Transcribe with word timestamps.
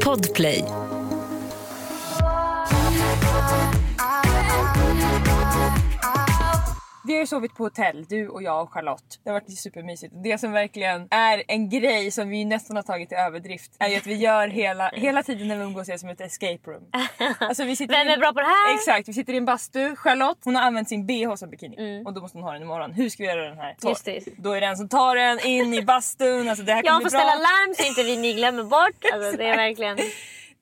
Podplay. 0.00 0.64
Vi 7.10 7.14
har 7.14 7.20
ju 7.20 7.26
sovit 7.26 7.54
på 7.54 7.64
hotell, 7.64 8.04
du 8.08 8.28
och 8.28 8.42
jag 8.42 8.62
och 8.62 8.72
Charlotte. 8.72 9.20
Det 9.24 9.30
har 9.30 9.34
varit 9.40 9.58
supermysigt. 9.58 10.12
Det 10.24 10.38
som 10.38 10.52
verkligen 10.52 11.08
är 11.10 11.42
en 11.48 11.68
grej 11.70 12.10
som 12.10 12.28
vi 12.28 12.44
nästan 12.44 12.76
har 12.76 12.82
tagit 12.82 13.08
till 13.08 13.18
överdrift 13.18 13.72
är 13.78 13.88
ju 13.88 13.96
att 13.96 14.06
vi 14.06 14.14
gör 14.14 14.48
hela, 14.48 14.88
hela 14.88 15.22
tiden 15.22 15.48
när 15.48 15.56
vi 15.56 15.62
umgås 15.64 15.88
är 15.88 15.96
som 15.96 16.08
ett 16.08 16.20
escape 16.20 16.70
room. 16.70 16.82
Alltså 17.40 17.64
vi 17.64 17.76
sitter 17.76 17.94
Vem 17.94 18.08
i- 18.08 18.12
är 18.12 18.18
bra 18.18 18.32
på 18.32 18.40
det 18.40 18.46
här? 18.46 18.74
Exakt, 18.74 19.08
vi 19.08 19.12
sitter 19.12 19.32
i 19.32 19.36
en 19.36 19.44
bastu. 19.44 19.96
Charlotte 19.96 20.38
hon 20.44 20.56
har 20.56 20.62
använt 20.62 20.88
sin 20.88 21.06
bh 21.06 21.34
som 21.34 21.50
bikini 21.50 22.02
och 22.06 22.14
då 22.14 22.20
måste 22.20 22.38
hon 22.38 22.44
ha 22.44 22.52
den 22.52 22.62
imorgon. 22.62 22.92
Hur 22.92 23.08
ska 23.08 23.22
vi 23.22 23.28
göra 23.28 23.48
den 23.48 23.58
här? 23.58 23.64
Mm. 23.82 23.88
Just 23.88 24.04
det. 24.04 24.20
Då 24.38 24.52
är 24.52 24.60
det 24.60 24.66
en 24.66 24.76
som 24.76 24.88
tar 24.88 25.16
den 25.16 25.40
in 25.46 25.74
i 25.74 25.82
bastun. 25.82 26.48
Alltså 26.48 26.64
det 26.64 26.72
här 26.72 26.82
Jag 26.84 26.94
får 26.94 27.00
bra. 27.00 27.08
ställa 27.08 27.34
larm 27.34 27.74
så 27.74 27.86
inte 27.86 28.02
vi 28.02 28.16
ni 28.16 28.32
glömmer 28.34 28.64
bort. 28.64 29.04
Alltså, 29.12 29.36
det 29.36 29.44
är 29.48 29.56
verkligen... 29.66 29.98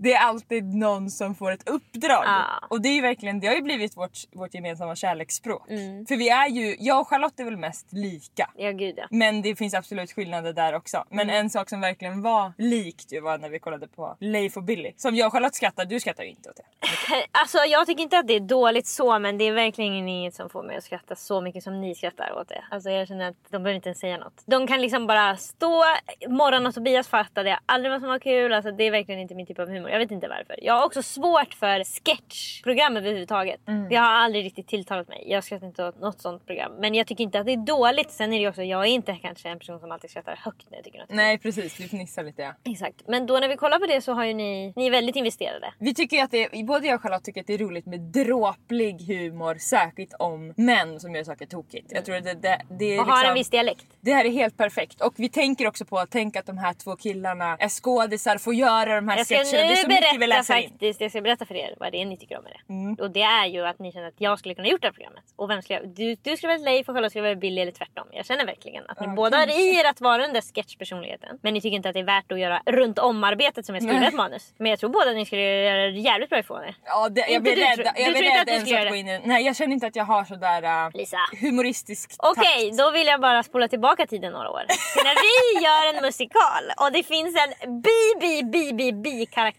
Det 0.01 0.13
är 0.15 0.21
alltid 0.21 0.75
någon 0.75 1.11
som 1.11 1.35
får 1.35 1.51
ett 1.53 1.69
uppdrag. 1.69 2.25
Ja. 2.25 2.45
Och 2.71 2.83
det 2.83 2.89
är 2.89 2.95
ju 2.95 3.01
verkligen, 3.01 3.41
det 3.41 3.47
har 3.47 3.55
ju 3.55 3.63
blivit 3.63 3.97
vårt, 3.97 4.19
vårt 4.33 4.55
gemensamma 4.55 4.97
kärleksspråk. 4.97 5.71
Mm. 5.71 6.07
För 6.07 6.17
vi 6.17 6.29
är 6.29 6.49
ju, 6.49 6.77
jag 6.79 7.01
och 7.01 7.09
Charlotte 7.09 7.41
är 7.41 7.45
väl 7.45 7.57
mest 7.57 7.93
lika. 7.93 8.51
Ja 8.57 8.71
gud 8.71 8.95
ja. 8.99 9.07
Men 9.11 9.43
det 9.43 9.57
finns 9.57 9.75
absolut 9.75 10.13
skillnader 10.13 10.53
där 10.53 10.75
också. 10.75 11.05
Men 11.11 11.29
Mm. 11.29 11.41
en 11.41 11.51
sak 11.51 11.69
som 11.69 11.81
verkligen 11.81 12.23
var 12.23 12.53
likt 12.59 13.13
ju 13.13 13.21
var 13.21 13.39
när 13.39 13.49
vi 13.49 13.59
kollade 13.59 13.89
på 13.89 14.17
Leif 14.21 14.57
och 14.57 14.63
Billy. 14.63 14.93
Som 14.97 15.15
jag 15.15 15.27
och 15.27 15.33
Charlotte 15.33 15.55
skrattar, 15.55 15.85
du 15.85 16.01
skrattar 16.01 16.25
ju 16.25 16.31
inte 16.31 16.51
åt 16.51 16.57
det. 16.57 16.63
Alltså 17.33 17.59
jag 17.59 17.87
tycker 17.87 18.03
inte 18.03 18.19
att 18.19 18.27
det 18.27 18.35
är 18.37 18.41
dåligt 18.41 18.87
så 18.87 19.19
men 19.19 19.39
det 19.39 19.45
är 19.45 19.53
verkligen 19.53 20.09
inget 20.09 20.35
som 20.35 20.51
får 20.51 20.63
mig 20.63 20.77
att 20.77 20.85
skratta 20.85 21.15
så 21.17 21.41
mycket 21.41 21.63
som 21.65 21.81
ni 21.81 21.95
skrattar 21.95 22.33
åt 22.41 22.49
det. 22.49 22.65
Alltså 22.71 22.91
jag 22.91 23.09
känner 23.09 23.29
att 23.29 23.37
de 23.51 23.63
behöver 23.63 23.75
inte 23.77 23.89
ens 23.89 23.99
säga 24.01 24.17
något. 24.19 24.43
De 24.47 24.67
kan 24.67 24.81
liksom 24.81 25.07
bara 25.07 25.37
stå, 25.37 25.85
Morgon 26.29 26.67
och 26.67 26.75
Tobias 26.75 27.09
fattade 27.09 27.49
jag 27.51 27.59
aldrig 27.67 27.93
vad 27.93 28.01
som 28.01 28.09
var 28.09 28.19
kul. 28.19 28.53
Alltså 28.53 28.73
det 28.73 28.85
är 28.85 28.91
verkligen 28.91 29.21
inte 29.21 29.35
min 29.35 29.47
typ 29.47 29.59
av 29.59 29.69
humor. 29.69 29.88
Jag 29.89 29.99
vet 29.99 30.11
inte 30.11 30.29
varför. 30.29 30.57
Jag 30.63 30.75
har 30.75 30.85
också 30.87 31.03
svårt 31.03 31.55
för 31.55 31.85
sketchprogram 31.85 32.97
överhuvudtaget. 32.97 33.61
Mm. 33.69 33.89
Det 33.89 33.97
har 33.97 34.07
aldrig 34.07 34.45
riktigt 34.45 34.69
tilltalat 34.69 35.09
mig. 35.09 35.25
Jag 35.27 35.45
skrattar 35.45 35.67
inte 35.67 35.85
åt 35.85 36.01
något 36.01 36.21
sånt 36.21 36.47
program. 36.47 36.73
Men 36.79 36.95
jag 36.95 37.07
tycker 37.07 37.25
inte 37.25 37.41
att 37.41 37.47
det 37.47 37.53
är 37.53 37.67
dåligt. 37.67 38.11
Sen 38.11 38.33
är 38.33 38.41
det 38.41 38.49
också, 38.49 38.63
jag 38.63 38.83
är 38.83 38.91
inte 38.91 39.19
kanske 39.23 39.49
en 39.49 39.59
person 39.59 39.81
som 39.81 39.93
alltid 39.93 40.11
skrattar 40.11 40.37
högt 40.45 40.71
när 40.71 40.79
jag 40.79 40.85
tycker 40.85 40.99
något. 40.99 41.11
Nej 41.11 41.39
precis, 41.39 41.81
vi 41.81 41.85
fnissar 41.89 42.25
lite 42.25 42.43
ja. 42.43 42.73
Exakt. 42.73 43.03
Men 43.07 43.27
då 43.27 43.39
när 43.39 43.49
vi 43.49 43.57
kollar 43.57 43.79
på 43.79 43.87
det 43.87 44.01
så 44.01 44.13
har 44.13 44.25
ju 44.25 44.35
ni, 44.35 44.73
ni 44.77 44.87
är 44.87 44.91
väldigt 44.91 45.17
investerade. 45.17 45.73
Vi 45.79 45.95
tycker 45.95 46.23
att 46.25 46.31
det 46.31 46.49
både 46.65 46.87
jag 46.87 46.95
och 46.95 47.03
Charlotte 47.03 47.25
tycker 47.25 47.41
att 47.41 47.47
det 47.47 47.55
är 47.55 47.59
roligt 47.59 47.87
med 47.87 48.01
dråplig 48.01 49.01
humor. 49.01 49.55
Särskilt 49.55 50.15
om 50.19 50.55
män 50.57 51.01
som 51.01 51.15
gör 51.15 51.25
saker 51.25 51.47
tokigt. 51.47 51.93
Jag 51.93 52.05
tror 52.05 52.17
att 52.17 52.25
det, 52.25 52.35
det, 52.35 52.63
det 52.71 52.85
är 52.85 53.01
Och 53.01 53.07
liksom, 53.07 53.11
har 53.11 53.25
en 53.25 53.35
viss 53.35 53.51
dialekt. 53.51 53.87
Det 54.01 54.13
här 54.13 54.25
är 54.25 54.31
helt 54.31 54.57
perfekt. 54.57 55.01
Och 55.01 55.15
vi 55.17 55.29
tänker 55.29 55.67
också 55.67 55.85
på 55.85 55.99
att 55.99 56.11
tänka 56.11 56.41
att 56.41 56.47
de 56.47 56.59
här 56.59 56.73
två 56.73 56.97
killarna 56.97 57.57
är 57.57 57.69
skådisar, 57.69 58.39
får 58.39 58.55
göra 58.55 58.95
de 58.95 59.09
här 59.09 59.25
sketcherna. 59.25 59.75
Nu 59.79 59.95
så 59.95 60.01
mycket 60.01 60.21
vi 60.21 60.27
läser 60.27 60.55
in. 60.55 60.59
Mm. 60.61 60.71
faktiskt, 60.71 61.01
jag 61.01 61.11
ska 61.11 61.21
berätta 61.21 61.47
för 61.47 61.55
er 61.55 61.75
vad 61.81 61.93
det 61.93 62.03
är 62.03 62.05
ni 62.05 62.17
tycker 62.17 62.39
om 62.39 62.45
med 62.45 62.53
det. 62.97 63.03
Och 63.03 63.11
det 63.11 63.23
är 63.23 63.47
ju 63.47 63.67
att 63.67 63.79
ni 63.79 63.93
känner 63.93 64.09
att 64.09 64.15
jag 64.19 64.39
skulle 64.39 64.55
kunna 64.55 64.69
gjort 64.69 64.81
det 64.83 64.87
här 64.87 64.93
programmet. 64.93 65.25
Och 65.37 65.51
vem 65.51 65.63
skulle 65.63 65.79
jag, 65.79 65.89
du, 65.89 66.15
du 66.23 66.37
skulle 66.37 66.53
vara 66.53 66.65
Leif 66.65 66.89
och 66.89 66.95
Charlotte 66.95 67.13
skulle 67.13 67.23
vara 67.23 67.35
Billy 67.35 67.61
eller 67.61 67.73
tvärtom. 67.73 68.07
Jag 68.13 68.27
känner 68.27 68.47
verkligen 68.47 68.85
att 68.89 69.01
ni 69.01 69.07
Ja, 69.07 69.13
båda 69.13 69.37
har 69.37 69.61
i 69.61 69.77
er 69.79 69.85
att 69.91 70.01
vara 70.01 70.23
den 70.23 70.33
där 70.33 70.41
sketchpersonligheten. 70.55 71.39
Men 71.43 71.55
ni 71.55 71.61
tycker 71.61 71.77
inte 71.77 71.89
att 71.89 71.95
det 71.95 72.01
är 72.01 72.05
värt 72.05 72.33
att 72.33 72.41
göra 72.41 72.63
runt 72.67 72.99
om 72.99 73.25
arbetet 73.25 73.67
som 73.67 73.75
jag 73.75 73.85
Nej. 73.85 74.09
ett 74.09 74.15
manus. 74.15 74.55
Men 74.59 74.71
jag 74.71 74.79
tror 74.81 74.91
båda 74.91 75.11
att 75.11 75.17
ni 75.17 75.27
skulle 75.27 75.43
göra 75.43 75.83
det 75.83 75.99
jävligt 75.99 76.31
bra 76.31 76.39
ifrån 76.39 76.65
er. 76.65 76.75
Ja, 76.85 77.09
det, 77.09 77.27
jag 77.29 77.43
blir 77.43 77.57
du, 77.57 77.63
rädd, 77.63 77.75
tror- 77.75 77.87
jag 77.97 78.07
du 78.07 78.13
blir 78.13 78.31
rädd 78.31 78.41
att 78.41 78.47
du 78.47 78.53
ens 78.53 78.69
skulle 78.69 78.83
att 78.83 78.89
gå 78.89 78.95
in 78.97 79.09
i 79.09 79.21
Nej 79.25 79.45
jag 79.47 79.57
känner 79.57 79.73
inte 79.73 79.87
att 79.87 79.97
jag 79.97 80.05
har 80.05 80.25
sådär 80.25 80.63
uh, 80.87 80.91
Lisa. 80.95 81.19
humoristisk 81.41 82.13
Okej, 82.19 82.71
då 82.79 82.91
vill 82.91 83.07
jag 83.07 83.21
bara 83.21 83.43
spola 83.43 83.69
tillbaka 83.69 84.07
tiden 84.07 84.33
några 84.33 84.51
år. 84.51 84.65
När 85.05 85.15
vi 85.27 85.65
gör 85.65 85.95
en 85.97 86.03
musikal 86.03 86.65
och 86.77 86.93
det 86.93 87.03
finns 87.03 87.37
en 87.37 87.83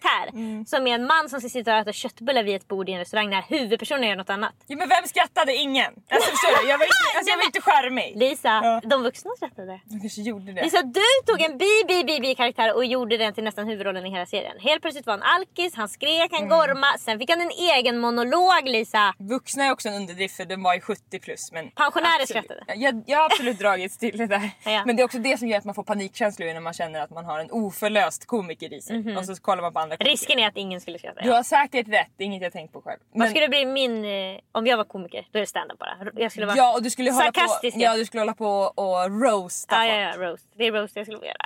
bi-bi-bi-bi-bi-karaktär 0.09 0.29
Mm. 0.33 0.65
som 0.65 0.87
är 0.87 0.95
en 0.95 1.05
man 1.07 1.29
som 1.29 1.41
sitter 1.41 1.73
och 1.73 1.79
äter 1.79 1.91
köttbullar 1.91 2.43
vid 2.43 2.55
ett 2.55 2.67
bord 2.67 2.89
i 2.89 2.91
en 2.91 2.99
restaurang 2.99 3.29
när 3.29 3.41
huvudpersonen 3.41 4.09
gör 4.09 4.15
något 4.15 4.29
annat. 4.29 4.53
Ja, 4.67 4.77
men 4.77 4.89
vem 4.89 5.03
skrattade? 5.07 5.55
Ingen! 5.55 5.93
Alltså, 6.09 6.29
förstår 6.31 6.63
du? 6.63 6.69
Jag 6.69 6.77
var 6.77 6.85
inte, 6.85 7.17
alltså, 7.17 7.29
jag 7.31 7.37
var 7.37 7.45
inte 7.45 7.61
charmig. 7.61 8.13
Lisa, 8.17 8.47
Ja. 8.63 8.81
de 8.83 9.03
vuxna 9.03 9.31
skrattade. 9.37 9.79
Jag 9.89 10.01
kanske 10.01 10.21
gjorde 10.21 10.51
det. 10.51 10.63
Lisa, 10.63 10.81
du 10.81 11.01
tog 11.25 11.41
en 11.41 11.57
bi-bi-bi-bi-karaktär 11.57 12.75
och 12.75 12.85
gjorde 12.85 13.17
den 13.17 13.33
till 13.33 13.43
nästan 13.43 13.67
huvudrollen 13.67 14.05
i 14.05 14.09
hela 14.11 14.25
serien. 14.25 14.59
Helt 14.59 14.81
plötsligt 14.81 15.05
var 15.05 15.13
han 15.13 15.23
alkis, 15.23 15.75
han 15.75 15.89
skrek, 15.89 16.31
Mm. 16.31 16.49
han 16.49 16.59
gorma. 16.59 16.97
Sen 16.99 17.19
fick 17.19 17.29
han 17.29 17.41
en 17.41 17.51
egen 17.51 17.99
monolog 17.99 18.63
Lisa. 18.63 19.13
Vuxna 19.19 19.63
är 19.65 19.71
också 19.71 19.89
en 19.89 19.95
underdrift 19.95 20.35
för 20.37 20.45
den 20.45 20.63
var 20.63 20.73
ju 20.73 20.81
70 20.81 21.19
plus. 21.19 21.51
Men 21.51 21.71
Pensionärer 21.71 22.21
absolut. 22.21 22.45
skrattade. 22.45 22.73
Jag, 22.75 23.03
jag 23.05 23.17
har 23.17 23.25
absolut 23.25 23.59
dragits 23.59 23.97
till 23.97 24.17
det 24.17 24.27
där. 24.27 24.49
Ja. 24.65 24.83
Men 24.85 24.95
det 24.95 25.01
är 25.01 25.05
också 25.05 25.17
det 25.19 25.37
som 25.37 25.47
gör 25.47 25.57
att 25.57 25.65
man 25.65 25.75
får 25.75 25.83
panikkänslor 25.83 26.53
när 26.53 26.59
man 26.61 26.73
känner 26.73 26.99
att 27.01 27.09
man 27.09 27.25
har 27.25 27.39
en 27.39 27.51
oförlöst 27.51 28.25
komiker 28.25 28.73
i 28.73 28.81
sig. 28.81 29.17
Och 29.17 29.25
så 29.25 29.35
kollar 29.35 29.61
man 29.61 29.73
på 29.73 29.79
andra. 29.79 29.97
Risken 29.99 30.39
är 30.39 30.47
att 30.47 30.57
ingen 30.57 30.81
skulle 30.81 30.99
skratta. 30.99 31.21
Du 31.21 31.31
har 31.31 31.43
säkert 31.43 31.87
rätt, 31.87 32.07
det 32.17 32.23
är 32.23 32.25
inget 32.25 32.41
jag 32.41 32.53
tänkt 32.53 32.73
på 32.73 32.81
själv. 32.81 32.99
Vad 33.11 33.19
Men- 33.19 33.29
skulle 33.29 33.47
bli 33.49 33.65
min... 33.65 34.05
Eh, 34.05 34.39
om 34.51 34.67
jag 34.67 34.77
var 34.77 34.83
komiker, 34.83 35.27
då 35.31 35.37
är 35.37 35.41
det 35.41 35.47
stand-up 35.47 35.79
bara. 35.79 35.97
Jag 36.15 36.31
skulle 36.31 36.45
vara 36.45 36.57
Ja 36.57 36.73
och 36.75 36.83
du 36.83 36.89
skulle 36.89 37.11
hålla 37.11 37.31
på, 37.31 37.39
sarkastisk. 37.39 37.77
ja, 37.79 37.95
du 37.95 38.05
skulle 38.05 38.21
hålla 38.21 38.33
på 38.33 38.47
och 38.75 39.21
roasta 39.21 39.75
ja, 39.75 39.81
folk. 39.81 40.17
ja, 40.19 40.23
ja, 40.25 40.29
roast. 40.31 40.47
Det 40.57 40.63
är 40.67 40.71
roast 40.71 40.95
jag 40.95 41.05
skulle 41.05 41.25
göra. 41.25 41.37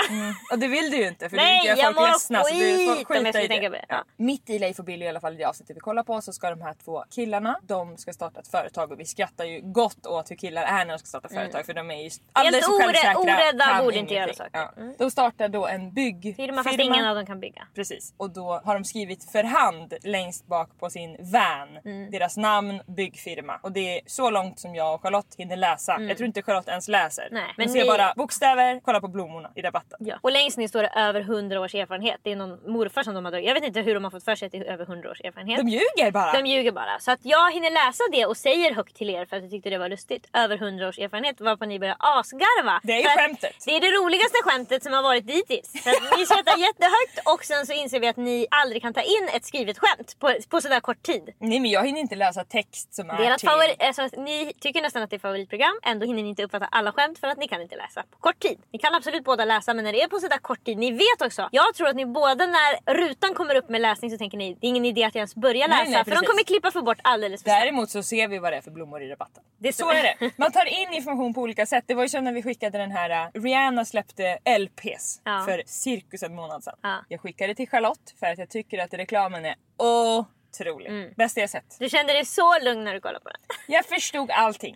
Och 0.51 0.59
det 0.59 0.67
vill 0.67 0.91
du 0.91 0.97
ju 0.97 1.07
inte 1.07 1.29
för 1.29 1.37
Nej, 1.37 1.45
du 1.45 1.61
vill 1.61 1.69
inte 1.69 1.69
jag 1.69 1.77
göra 1.77 1.85
folk 1.93 1.99
mår 1.99 2.07
ledsna. 2.07 2.43
Så 2.43 2.53
du 2.53 2.59
skit 2.59 3.07
får 3.07 3.17
om 3.17 3.25
jag 3.25 3.33
skulle 3.35 3.45
i 3.45 3.47
tänka 3.47 3.69
på 3.69 3.75
det. 3.75 3.85
Ja. 3.89 4.03
Mitt 4.17 4.49
i 4.49 4.59
Leif 4.59 4.79
och 4.79 4.85
Billy 4.85 5.05
i 5.05 5.09
alla 5.09 5.19
fall 5.19 5.33
i 5.33 5.37
det 5.37 5.43
avsnittet 5.45 5.75
vi 5.75 5.79
kollar 5.79 6.03
på 6.03 6.21
så 6.21 6.33
ska 6.33 6.49
de 6.49 6.61
här 6.61 6.73
två 6.83 7.03
killarna, 7.15 7.59
de 7.63 7.97
ska 7.97 8.13
starta 8.13 8.39
ett 8.39 8.47
företag 8.47 8.91
och 8.91 8.99
vi 8.99 9.05
skrattar 9.05 9.45
ju 9.45 9.61
gott 9.63 10.05
åt 10.05 10.31
hur 10.31 10.35
killar 10.35 10.63
är 10.63 10.85
när 10.85 10.93
de 10.93 10.99
ska 10.99 11.05
starta 11.07 11.29
företag 11.29 11.65
för 11.65 11.73
de 11.73 11.91
är 11.91 12.01
ju 12.03 12.09
alldeles 12.33 12.65
för 12.65 12.73
Mm. 12.73 12.87
självsäkra. 12.87 13.19
orädda, 13.21 13.83
borde 13.83 13.97
inte 13.97 14.13
göra 14.13 14.33
saker. 14.33 14.59
Mm. 14.77 14.89
Ja. 14.89 14.95
De 14.97 15.11
startar 15.11 15.47
då 15.49 15.67
en 15.67 15.93
byggfirma. 15.93 16.35
Firma 16.35 16.63
fast 16.63 16.79
ingen 16.79 17.05
av 17.07 17.15
dem 17.15 17.25
kan 17.25 17.39
bygga. 17.39 17.67
Precis. 17.75 18.13
Och 18.17 18.29
då 18.29 18.42
har 18.43 18.73
de 18.73 18.83
skrivit 18.83 19.31
för 19.31 19.43
hand 19.43 19.93
längst 20.03 20.47
bak 20.47 20.69
på 20.79 20.89
sin 20.89 21.17
van. 21.19 21.77
Mm. 21.85 22.11
Deras 22.11 22.37
namn, 22.37 22.81
byggfirma. 22.87 23.59
Och 23.63 23.71
det 23.71 23.97
är 23.97 24.01
så 24.05 24.29
långt 24.29 24.59
som 24.59 24.75
jag 24.75 24.95
och 24.95 25.01
Charlotte 25.01 25.35
hinner 25.37 25.55
läsa. 25.55 25.97
Jag 26.01 26.17
tror 26.17 26.27
inte 26.27 26.41
Charlotte 26.41 26.67
ens 26.67 26.87
läser. 26.87 27.21
Mm. 27.27 27.33
Nej, 27.33 27.43
Hon 27.47 27.53
men 27.57 27.69
ser 27.69 27.81
vi- 27.81 27.87
bara 27.87 28.13
bokstäver, 28.15 28.79
kollar 28.79 28.99
på 28.99 29.07
blommorna 29.07 29.51
i 29.55 29.61
rabatten. 29.61 29.97
Ja. 30.01 30.15
Och 30.21 30.31
längst 30.31 30.57
ner 30.57 30.67
står 30.67 30.81
det 30.83 30.89
över 30.95 31.21
100 31.21 31.61
års 31.61 31.75
erfarenhet. 31.75 32.19
Det 32.23 32.31
är 32.31 32.35
någon 32.35 32.71
morfar 32.73 33.03
som 33.03 33.13
de 33.13 33.25
har 33.25 33.31
dragit. 33.31 33.47
Jag 33.47 33.53
vet 33.53 33.63
inte 33.63 33.81
hur 33.81 33.93
de 33.93 34.03
har 34.03 34.11
fått 34.11 34.23
för 34.25 34.35
sig 34.35 34.45
att 34.45 34.51
det 34.51 34.57
är 34.57 34.63
över 34.73 34.85
100 34.85 35.11
års 35.11 35.21
erfarenhet. 35.21 35.57
De 35.57 35.67
ljuger 35.69 36.11
bara! 36.11 36.31
De 36.31 36.45
ljuger 36.45 36.71
bara. 36.71 36.99
Så 36.99 37.11
att 37.11 37.19
jag 37.23 37.51
hinner 37.53 37.71
läsa 37.71 38.03
det 38.11 38.25
och 38.25 38.37
säger 38.37 38.73
högt 38.73 38.95
till 38.95 39.09
er 39.09 39.25
för 39.25 39.35
att 39.37 39.41
jag 39.43 39.51
tyckte 39.51 39.69
det 39.69 39.77
var 39.77 39.89
lustigt. 39.89 40.27
Över 40.33 40.55
100 40.57 40.87
års 40.87 40.99
erfarenhet 40.99 41.41
varpå 41.41 41.65
ni 41.65 41.79
börjar 41.79 41.95
asgarva. 41.99 42.79
Det 42.83 42.93
är 42.93 42.97
ju 42.97 43.03
skämtet. 43.17 43.55
Det 43.65 43.71
är 43.75 43.81
det 43.81 43.91
roligaste 43.91 44.37
skämtet 44.43 44.83
som 44.83 44.93
har 44.93 45.03
varit 45.03 45.27
dittills. 45.27 45.83
För 45.83 45.89
att 45.89 46.17
ni 46.17 46.25
skrattar 46.25 46.57
jättehögt 46.67 47.27
och 47.33 47.43
sen 47.45 47.65
så 47.65 47.73
inser 47.73 47.99
vi 47.99 48.07
att 48.07 48.17
ni 48.23 48.47
aldrig 48.51 48.81
kan 48.81 48.93
ta 48.93 49.01
in 49.01 49.29
ett 49.35 49.45
skrivet 49.45 49.77
skämt 49.79 50.19
på, 50.19 50.35
på 50.49 50.61
sådär 50.61 50.79
kort 50.79 51.03
tid. 51.03 51.29
Nej 51.39 51.59
men 51.59 51.71
jag 51.71 51.85
hinner 51.85 51.99
inte 51.99 52.15
läsa 52.15 52.43
text 52.43 52.93
som 52.93 53.09
är 53.09 53.17
Det 53.17 53.25
är 53.25 53.31
ert 53.31 53.39
till... 53.39 53.49
favori- 53.49 53.75
alltså, 53.87 54.21
ni 54.21 54.53
tycker 54.59 54.81
nästan 54.81 55.03
att 55.03 55.09
det 55.09 55.15
är 55.15 55.19
favoritprogram, 55.19 55.79
ändå 55.83 56.05
hinner 56.05 56.23
ni 56.23 56.29
inte 56.29 56.43
uppfatta 56.43 56.65
alla 56.65 56.91
skämt 56.91 57.19
för 57.19 57.27
att 57.27 57.37
ni 57.37 57.47
kan 57.47 57.61
inte 57.61 57.75
läsa 57.75 58.03
på 58.11 58.17
kort 58.17 58.39
tid. 58.39 58.59
Ni 58.71 58.79
kan 58.79 58.95
absolut 58.95 59.23
båda 59.23 59.45
läsa 59.45 59.73
men 59.73 59.83
när 59.85 59.93
det 59.93 60.01
är 60.01 60.07
på 60.07 60.19
sådär 60.19 60.37
kort 60.37 60.63
tid, 60.65 60.77
ni 60.77 60.91
vet 60.91 61.21
också. 61.25 61.49
Jag 61.51 61.75
tror 61.75 61.87
att 61.87 61.95
ni 61.95 62.05
båda 62.05 62.45
när 62.45 62.93
rutan 62.93 63.33
kommer 63.33 63.55
upp 63.55 63.69
med 63.69 63.81
läsning 63.81 64.11
så 64.11 64.17
tänker 64.17 64.37
ni 64.37 64.53
det 64.61 64.67
är 64.67 64.69
ingen 64.69 64.85
idé 64.85 65.03
att 65.03 65.15
jag 65.15 65.19
ens 65.19 65.35
börjar 65.35 65.67
Nej, 65.67 65.79
läsa 65.79 65.91
nej, 65.91 66.03
för 66.03 66.11
de 66.21 66.25
kommer 66.27 66.43
klippa 66.43 66.71
för 66.71 66.81
bort 66.81 66.99
alldeles 67.03 67.43
för. 67.43 67.49
Däremot 67.49 67.89
så 67.89 68.03
ser 68.03 68.27
vi 68.27 68.39
vad 68.39 68.53
det 68.53 68.57
är 68.57 68.61
för 68.61 68.71
blommor 68.71 69.03
i 69.03 69.09
rabatten. 69.09 69.43
Det 69.57 69.67
är 69.67 69.73
så 69.73 69.89
är 69.91 70.03
det. 70.03 70.31
Man 70.37 70.51
tar 70.51 70.65
in 70.65 70.93
information 70.93 71.33
på 71.33 71.41
olika 71.41 71.65
sätt. 71.65 71.83
Det 71.87 71.93
var 71.93 72.03
ju 72.03 72.09
så 72.09 72.21
när 72.21 72.33
vi 72.33 72.43
skickade 72.43 72.77
den 72.77 72.91
här... 72.91 73.27
Uh, 73.35 73.41
Rihanna 73.43 73.85
släppte 73.85 74.39
LPs 74.59 75.21
Ja. 75.23 75.43
för 75.47 75.63
cirkus 75.65 76.23
en 76.23 76.35
månad 76.35 76.63
sedan. 76.63 76.75
Ja. 76.81 76.97
Jag 77.09 77.21
skickade 77.21 77.55
till 77.55 77.69
Charlotte 77.69 78.12
för 78.19 78.25
att 78.25 78.37
jag 78.37 78.49
tycker 78.49 78.79
att 78.79 78.93
reklamen 78.93 79.45
är 79.45 79.55
otrolig. 79.77 80.89
Mm. 80.89 81.13
Bästa 81.17 81.39
jag 81.39 81.49
sett. 81.49 81.75
Du 81.79 81.89
kände 81.89 82.13
dig 82.13 82.25
så 82.25 82.59
lugn 82.59 82.83
när 82.83 82.93
du 82.93 82.99
kollade 82.99 83.19
på 83.19 83.29
den. 83.29 83.39
Jag 83.67 83.85
förstod 83.85 84.31
allting. 84.31 84.75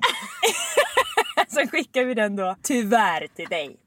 Sen 1.47 1.67
skickar 1.67 2.03
vi 2.03 2.13
den 2.13 2.35
då 2.35 2.55
tyvärr 2.63 3.27
till 3.27 3.47
dig. 3.49 3.77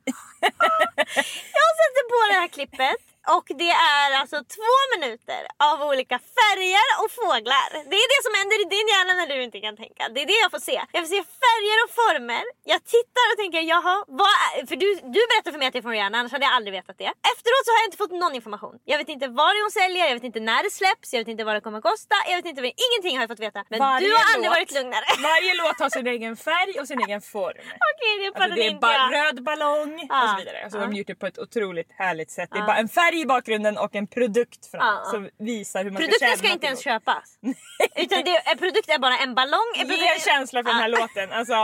Jag 1.61 1.70
sätter 1.81 2.05
på 2.08 2.32
det 2.32 2.41
här 2.41 2.49
klippet 2.49 2.97
och 3.37 3.46
det 3.62 3.70
är 3.96 4.08
alltså 4.20 4.37
två 4.56 4.72
minuter 4.94 5.40
av 5.70 5.76
olika 5.90 6.17
färger 6.38 6.87
och 7.02 7.11
fåglar. 7.20 7.69
Det 7.93 7.99
är 8.05 8.08
det 8.14 8.20
som 8.26 8.34
händer 8.40 8.56
i 8.64 8.67
din 8.76 8.87
hjärna 8.93 9.12
när 9.20 9.26
du 9.37 9.43
inte 9.49 9.61
kan 9.67 9.76
tänka. 9.84 10.02
Det 10.14 10.20
är 10.25 10.26
det 10.32 10.38
jag 10.44 10.50
får 10.55 10.62
se. 10.70 10.76
Jag 10.96 11.00
får 11.05 11.11
se 11.17 11.20
färger 11.44 11.76
och 11.84 11.90
former. 12.00 12.43
Jag 12.72 12.81
tittar 12.96 13.26
och 13.32 13.37
tänker 13.43 13.61
jaha, 13.75 13.96
vad 14.22 14.34
är... 14.44 14.67
För 14.70 14.76
du, 14.82 14.88
du 15.17 15.20
berättade 15.31 15.52
för 15.55 15.58
mig 15.61 15.67
att 15.69 15.75
det 15.76 15.81
är 15.82 15.87
från 15.88 15.96
Rihanna, 15.99 16.17
annars 16.20 16.32
hade 16.37 16.44
jag 16.49 16.55
aldrig 16.58 16.72
vetat 16.78 16.96
det. 17.02 17.11
Efteråt 17.32 17.62
så 17.67 17.70
har 17.72 17.78
jag 17.82 17.88
inte 17.90 18.00
fått 18.05 18.14
någon 18.22 18.34
information. 18.40 18.75
Jag 18.93 18.99
vet 19.02 19.08
inte 19.17 19.26
vad 19.40 19.50
det 19.55 19.61
hon 19.67 19.75
säljer, 19.81 20.02
jag 20.11 20.17
vet 20.19 20.28
inte 20.31 20.40
när 20.50 20.61
det 20.67 20.72
släpps, 20.81 21.08
jag 21.14 21.20
vet 21.22 21.28
inte 21.34 21.44
vad 21.49 21.55
det 21.58 21.62
kommer 21.67 21.81
kosta, 21.90 22.17
jag 22.31 22.37
vet 22.40 22.46
inte, 22.52 22.61
ingenting 22.87 23.12
har 23.17 23.22
jag 23.25 23.31
fått 23.34 23.44
veta. 23.49 23.61
Men 23.70 23.78
Varje 23.78 24.06
du 24.06 24.12
har 24.19 24.25
aldrig 24.34 24.44
låt- 24.50 24.56
varit 24.58 24.72
lugnare. 24.78 25.06
Varje 25.31 25.52
låt 25.62 25.76
har 25.84 25.90
sin 25.99 26.06
egen 26.14 26.34
färg 26.49 26.72
och 26.81 26.87
sin 26.90 27.00
egen 27.06 27.20
form. 27.37 27.64
Okej, 27.90 28.12
det 28.20 28.26
Alltså 28.40 28.55
det 28.56 28.62
är 28.67 28.70
inte 28.75 28.81
ba- 28.87 28.93
jag. 28.93 29.14
röd 29.19 29.37
ballong 29.50 29.93
och 29.94 30.06
Ja. 30.08 30.28
så 30.32 30.37
vidare. 30.40 30.58
Alltså 30.64 30.78
Ja. 30.78 30.82
De 30.84 30.87
har 30.93 30.99
gjort 31.00 31.06
det 31.12 31.14
på 31.22 31.26
ett 31.26 31.38
otroligt 31.38 31.90
härligt 32.02 32.31
sätt. 32.31 32.49
Det 32.52 32.58
är 32.58 32.67
bara 32.72 32.76
en 32.76 32.88
färg 32.88 33.19
i 33.20 33.26
bakgrunden 33.26 33.78
och 33.78 33.94
en 33.94 34.06
produkt 34.06 34.67
fram 34.70 34.81
ja. 34.81 35.11
som 35.11 35.28
visar 35.38 35.84
hur 35.84 35.90
man 35.90 36.02
Produkten 36.02 36.28
ska 36.28 36.37
ska 36.37 36.52
inte 36.52 36.67
ens 36.67 36.81
köpas. 36.81 37.38
Utan 37.96 38.25
det, 38.25 38.37
en 38.52 38.58
produkt 38.58 38.88
är 38.88 38.99
bara 38.99 39.19
en 39.19 39.34
ballong. 39.34 39.70
En 39.76 39.88
Ge 39.88 40.08
en 40.14 40.20
känsla 40.20 40.62
för 40.62 40.70
den 40.70 40.81
här 40.81 40.88
låten. 40.88 41.32
Alltså, 41.32 41.55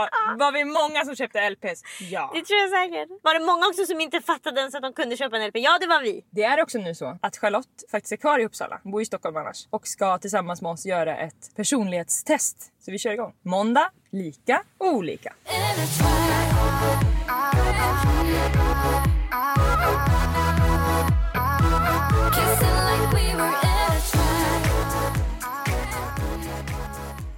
var 0.43 0.51
vi 0.51 0.65
många 0.65 1.05
som 1.05 1.15
köpte 1.15 1.49
LPs? 1.49 1.83
Ja. 1.99 2.31
Det 2.35 2.41
tror 2.41 2.59
jag 2.59 2.69
säkert. 2.69 3.09
Var 3.21 3.33
det 3.39 3.45
många 3.45 3.67
också 3.67 3.85
som 3.85 4.01
inte 4.01 4.21
fattade 4.21 4.59
ens 4.59 4.75
att 4.75 4.81
de 4.81 4.93
kunde 4.93 5.17
köpa 5.17 5.37
en 5.37 5.47
LP? 5.47 5.55
Ja, 5.55 5.77
det 5.81 5.87
var 5.87 6.01
vi. 6.01 6.25
Det 6.29 6.43
är 6.43 6.61
också 6.61 6.77
nu 6.77 6.95
så 6.95 7.17
att 7.21 7.37
Charlotte 7.37 7.83
faktiskt 7.91 8.11
är 8.11 8.17
kvar 8.17 8.39
i 8.39 8.45
Uppsala, 8.45 8.79
hon 8.83 8.91
bor 8.91 9.01
i 9.01 9.05
Stockholm 9.05 9.37
annars, 9.37 9.67
och 9.69 9.87
ska 9.87 10.17
tillsammans 10.17 10.61
med 10.61 10.71
oss 10.71 10.85
göra 10.85 11.17
ett 11.17 11.55
personlighetstest. 11.55 12.71
Så 12.85 12.91
vi 12.91 12.99
kör 12.99 13.11
igång. 13.11 13.33
Måndag, 13.43 13.91
lika 14.11 14.63
och 14.77 14.87
olika. 14.87 15.33
Kissing 22.35 22.77
like 22.89 23.13
we 23.13 23.35
were 23.35 23.76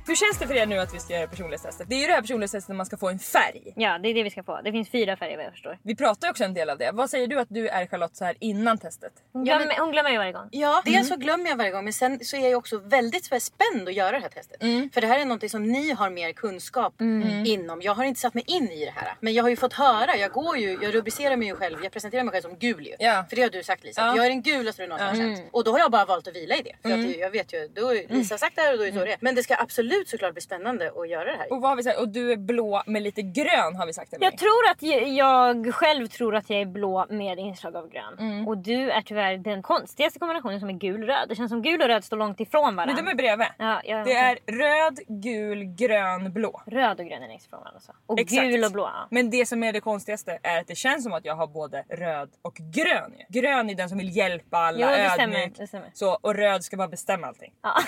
Hur 0.10 0.16
känns 0.16 0.40
det 0.40 0.48
för 0.48 0.56
er 0.56 0.66
nu 0.66 0.78
att 0.80 0.94
vi 0.94 1.00
ska 1.00 1.14
göra 1.14 1.28
personlighetstestet? 1.28 1.90
Det 1.90 1.96
är 1.96 2.00
ju 2.00 2.08
det 2.08 2.14
här 2.14 2.22
personlighetstestet 2.22 2.70
när 2.70 2.76
man 2.76 2.86
ska 2.86 2.98
få 2.98 3.10
en 3.10 3.20
färg. 3.20 3.74
Ja, 3.76 4.00
det 4.00 4.10
är 4.10 4.14
det 4.14 4.24
vi 4.24 4.30
ska 4.30 4.44
få. 4.44 4.62
Det 4.64 4.72
finns 4.72 4.90
fyra 4.90 5.18
färger 5.18 5.38
vad 5.38 5.46
jag 5.46 5.52
förstår. 5.52 5.78
Vi 5.84 5.96
pratar 5.96 6.28
ju 6.28 6.32
också 6.32 6.44
en 6.44 6.54
del 6.54 6.70
av 6.70 6.78
det. 6.78 6.92
Vad 6.94 7.10
säger 7.10 7.28
du 7.28 7.40
att 7.40 7.48
du 7.50 7.68
är 7.68 7.86
Charlotte 7.88 8.16
så 8.16 8.26
här 8.26 8.36
innan 8.40 8.78
testet? 8.78 9.12
Hon 9.34 9.46
Ja, 9.46 9.58
glömmer, 9.58 9.80
hon 9.80 9.92
glömmer 9.92 10.10
ju 10.10 10.18
varje 10.18 10.32
gång. 10.32 10.48
Ja, 10.52 10.82
dels 10.86 11.08
så 11.08 11.16
glömmer 11.16 11.50
jag 11.50 11.58
varje 11.58 11.72
gång 11.72 11.84
men 11.84 11.94
sen 11.94 12.20
så 12.26 12.38
är 12.38 12.50
jag 12.50 12.58
också 12.58 12.78
väldigt 12.78 13.26
spänd 13.26 13.88
att 13.88 13.94
göra 13.94 14.12
det 14.12 14.20
här 14.20 14.30
testet. 14.30 14.60
För 14.94 15.02
det 15.02 15.08
här 15.08 15.20
är 15.20 15.26
någonting 15.26 15.50
som 15.50 15.64
ni 15.72 15.92
har 15.92 16.10
mer 16.10 16.32
kunskap 16.34 17.02
inom. 17.46 17.82
Jag 17.82 17.94
har 17.94 18.04
inte 18.04 18.20
satt 18.20 18.34
mig 18.34 18.44
in 18.48 18.70
i 18.72 18.86
det 18.86 18.94
här. 18.96 19.14
Men 19.20 19.34
jag 19.34 19.44
har 19.44 19.50
ju 19.50 19.56
fått 19.56 19.74
höra, 19.74 20.16
jag 20.16 20.32
går 20.32 20.58
ju, 20.58 20.78
jag 20.82 20.96
rubricerar 20.96 21.36
mig 21.36 21.48
ju 21.48 21.56
själv, 21.56 21.78
jag 21.84 21.92
presenterar 21.92 22.24
mig 22.24 22.32
själv 22.32 22.42
som 22.42 22.58
gul 22.58 22.88
ju. 22.88 22.96
Ja. 23.00 23.26
För 23.30 23.36
det 23.36 23.42
har 23.42 23.50
du 23.50 23.64
sagt 23.64 23.84
Lisa, 23.84 24.02
Ja. 24.02 24.16
jag 24.16 24.26
är 24.26 24.30
den 24.30 24.42
gulaste 24.42 24.82
du 24.82 24.88
någonsin 24.88 25.08
har 25.30 25.36
känt. 25.36 25.50
Och 25.52 25.64
då 25.64 25.72
har 25.72 25.80
jag 25.80 25.92
bara 25.92 26.06
valt 26.06 26.28
att 26.28 26.36
vila 26.36 26.56
i 26.56 26.62
det. 26.62 26.76
För 26.90 27.00
att 27.00 27.18
jag 27.18 27.32
vet 27.32 27.54
ju, 27.54 27.68
då 27.76 27.94
är 27.96 28.08
Lisa 28.14 28.34
har 28.34 28.38
sagt 28.40 28.56
det 28.56 28.62
här 28.62 28.72
och 28.74 28.78
då 28.78 28.84
är 28.86 28.92
det 28.92 29.00
så 29.00 29.06
det. 29.06 29.18
Men 29.20 29.36
det 29.36 29.44
ska 29.44 29.56
absolut 29.56 29.99
såklart 30.08 30.34
bli 30.34 30.42
spännande 30.42 30.92
att 30.96 31.10
göra 31.10 31.24
det 31.32 31.38
här. 31.38 31.54
Och 31.54 31.62
vad 31.62 31.72
har 31.72 31.76
vi 31.76 31.84
sagt? 31.84 32.00
Och 32.00 32.10
du 32.10 32.32
är 32.32 32.38
blå 32.38 32.84
med 32.86 33.02
lite 33.02 33.22
grön 33.22 33.76
har 33.76 33.86
vi 33.86 33.94
sagt. 33.94 34.14
Emelie. 34.14 34.30
Jag 34.32 34.38
tror 34.40 34.70
att 34.72 34.82
jag, 34.84 35.08
jag 35.08 35.76
själv 35.76 36.08
tror 36.08 36.36
att 36.36 36.50
jag 36.50 36.62
är 36.62 36.66
blå 36.66 37.06
med 37.10 37.40
inslag 37.40 37.76
av 37.76 37.90
grön. 37.90 38.48
Och 38.48 38.58
du 38.58 38.92
är 38.92 39.02
tyvärr 39.02 39.38
den 39.38 39.62
konstigaste 39.64 40.20
kombinationen 40.20 40.60
som 40.60 40.70
är 40.70 40.74
gul-röd. 40.74 41.30
Det 41.30 41.36
känns 41.36 41.50
som 41.52 41.62
gul 41.62 41.82
och 41.82 41.88
röd 41.88 42.04
står 42.04 42.18
långt 42.18 42.40
ifrån 42.40 42.76
varandra. 42.76 42.96
Men 42.96 43.06
de 43.06 43.12
är 43.12 43.16
bredvid. 43.16 43.48
ja, 43.58 43.82
jag, 43.86 44.06
Det 44.06 44.14
är 44.14 44.40
röd, 44.46 45.00
gul, 45.08 45.64
grön, 45.64 46.34
blå. 46.34 46.62
Röd 46.66 47.00
och 47.00 47.06
grön 47.06 47.24
är 47.24 47.28
längst 47.28 47.46
ifrån 47.46 47.60
varandra. 47.60 47.80
Och 48.06 48.20
Exakt. 48.20 48.42
gul 48.42 48.64
och 48.64 48.72
blå. 48.72 48.84
Ja. 48.84 49.08
Men 49.12 49.30
det 49.30 49.46
som 49.46 49.64
är 49.64 49.74
det 49.74 49.82
konstigaste 49.82 50.40
är 50.44 50.60
att 50.60 50.68
det 50.68 50.76
känns 50.76 51.04
som 51.04 51.14
att 51.14 51.26
jag 51.26 51.36
har 51.36 51.48
både 51.48 51.84
röd 51.90 52.30
och 52.42 52.56
grön. 52.56 53.14
Grön 53.30 53.70
är 53.70 53.76
den 53.76 53.90
som 53.90 53.98
vill 53.98 54.18
hjälpa 54.18 54.58
alla, 54.58 54.80
Jo, 54.80 54.88
det 54.88 54.94
ödmjuk. 54.94 55.14
stämmer, 55.14 55.52
det 55.58 55.68
stämmer. 55.68 55.90
Så, 55.94 56.18
och 56.22 56.36
röd 56.36 56.64
ska 56.64 56.78
bara 56.78 56.88
bestämma 56.88 57.28
allting. 57.28 57.54
Ja. 57.62 57.74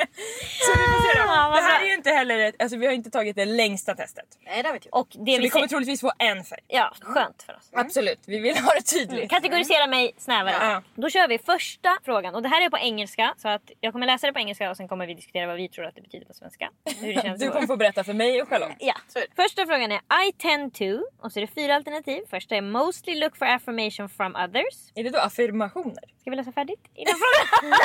Så 0.65 0.71
vi 0.71 0.83
får 0.85 1.01
se 1.13 1.19
då. 1.19 1.25
Ja, 1.27 1.49
vad 1.49 1.57
Det 1.59 1.61
här 1.63 1.77
bra. 1.77 1.85
är 1.85 1.89
ju 1.89 1.93
inte 1.93 2.09
heller 2.11 2.39
ett, 2.39 2.61
alltså 2.61 2.77
vi 2.77 2.85
har 2.85 2.93
inte 2.93 3.09
tagit 3.09 3.35
det 3.35 3.45
längsta 3.45 3.95
testet. 3.95 4.25
Nej 4.45 4.63
det 4.63 4.71
vet 4.71 4.85
jag. 4.85 4.95
Och 4.99 5.07
det 5.09 5.15
Så 5.15 5.21
vi 5.23 5.37
vi 5.37 5.49
kommer 5.49 5.67
ser- 5.67 5.69
troligtvis 5.69 6.01
få 6.01 6.11
en 6.17 6.43
färg. 6.43 6.59
Ja, 6.67 6.93
skönt 7.01 7.43
för 7.43 7.53
oss. 7.57 7.69
Absolut, 7.73 8.19
vi 8.25 8.39
vill 8.39 8.57
ha 8.57 8.71
det 8.73 8.81
tydligt. 8.81 9.29
Kategorisera 9.29 9.87
mig 9.87 10.11
snävare. 10.17 10.55
Ja. 10.61 10.81
Då 10.95 11.09
kör 11.09 11.27
vi 11.27 11.37
första 11.37 11.97
frågan. 12.05 12.35
Och 12.35 12.41
det 12.41 12.49
här 12.49 12.61
är 12.65 12.69
på 12.69 12.77
engelska. 12.77 13.33
Så 13.37 13.47
att 13.49 13.71
jag 13.79 13.93
kommer 13.93 14.05
läsa 14.05 14.27
det 14.27 14.33
på 14.33 14.39
engelska 14.39 14.69
och 14.69 14.77
sen 14.77 14.87
kommer 14.87 15.07
vi 15.07 15.13
diskutera 15.13 15.47
vad 15.47 15.55
vi 15.55 15.69
tror 15.69 15.85
att 15.85 15.95
det 15.95 16.01
betyder 16.01 16.25
på 16.25 16.33
svenska. 16.33 16.69
Hur 16.99 17.13
det 17.13 17.21
känns 17.21 17.39
Du 17.39 17.45
för 17.45 17.53
kommer 17.53 17.67
få 17.67 17.77
berätta 17.77 18.03
för 18.03 18.13
mig 18.13 18.41
och 18.41 18.49
Charlotte. 18.49 18.75
Ja. 18.79 18.93
Så 19.07 19.19
är 19.19 19.25
det. 19.35 19.43
Första 19.43 19.65
frågan 19.65 19.91
är 19.91 19.99
I 20.27 20.31
tend 20.31 20.73
to. 20.73 20.83
Och 21.21 21.31
så 21.31 21.39
är 21.39 21.41
det 21.47 21.53
fyra 21.55 21.75
alternativ. 21.75 22.21
Första 22.29 22.55
är 22.55 22.61
mostly 22.61 23.15
look 23.19 23.37
for 23.37 23.45
affirmation 23.45 24.09
from 24.09 24.35
others. 24.35 24.75
Är 24.95 25.03
det 25.03 25.09
då 25.09 25.19
affirmationer? 25.19 26.03
Ska 26.21 26.29
vi 26.29 26.35
läsa 26.35 26.51
färdigt 26.51 26.79
innan 26.95 27.13
frågan? 27.13 27.71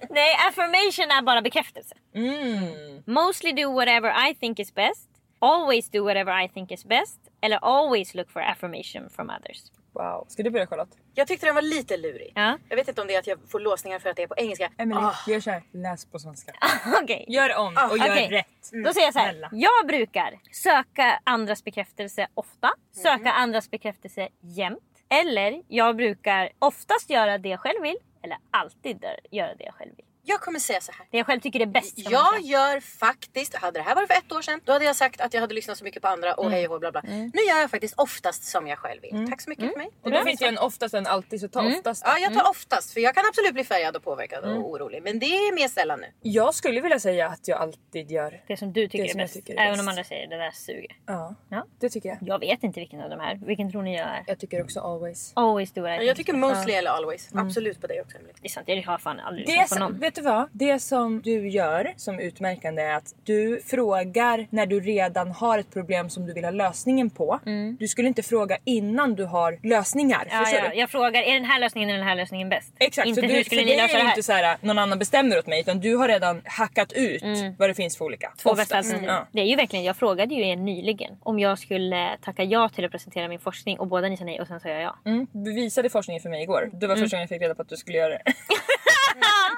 Nej, 0.10 0.34
affirmation 0.50 1.10
är 1.10 1.22
bara 1.22 1.42
bekräftelse. 1.42 1.94
Mm. 2.14 3.02
Mostly 3.06 3.52
do 3.52 3.72
whatever 3.72 4.30
I 4.30 4.34
think 4.34 4.60
is 4.60 4.74
best. 4.74 5.08
Always 5.38 5.90
do 5.90 6.04
whatever 6.04 6.44
I 6.44 6.48
think 6.48 6.72
is 6.72 6.84
best. 6.84 7.18
Eller 7.40 7.58
always 7.62 8.14
look 8.14 8.30
for 8.30 8.42
affirmation 8.42 9.10
from 9.10 9.30
others. 9.30 9.72
Wow. 9.92 10.24
Ska 10.28 10.42
du 10.42 10.50
börja 10.50 10.66
Charlotte? 10.66 10.96
Jag 11.14 11.28
tyckte 11.28 11.46
den 11.46 11.54
var 11.54 11.62
lite 11.62 11.96
lurig. 11.96 12.32
Ja, 12.34 12.58
Jag 12.68 12.76
vet 12.76 12.88
inte 12.88 13.00
om 13.00 13.06
det 13.06 13.14
är 13.14 13.18
att 13.18 13.26
jag 13.26 13.38
får 13.48 13.60
låsningar 13.60 13.98
för 13.98 14.10
att 14.10 14.16
det 14.16 14.22
är 14.22 14.26
på 14.26 14.34
engelska. 14.36 14.70
Emelie, 14.78 15.10
vi 15.26 15.32
gör 15.32 15.40
såhär. 15.40 15.62
Läs 15.72 16.06
på 16.06 16.18
svenska. 16.18 16.52
okej. 17.02 17.24
Gör 17.28 17.56
om 17.56 17.66
och 17.90 17.98
gör 17.98 18.10
Okej, 18.12 18.28
rätt. 18.30 18.70
Då 18.84 18.92
säger 18.92 19.06
jag 19.06 19.12
så 19.12 19.18
här. 19.18 19.48
Jag 19.52 19.86
brukar 19.86 20.38
söka 20.52 21.20
andras 21.24 21.64
bekräftelse 21.64 22.26
ofta. 22.34 22.70
Söka 23.02 23.32
andras 23.32 23.70
bekräftelse 23.70 24.28
jämt. 24.40 24.80
Eller 25.08 25.62
jag 25.68 25.96
brukar 25.96 26.50
oftast 26.58 27.10
göra 27.10 27.38
det 27.38 27.48
jag 27.48 27.60
själv 27.60 27.82
vill. 27.82 27.96
Eller 28.22 28.38
alltid 28.50 29.04
göra 29.30 29.54
det 29.54 29.64
jag 29.64 29.74
själv 29.74 29.96
vill. 29.96 30.06
Jag 30.22 30.40
kommer 30.40 30.58
säga 30.58 30.80
så 30.80 30.92
här. 30.92 31.06
Det 31.10 31.16
jag 31.16 31.26
själv 31.26 31.40
tycker 31.40 31.60
är 31.60 31.66
bäst. 31.66 31.98
Jag 31.98 32.40
gör 32.40 32.80
faktiskt, 32.80 33.54
hade 33.56 33.78
det 33.78 33.82
här 33.82 33.94
varit 33.94 34.08
för 34.12 34.14
ett 34.18 34.32
år 34.32 34.42
sedan 34.42 34.60
då 34.64 34.72
hade 34.72 34.84
jag 34.84 34.96
sagt 34.96 35.20
att 35.20 35.34
jag 35.34 35.40
hade 35.40 35.54
lyssnat 35.54 35.78
så 35.78 35.84
mycket 35.84 36.02
på 36.02 36.08
andra 36.08 36.34
och 36.34 36.50
hej 36.50 36.68
och 36.68 36.80
bla 36.80 36.92
bla. 36.92 37.02
Nu 37.04 37.42
gör 37.48 37.58
jag 37.60 37.70
faktiskt 37.70 37.94
oftast 37.96 38.44
som 38.44 38.66
jag 38.66 38.78
själv 38.78 39.02
vill. 39.02 39.26
Tack 39.30 39.40
så 39.40 39.50
mycket 39.50 39.72
för 39.72 39.78
mig. 39.78 39.90
Och 40.02 40.10
då 40.10 40.24
finns 40.24 40.42
ju 40.42 40.46
en 40.46 40.58
oftast 40.58 40.94
en 40.94 41.06
alltid 41.06 41.40
så 41.40 41.48
ta 41.48 41.66
oftast. 41.68 42.02
Ja 42.06 42.18
jag 42.18 42.34
tar 42.34 42.50
oftast 42.50 42.92
för 42.92 43.00
jag 43.00 43.14
kan 43.14 43.24
absolut 43.28 43.52
bli 43.54 43.64
färgad 43.64 43.96
och 43.96 44.02
påverkad 44.04 44.44
och 44.44 44.70
orolig 44.70 45.02
men 45.02 45.18
det 45.18 45.26
är 45.26 45.54
mer 45.54 45.68
sällan 45.68 46.00
nu. 46.00 46.06
Jag 46.22 46.54
skulle 46.54 46.80
vilja 46.80 47.00
säga 47.00 47.26
att 47.28 47.48
jag 47.48 47.58
alltid 47.60 48.10
gör. 48.10 48.44
Det 48.48 48.56
som 48.56 48.72
du 48.72 48.88
tycker 48.88 49.04
Det 49.04 49.10
är 49.10 49.14
bäst. 49.16 49.34
tycker 49.34 49.54
är 49.54 49.58
Även 49.58 49.72
bäst. 49.72 49.80
om 49.82 49.88
andra 49.88 50.04
säger 50.04 50.26
det 50.26 50.36
där 50.36 50.50
suger. 50.50 50.96
Ja, 51.06 51.34
Ja. 51.48 51.66
det 51.80 51.88
tycker 51.88 52.08
jag. 52.08 52.18
Jag 52.20 52.38
vet 52.38 52.62
inte 52.62 52.80
vilken 52.80 53.00
av 53.00 53.10
de 53.10 53.20
här. 53.20 53.40
Vilken 53.46 53.70
tror 53.70 53.82
ni 53.82 53.96
jag 53.98 54.06
är? 54.08 54.24
Jag 54.26 54.38
tycker 54.38 54.62
också 54.62 54.80
always. 54.80 55.32
Always 55.34 55.72
do 55.72 55.86
I 55.88 55.96
think 55.96 56.08
jag 56.08 56.16
tycker 56.16 56.32
mostly 56.32 56.72
eller 56.72 56.90
always. 56.90 57.28
Absolut 57.34 57.80
på 57.80 57.86
dig 57.86 58.00
också 58.00 58.16
Emelie. 58.16 58.34
Det 58.40 58.46
är 58.46 58.50
sant, 58.50 58.68
jag 58.68 58.82
har 58.82 58.98
fan 58.98 59.20
aldrig 59.20 59.48
lyssnat 59.48 59.68
på 59.70 59.78
någon. 59.78 59.98
Vet 60.10 60.14
du 60.14 60.22
vad? 60.22 60.48
Det 60.52 60.78
som 60.78 61.22
du 61.22 61.48
gör 61.48 61.92
som 61.96 62.18
utmärkande 62.18 62.82
är 62.82 62.94
att 62.94 63.14
du 63.24 63.60
frågar 63.66 64.46
när 64.50 64.66
du 64.66 64.80
redan 64.80 65.30
har 65.30 65.58
ett 65.58 65.72
problem 65.72 66.10
som 66.10 66.26
du 66.26 66.32
vill 66.32 66.44
ha 66.44 66.50
lösningen 66.50 67.10
på. 67.10 67.40
Du 67.78 67.88
skulle 67.88 68.08
inte 68.08 68.22
fråga 68.22 68.58
innan 68.64 69.14
du 69.14 69.24
har 69.24 69.58
lösningar. 69.62 70.28
Ja, 70.30 70.50
ja, 70.52 70.68
du? 70.70 70.76
jag 70.76 70.90
frågar, 70.90 71.22
är 71.22 71.34
den 71.34 71.44
här 71.44 71.60
lösningen 71.60 71.88
eller 71.88 71.98
den 71.98 72.08
här 72.08 72.16
lösningen 72.16 72.48
bäst? 72.48 72.72
Exakt, 72.78 73.08
Inte 73.08 73.20
så 73.20 73.26
hur 73.26 73.34
du, 73.34 73.44
skulle 73.44 73.60
för 73.60 73.66
ni 73.66 73.76
lösa 73.76 73.92
är 73.92 73.96
det 73.96 74.02
här? 74.02 74.10
inte 74.10 74.22
så 74.22 74.32
här 74.32 74.56
någon 74.60 74.78
annan 74.78 74.98
bestämmer 74.98 75.38
åt 75.38 75.46
mig 75.46 75.60
utan 75.60 75.80
du 75.80 75.96
har 75.96 76.08
redan 76.08 76.42
hackat 76.44 76.92
ut 76.92 77.22
vad 77.58 77.70
det 77.70 77.74
finns 77.74 77.98
för 77.98 78.04
olika. 78.04 78.32
Två 78.42 78.54
bästa 78.54 78.76
alternativ. 78.76 79.08
Ja. 79.08 79.26
Det 79.32 79.40
är 79.40 79.46
ju 79.46 79.56
verkligen, 79.56 79.84
jag 79.84 79.96
frågade 79.96 80.34
ju 80.34 80.48
er 80.48 80.56
nyligen 80.56 81.12
om 81.20 81.38
jag 81.38 81.58
skulle 81.58 82.16
tacka 82.22 82.44
ja 82.44 82.68
till 82.68 82.84
att 82.84 82.90
presentera 82.90 83.28
min 83.28 83.38
forskning 83.38 83.78
och 83.78 83.86
båda 83.86 84.08
ni 84.08 84.16
sa 84.16 84.24
nej 84.24 84.40
och 84.40 84.46
sen 84.46 84.60
sa 84.60 84.68
jag 84.68 84.82
ja. 84.82 84.96
Mm. 85.04 85.26
Du 85.32 85.52
visade 85.52 85.90
forskningen 85.90 86.22
för 86.22 86.28
mig 86.28 86.42
igår. 86.42 86.70
Det 86.72 86.86
var 86.86 86.96
första 86.96 87.16
gången 87.16 87.22
jag 87.22 87.28
fick 87.28 87.42
reda 87.42 87.54
på 87.54 87.62
att 87.62 87.68
du 87.68 87.76
skulle 87.76 87.98
göra 87.98 88.10
det. 88.10 88.22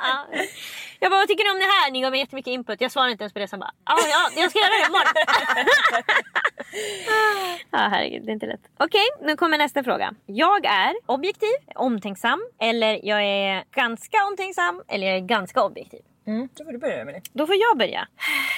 Ja. 0.03 0.27
Jag 1.01 1.11
bara, 1.11 1.19
vad 1.19 1.29
tycker 1.29 1.45
ni 1.45 1.51
om 1.51 1.59
det 1.59 1.65
här? 1.65 1.91
Ni 1.91 2.01
gav 2.01 2.11
mig 2.11 2.21
jättemycket 2.21 2.51
input. 2.51 2.81
Jag 2.81 2.93
svarade 2.93 3.13
inte 3.13 3.25
ens 3.25 3.33
på 3.33 3.39
det. 3.39 3.49
Sen 3.49 3.61
bara, 3.61 3.71
ja, 3.85 3.97
ja 4.11 4.43
jag 4.43 4.51
ska 4.51 4.59
göra 4.59 4.71
det 4.71 4.87
imorgon. 4.87 5.15
ja, 7.71 7.79
herregud, 7.79 8.23
det 8.25 8.31
är 8.31 8.35
inte 8.35 8.47
lätt. 8.47 8.61
Okej, 8.79 9.07
nu 9.21 9.37
kommer 9.37 9.59
nästa 9.59 9.85
fråga. 9.85 10.15
Jag 10.27 10.65
är 10.65 10.95
objektiv, 11.07 11.57
omtänksam, 11.75 12.41
eller 12.61 13.01
jag 13.03 13.25
är 13.25 13.65
ganska 13.75 14.17
omtänksam, 14.31 14.83
eller 14.89 15.07
jag 15.07 15.17
är 15.17 15.21
ganska 15.21 15.63
objektiv. 15.63 16.01
Mm, 16.27 16.49
då 16.55 16.65
får 16.65 16.73
du 16.73 16.79
börja 16.79 17.01
Emelie. 17.01 17.23
Då 17.33 17.47
får 17.47 17.57
jag 17.57 17.79
börja. 17.79 18.09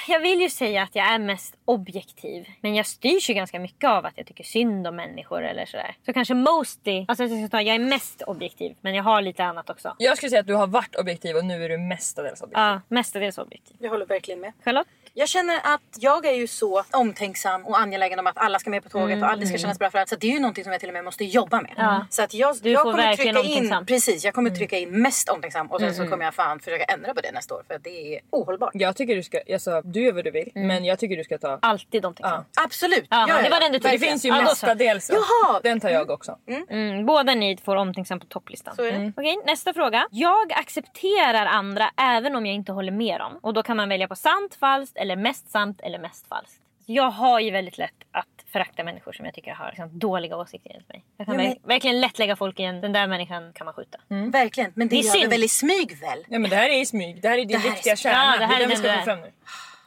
Jag 0.09 0.21
vill 0.21 0.41
ju 0.41 0.51
säga 0.51 0.83
att 0.83 0.95
jag 0.95 1.07
är 1.07 1.19
mest 1.19 1.55
objektiv. 1.65 2.49
Men 2.61 2.75
jag 2.75 2.87
styrs 2.87 3.31
ju 3.31 3.35
ganska 3.35 3.61
mycket 3.61 3.91
av 3.91 4.07
att 4.07 4.13
jag 4.17 4.27
tycker 4.27 4.45
synd 4.45 4.87
om 4.87 4.97
människor 4.97 5.45
eller 5.45 5.67
sådär. 5.67 5.97
Så 6.07 6.13
kanske 6.13 6.35
mostly, 6.35 7.05
alltså 7.09 7.25
jag, 7.25 7.49
ska 7.49 7.57
ta, 7.57 7.63
jag 7.63 7.75
är 7.75 7.79
mest 7.79 8.23
objektiv. 8.23 8.77
Men 8.81 8.95
jag 8.95 9.05
har 9.05 9.23
lite 9.23 9.45
annat 9.45 9.71
också. 9.71 9.95
Jag 9.99 10.17
skulle 10.17 10.31
säga 10.31 10.41
att 10.41 10.47
du 10.47 10.55
har 10.55 10.67
varit 10.67 10.97
objektiv 10.97 11.37
och 11.37 11.45
nu 11.45 11.65
är 11.65 11.69
du 11.69 11.79
mestadels 11.79 12.41
objektiv. 12.41 12.63
Ja, 12.63 12.81
mestadels 12.89 13.39
objektiv. 13.39 13.77
Jag 13.81 13.91
håller 13.91 14.07
verkligen 14.07 14.41
med. 14.41 14.53
Charlotte? 14.65 14.89
Jag 15.17 15.29
känner 15.29 15.57
att 15.57 15.81
jag 15.99 16.27
är 16.27 16.33
ju 16.33 16.47
så 16.47 16.83
omtänksam 16.93 17.67
och 17.67 17.79
angelägen 17.79 18.19
om 18.19 18.27
att 18.27 18.39
alla 18.39 18.59
ska 18.59 18.71
med 18.71 18.83
på 18.83 18.89
tåget 18.89 19.23
och 19.23 19.29
allt 19.31 19.49
ska 19.49 19.59
kännas 19.59 19.79
bra 19.79 19.91
för 19.91 19.99
alla. 19.99 20.07
Så 20.07 20.17
det 20.17 20.27
är 20.27 20.33
ju 20.33 20.41
någonting 20.41 20.65
som 20.65 20.73
jag 20.73 20.81
till 20.81 20.89
och 20.89 20.93
med 20.93 21.05
måste 21.05 21.25
jobba 21.25 21.61
med. 21.61 21.73
Ja. 21.77 22.07
Så 22.11 22.23
att 22.23 22.35
jag, 22.35 22.57
jag 22.63 22.83
kommer 22.83 23.15
trycka 23.17 23.31
in, 23.31 23.37
omtänksam. 23.37 23.87
precis, 23.87 24.25
jag 24.25 24.35
kommer 24.35 24.51
trycka 24.51 24.79
in 24.79 25.03
mest 25.03 25.29
omtänksam 25.29 25.67
och 25.67 25.81
sen 25.81 25.95
så 25.95 26.07
kommer 26.09 26.25
jag 26.25 26.35
fan 26.35 26.61
försöka 26.61 26.85
ändra 26.85 27.15
på 27.15 27.21
det 27.21 27.33
nästa 27.33 27.55
år 27.55 27.63
för 27.69 27.79
det 27.79 28.15
är 28.17 28.21
ohållbart. 28.31 28.71
Jag 28.75 28.97
tycker 28.97 29.17
du 29.17 29.23
ska, 29.23 29.41
alltså, 29.53 29.81
du 29.85 30.05
gör 30.05 30.13
vad 30.13 30.25
du 30.25 30.31
vill 30.31 30.51
men 30.55 30.85
jag 30.85 30.99
tycker 30.99 31.17
du 31.17 31.25
ska 31.25 31.39
ta... 31.39 31.59
Alltid 31.63 32.05
omtänksam. 32.07 32.45
Absolut, 32.65 33.07
Ja, 33.11 33.27
det 33.43 33.51
var 33.51 33.61
den 33.61 33.73
du 33.73 33.79
Det 33.79 33.91
tyckte. 33.91 34.07
finns 34.07 34.25
ju 34.25 34.29
Ja, 34.29 34.43
mestadels. 34.43 35.11
Jaha! 35.11 35.61
Den 35.63 35.81
tar 35.81 35.89
jag 35.91 36.11
också. 36.11 36.39
Mm, 36.71 37.07
båda 37.07 37.35
ni 37.35 37.57
får 37.65 37.77
omtänksam 37.77 38.21
på 38.21 38.27
topplistan. 38.27 38.75
Det. 38.77 39.13
Okej, 39.17 39.37
nästa 39.47 39.73
fråga. 39.75 40.07
Jag 40.11 40.53
accepterar 40.53 41.47
andra 41.47 41.91
även 41.97 42.37
om 42.37 42.47
jag 42.47 42.55
inte 42.55 42.73
håller 42.73 42.93
med 42.93 43.21
dem. 43.21 43.39
Och 43.43 43.55
då 43.55 43.63
kan 43.63 43.77
man 43.77 43.89
välja 43.89 44.09
på 44.09 44.17
sant, 44.17 44.57
falskt 44.61 44.97
eller 45.05 45.17
mest 45.17 45.51
sant 45.51 45.81
eller 45.83 45.99
mest 45.99 46.29
falskt. 46.29 46.61
Jag 46.87 47.11
har 47.11 47.41
ju 47.41 47.51
väldigt 47.51 47.79
lätt 47.79 47.91
att 48.13 48.27
förakta 48.53 48.85
människor 48.85 49.13
som 49.13 49.25
jag 49.25 49.35
tycker 49.35 49.53
har 49.55 49.69
liksom, 49.69 49.99
dåliga 49.99 50.37
åsikter 50.37 50.71
enligt 50.71 50.89
mig. 50.89 51.05
Jag 51.17 51.27
kan 51.27 51.35
Ja, 51.35 51.43
men- 51.43 51.53
ver- 51.53 51.69
verkligen 51.69 52.01
lätt 52.01 52.19
lägga 52.19 52.37
folk 52.37 52.61
i 52.61 52.63
en, 52.63 52.81
den 52.81 52.93
där 52.93 53.07
människan 53.07 53.53
kan 53.53 53.65
man 53.65 53.75
skjuta. 53.75 53.99
Verkligen, 54.09 54.73
men 54.75 54.89
det, 54.89 54.97
Det 54.97 55.01
gör 55.03 55.13
synd. 55.13 55.31
väl 55.31 55.45
i 55.45 55.49
smyg 55.49 55.99
väl? 56.01 56.25
Ja 56.29 56.39
men 56.39 56.51
det 56.51 56.57
här 56.57 56.71
är 56.71 56.81
i 56.81 56.87
smyg. 56.87 57.23
Det 57.23 57.29
här 57.29 57.39
är 57.39 57.45
din 57.45 57.57
är 57.57 57.61
riktiga 57.71 57.97
kärna. 57.97 58.33
Ja, 58.35 58.39
det 58.39 58.47
här 58.47 58.59
det 58.59 58.65
är 58.65 58.69
den 58.69 58.71
vi 58.71 58.77
ska 58.77 58.93
du 58.93 58.99
få 58.99 59.05
fram 59.05 59.21
nu. 59.21 59.33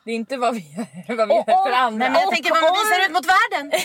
Det 0.05 0.11
är 0.11 0.15
inte 0.15 0.37
vad 0.37 0.55
vi 0.55 0.59
gör, 0.59 0.85
vad 1.15 1.27
vi 1.27 1.33
gör 1.35 1.43
för 1.43 1.71
andra. 1.71 1.97
Nej 1.97 2.09
men 2.11 2.21
jag 2.21 2.31
tänker 2.33 2.49
vad 2.49 2.61
man 2.63 2.71
visar 2.71 3.05
ut 3.05 3.13
mot 3.13 3.25
världen. 3.35 3.71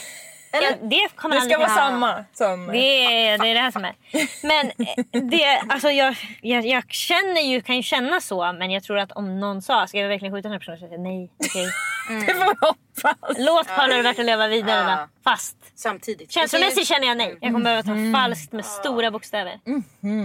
Ja, 0.53 0.71
det 0.83 1.09
kommer 1.15 1.35
det 1.37 1.43
ska 1.43 1.59
vara 1.59 1.69
kunna- 1.69 1.79
samma 1.81 2.25
som... 2.33 2.67
Det 2.67 3.05
är, 3.05 3.39
det 3.39 3.49
är 3.49 3.55
det 3.55 3.61
här 3.61 3.71
som 3.71 3.85
är. 3.85 3.95
Men 4.43 4.67
eh, 4.67 5.23
det, 5.23 5.63
alltså 5.69 5.91
jag, 5.91 6.17
jag, 6.41 6.67
jag 6.67 6.91
känner 6.93 7.41
ju, 7.41 7.61
kan 7.61 7.77
ju 7.77 7.83
känna 7.83 8.21
så 8.21 8.53
men 8.53 8.71
jag 8.71 8.83
tror 8.83 8.99
att 8.99 9.13
om 9.13 9.41
någon 9.41 9.63
sa 9.63 9.87
ska 9.87 9.99
jag 9.99 10.09
verkligen 10.09 10.35
skjuta 10.35 10.49
den 10.49 10.53
här 10.53 10.59
personen 10.59 10.79
så 10.79 10.87
säger 10.87 10.93
jag 10.95 11.03
nej. 11.03 11.31
okej. 11.45 11.67
Det 12.27 12.35
får 12.35 12.45
vi 12.45 12.67
hoppas. 12.67 13.39
Låt 13.39 13.69
Paula 13.69 13.99
Roberto 13.99 14.23
leva 14.23 14.49
vidare 14.49 14.91
Ja. 14.91 15.09
Fast 15.25 15.57
Samtidigt. 15.75 16.33
känslomässigt 16.33 16.87
känner 16.87 17.07
jag 17.07 17.17
nej. 17.17 17.37
Jag 17.41 17.53
kommer 17.53 17.65
behöva 17.65 17.83
ta 17.83 18.21
falskt 18.21 18.53
med 18.53 18.65
stora 18.65 19.11
bokstäver. 19.11 19.61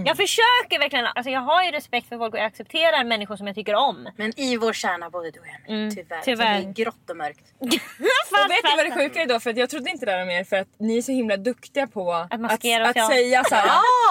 Jag 0.06 0.16
försöker 0.16 0.78
verkligen, 0.78 1.06
alltså 1.06 1.30
jag 1.30 1.40
har 1.40 1.62
ju 1.64 1.70
respekt 1.70 2.08
för 2.08 2.18
folk 2.18 2.34
och 2.34 2.40
jag 2.40 2.46
accepterar 2.46 3.04
människor 3.04 3.36
som 3.36 3.46
jag 3.46 3.56
tycker 3.56 3.74
om. 3.74 4.08
Men 4.16 4.40
i 4.40 4.56
vår 4.56 4.72
kärna 4.72 5.10
både 5.10 5.30
du 5.30 5.40
och 5.40 5.46
jag 5.46 5.76
mm, 5.76 5.90
tyvärr. 5.94 6.20
tyvärr. 6.24 6.60
Så 6.60 6.64
det 6.64 6.68
är 6.68 6.72
grått 6.72 7.10
och 7.10 7.16
mörkt. 7.16 7.44
Och 7.60 8.50
vet 8.50 8.62
du 8.62 8.76
vad 8.76 8.86
det 8.86 8.94
sjuka 8.94 9.22
är 9.22 9.26
då? 9.26 9.40
För 9.40 9.58
jag 9.58 9.70
trodde 9.70 9.90
inte 9.90 10.06
det 10.06 10.12
om 10.22 10.30
er 10.30 10.44
för 10.44 10.56
att 10.56 10.68
ni 10.78 10.98
är 10.98 11.02
så 11.02 11.12
himla 11.12 11.36
duktiga 11.36 11.86
på 11.86 12.12
att, 12.12 12.40
maskera 12.40 12.88
att, 12.88 12.96
ja. 12.96 13.08
säga 13.08 13.44
så 13.44 13.54
här. 13.54 13.66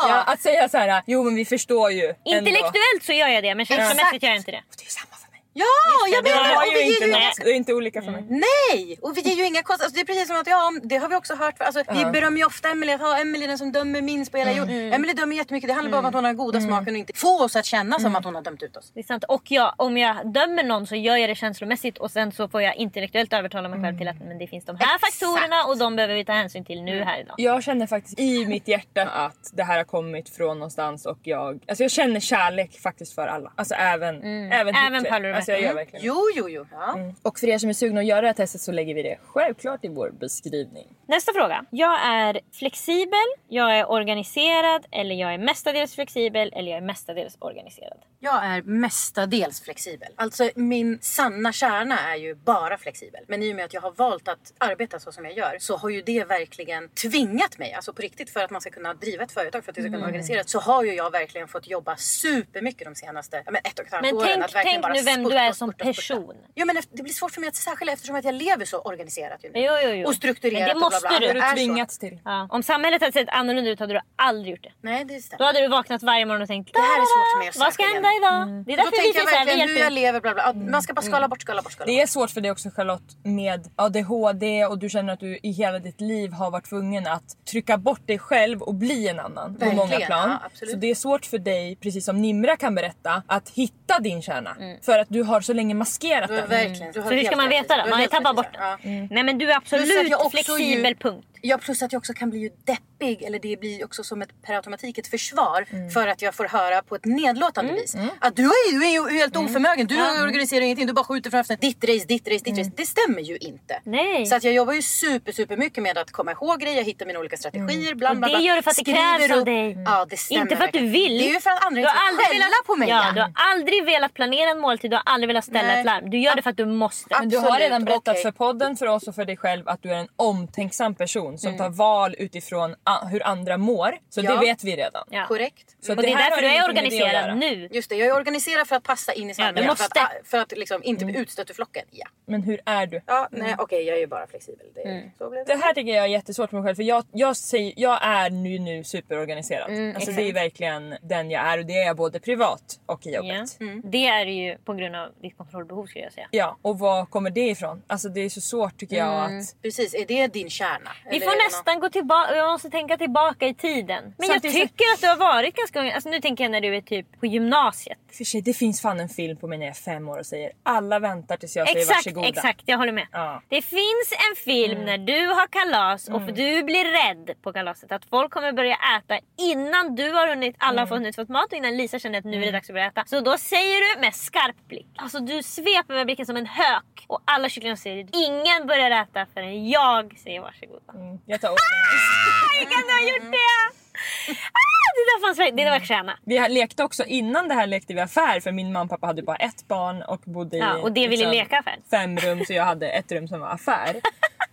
ja, 0.07 0.23
att 0.27 0.41
säga 0.41 0.69
så 0.69 0.77
här. 0.77 1.03
Jo 1.07 1.23
men 1.23 1.35
vi 1.35 1.45
förstår 1.45 1.91
ju. 1.91 2.05
ändå." 2.05 2.19
Intellektuellt 2.25 3.03
så 3.03 3.13
gör 3.13 3.27
jag 3.27 3.43
det 3.43 3.55
men 3.55 3.65
känslomässigt 3.65 4.23
gör 4.23 4.29
jag 4.29 4.37
inte 4.37 4.51
det. 4.51 4.63
Det 4.77 4.85
är 4.85 4.89
samma. 4.89 5.16
Ja, 5.63 5.65
jag 6.13 6.23
Det 6.23 6.29
menar 6.29 6.43
har 6.43 6.65
och 6.67 6.71
ju 6.73 6.77
vi 6.77 6.91
inte 6.93 7.03
ju 7.03 7.09
inga... 7.09 7.31
det 7.43 7.49
är 7.51 7.55
inte 7.55 7.73
olika 7.73 8.01
för 8.01 8.11
mig. 8.11 8.23
Nej! 8.29 8.97
Och 9.01 9.17
vi 9.17 9.21
ger 9.21 9.35
ju 9.35 9.45
inga 9.45 9.63
kostnader. 9.63 9.83
Alltså, 9.85 9.95
det 9.95 10.01
är 10.01 10.05
precis 10.05 10.27
som 10.27 10.37
att 10.37 10.47
ja, 10.47 10.71
det 10.83 10.97
har 10.97 11.09
vi 11.09 11.15
också 11.15 11.35
hört. 11.35 11.55
Alltså, 11.61 11.83
Vi 11.93 12.05
berömmer 12.05 12.37
ju 12.37 12.45
ofta 12.45 12.69
Emelie 12.69 12.95
att 12.95 13.01
ha 13.01 13.17
Emelie 13.17 13.47
den 13.47 13.57
som 13.57 13.71
dömer 13.71 14.01
minst 14.01 14.31
på 14.31 14.37
hela 14.37 14.51
Mm. 14.51 14.59
jorden. 14.63 14.93
Emelie 14.93 15.13
dömer 15.13 15.35
jättemycket. 15.35 15.67
Det 15.67 15.73
handlar 15.73 15.91
bara 15.91 15.99
om 15.99 16.05
att 16.05 16.13
hon 16.13 16.23
har 16.23 16.29
den 16.31 16.37
goda 16.37 16.61
smaken 16.61 16.93
och 16.93 16.99
inte 16.99 17.13
få 17.15 17.43
oss 17.43 17.55
att 17.55 17.65
känna 17.65 17.95
Mm. 17.95 17.99
som 17.99 18.15
att 18.15 18.25
hon 18.25 18.35
har 18.35 18.41
dömt 18.41 18.63
ut 18.63 18.77
oss. 18.77 18.91
Det 18.93 18.99
är 18.99 19.03
sant. 19.03 19.23
Och 19.27 19.41
jag, 19.51 19.73
om 19.77 19.97
jag 19.97 20.33
dömer 20.33 20.63
någon 20.63 20.87
så 20.87 20.95
gör 20.95 21.15
jag 21.17 21.29
det 21.29 21.35
känslomässigt 21.35 21.97
och 21.97 22.11
sen 22.11 22.31
så 22.31 22.47
får 22.47 22.61
jag 22.61 22.75
intellektuellt 22.75 23.33
övertala 23.33 23.69
mig 23.69 23.83
själv 23.83 23.97
till 23.97 24.07
att 24.07 24.19
men 24.27 24.37
det 24.37 24.47
finns 24.47 24.65
de 24.65 24.75
här 24.79 24.95
Exakt. 24.95 25.13
faktorerna 25.13 25.63
och 25.63 25.77
de 25.77 25.95
behöver 25.95 26.15
vi 26.15 26.25
ta 26.25 26.33
hänsyn 26.33 26.65
till 26.65 26.81
nu 26.83 27.03
här 27.03 27.19
idag. 27.21 27.35
Jag 27.37 27.63
känner 27.63 27.87
faktiskt 27.87 28.19
i 28.19 28.45
mitt 28.45 28.67
hjärta 28.67 29.01
att 29.05 29.49
det 29.53 29.63
här 29.63 29.77
har 29.77 29.83
kommit 29.83 30.29
från 30.29 30.59
någonstans 30.59 31.05
och 31.05 31.19
jag, 31.23 31.59
alltså 31.67 31.83
jag 31.83 31.91
känner 31.91 32.19
kärlek 32.19 32.79
faktiskt 32.79 33.15
för 33.15 33.27
alla. 33.27 33.51
Alltså 33.55 33.75
även, 33.75 34.15
även, 34.51 34.75
Även 34.75 35.05
Hitler. 35.05 35.33
Alltså 35.48 35.51
jag 35.51 35.62
gör 35.62 35.70
Roberto. 35.70 35.92
verkligen 35.92 36.06
Jo, 36.16 36.27
jo, 36.36 36.50
jo. 36.50 36.66
Ja. 36.72 36.98
Och 37.24 37.39
för 37.39 37.48
er 37.48 37.58
som 37.58 37.70
är 37.70 37.74
sugna 37.74 38.00
att 38.00 38.06
göra 38.06 38.22
det 38.22 38.27
här 38.27 38.34
testet 38.34 38.62
så 38.62 38.72
lägger 38.72 38.96
vi 38.96 39.04
det 39.04 39.18
självklart 39.27 39.86
i 39.86 39.88
vår 39.88 40.10
beskrivning. 40.20 40.88
Nästa 41.08 41.34
fråga. 41.34 41.66
Jag 41.70 42.06
är 42.06 42.39
flexibel, 42.54 43.27
jag 43.48 43.77
är 43.80 43.92
organiserad 43.92 44.86
eller 44.92 45.16
jag 45.16 45.34
är 45.34 45.38
mestadels 45.38 45.96
flexibel 45.96 46.54
eller 46.56 46.72
jag 46.72 46.77
är 46.77 46.82
mestadels 46.86 47.38
organiserad. 47.39 47.98
Jag 48.20 48.46
är 48.46 48.62
mestadels 48.62 49.62
flexibel. 49.62 50.08
Alltså 50.16 50.50
min 50.56 51.00
sanna 51.01 51.51
kärna 51.51 52.00
är 52.00 52.16
ju 52.16 52.36
bara 52.36 52.77
flexibel. 52.77 53.22
Men 53.27 53.44
i 53.44 53.51
och 53.51 53.56
med 53.56 53.66
att 53.66 53.74
jag 53.74 53.82
har 53.82 53.92
valt 53.92 54.27
att 54.27 54.54
arbeta 54.58 55.00
så 55.00 55.12
som 55.12 55.25
jag 55.25 55.34
gör 55.38 55.58
så 55.60 55.77
har 55.77 55.89
ju 55.89 56.01
det 56.01 56.24
verkligen 56.24 56.89
tvingat 56.89 57.58
mig, 57.58 57.74
alltså 57.74 57.94
på 57.94 58.01
riktigt 58.01 58.30
för 58.30 58.39
att 58.39 58.51
man 58.51 58.62
ska 58.62 58.70
kunna 58.70 58.94
driva 58.94 59.24
ett 59.24 59.32
företag, 59.32 59.63
för 59.63 59.72
att 59.72 59.75
det 59.75 59.82
ska 59.82 59.88
kunna 59.88 59.98
Mm. 59.98 60.08
organiseras 60.08 60.50
så 60.51 60.60
har 60.60 60.84
ju 60.84 60.94
jag 60.94 61.12
verkligen 61.12 61.48
fått 61.48 61.68
jobba 61.68 61.96
supermycket 61.96 62.86
de 62.88 62.96
senaste 62.96 63.44
ja, 63.46 63.51
men 63.51 63.62
ett 63.63 63.80
och 63.80 63.86
ett 63.86 63.92
halvt 63.92 64.06
Men 64.06 64.16
åren. 64.16 64.27
tänk, 64.27 64.44
att 64.46 64.56
verkligen 64.56 64.74
tänk 64.74 64.82
bara 64.84 64.94
nu 64.94 65.01
vem 65.01 65.16
spurta 65.25 65.36
du 65.41 65.48
är 65.48 65.51
som 65.51 65.74
person. 65.74 66.36
Ja 66.53 66.65
men 66.65 66.75
det 66.91 67.03
blir 67.03 67.13
svårt 67.13 67.32
för 67.32 67.41
mig 67.41 67.48
att 67.48 67.56
särskilja 67.56 67.94
eftersom 67.94 68.15
att 68.15 68.25
jag 68.25 68.36
lever 68.36 68.65
så 68.65 68.79
organiserat 68.79 69.44
ju 69.44 69.51
nu. 69.51 69.60
Jo, 69.60 69.74
jo, 69.84 69.89
jo. 69.89 70.08
Och 70.08 70.15
strukturerat 70.15 70.60
Men 70.60 70.67
det 70.67 70.74
och 70.74 70.79
bla, 70.79 71.00
bla, 71.00 71.10
måste 71.10 71.20
bla. 71.20 71.27
du. 71.27 71.34
Det 71.34 71.39
har 71.39 71.51
du 71.56 71.62
så. 71.62 71.65
tvingats 71.65 71.98
till. 72.00 72.20
Ja. 72.25 72.48
Om 72.51 72.63
samhället 72.63 73.01
hade 73.01 73.13
sett 73.13 73.29
annorlunda 73.29 73.70
ut 73.72 73.79
hade 73.79 73.94
du 73.94 74.00
aldrig 74.15 74.51
gjort 74.51 74.63
det. 74.63 74.72
Nej 74.82 75.06
det 75.06 75.15
Då 75.15 75.22
stämmer. 75.22 75.46
hade 75.46 75.62
du 75.62 75.67
vaknat 75.67 76.03
varje 76.03 76.25
morgon 76.25 76.41
och 76.41 76.48
tänkt 76.48 76.74
Det 76.74 76.79
här 76.79 76.98
är 77.01 77.06
svårt 77.15 77.32
för 77.34 77.39
mig 77.39 77.50
att 77.50 77.56
Vad 77.58 77.74
ska 77.74 77.84
hända 77.94 78.10
idag? 78.20 78.65
Det 78.65 78.74
är 78.74 78.77
Då 78.77 78.84
därför 78.84 79.08
vi 79.08 79.13
finns 79.13 79.32
här. 79.32 79.46
Vi 79.75 79.79
jag 79.79 79.94
lever 79.94 80.22
bla 80.22 80.34
bla. 80.34 80.44
Ja, 80.46 80.53
Man 80.53 80.82
ska 80.82 80.94
bara 80.94 81.01
skala 81.01 81.27
bort, 81.27 81.41
skala 81.41 81.62
bort, 81.62 81.72
skala 81.72 81.86
bort. 81.86 81.94
Det 81.96 82.01
är 82.01 82.08
svårt 82.08 82.32
för 82.32 82.41
dig 82.41 82.51
också 82.51 82.70
Charlotte 82.70 83.17
med 83.24 83.67
ADHD 83.75 84.65
och 84.65 84.79
du 84.79 84.89
känner 84.89 85.13
att 85.13 85.20
du 85.20 85.39
i 85.44 85.51
hela 85.51 85.79
ditt 85.79 86.01
liv 86.01 86.32
har 86.34 86.51
varit 86.51 86.65
tvungen 86.70 87.08
att 87.08 87.46
trycka 87.51 87.77
bort 87.77 88.08
dig 88.08 88.20
själv 88.20 88.62
och 88.62 88.75
bli 88.75 89.08
en 89.08 89.20
annan 89.20 89.56
på 89.56 89.65
många 89.65 90.00
plan. 90.00 90.38
ja, 90.60 90.67
så 90.67 90.75
det 90.77 90.91
är 90.91 90.96
svårt 90.96 91.25
för 91.25 91.38
dig, 91.39 91.75
precis 91.75 92.06
som 92.06 92.22
Nimra 92.22 92.56
kan 92.58 92.75
berätta, 92.75 93.24
att 93.27 93.50
hitta 93.50 94.00
din 94.00 94.22
kärna. 94.22 94.56
För 94.82 95.00
att 95.00 95.08
du 95.10 95.16
har 95.24 95.41
så 95.41 95.53
länge 95.53 95.74
maskerat 95.74 96.27
Du 96.29 96.33
har 96.36 96.41
den. 96.41 96.50
verkligen, 96.50 96.91
du 96.91 97.00
har 97.01 97.09
Så 97.09 97.15
hur 97.15 97.24
ska 97.24 97.36
man 97.36 97.50
veta? 97.50 97.75
Du 97.75 97.81
har 97.81 97.89
Man 97.89 98.00
har 98.00 98.07
tappat 98.07 98.36
bort 98.36 98.47
den. 98.53 98.62
Ja. 98.62 98.77
Nej 99.12 99.24
men 99.24 99.38
du 99.38 99.51
är 99.51 99.55
absolut 99.57 100.31
flexibel 100.31 100.86
ju- 100.91 100.95
punkt. 100.95 101.27
Ja 101.41 101.58
plus 101.58 101.82
att 101.82 101.91
jag 101.94 102.00
också 102.00 102.13
kan 102.13 102.29
bli 102.29 102.39
ju 102.39 102.50
deppig 102.65 103.24
eller 103.24 103.39
det 103.39 103.60
blir 103.60 103.86
också 103.86 104.03
som 104.03 104.22
ett 104.22 104.29
per 104.46 104.53
automatik 104.53 104.98
ett 104.98 105.08
försvar 105.08 105.65
Mm. 105.72 105.89
för 105.89 106.08
att 106.08 106.22
jag 106.22 106.36
får 106.36 106.46
höra 106.46 106.82
på 106.82 106.96
ett 106.96 107.06
nedlåtande 107.06 107.74
vis. 107.74 107.96
Att 108.20 108.36
du 108.36 108.44
är 108.44 108.72
ju, 108.74 108.79
du 108.79 108.86
är 108.86 108.91
ju 108.91 109.17
helt 109.17 109.36
Mm. 109.36 109.48
oförmögen, 109.48 109.88
du 109.88 109.96
organiserar 110.24 110.62
ingenting, 110.62 110.88
du 110.88 110.94
bara 110.94 111.06
skjuter 111.06 111.29
framför 111.29 111.56
dig. 111.56 111.70
Ditt 111.70 111.84
race, 111.84 112.06
ditt 112.08 112.27
race, 112.27 112.44
ditt 112.44 112.58
race. 112.60 112.72
Det 112.77 112.86
stämmer 112.86 113.22
ju 113.22 113.38
inte. 113.38 113.74
Mm. 113.74 113.82
Nej. 114.06 114.25
Så 114.25 114.36
att 114.36 114.44
jag 114.44 114.53
jobbar 114.53 114.74
ju 114.74 114.82
super 114.82 115.32
super 115.32 115.58
mycket 115.58 115.84
med 115.84 115.98
att 115.98 116.12
komma 116.12 116.32
ihåg 116.32 116.60
grejer, 116.60 116.84
hitta 116.84 117.06
mina 117.06 117.20
olika 117.20 117.38
strategier, 117.38 117.96
bla 117.96 118.10
Och 118.10 118.17
bla 118.17 118.27
det 118.27 118.34
bla. 118.34 118.41
gör 118.41 118.56
du 118.56 118.62
för 118.62 118.72
att 118.72 118.77
det 118.77 118.84
krävs 118.84 119.32
av 119.32 119.46
dig. 119.46 119.77
Ja 119.86 120.06
det 120.10 120.17
stämmer 120.17 120.41
Inte 120.41 120.56
för 120.56 120.63
att 120.63 120.74
du 120.74 120.79
vill. 120.88 121.17
Det 121.17 121.29
är 121.29 121.34
ju 121.34 121.39
för 121.39 121.50
att 121.50 121.65
andra 121.65 121.75
Du 121.75 121.82
inte 121.82 121.89
har 121.89 121.96
ska 121.98 122.08
aldrig 122.10 122.27
skälla 122.27 122.46
velat, 122.46 122.65
på 122.67 122.75
mig. 122.75 122.89
Ja, 122.89 123.12
du 123.15 123.22
har 123.22 123.32
aldrig 123.53 123.86
velat 123.86 124.13
planera 124.13 124.50
en 124.51 124.60
måltid, 124.60 124.91
du 124.91 124.96
har 124.96 125.03
aldrig 125.06 125.27
velat 125.27 125.44
ställa 125.46 125.62
Nej. 125.67 125.79
ett 125.79 125.86
larm. 125.86 126.10
Du 126.10 126.17
gör 126.20 126.36
det 126.36 126.41
för 126.41 126.50
att 126.50 126.58
du 126.58 126.65
måste. 126.65 127.15
Men 127.20 127.29
du 127.29 127.38
har 127.38 127.60
redan 127.60 127.86
berättat 127.86 128.08
okej. 128.08 128.22
för 128.24 128.32
podden, 128.32 128.77
för 128.77 128.86
oss 128.86 129.08
och 129.08 129.15
för 129.15 129.25
dig 129.25 129.38
själv 129.38 129.67
att 129.70 129.84
du 129.84 129.89
är 129.91 129.96
en 129.98 130.08
omtänksam 130.15 130.96
person 130.96 131.26
som 131.38 131.57
tar 131.57 131.69
val 131.69 132.15
utifrån 132.17 132.75
hur 133.12 133.27
andra 133.27 133.57
mår. 133.57 133.98
Så 134.10 134.22
Ja. 134.22 134.31
det 134.34 134.39
vet 134.39 134.63
vi 134.63 134.75
redan. 134.75 135.03
Ja. 135.10 135.25
Korrekt. 135.27 135.75
Så 135.81 135.91
Och 135.91 135.96
det 135.96 136.01
det 136.01 136.12
är 136.13 136.15
här 136.15 136.29
därför 136.29 136.41
du 136.43 136.48
är 136.50 136.65
organiserad 136.69 137.38
nu. 137.38 137.69
Just 137.72 137.89
det, 137.89 137.96
jag 137.96 138.07
är 138.07 138.15
organiserad 138.15 138.67
för 138.67 138.75
att 138.75 138.84
passa 138.84 139.13
in 139.13 139.29
i 139.29 139.34
samhället. 139.34 139.65
måste. 139.65 139.84
För 139.84 140.01
att, 140.19 140.27
för 140.27 140.38
att 140.38 140.51
liksom 140.57 140.84
inte 140.84 141.05
bli 141.05 141.17
utstött 141.17 141.50
ur 141.50 141.53
flocken. 141.53 141.84
Ja, 141.91 142.07
Men 142.27 142.41
hur 142.41 142.62
är 142.65 142.88
du? 142.88 143.01
ja 143.05 143.27
nej 143.31 143.55
okej 143.57 143.84
jag 143.84 143.96
är 143.96 144.00
ju 144.00 144.07
bara 144.07 144.27
flexibel. 144.27 144.65
Det, 144.75 145.12
Så 145.17 145.29
blev 145.29 145.46
det. 145.46 145.53
Det 145.53 145.60
här 145.63 145.74
tycker 145.74 145.91
jag 145.96 146.03
är 146.03 146.07
jättesvårt 146.10 146.50
för 146.50 146.57
mig 146.57 146.65
själv 146.65 146.75
för 146.75 146.84
jag, 146.84 147.03
jag, 147.12 147.38
säger, 147.38 147.74
jag 147.77 148.00
är 148.01 148.29
nu, 148.29 148.60
nu 148.60 148.84
superorganiserad. 148.84 149.69
Mm, 149.69 149.96
alltså 149.96 150.12
det 150.12 150.22
är 150.29 150.34
verkligen 150.34 150.96
den 151.01 151.31
jag 151.31 151.46
är 151.46 151.57
och 151.60 151.65
det 151.65 151.74
är 151.74 151.86
jag 151.88 151.96
både 151.98 152.19
privat 152.19 152.79
och 152.86 153.07
i 153.07 153.12
Ja. 153.12 153.17
jobbet. 153.17 153.60
Mm. 153.60 153.81
Det 153.86 154.07
är 154.07 154.25
ju 154.25 154.57
på 154.57 154.74
grund 154.74 154.96
av 154.96 155.10
ditt 155.22 155.38
kontrollbehov 155.38 155.86
skulle 155.86 156.03
jag 156.03 156.13
säga. 156.13 156.27
Ja, 156.31 156.57
och 156.62 156.79
var 156.79 157.05
kommer 157.05 157.29
det 157.29 157.50
ifrån? 157.50 157.81
Alltså 157.88 158.10
det 158.10 158.22
är 158.22 158.29
så 158.29 158.41
svårt 158.41 158.77
tycker 158.77 158.96
jag 158.96 159.25
Mm. 159.25 159.39
att... 159.39 159.62
Precis, 159.62 159.93
är 159.96 160.05
det 160.05 160.27
din 160.27 160.50
kärna? 160.50 160.89
Vi 161.19 161.25
får 161.25 161.45
nästan 161.50 161.79
gå 161.79 161.89
tillbaka, 161.89 162.36
jag 162.36 162.51
måste 162.51 162.69
tänka 162.69 162.97
tillbaka 162.97 163.47
i 163.47 163.53
tiden. 163.53 164.03
Men 164.03 164.13
jag 164.17 164.27
Samtidigt 164.27 164.55
så- 164.62 164.67
tycker 164.67 164.86
att 164.93 165.01
du 165.01 165.07
har 165.07 165.17
varit 165.33 165.55
ganska 165.55 165.79
ung. 165.81 165.91
Alltså 165.91 166.09
nu 166.09 166.19
tänker 166.21 166.43
jag 166.43 166.51
när 166.51 166.62
du 166.62 166.75
är 166.75 166.81
typ 166.81 167.19
på 167.19 167.25
gymnasiet. 167.25 167.97
För 168.17 168.24
sig, 168.24 168.41
det 168.41 168.53
finns 168.53 168.81
fan 168.81 169.00
en 169.00 169.09
film 169.09 169.38
på 169.38 169.47
mig 169.47 169.57
när 169.57 169.65
jag 169.65 169.75
är 169.75 169.81
fem 169.81 170.09
år 170.09 170.17
och 170.19 170.25
säger 170.25 170.51
alla 170.63 171.00
väntar 171.00 171.38
tills 171.38 171.55
jag 171.55 171.67
säger 171.67 171.79
Exakt, 171.81 172.05
varsågoda. 172.05 172.27
exakt. 172.27 172.62
Jag 172.65 172.77
håller 172.77 172.91
med. 172.91 173.07
Ja. 173.12 173.41
Det 173.50 173.62
finns 173.62 174.07
en 174.29 174.36
film 174.43 174.86
när 174.86 174.97
du 174.97 175.27
har 175.27 175.47
kalas 175.47 176.07
och 176.09 176.21
du 176.21 176.63
blir 176.63 176.86
rädd 176.86 177.36
på 177.43 177.53
kalaset 177.53 177.91
att 177.91 178.05
folk 178.09 178.31
kommer 178.33 178.51
börja 178.53 178.77
äta 178.97 179.19
innan 179.38 179.95
du 179.95 180.12
har 180.12 180.27
hunnit, 180.27 180.55
alla 180.59 180.81
har 180.81 180.88
hunnit 180.88 181.15
fått 181.15 181.29
mat 181.29 181.45
och 181.51 181.53
innan 181.57 181.77
Lisa 181.77 182.00
känner 182.00 182.19
att 182.19 182.25
nu 182.25 182.41
är 182.41 182.45
det 182.45 182.51
dags 182.51 182.69
att 182.69 182.74
börja 182.74 182.88
äta. 182.88 183.03
Så 183.07 183.19
då 183.21 183.38
säger 183.38 183.95
du 183.95 184.01
med 184.01 184.15
skarp 184.15 184.67
blick, 184.67 184.88
alltså 184.95 185.19
du 185.19 185.43
sveper 185.43 185.93
med 185.93 186.05
blicken 186.05 186.25
som 186.25 186.38
en 186.38 186.45
hök 186.45 187.05
och 187.07 187.21
alla 187.25 187.50
kycklingar 187.50 187.75
säger 187.75 188.07
ingen 188.27 188.67
börjar 188.67 188.91
äta 188.91 189.25
förrän 189.33 189.69
jag 189.69 190.17
säger 190.24 190.41
varsågoda. 190.41 190.93
Mm, 190.93 191.19
Jag 191.25 191.41
tar 191.41 191.47
organize. 191.47 192.07
Hur 192.59 192.65
kan 192.71 192.81
du 192.88 192.93
ha 192.93 193.13
gjort 193.13 193.31
det? 193.31 193.87
Ah, 194.30 194.88
det 194.96 195.04
där 195.12 195.27
fanns 195.27 195.38
det 195.56 195.63
där 195.63 195.72
var 195.72 195.80
stjärna. 195.80 196.18
Vi 196.25 196.50
lekte 196.50 196.84
också, 196.84 197.04
innan 197.06 197.48
det 197.48 197.54
här 197.54 197.68
lekte 197.68 197.94
vi 197.94 198.00
affär 198.01 198.39
för 198.39 198.51
min 198.51 198.72
mamma 198.74 198.84
och 198.84 198.89
pappa 198.89 199.08
hade 199.08 199.24
bara 199.24 199.36
ett 199.38 199.68
barn 199.68 200.01
och 200.01 200.22
bodde 200.25 200.58
i 200.58 200.60
Ja, 200.60 200.77
och 200.77 200.92
det 200.92 201.08
ville 201.08 201.12
liksom, 201.12 201.32
leka 201.32 201.60
affär. 201.60 201.80
fem 201.92 202.18
rum 202.18 202.46
så 202.46 202.54
jag 202.54 202.63
hade 202.66 202.89
ett 202.89 203.12
rum 203.12 203.27
som 203.27 203.39
var 203.39 203.50
affär. 203.50 203.96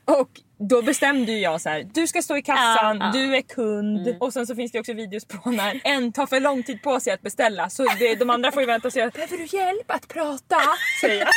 Och 0.06 0.28
då 0.58 0.82
bestämde 0.82 1.32
ju 1.32 1.38
jag 1.38 1.60
så 1.60 1.68
här: 1.68 1.86
du 1.94 2.06
ska 2.06 2.22
stå 2.22 2.36
i 2.36 2.42
kassan, 2.42 2.98
Ja, 3.00 3.06
ja. 3.06 3.12
du 3.12 3.36
är 3.36 3.42
kund. 3.42 4.16
Och 4.20 4.32
sen 4.32 4.46
så 4.46 4.54
finns 4.54 4.72
det 4.72 4.80
också 4.80 4.92
videos 4.92 5.24
på 5.24 5.50
när 5.50 5.80
en 5.84 6.12
tar 6.12 6.26
för 6.26 6.40
lång 6.40 6.62
tid 6.62 6.82
på 6.82 7.00
sig 7.00 7.12
att 7.12 7.22
beställa 7.22 7.70
så 7.70 7.84
det, 7.98 8.14
de 8.14 8.30
andra 8.30 8.52
får 8.52 8.62
ju 8.62 8.66
vänta 8.66 8.88
och 8.88 8.92
säga 8.92 9.10
behöver 9.10 9.36
du 9.36 9.56
hjälp 9.56 9.90
att 9.90 10.08
prata? 10.08 10.56
Säger 11.00 11.20
jag. 11.20 11.28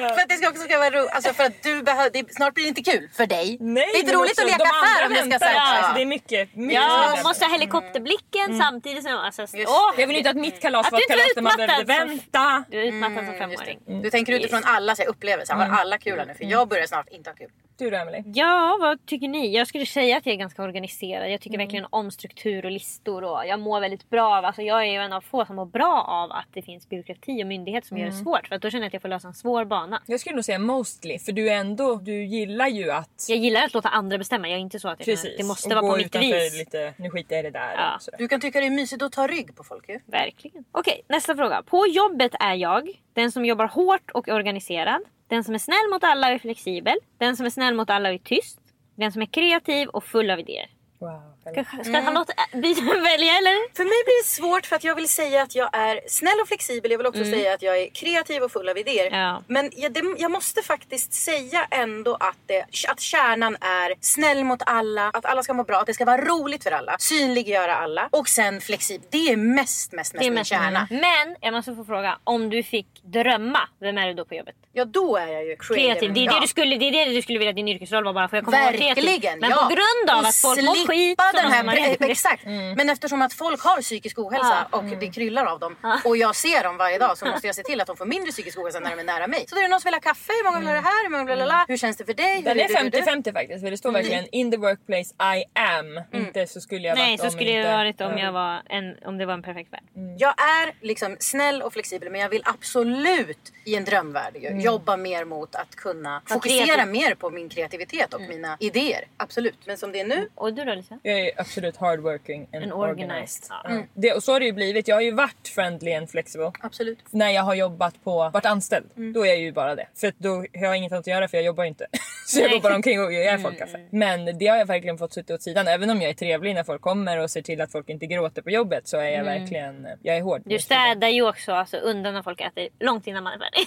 För 0.00 0.20
att 0.22 0.28
det 0.28 0.34
ska 0.34 0.48
också 0.48 0.62
ska 0.62 0.78
vara 0.78 0.90
roligt. 0.90 1.10
Alltså 1.12 1.32
för 1.34 1.44
att 1.44 1.62
du 1.62 1.82
behöver, 1.82 2.34
snart 2.34 2.54
blir 2.54 2.64
det 2.64 2.68
inte 2.68 2.82
kul 2.92 3.08
för 3.16 3.26
dig. 3.26 3.56
Nej, 3.60 3.86
det 3.92 3.98
är 3.98 4.00
inte 4.00 4.12
roligt 4.12 4.30
också 4.30 4.42
att 4.42 4.46
leka 4.50 4.64
affär 4.64 5.06
om 5.06 5.12
det 5.12 5.18
ska 5.18 5.28
väntar. 5.28 5.46
sägas. 5.46 5.68
Alltså, 5.78 5.92
det 5.94 6.00
är 6.02 6.06
mycket, 6.06 6.54
mycket 6.56 6.74
Ja, 6.74 7.12
man 7.14 7.22
måste 7.22 7.44
ha 7.44 7.52
helikopterblicken 7.52 8.58
samtidigt 8.58 9.02
som... 9.04 9.12
Alltså, 9.12 9.42
Just 9.42 9.54
åh, 9.68 9.90
Jag 9.98 10.06
vill 10.06 10.16
inte 10.16 10.30
att 10.30 10.36
mitt 10.36 10.60
kalas 10.60 10.86
Att 10.86 10.92
var 10.92 10.98
ett 11.00 11.08
kalas 11.08 11.26
är 11.30 11.34
där 11.34 11.42
man 11.42 11.56
behövde 11.56 11.84
vänta. 11.84 12.64
du 12.70 12.78
är 12.80 12.84
utmattad 12.84 13.16
som 13.26 13.34
Mm, 13.34 13.38
femåring. 13.50 13.78
det. 13.86 13.92
Du 14.02 14.10
tänker 14.10 14.32
utifrån 14.32 14.62
allas 14.64 15.00
upplevelse. 15.00 15.54
Har 15.54 15.64
alla 15.80 15.98
kul 15.98 16.22
nu? 16.26 16.34
För 16.34 16.44
jag 16.44 16.68
börjar 16.68 16.86
snart 16.86 17.08
inte 17.08 17.30
ha 17.30 17.34
kul. 17.36 17.50
Du 17.78 17.90
då 17.90 17.96
Emelie? 17.96 18.24
Ja, 18.34 18.78
vad 18.80 19.06
tycker 19.06 19.28
ni? 19.28 19.54
Jag 19.54 19.66
skulle 19.68 19.86
säga 19.86 20.16
att 20.16 20.26
jag 20.26 20.32
är 20.32 20.38
ganska 20.38 20.62
organiserad. 20.62 21.30
Jag 21.32 21.40
tycker 21.40 21.58
verkligen 21.58 21.86
om 21.90 22.10
struktur 22.10 22.64
och 22.64 22.70
listor 22.70 23.24
och 23.24 23.46
jag 23.46 23.60
mår 23.60 23.80
väldigt 23.80 24.10
bra 24.10 24.36
av, 24.38 24.44
alltså 24.44 24.62
jag 24.62 24.80
är 24.80 24.92
ju 24.92 24.98
en 24.98 25.12
av 25.12 25.20
få 25.20 25.44
som 25.46 25.56
mår 25.56 25.66
bra 25.66 26.04
av 26.08 26.32
att 26.32 26.46
det 26.52 26.62
finns 26.62 26.88
byråkrati 26.88 27.42
och 27.42 27.46
myndigheter 27.46 27.88
som 27.88 27.98
gör 27.98 28.06
det 28.06 28.12
svårt. 28.12 28.48
För 28.48 28.54
att 28.54 28.62
då 28.62 28.70
känner 28.70 28.82
jag 28.82 28.86
att 28.86 28.92
jag 28.92 29.02
får 29.02 29.08
lösa 29.08 29.28
en 29.28 29.34
svår 29.34 29.64
bana. 29.64 30.02
Jag 30.06 30.20
skulle 30.20 30.34
nog 30.34 30.44
säga 30.44 30.58
mostly 30.58 31.18
för 31.18 31.32
du 31.32 31.48
är 31.48 31.54
ändå, 31.54 31.94
du 31.94 32.24
gillar 32.24 32.68
ju 32.68 32.90
att 32.90 33.26
Jag 33.28 33.38
gillar 33.38 33.64
att 33.64 33.74
låta 33.74 33.88
andra 33.88 34.18
bestämma. 34.18 34.48
Jag 34.48 34.56
är 34.56 34.60
inte 34.60 34.80
så 34.80 34.88
att 34.88 34.98
Precis. 34.98 35.36
det 35.38 35.44
måste 35.44 35.68
och 35.76 35.82
vara 35.82 35.92
på 35.92 35.96
mitt 35.96 36.14
vis. 36.14 36.58
lite, 36.58 36.94
nu 36.96 37.10
skiter 37.10 37.36
jag 37.36 37.44
i 37.44 37.50
det 37.50 37.58
där. 37.58 37.74
Ja. 37.76 37.98
Du 38.18 38.28
kan 38.28 38.40
tycka 38.40 38.60
det 38.60 38.66
är 38.66 38.70
mysigt 38.70 39.02
att 39.02 39.12
ta 39.12 39.26
rygg 39.26 39.56
på 39.56 39.64
folk 39.64 39.88
ju. 39.88 40.00
Verkligen. 40.06 40.64
Okej, 40.72 41.02
nästa 41.08 41.36
fråga. 41.36 41.62
På 41.62 41.86
jobbet 41.86 42.32
är 42.40 42.54
jag 42.54 42.90
den 43.12 43.32
som 43.32 43.44
jobbar 43.44 43.66
hårt 43.66 44.10
och 44.10 44.28
organiserad. 44.28 45.02
Den 45.28 45.44
som 45.44 45.54
är 45.54 45.58
snäll 45.58 45.90
mot 45.92 46.04
alla 46.04 46.26
och 46.26 46.32
är 46.32 46.38
flexibel. 46.38 46.96
Den 47.18 47.36
som 47.36 47.46
är 47.46 47.50
snäll 47.50 47.74
mot 47.74 47.90
alla 47.90 48.08
och 48.08 48.14
är 48.14 48.18
tyst. 48.18 48.60
Den 48.94 49.12
som 49.12 49.22
är 49.22 49.26
kreativ 49.26 49.88
och 49.88 50.04
full 50.04 50.30
av 50.30 50.40
idéer. 50.40 50.70
Wow. 50.98 51.37
Ska, 51.40 51.64
Charlotte 51.64 52.30
ä- 52.30 52.56
byta 52.56 52.82
välja 52.82 53.32
eller? 53.38 53.74
För 53.76 53.84
mig 53.84 54.00
blir 54.04 54.22
det 54.22 54.28
svårt 54.28 54.66
för 54.66 54.76
att 54.76 54.84
jag 54.84 54.94
vill 54.94 55.08
säga 55.08 55.42
att 55.42 55.54
jag 55.54 55.70
är 55.72 56.00
snäll 56.06 56.40
och 56.42 56.48
flexibel. 56.48 56.90
Jag 56.90 56.98
vill 56.98 57.06
också 57.06 57.24
säga 57.24 57.54
att 57.54 57.62
jag 57.62 57.78
är 57.78 57.88
kreativ 57.88 58.42
och 58.42 58.52
full 58.52 58.68
av 58.68 58.78
idéer. 58.78 59.10
Ja. 59.10 59.42
Men 59.46 59.70
jag, 59.76 59.92
det, 59.92 60.02
jag 60.18 60.30
måste 60.30 60.62
faktiskt 60.62 61.12
säga 61.12 61.66
ändå 61.70 62.14
att, 62.14 62.36
det, 62.46 62.64
att 62.88 63.00
kärnan 63.00 63.56
är 63.60 63.94
snäll 64.00 64.44
mot 64.44 64.62
alla, 64.66 65.10
att 65.14 65.24
alla 65.24 65.42
ska 65.42 65.54
må 65.54 65.64
bra, 65.64 65.80
att 65.80 65.86
det 65.86 65.94
ska 65.94 66.04
vara 66.04 66.24
roligt 66.24 66.62
för 66.62 66.70
alla, 66.70 66.96
synliggöra 66.98 67.76
alla 67.76 68.08
och 68.12 68.28
sen 68.28 68.60
flexibel. 68.60 69.06
Det 69.10 69.32
är 69.32 69.36
mest, 69.36 69.92
mest, 69.92 69.92
mest 69.92 70.12
Det 70.12 70.18
är 70.18 70.30
min 70.30 70.34
mest 70.34 70.50
kärna. 70.50 70.86
Men 70.90 71.36
jag 71.40 71.54
måste 71.54 71.74
få 71.74 71.84
fråga, 71.84 72.18
om 72.24 72.50
du 72.50 72.62
fick 72.62 72.86
drömma, 73.02 73.60
vem 73.80 73.98
är 73.98 74.06
du 74.06 74.14
då 74.14 74.24
på 74.24 74.34
jobbet? 74.34 74.54
Ja 74.72 74.84
då 74.84 75.16
är 75.16 75.26
jag 75.26 75.44
ju 75.44 75.56
creative. 75.56 75.86
Kreativ, 75.86 76.12
det 76.14 76.20
är 76.20 76.28
det, 76.28 76.34
ja. 76.34 76.40
du 76.40 76.48
skulle, 76.48 76.76
det 76.76 76.88
är 76.88 76.92
det 76.92 77.12
du 77.12 77.22
skulle 77.22 77.38
vilja 77.38 77.50
att 77.50 77.56
din 77.56 77.68
yrkesroll 77.68 78.04
var 78.04 78.12
bara 78.12 78.28
för 78.28 78.36
jag 78.36 78.44
kommer 78.44 78.58
vara 78.58 78.72
kreativ. 78.72 79.04
Verkligen! 79.04 79.38
Men 79.38 79.50
ja. 79.50 79.56
på 79.56 79.68
grund 79.68 80.10
av 80.10 80.18
Och 80.22 80.28
att 80.28 80.36
folk 80.36 80.62
mår 80.62 80.86
skit 80.86 81.18
den 81.42 81.52
här, 81.52 81.96
Exakt! 82.10 82.44
Men 82.76 82.90
eftersom 82.90 83.22
att 83.22 83.32
folk 83.32 83.60
har 83.64 83.80
psykisk 83.82 84.18
ohälsa 84.18 84.66
och 84.70 84.84
det 84.84 85.06
kryllar 85.10 85.44
av 85.46 85.58
dem 85.58 85.76
och 86.04 86.16
jag 86.16 86.36
ser 86.36 86.62
dem 86.64 86.76
varje 86.76 86.98
dag 86.98 87.18
så 87.18 87.26
måste 87.30 87.46
jag 87.46 87.56
se 87.56 87.62
till 87.62 87.80
att 87.80 87.86
de 87.86 87.96
får 87.96 88.06
mindre 88.06 88.32
psykisk 88.32 88.58
ohälsa 88.58 88.80
när 88.80 88.90
de 88.90 89.00
är 89.00 89.04
nära 89.04 89.26
mig. 89.26 89.44
Så 89.48 89.54
då 89.54 89.58
är 89.60 89.62
det 89.62 89.68
någon 89.68 89.80
som 89.80 89.88
vill 89.88 89.94
ha 89.94 90.00
kaffe, 90.00 90.32
hur 90.32 90.44
många 90.44 90.58
vill 90.58 90.66
ha 90.68 90.74
det 90.74 90.80
här, 90.80 91.02
hur 91.04 91.10
många 91.10 91.24
vill 91.24 91.38
ha 91.38 91.46
la, 91.46 91.64
Hur 91.68 91.76
känns 91.76 91.96
det 91.96 92.04
för 92.04 92.14
dig? 92.14 92.42
Den 92.42 92.60
är 92.60 92.68
du- 92.68 92.90
du- 92.90 92.90
du- 92.90 92.98
50-50 93.02 93.32
faktiskt 93.32 93.64
för 93.64 93.70
det 93.70 93.76
står 93.76 93.92
verkligen 93.92 94.26
in 94.32 94.50
the 94.50 94.56
workplace 94.56 95.14
I 95.38 95.44
am. 95.58 96.00
Inte 96.22 96.46
så 96.46 96.60
skulle 96.60 96.88
jag 96.88 96.96
Nej 96.98 97.10
varit 97.10 97.20
så 97.20 97.26
om 97.26 97.30
skulle 97.30 97.50
det 97.50 97.56
inte. 97.58 97.72
varit 97.72 98.00
om, 98.00 98.18
jag 98.18 98.32
var 98.32 98.62
en, 98.68 98.96
om 99.04 99.18
det 99.18 99.26
var 99.26 99.34
en 99.34 99.42
perfekt 99.42 99.72
värld. 99.72 99.82
Jag 100.18 100.34
är 100.40 100.86
liksom 100.86 101.16
snäll 101.20 101.62
och 101.62 101.72
flexibel 101.72 102.10
men 102.10 102.20
jag 102.20 102.28
vill 102.28 102.42
absolut 102.44 103.52
i 103.64 103.74
en 103.74 103.84
drömvärld 103.84 104.36
ju, 104.36 104.60
jobba 104.60 104.96
mer 104.96 105.24
mot 105.24 105.54
att 105.54 105.76
kunna 105.76 106.22
fokusera 106.28 106.86
mer 106.86 107.14
på 107.14 107.30
min 107.30 107.48
kreativitet 107.48 108.14
och 108.14 108.20
mina 108.20 108.56
idéer. 108.60 109.04
Absolut. 109.16 109.58
Men 109.66 109.76
som 109.78 109.92
det 109.92 110.00
är 110.00 110.04
nu, 110.04 110.28
Och 110.34 110.54
du 110.54 110.64
då 110.64 110.74
Lisa? 110.74 110.98
Jag 111.18 111.26
är 111.26 111.40
absolut 111.40 111.76
hardworking 111.76 112.48
and 112.54 112.62
En 112.64 112.72
organized. 112.72 113.50
organized. 113.50 113.70
Mm. 113.70 113.86
Det, 113.94 114.12
och 114.12 114.22
så 114.22 114.32
har 114.32 114.40
det 114.40 114.46
ju 114.46 114.52
blivit. 114.52 114.88
Jag 114.88 114.96
har 114.96 115.00
ju 115.02 115.12
varit 115.12 115.48
friendly 115.54 115.94
and 115.94 116.10
flexible. 116.10 116.52
absolut. 116.60 116.98
När 117.10 117.30
jag 117.30 117.42
har 117.42 117.54
jobbat 117.54 118.04
på, 118.04 118.30
varit 118.32 118.46
anställd, 118.46 118.86
då 119.14 119.22
är 119.26 119.28
jag 119.28 119.38
ju 119.38 119.52
bara 119.52 119.74
det. 119.74 119.86
För 119.94 120.12
då 120.18 120.30
har 120.34 120.46
jag 120.52 120.76
inget 120.76 120.92
annat 120.92 121.02
att 121.02 121.06
göra 121.06 121.28
för 121.28 121.36
jag 121.36 121.44
jobbar 121.44 121.64
ju 121.64 121.68
inte. 121.68 121.86
så 122.26 122.40
jag 122.40 122.50
går 122.50 122.60
bara 122.60 122.74
omkring 122.74 123.00
och 123.00 123.12
gör 123.12 123.38
folk 123.38 123.58
kaffe. 123.58 123.80
Men 123.90 124.38
det 124.38 124.46
har 124.46 124.56
jag 124.56 124.66
verkligen 124.66 124.98
fått 124.98 125.12
sitta 125.12 125.34
åt 125.34 125.42
sidan. 125.42 125.68
Även 125.68 125.90
om 125.90 126.02
jag 126.02 126.10
är 126.10 126.14
trevlig 126.14 126.54
när 126.54 126.64
folk 126.64 126.82
kommer 126.82 127.18
och 127.18 127.30
ser 127.30 127.42
till 127.42 127.60
att 127.60 127.72
folk 127.72 127.88
inte 127.88 128.06
gråter 128.06 128.42
på 128.42 128.50
jobbet 128.50 128.88
så 128.88 128.96
är 128.96 129.10
jag 129.10 129.24
verkligen, 129.24 129.86
jag 130.02 130.16
är 130.16 130.22
hård. 130.22 130.42
Du 130.44 130.58
städar 130.58 131.08
ju 131.08 131.28
också 131.28 131.52
alltså, 131.52 131.76
undan 131.76 132.14
när 132.14 132.22
folk 132.22 132.40
äter 132.40 132.68
långt 132.80 133.06
innan 133.06 133.24
man 133.24 133.32
är 133.32 133.38
färdig. 133.38 133.66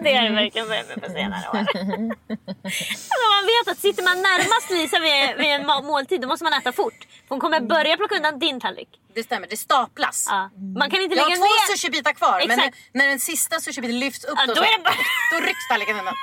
det 0.02 0.12
är 0.14 0.22
det 0.28 0.34
verkligen 0.34 0.66
på 1.00 1.10
senare 1.10 1.48
år. 1.52 1.56
alltså 1.56 3.26
man 3.36 3.44
vet 3.52 3.72
att 3.72 3.78
sitter 3.78 4.02
man 4.02 4.16
närmast 4.22 4.70
Lisa 4.70 4.98
vid, 5.00 5.36
vid 5.38 5.54
en 5.54 5.66
måltid 5.86 6.20
då 6.20 6.28
måste 6.28 6.44
man 6.44 6.52
äta 6.52 6.69
fort. 6.72 6.98
För 7.28 7.28
hon 7.28 7.40
kommer 7.40 7.60
börja 7.60 7.96
plocka 7.96 8.14
undan 8.16 8.38
din 8.38 8.60
tallrik. 8.60 8.88
Det 9.14 9.22
stämmer, 9.22 9.46
det 9.46 9.56
staplas. 9.56 10.26
Ja. 10.30 10.50
Man 10.78 10.90
kan 10.90 11.00
inte 11.00 11.16
Jag 11.16 11.22
har 11.22 11.30
lägga 11.30 11.40
två 11.40 11.72
sushibitar 11.72 12.12
kvar 12.12 12.42
men 12.48 12.58
Exakt. 12.58 12.76
när 12.92 13.06
den 13.08 13.20
sista 13.20 13.60
sushibiten 13.60 13.98
lyfts 13.98 14.24
upp 14.24 14.34
Ja, 14.38 14.46
då, 14.46 14.54
då 14.54 14.62
så, 14.62 14.82
bara- 14.84 14.94
då 15.40 15.46
rycks 15.46 15.68
tallriken 15.70 15.98
undan. 15.98 16.14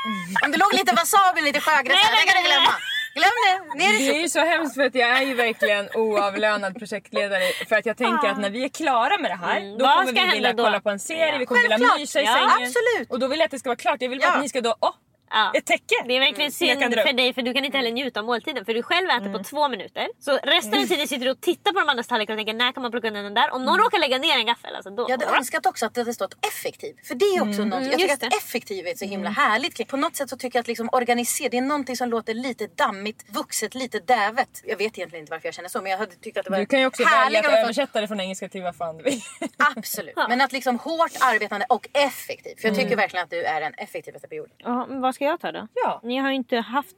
Om 0.45 0.51
det 0.51 0.57
låg 0.57 0.73
lite 0.73 0.95
wasabi 0.95 1.41
och 1.41 1.45
lite 1.45 1.59
sjögräs 1.61 1.97
här, 1.97 2.11
det 2.25 2.31
kan 2.31 2.43
du 2.43 2.49
glömma. 2.49 2.73
Glöm 3.15 3.29
det, 3.45 3.77
ner 3.83 3.93
i 3.93 3.97
Det 4.07 4.17
är 4.17 4.21
ju 4.21 4.29
så 4.29 4.39
hemskt 4.39 4.75
för 4.75 4.81
att 4.81 4.95
jag 4.95 5.09
är 5.09 5.21
ju 5.21 5.33
verkligen 5.33 5.89
oavlönad 5.93 6.79
projektledare 6.79 7.43
för 7.69 7.75
att 7.75 7.85
jag 7.85 7.97
tänker 7.97 8.27
att 8.27 8.39
när 8.39 8.49
vi 8.49 8.63
är 8.63 8.69
klara 8.69 9.17
med 9.17 9.31
det 9.31 9.35
här 9.35 9.57
Mm, 9.57 9.77
då 9.77 9.85
vad 9.85 9.97
kommer 10.05 10.25
vi 10.25 10.31
vilja 10.31 10.53
då? 10.53 10.63
kolla 10.63 10.79
på 10.81 10.89
en 10.89 10.99
serie, 10.99 11.31
Ja. 11.31 11.37
vi 11.37 11.45
kommer 11.45 11.61
vilja 11.61 11.77
mysa 11.97 12.21
i 12.21 12.25
Ja, 12.25 12.33
sängen. 12.33 12.49
absolut. 12.49 13.11
Och 13.11 13.19
då 13.19 13.27
vill 13.27 13.39
jag 13.39 13.45
att 13.45 13.51
det 13.51 13.59
ska 13.59 13.69
vara 13.69 13.75
klart. 13.77 13.97
Jag 14.01 14.09
vill 14.09 14.19
bara 14.19 14.27
Ja. 14.27 14.33
att 14.35 14.41
ni 14.41 14.49
ska 14.49 14.61
då, 14.61 14.75
åh, 14.79 14.93
Ja. 15.29 15.51
ett 15.55 15.65
täcke! 15.65 15.95
Det 16.07 16.15
är 16.15 16.19
verkligen 16.19 16.41
Mm. 16.47 16.51
Synd 16.51 16.93
för 17.07 17.13
dig 17.13 17.33
för 17.33 17.41
du 17.41 17.53
kan 17.53 17.65
inte 17.65 17.77
heller 17.77 17.91
njuta 17.91 18.19
av 18.19 18.25
måltiden. 18.25 18.65
För 18.65 18.73
du 18.73 18.83
själv 18.83 19.09
äter 19.09 19.17
Mm. 19.27 19.33
på 19.33 19.43
två 19.43 19.67
minuter. 19.69 20.07
Så 20.19 20.39
resten 20.43 20.79
av 20.81 20.85
tiden 20.87 21.07
sitter 21.07 21.25
du 21.25 21.31
och 21.31 21.41
tittar 21.41 21.71
på 21.73 21.79
de 21.79 21.89
andras 21.89 22.07
tallrikar 22.07 22.33
och 22.33 22.37
tänker 22.39 22.53
när 22.53 22.71
kan 22.71 22.81
man 22.83 22.91
plocka 22.91 23.07
undan 23.07 23.23
den 23.23 23.33
där? 23.33 23.51
Om 23.53 23.65
någon 23.65 23.73
Mm. 23.73 23.83
råkar 23.83 23.99
lägga 23.99 24.17
ner 24.17 24.37
en 24.37 24.45
gaffel 24.45 24.75
alltså 24.75 24.89
då... 24.89 25.05
Jag 25.09 25.19
hade 25.21 25.37
önskat 25.37 25.65
också 25.65 25.85
att 25.85 25.93
det 25.93 26.01
hade 26.01 26.13
stått 26.13 26.45
effektiv. 26.47 26.95
För 27.03 27.15
det 27.15 27.25
är 27.25 27.41
också 27.49 27.63
något, 27.65 27.81
jag 27.83 27.91
tycker 27.91 27.99
just 27.99 28.13
att 28.13 28.31
det. 28.31 28.37
effektiv 28.37 28.87
är 28.87 28.95
så 28.95 29.05
himla 29.05 29.29
härligt. 29.29 29.87
På 29.87 29.97
något 29.97 30.15
sätt 30.15 30.29
så 30.29 30.37
tycker 30.37 30.57
jag 30.59 30.61
att 30.61 30.67
liksom 30.67 30.89
organisera, 30.91 31.49
det 31.49 31.57
är 31.57 31.61
någonting 31.61 31.97
som 31.97 32.09
låter 32.09 32.33
lite 32.33 32.67
dammigt, 32.67 33.25
vuxet, 33.29 33.75
lite 33.75 33.99
dävet. 33.99 34.61
Jag 34.65 34.77
vet 34.77 34.97
egentligen 34.97 35.23
inte 35.23 35.31
varför 35.31 35.47
jag 35.47 35.55
känner 35.55 35.69
så 35.69 35.81
men 35.81 35.91
jag 35.91 35.99
hade 35.99 36.15
tyckt 36.15 36.37
att 36.37 36.45
det 36.45 36.51
var 36.51 36.57
Du 36.59 36.65
kan 36.65 36.79
ju 36.79 36.85
också 36.85 37.03
välja 37.03 37.17
härligt 37.17 37.45
att 37.45 37.53
översätta 37.63 38.01
det 38.01 38.07
från 38.07 38.19
engelska 38.19 38.49
till 38.49 38.61
vad 38.63 38.75
fan 38.75 38.97
du 38.97 39.03
vill. 39.03 39.21
Absolut. 39.75 40.15
Men 40.29 40.41
att 40.41 40.51
liksom 40.51 40.79
hårt 40.79 41.11
arbetande 41.19 41.65
och 41.69 41.87
effektiv. 41.93 42.55
För 42.61 42.67
jag 42.67 42.77
tycker 42.77 42.95
verkligen 42.95 43.23
att 43.23 43.29
du 43.29 43.43
är 43.43 43.61
den 43.61 43.73
effektivaste 43.73 44.27
på 44.27 44.35
jorden. 44.35 44.55
Ja, 44.57 44.85
ska 45.17 45.25
jag 45.25 45.39
ta 45.39 45.51
då? 45.51 45.67
Ja. 45.73 46.01
Ni 46.03 46.17
har 46.17 46.29
ju 46.29 46.35
inte 46.35 46.57
haft, 46.57 46.95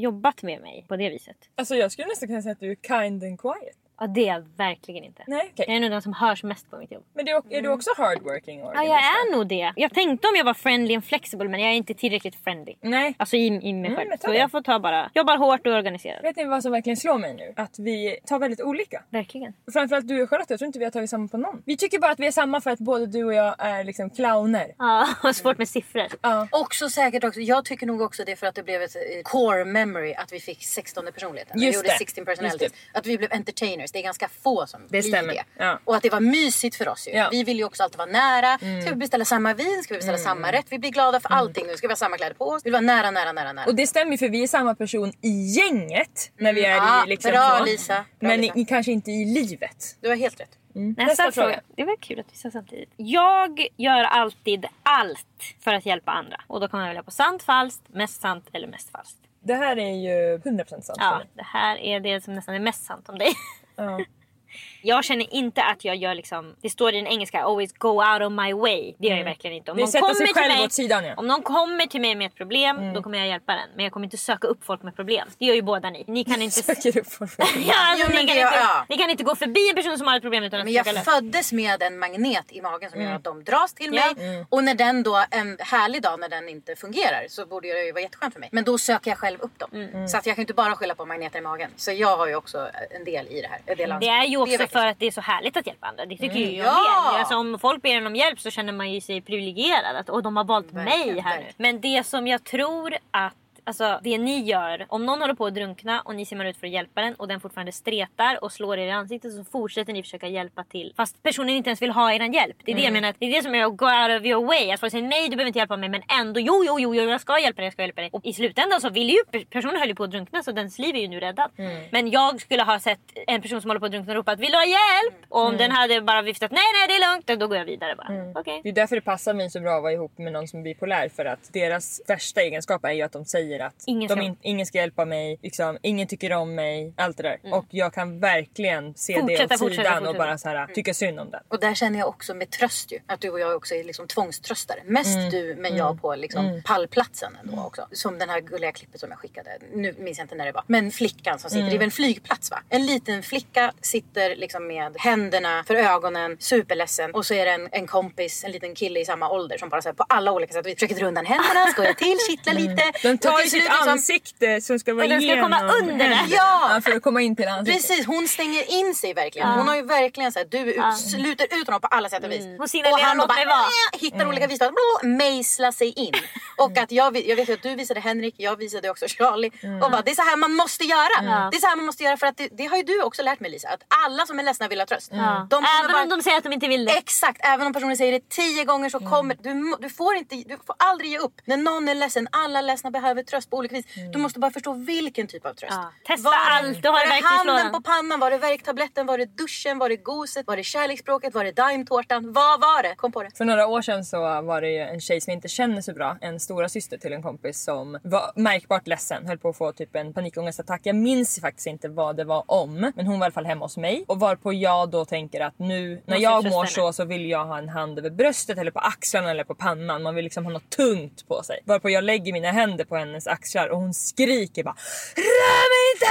jobbat 0.00 0.42
med 0.42 0.60
mig 0.60 0.84
på 0.88 0.96
det 0.96 1.10
viset. 1.10 1.36
Alltså 1.54 1.74
jag 1.74 1.92
skulle 1.92 2.08
nästan 2.08 2.28
kunna 2.28 2.42
säga 2.42 2.52
att 2.52 2.60
du 2.60 2.70
är 2.70 2.76
kind 2.76 3.24
and 3.24 3.40
quiet. 3.40 3.76
Ja, 4.00 4.06
det 4.06 4.28
är 4.28 4.34
jag 4.34 4.44
verkligen 4.56 5.04
inte. 5.04 5.22
Nej, 5.26 5.48
okej. 5.52 5.64
Jag 5.68 5.76
är 5.76 5.80
nog 5.80 5.90
den 5.90 6.02
som 6.02 6.12
hörs 6.12 6.42
mest 6.42 6.70
på 6.70 6.76
mitt 6.76 6.90
jobb. 6.92 7.04
Men 7.14 7.24
det 7.24 7.30
är, 7.30 7.62
du 7.62 7.68
också 7.68 7.90
hardworking 7.96 8.60
Ja, 8.60 8.74
jag 8.84 8.98
är 8.98 9.32
nog 9.36 9.46
det. 9.46 9.72
Jag 9.76 9.94
tänkte 9.94 10.28
om 10.28 10.34
jag 10.36 10.44
var 10.44 10.54
friendly 10.54 10.94
and 10.94 11.04
flexible 11.04 11.48
men 11.48 11.60
jag 11.60 11.70
är 11.70 11.74
inte 11.74 11.94
tillräckligt 11.94 12.36
friendly. 12.44 12.74
Nej. 12.80 13.14
Alltså 13.18 13.36
i, 13.36 13.46
i 13.46 13.72
mig 13.72 13.86
Mm, 13.90 13.96
själv. 13.96 14.10
ta 14.10 14.28
Så 14.28 14.34
jag 14.34 14.50
får 14.50 14.60
ta 14.62 14.78
bara, 14.78 15.10
jobbar 15.14 15.36
hårt 15.36 15.66
och 15.66 15.72
organiserad. 15.72 16.22
Vet 16.22 16.36
ni 16.36 16.44
vad 16.44 16.62
som 16.62 16.72
verkligen 16.72 16.96
slår 16.96 17.18
mig 17.18 17.34
nu? 17.34 17.52
Att 17.56 17.78
vi 17.78 18.18
tar 18.26 18.38
väldigt 18.38 18.60
olika. 18.60 19.02
Verkligen. 19.10 19.52
Framförallt 19.72 20.08
du 20.08 20.22
och 20.22 20.30
Charlotte, 20.30 20.50
jag 20.50 20.58
tror 20.58 20.66
inte 20.66 20.78
vi 20.78 20.84
har 20.84 20.92
tagit 20.92 21.10
samma 21.10 21.28
på 21.28 21.36
någon. 21.36 21.62
Vi 21.66 21.76
tycker 21.76 21.98
bara 21.98 22.12
att 22.12 22.20
vi 22.20 22.26
är 22.26 22.30
samma 22.32 22.60
för 22.60 22.70
att 22.70 22.78
både 22.78 23.06
du 23.06 23.24
och 23.24 23.34
jag 23.34 23.54
är 23.58 23.84
liksom 23.84 24.10
clowner. 24.10 24.74
Ja, 24.78 25.06
och 25.22 25.36
svårt 25.36 25.58
med 25.58 25.68
siffror. 25.68 26.06
Ja. 26.22 26.48
Också 26.52 26.88
säkert 26.88 27.24
också, 27.24 27.40
jag 27.40 27.64
tycker 27.64 27.86
nog 27.86 28.00
också 28.00 28.24
det 28.26 28.36
för 28.36 28.46
att 28.46 28.54
det 28.54 28.62
blev 28.62 28.82
ett 28.82 28.96
eh, 28.96 29.00
core 29.22 29.64
memory 29.64 30.14
att 30.14 30.32
vi 30.32 30.40
fick 30.40 30.64
16 30.64 31.04
personligheten. 31.14 31.60
Vi 31.60 31.66
Just 31.66 31.76
gjorde 31.76 31.88
det. 31.88 31.94
16 31.98 32.22
Just 32.22 32.26
personalities. 32.26 32.72
Att 32.92 33.06
vi 33.06 33.18
blev 33.18 33.32
entertainers. 33.32 33.85
Partners. 33.86 33.92
Det 33.92 33.98
är 33.98 34.02
ganska 34.02 34.28
få 34.42 34.66
som 34.66 34.86
blir 34.88 35.02
stämmer. 35.02 35.34
det. 35.34 35.44
Ja. 35.58 35.78
Och 35.84 35.96
att 35.96 36.02
det 36.02 36.10
var 36.10 36.20
mysigt 36.20 36.76
för 36.76 36.88
oss 36.88 37.08
ju. 37.08 37.12
Ja. 37.12 37.18
Mm. 37.18 37.30
Vi 37.30 37.44
vill 37.44 37.58
ju 37.58 37.64
också 37.64 37.82
alltid 37.82 37.98
vara 37.98 38.10
nära. 38.10 38.58
Ska 38.58 38.90
vi 38.90 38.96
beställa 38.96 39.24
samma 39.24 39.54
vin? 39.54 39.82
Ska 39.82 39.94
vi 39.94 39.98
beställa 39.98 40.18
samma 40.18 40.52
rätt? 40.52 40.66
Vi 40.68 40.78
blir 40.78 40.90
glada 40.90 41.20
för 41.20 41.28
allting 41.28 41.66
nu. 41.66 41.76
Ska 41.76 41.86
vi 41.86 41.92
ha 41.92 41.96
samma 41.96 42.16
kläder 42.16 42.34
på 42.34 42.44
oss? 42.44 42.62
Vi 42.64 42.70
vill 42.70 42.72
vara 42.72 42.80
nära, 42.80 43.10
nära, 43.10 43.32
nära, 43.32 43.52
nära. 43.52 43.66
Och 43.66 43.74
det 43.74 43.86
stämmer 43.86 44.12
ju 44.12 44.18
för 44.18 44.28
vi 44.28 44.42
är 44.42 44.46
samma 44.48 44.74
person 44.74 45.12
i 45.22 45.28
gänget 45.30 46.30
när 46.38 46.52
vi 46.52 46.64
är 46.64 46.76
Ja, 46.76 47.04
i 47.04 47.08
liksom 47.08 47.30
bra, 47.30 47.56
så. 47.58 47.64
Lisa. 47.64 47.94
Bra, 47.94 48.28
Men 48.28 48.40
Lisa. 48.40 48.52
Ni 48.56 48.64
kanske 48.64 48.92
inte 48.92 49.10
i 49.10 49.24
livet. 49.24 49.96
Du 50.00 50.08
har 50.08 50.16
helt 50.16 50.40
rätt. 50.40 50.50
Nästa, 50.74 51.02
Nästa 51.04 51.22
fråga. 51.32 51.32
fråga. 51.32 51.60
Det 51.76 51.84
var 51.84 51.96
kul 51.96 52.20
att 52.20 52.26
vi 52.32 52.36
sa 52.36 52.50
samtidigt. 52.50 52.90
Jag 52.96 53.66
gör 53.76 54.04
alltid 54.04 54.66
allt 54.82 55.26
för 55.60 55.74
att 55.74 55.86
hjälpa 55.86 56.12
andra. 56.12 56.40
Och 56.46 56.60
då 56.60 56.68
kan 56.68 56.80
man 56.80 56.88
välja 56.88 57.02
på 57.02 57.10
sant, 57.10 57.42
falskt, 57.42 57.82
mest 57.88 58.20
sant 58.20 58.48
eller 58.52 58.68
mest 58.68 58.90
falskt. 58.90 59.18
Det 59.44 59.54
här 59.54 59.76
är 59.78 59.90
ju 59.94 60.38
100% 60.38 60.66
sant 60.68 60.98
Ja, 61.00 61.22
det 61.34 61.42
här 61.42 61.76
är 61.76 62.00
det 62.00 62.24
som 62.24 62.34
nästan 62.34 62.54
är 62.54 62.58
mest 62.60 62.84
sant 62.84 63.08
om 63.08 63.18
dig. 63.18 63.28
Ja. 63.78 63.98
Jag 64.86 65.04
känner 65.04 65.34
inte 65.34 65.62
att 65.62 65.84
jag 65.84 65.96
gör 65.96 66.14
liksom, 66.14 66.54
det 66.62 66.70
står 66.70 66.94
i 66.94 66.96
den 66.96 67.06
engelska 67.06 67.42
always 67.42 67.72
go 67.72 67.88
out 67.88 68.22
of 68.22 68.32
my 68.32 68.52
way. 68.52 68.94
Det 68.98 69.08
gör 69.08 69.16
jag 69.16 69.24
verkligen 69.24 69.56
inte. 69.56 69.70
Om 69.70 69.76
någon, 69.76 69.92
kommer 69.92 70.26
till 70.26 70.56
mig, 70.56 70.64
åt 70.64 70.72
sidan, 70.72 71.04
ja. 71.04 71.14
om 71.16 71.26
någon 71.26 71.42
kommer 71.42 71.86
till 71.86 72.00
mig 72.00 72.14
med 72.14 72.26
ett 72.26 72.34
problem 72.34 72.94
då 72.94 73.02
kommer 73.02 73.18
jag 73.18 73.28
hjälpa 73.28 73.52
den. 73.52 73.68
Men 73.74 73.84
jag 73.84 73.92
kommer 73.92 74.06
inte 74.06 74.16
söka 74.16 74.46
upp 74.46 74.64
folk 74.64 74.82
med 74.82 74.96
problem. 74.96 75.28
Det 75.38 75.44
gör 75.44 75.54
ju 75.54 75.62
båda 75.62 75.90
ni. 75.90 76.04
Ni 76.06 76.24
kan 76.24 76.42
inte... 76.46 76.62
Söker 76.62 76.98
upp 76.98 77.12
folk. 77.12 77.30
ja, 77.38 77.44
alltså, 77.46 78.06
Jo, 78.06 78.14
men 78.14 78.26
ni, 78.26 78.28
kan 78.28 78.36
inte, 78.36 78.56
ja. 78.56 78.86
ni 78.88 78.96
kan 78.98 79.10
inte 79.10 79.24
gå 79.24 79.36
förbi 79.36 79.68
en 79.68 79.76
person 79.76 79.98
som 79.98 80.06
har 80.06 80.16
ett 80.16 80.22
problem 80.22 80.44
utan 80.44 80.60
att 80.60 80.66
Men 80.66 80.74
försöka 80.74 80.88
jag 80.88 80.94
lösa 80.94 81.10
föddes 81.10 81.52
med 81.52 81.82
en 81.82 81.98
magnet 81.98 82.44
i 82.48 82.60
magen 82.60 82.90
som 82.90 83.02
gör 83.02 83.14
att 83.14 83.24
de 83.24 83.44
dras 83.44 83.74
till 83.74 83.90
mig. 83.90 84.14
Ja. 84.16 84.22
Mm. 84.22 84.46
Och 84.48 84.64
när 84.64 84.74
den 84.74 85.02
då, 85.02 85.24
en 85.30 85.56
härlig 85.60 86.02
dag 86.02 86.20
när 86.20 86.28
den 86.28 86.48
inte 86.48 86.76
fungerar 86.76 87.26
så 87.28 87.46
borde 87.46 87.68
det 87.68 87.84
ju 87.84 87.92
vara 87.92 88.02
jätteskönt 88.02 88.32
för 88.32 88.40
mig. 88.40 88.48
Men 88.52 88.64
då 88.64 88.78
söker 88.78 89.10
jag 89.10 89.18
själv 89.18 89.40
upp 89.40 89.58
dem. 89.58 89.70
Mm. 89.72 90.08
Så 90.08 90.16
att 90.16 90.26
jag 90.26 90.36
kan 90.36 90.42
inte 90.42 90.54
bara 90.54 90.76
skylla 90.76 90.94
på 90.94 91.04
magneter 91.04 91.38
i 91.38 91.42
magen. 91.42 91.70
Så 91.76 91.92
jag 91.92 92.16
har 92.16 92.26
ju 92.26 92.34
också 92.34 92.68
en 92.90 93.04
del 93.04 93.26
i 93.28 93.40
det 93.40 93.48
här. 93.48 93.60
En 93.66 93.76
del 93.76 94.00
Det 94.00 94.08
är 94.08 94.24
ju 94.24 94.36
också 94.36 94.66
för 94.76 94.86
att 94.86 94.98
det 94.98 95.06
är 95.06 95.10
så 95.10 95.20
härligt 95.20 95.56
att 95.56 95.66
hjälpa 95.66 95.86
andra. 95.86 96.06
Det 96.06 96.16
tycker 96.16 96.36
ju 96.36 96.56
jag 96.56 96.66
Ja! 96.66 97.10
med. 97.12 97.20
Alltså, 97.20 97.36
om 97.36 97.58
folk 97.58 97.82
ber 97.82 97.90
en 97.90 98.06
om 98.06 98.16
hjälp 98.16 98.40
så 98.40 98.50
känner 98.50 98.72
man 98.72 98.92
ju 98.92 99.00
sig 99.00 99.20
privilegierad. 99.20 99.96
Att, 99.96 100.08
och 100.08 100.22
de 100.22 100.36
har 100.36 100.44
valt 100.44 100.72
Verkligen, 100.72 101.14
mig 101.14 101.20
här 101.20 101.38
nu. 101.38 101.46
Men 101.56 101.80
det 101.80 102.06
som 102.06 102.26
jag 102.26 102.44
tror 102.44 102.96
att 103.10 103.34
Alltså 103.66 104.00
det 104.02 104.18
ni 104.18 104.42
gör, 104.44 104.86
om 104.88 105.06
någon 105.06 105.20
håller 105.20 105.34
på 105.34 105.46
att 105.46 105.54
drunkna 105.54 106.00
och 106.00 106.14
ni 106.14 106.26
simmar 106.26 106.44
ut 106.44 106.56
för 106.56 106.66
att 106.66 106.72
hjälpa 106.72 107.00
den 107.00 107.14
och 107.14 107.28
den 107.28 107.40
fortfarande 107.40 107.72
stretar 107.72 108.44
och 108.44 108.52
slår 108.52 108.78
er 108.78 108.86
i 108.86 108.90
ansiktet 108.90 109.32
så 109.32 109.44
fortsätter 109.44 109.92
ni 109.92 110.02
försöka 110.02 110.28
hjälpa 110.28 110.64
till. 110.64 110.92
Fast 110.96 111.22
personen 111.22 111.48
inte 111.48 111.70
ens 111.70 111.82
vill 111.82 111.90
ha 111.90 112.12
er 112.12 112.20
hjälp. 112.34 112.56
Det 112.64 112.72
är 112.72 112.76
det 112.76 112.82
jag 112.82 112.92
menar. 112.92 113.14
Det 113.18 113.26
är 113.26 113.30
det 113.30 113.42
som 113.42 113.54
är 113.54 113.64
att 113.64 113.76
go 113.76 113.86
out 113.86 114.20
of 114.20 114.26
your 114.26 114.46
way. 114.46 114.70
Att 114.70 114.80
folk 114.80 114.92
säger 114.92 115.08
nej 115.08 115.28
du 115.28 115.36
behöver 115.36 115.46
inte 115.46 115.58
hjälpa 115.58 115.76
mig 115.76 115.88
men 115.88 116.02
ändå 116.20 116.40
jo 116.40 116.64
jo 116.66 116.78
jo, 116.80 116.94
jag 116.94 117.20
ska 117.20 117.38
hjälpa 117.38 117.56
dig, 117.56 117.66
jag 117.66 117.72
ska 117.72 117.82
hjälpa 117.82 118.00
dig. 118.00 118.10
Och 118.12 118.24
i 118.24 118.32
slutändan 118.32 118.80
så 118.80 118.90
vill 118.90 119.10
ju 119.10 119.44
personen 119.50 119.76
höll 119.76 119.88
ju 119.88 119.94
på 119.94 120.04
att 120.04 120.10
drunkna 120.10 120.42
så 120.42 120.52
dens 120.52 120.78
liv 120.78 120.96
är 120.96 121.00
ju 121.00 121.08
nu 121.08 121.20
räddad. 121.20 121.50
Men 121.90 122.10
jag 122.10 122.40
skulle 122.40 122.62
ha 122.62 122.78
sett 122.80 123.00
en 123.26 123.42
person 123.42 123.60
som 123.60 123.70
håller 123.70 123.80
på 123.80 123.86
att 123.86 123.92
drunkna 123.92 124.14
ropa 124.14 124.32
att 124.32 124.40
vill 124.40 124.50
du 124.50 124.56
ha 124.56 124.64
hjälp? 124.64 125.26
Och 125.28 125.46
om 125.46 125.56
den 125.56 125.70
hade 125.70 126.00
bara 126.00 126.22
viftat 126.22 126.50
nej 126.50 126.64
nej 126.74 126.88
det 126.88 127.04
är 127.04 127.12
lugnt 127.12 127.40
då 127.40 127.46
går 127.46 127.56
jag 127.56 127.64
vidare 127.64 127.96
bara. 127.96 128.40
Okej. 128.40 128.60
Det 128.62 128.68
är 128.68 128.72
därför 128.72 128.96
det 128.96 129.02
passar 129.02 129.34
mig 129.34 129.50
så 129.50 129.60
bra 129.60 129.76
att 129.76 129.82
vara 129.82 129.92
ihop 129.92 130.18
med 130.18 130.32
någon 130.32 130.48
som 130.48 130.60
är 130.60 130.64
bipolär 130.64 131.08
för 131.08 131.24
att 131.24 131.52
deras 131.52 132.00
värsta 132.06 132.40
egenskap 132.42 132.84
är 132.84 132.92
ju 132.92 133.02
att 133.02 133.12
de 133.12 133.24
säger 133.24 133.55
att 133.60 133.74
Ingen 133.86 134.08
de 134.08 134.14
ska- 134.14 134.22
in, 134.22 134.36
ingen 134.42 134.66
ska 134.66 134.78
hjälpa 134.78 135.04
mig, 135.04 135.38
liksom, 135.42 135.78
ingen 135.82 136.08
tycker 136.08 136.32
om 136.32 136.54
mig, 136.54 136.92
allt 136.96 137.16
det 137.16 137.22
där. 137.22 137.38
Och 137.54 137.64
jag 137.70 137.94
kan 137.94 138.20
verkligen 138.20 138.94
se 138.94 139.12
det 139.14 139.20
Fortsätta, 139.20 139.54
åt 139.54 139.60
fortsätta, 139.60 139.82
sidan 139.82 139.96
och 140.02 140.06
fortsätta. 140.06 140.18
bara 140.26 140.38
så 140.38 140.48
här, 140.48 140.66
tycka 140.66 140.94
synd 140.94 141.20
om 141.20 141.30
den. 141.30 141.40
Och 141.48 141.60
där 141.60 141.74
känner 141.74 141.98
jag 141.98 142.08
också 142.08 142.34
med 142.34 142.50
tröst 142.50 142.92
ju. 142.92 142.98
Att 143.06 143.20
du 143.20 143.30
och 143.30 143.40
jag 143.40 143.56
också 143.56 143.74
är 143.74 143.84
liksom 143.84 144.06
tvångströstare. 144.08 144.78
Mest 144.84 145.16
Mm. 145.16 145.30
du 145.30 145.56
men 145.58 145.76
jag 145.76 146.00
på 146.02 146.14
liksom 146.14 146.62
pallplatsen 146.64 147.36
ändå 147.44 147.62
också. 147.62 147.88
Som 147.92 148.18
den 148.18 148.28
här 148.30 148.40
gulliga 148.40 148.72
klippet 148.72 149.00
som 149.00 149.10
jag 149.10 149.18
skickade. 149.18 149.50
Nu 149.74 149.94
minns 149.98 150.18
jag 150.18 150.24
inte 150.24 150.34
när 150.34 150.46
det 150.46 150.52
var. 150.52 150.64
Men 150.66 150.90
flickan 150.90 151.38
som 151.38 151.50
sitter, 151.50 151.60
Mm. 151.60 151.70
det 151.70 151.76
är 151.76 151.78
väl 151.78 151.86
en 151.86 151.90
flygplats 151.90 152.50
va? 152.50 152.58
En 152.68 152.86
liten 152.86 153.22
flicka 153.22 153.72
sitter 153.80 154.36
liksom 154.36 154.66
med 154.66 154.96
händerna 154.98 155.64
för 155.66 155.74
ögonen, 155.74 156.36
superledsen. 156.40 157.14
Och 157.14 157.26
så 157.26 157.34
är 157.34 157.44
det 157.44 157.50
en, 157.52 157.68
en 157.72 157.86
kompis, 157.86 158.44
en 158.44 158.50
liten 158.52 158.74
kille 158.74 159.00
i 159.00 159.04
samma 159.04 159.30
ålder 159.30 159.58
som 159.58 159.68
bara 159.68 159.82
så 159.82 159.88
här, 159.88 159.94
på 159.94 160.04
alla 160.08 160.32
olika 160.32 160.52
sätt 160.52 160.66
vi 160.66 160.74
försöker 160.74 160.94
dra 160.94 161.06
undan 161.06 161.26
händerna, 161.26 161.66
skoja 161.72 161.94
till, 161.94 162.16
kittla 162.30 162.52
lite. 162.52 162.70
Mm. 162.82 162.92
Den 163.02 163.14
Och 163.14 163.20
tar 163.20 163.30
ju 163.54 163.60
sitt 163.60 163.64
liksom- 163.64 163.88
ansikte 163.88 164.60
som 164.60 164.78
ska 164.78 164.94
vara 164.94 165.04
Och 165.04 165.10
den 165.10 165.20
ska 165.22 165.42
komma 165.42 165.60
under 165.62 166.08
det. 166.08 166.14
händerna. 166.14 166.20
Ja! 166.28 166.80
För 166.84 166.90
att 166.96 167.02
komma 167.02 167.20
in 167.22 167.36
till 167.36 167.48
ansiktet. 167.48 167.88
Precis, 167.88 168.06
hon 168.06 168.28
stänger 168.28 168.70
in 168.70 168.94
sig 168.94 169.14
verkligen. 169.14 169.48
Hon 169.48 169.68
har 169.68 169.76
ju 169.76 169.82
verkligen 169.82 170.32
så 170.32 170.38
här, 170.38 170.46
du 170.50 170.58
ut, 170.58 170.98
sluter 171.10 171.46
ut 171.60 171.66
honom 171.66 171.80
på 171.80 171.86
alla 171.86 172.08
sätt 172.08 172.24
och 172.24 172.30
vis. 172.30 172.44
Hon 172.58 172.68
signalerar, 172.68 172.98
och 172.98 173.00
han 173.04 173.16
då 173.16 173.22
"Låt 173.22 173.28
bara 173.28 173.36
mig 173.36 173.46
vara." 173.46 173.58
"Äh", 173.92 174.00
hittar 174.00 174.28
olika 174.28 174.46
visdomar, 174.46 174.72
blå, 174.72 175.08
mejslar 175.16 175.72
sig 175.72 175.92
in. 175.92 176.12
och 176.56 176.78
att 176.78 176.92
jag, 176.92 177.16
jag 177.28 177.36
vet 177.36 177.48
att 177.50 177.62
du 177.62 177.74
visade 177.74 178.00
Henrik, 178.00 178.34
jag 178.38 178.56
visade 178.56 178.90
också 178.90 179.06
Charlie. 179.08 179.50
Och 179.84 179.90
bara, 179.90 180.02
det 180.02 180.10
är 180.10 180.14
så 180.14 180.22
här 180.22 180.36
man 180.36 180.52
måste 180.54 180.84
göra. 180.84 181.48
Det 181.50 181.56
är 181.56 181.60
så 181.60 181.66
här 181.66 181.76
man 181.76 181.86
måste 181.86 182.02
göra 182.04 182.16
för 182.16 182.26
att 182.26 182.36
det, 182.36 182.48
det 182.52 182.66
har 182.66 182.76
ju 182.76 182.82
du 182.82 183.02
också 183.02 183.22
lärt 183.22 183.40
mig 183.40 183.50
Lisa. 183.50 183.68
Att 183.68 183.80
alla 184.06 184.26
som 184.26 184.38
är 184.38 184.42
ledsna 184.42 184.68
vill 184.68 184.78
ha 184.78 184.86
tröst. 184.86 185.08
Ja. 185.12 185.46
De 185.50 185.56
kommer 185.56 185.68
Även 185.80 185.92
bara- 185.92 186.02
om 186.02 186.08
de 186.08 186.22
säger 186.22 186.36
att 186.38 186.44
de 186.44 186.52
inte 186.52 186.68
vill 186.68 186.84
det. 186.84 186.92
Exakt, 186.92 187.40
även 187.44 187.66
om 187.66 187.72
personen 187.72 187.96
säger 187.96 188.12
det 188.12 188.28
tio 188.28 188.64
gånger 188.64 188.90
så 188.90 188.98
kommer 189.00 189.36
du, 189.42 189.54
må- 189.54 189.76
du 189.80 189.90
får 189.90 190.14
inte, 190.16 190.34
du 190.36 190.58
får 190.66 190.76
aldrig 190.78 191.10
ge 191.10 191.18
upp. 191.18 191.34
När 191.44 191.56
någon 191.56 191.88
är 191.88 191.94
ledsen, 191.94 192.28
alla 192.32 192.60
ledsna 192.60 192.90
behöver 192.90 193.22
tröst 193.22 193.35
på 193.44 193.56
olika 193.56 193.74
vis. 193.74 193.86
Du 194.12 194.18
måste 194.18 194.38
bara 194.38 194.50
förstå 194.50 194.72
vilken 194.72 195.26
typ 195.26 195.46
av 195.46 195.54
tröst. 195.54 195.72
Ja, 195.76 195.92
testa 196.06 196.30
Var 196.30 196.36
allt, 196.50 196.82
du 196.82 196.88
har 196.88 196.94
var 196.94 197.06
det 197.06 197.26
handen 197.26 197.72
på 197.72 197.80
pannan, 197.82 198.20
var 198.20 198.30
det 198.30 198.38
värktabletten, 198.38 199.06
var 199.06 199.18
det 199.18 199.26
duschen, 199.36 199.78
var 199.78 199.88
det 199.88 199.96
goset, 199.96 200.46
var 200.46 200.56
det 200.56 200.62
kärleksspråket, 200.64 201.34
var 201.34 201.44
det 201.44 201.52
daimtårtan? 201.52 202.32
Vad 202.32 202.60
var 202.60 202.82
det? 202.82 202.94
Kom 202.94 203.12
på 203.12 203.22
det. 203.22 203.30
För 203.36 203.44
några 203.44 203.66
år 203.66 203.82
sedan 203.82 204.04
så 204.04 204.18
var 204.20 204.60
det 204.60 204.78
en 204.78 205.00
tjej 205.00 205.20
som 205.20 205.32
inte 205.32 205.48
känner 205.48 205.82
så 205.82 205.92
bra, 205.92 206.16
en 206.20 206.40
stora 206.40 206.68
syster 206.68 206.98
till 206.98 207.12
en 207.12 207.22
kompis 207.22 207.64
som 207.64 207.98
var 208.02 208.32
märkbart 208.34 208.86
ledsen, 208.86 209.26
höll 209.26 209.38
på 209.38 209.48
att 209.48 209.56
få 209.56 209.72
typ 209.72 209.96
en 209.96 210.12
panikångestattack. 210.14 210.80
Jag 210.84 210.96
minns 210.96 211.40
faktiskt 211.40 211.66
inte 211.66 211.88
vad 211.88 212.16
det 212.16 212.24
var 212.24 212.44
om, 212.46 212.92
men 212.96 213.06
hon 213.06 213.18
var 213.18 213.26
i 213.26 213.26
alla 213.26 213.32
fall 213.32 213.46
hemma 213.46 213.64
hos 213.64 213.76
mig 213.76 214.04
och 214.08 214.20
varpå 214.20 214.52
jag 214.52 214.90
då 214.90 215.04
tänker 215.04 215.40
att 215.40 215.58
nu 215.58 216.02
när 216.06 216.18
jag 216.18 216.44
mår 216.44 216.50
henne. 216.56 216.68
så 216.68 216.92
så 216.92 217.04
vill 217.04 217.30
jag 217.30 217.44
ha 217.44 217.58
en 217.58 217.68
hand 217.68 217.98
över 217.98 218.10
bröstet 218.10 218.58
eller 218.58 218.70
på 218.70 218.78
axlarna 218.78 219.30
eller 219.30 219.44
på 219.44 219.54
pannan. 219.54 220.02
Man 220.02 220.14
vill 220.14 220.24
liksom 220.24 220.44
ha 220.44 220.52
något 220.52 220.70
tungt 220.70 221.28
på 221.28 221.42
sig. 221.42 221.60
Varpå 221.64 221.90
jag 221.90 222.04
lägger 222.04 222.32
mina 222.32 222.50
händer 222.50 222.84
på 222.84 222.96
hennes 222.96 223.25
axlar 223.26 223.68
och 223.68 223.78
hon 223.78 223.94
skriker 223.94 224.62
bara 224.64 224.76
Rör 225.16 225.66
mig 225.72 225.84
inte! 225.94 226.06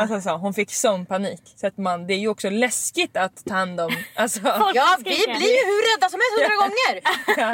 Alltså, 0.00 0.28
så, 0.28 0.36
hon 0.36 0.54
fick 0.54 0.74
sån 0.74 1.06
panik. 1.06 1.40
Så 1.56 1.66
att 1.66 1.78
man, 1.78 2.06
det 2.06 2.14
är 2.14 2.18
ju 2.18 2.28
också 2.28 2.50
läskigt 2.50 3.16
att 3.16 3.44
ta 3.44 3.54
hand 3.54 3.80
om... 3.80 3.96
Alltså, 4.14 4.40
Ja, 4.74 4.96
vi 4.98 5.04
blir 5.38 5.52
ju 5.58 5.62
hur 5.70 5.82
rädda 5.96 6.08
som 6.08 6.20
helst 6.20 6.34
hundra 6.38 6.56
gånger. 6.64 6.94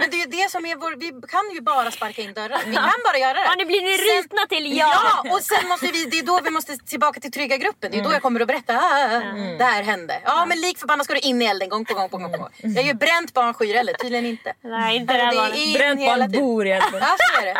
Men 0.01 0.11
det 0.11 0.17
är 0.17 0.25
ju 0.27 0.31
det 0.43 0.51
som 0.51 0.67
är 0.67 0.77
vår, 0.77 0.97
vi 0.97 1.09
kan 1.29 1.55
ju 1.55 1.61
bara 1.61 1.91
sparka 1.91 2.23
in 2.23 2.33
dörrar. 2.35 2.61
Vi 2.67 2.75
kan 2.75 3.01
bara 3.07 3.19
göra 3.19 3.33
det. 3.35 3.45
Ja, 3.45 3.55
nu 3.59 3.65
blir 3.65 3.83
ni 3.83 3.95
rutna 4.09 4.47
till 4.49 4.77
ja. 4.77 4.93
Ja, 5.25 5.33
och 5.35 5.43
sen 5.43 5.69
måste 5.69 5.87
vi, 5.87 6.05
det 6.05 6.19
är 6.19 6.23
då 6.23 6.41
vi 6.45 6.51
måste 6.51 6.77
tillbaka 6.77 7.21
till 7.21 7.33
trygga 7.33 7.57
gruppen. 7.57 7.91
Det 7.91 7.99
är 7.99 8.05
då 8.05 8.13
jag 8.13 8.23
kommer 8.23 8.41
att 8.41 8.47
berätta. 8.47 8.73
Ah, 8.77 9.21
Det 9.59 9.65
här 9.65 9.83
hände. 9.83 10.21
Ja, 10.25 10.45
men 10.47 10.61
lik 10.61 10.79
förbannat 10.79 11.05
ska 11.05 11.15
du 11.15 11.21
in 11.21 11.43
i 11.43 11.45
elden 11.45 11.69
gång 11.69 11.85
på 11.85 11.95
gång 11.95 12.09
på 12.09 12.17
gång. 12.19 12.33
På 12.33 12.39
gång. 12.39 12.51
Jag 12.63 12.83
har 12.83 12.89
ju 12.89 12.95
bränt 12.95 13.35
barn 13.35 13.55
skyr 13.55 13.75
eller 13.75 13.93
tydligen 13.93 14.27
inte. 14.27 14.53
Nej, 14.65 14.97
inte 14.97 15.13
det 15.15 15.19
det 15.19 15.59
är 15.59 15.79
bränt 15.79 16.01
barn 16.01 16.31
bor 16.33 16.67
i 16.67 16.71
elden. 16.71 17.01
Ja, 17.01 17.17
så 17.19 17.41
är 17.43 17.47
det. 17.47 17.57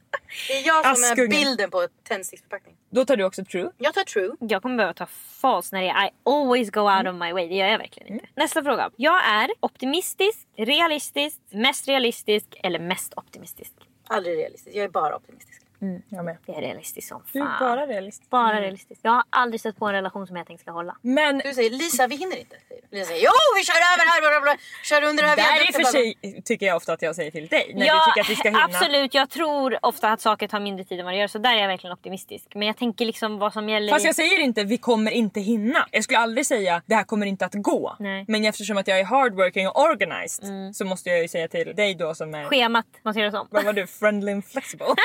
Det 0.48 0.52
är 0.52 0.66
jag 0.66 0.98
som 0.98 1.22
är 1.22 1.28
bilden 1.28 1.70
på 1.70 1.88
tändsticksförpackning. 2.02 2.76
Då 2.90 3.04
tar 3.04 3.16
du 3.16 3.24
också 3.24 3.44
true. 3.44 3.70
Jag 3.78 3.94
tar 3.94 4.04
true. 4.04 4.30
Jag 4.40 4.62
kommer 4.62 4.76
behöva 4.76 4.94
ta 4.94 5.06
false 5.40 5.76
när 5.76 5.82
det 5.82 5.88
är 5.88 6.06
I 6.06 6.10
always 6.24 6.70
go 6.70 6.80
out 6.80 7.06
of 7.06 7.14
my 7.14 7.32
way. 7.32 7.48
Det 7.48 7.54
gör 7.54 7.66
jag 7.66 7.78
verkligen 7.78 8.12
inte. 8.12 8.26
Nästa 8.36 8.62
fråga. 8.62 8.90
Jag 8.96 9.26
är 9.26 9.50
optimistisk, 9.60 10.38
realistisk, 10.56 11.40
mest 11.50 11.88
realistisk 11.88 12.46
eller 12.62 12.78
mest 12.78 13.14
optimistisk. 13.16 13.72
Aldrig 14.06 14.38
realistiskt. 14.38 14.76
Jag 14.76 14.84
är 14.84 14.88
bara 14.88 15.16
optimistisk. 15.16 15.61
Jag 16.08 16.24
med. 16.24 16.36
Det 16.46 16.52
är 16.52 16.60
realistiskt 16.60 17.08
som 17.08 17.22
Du 17.32 17.38
är 17.40 17.44
fan. 17.44 17.56
bara 17.60 17.86
realist. 17.86 18.30
Bara 18.30 18.60
realistiskt. 18.60 19.00
Jag 19.04 19.10
har 19.12 19.22
aldrig 19.30 19.60
stött 19.60 19.76
på 19.78 19.86
en 19.86 19.92
relation 19.92 20.26
som 20.26 20.36
jag 20.36 20.46
tänkt 20.46 20.60
ska 20.60 20.70
hålla. 20.70 20.96
Men 21.02 21.38
Du 21.38 21.54
säger 21.54 21.70
Lisa 21.70 22.06
vi 22.06 22.16
hinner 22.16 22.36
inte. 22.38 22.56
Lisa 22.90 23.06
säger 23.06 23.24
jo 23.24 23.32
vi 23.56 23.62
kör 23.64 23.74
över 23.74 24.04
här. 24.10 24.20
Bla, 24.20 24.40
bla. 24.40 24.56
Kör 24.84 25.02
under 25.04 25.22
det 25.22 25.28
här 25.28 25.36
där 25.36 25.68
i 25.68 25.70
och 25.70 25.74
för 25.74 25.82
sig 25.82 26.42
tycker 26.44 26.66
jag 26.66 26.76
ofta 26.76 26.92
att 26.92 27.02
jag 27.02 27.16
säger 27.16 27.30
till 27.30 27.46
dig 27.46 27.72
när 27.74 27.86
Ja, 27.86 27.94
du 28.06 28.10
tycker 28.10 28.20
att 28.20 28.30
vi 28.30 28.36
ska 28.36 28.48
hinna. 28.48 28.64
Absolut, 28.64 29.14
jag 29.14 29.30
tror 29.30 29.78
ofta 29.82 30.08
att 30.12 30.20
saker 30.20 30.48
tar 30.48 30.60
mindre 30.60 30.84
tid 30.84 30.98
än 30.98 31.04
vad 31.04 31.14
det 31.14 31.18
gör. 31.18 31.26
Så 31.28 31.38
där 31.38 31.54
är 31.56 31.60
jag 31.60 31.68
verkligen 31.68 31.92
optimistisk. 31.92 32.46
Men 32.54 32.66
jag 32.66 32.76
tänker 32.76 33.04
liksom 33.04 33.38
vad 33.38 33.52
som 33.52 33.68
gäller 33.68 33.92
Fast 33.92 34.04
jag 34.04 34.14
säger 34.14 34.38
inte 34.38 34.64
vi 34.64 34.78
kommer 34.78 35.10
inte 35.10 35.40
hinna. 35.40 35.86
Jag 35.90 36.04
skulle 36.04 36.18
aldrig 36.18 36.46
säga 36.46 36.82
det 36.86 36.94
här 36.94 37.04
kommer 37.04 37.26
inte 37.26 37.44
att 37.44 37.54
gå. 37.54 37.96
Nej. 37.98 38.24
Men 38.28 38.44
eftersom 38.44 38.76
att 38.76 38.88
jag 38.88 39.00
är 39.00 39.04
hardworking 39.04 39.68
och 39.68 39.80
organized 39.80 40.76
så 40.76 40.84
måste 40.84 41.08
jag 41.10 41.22
ju 41.22 41.28
säga 41.28 41.48
till 41.48 41.76
dig 41.76 41.94
då 41.94 42.14
som 42.14 42.34
är... 42.34 42.44
schemat 42.44 42.86
måste 43.02 43.20
göras 43.20 43.34
om. 43.34 43.48
Vad 43.50 43.64
var 43.64 43.72
du? 43.72 43.86
Friendly 43.86 44.32
and 44.32 44.44
flexible? 44.44 44.86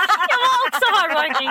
Också 0.66 0.84
hardworking. 0.92 1.50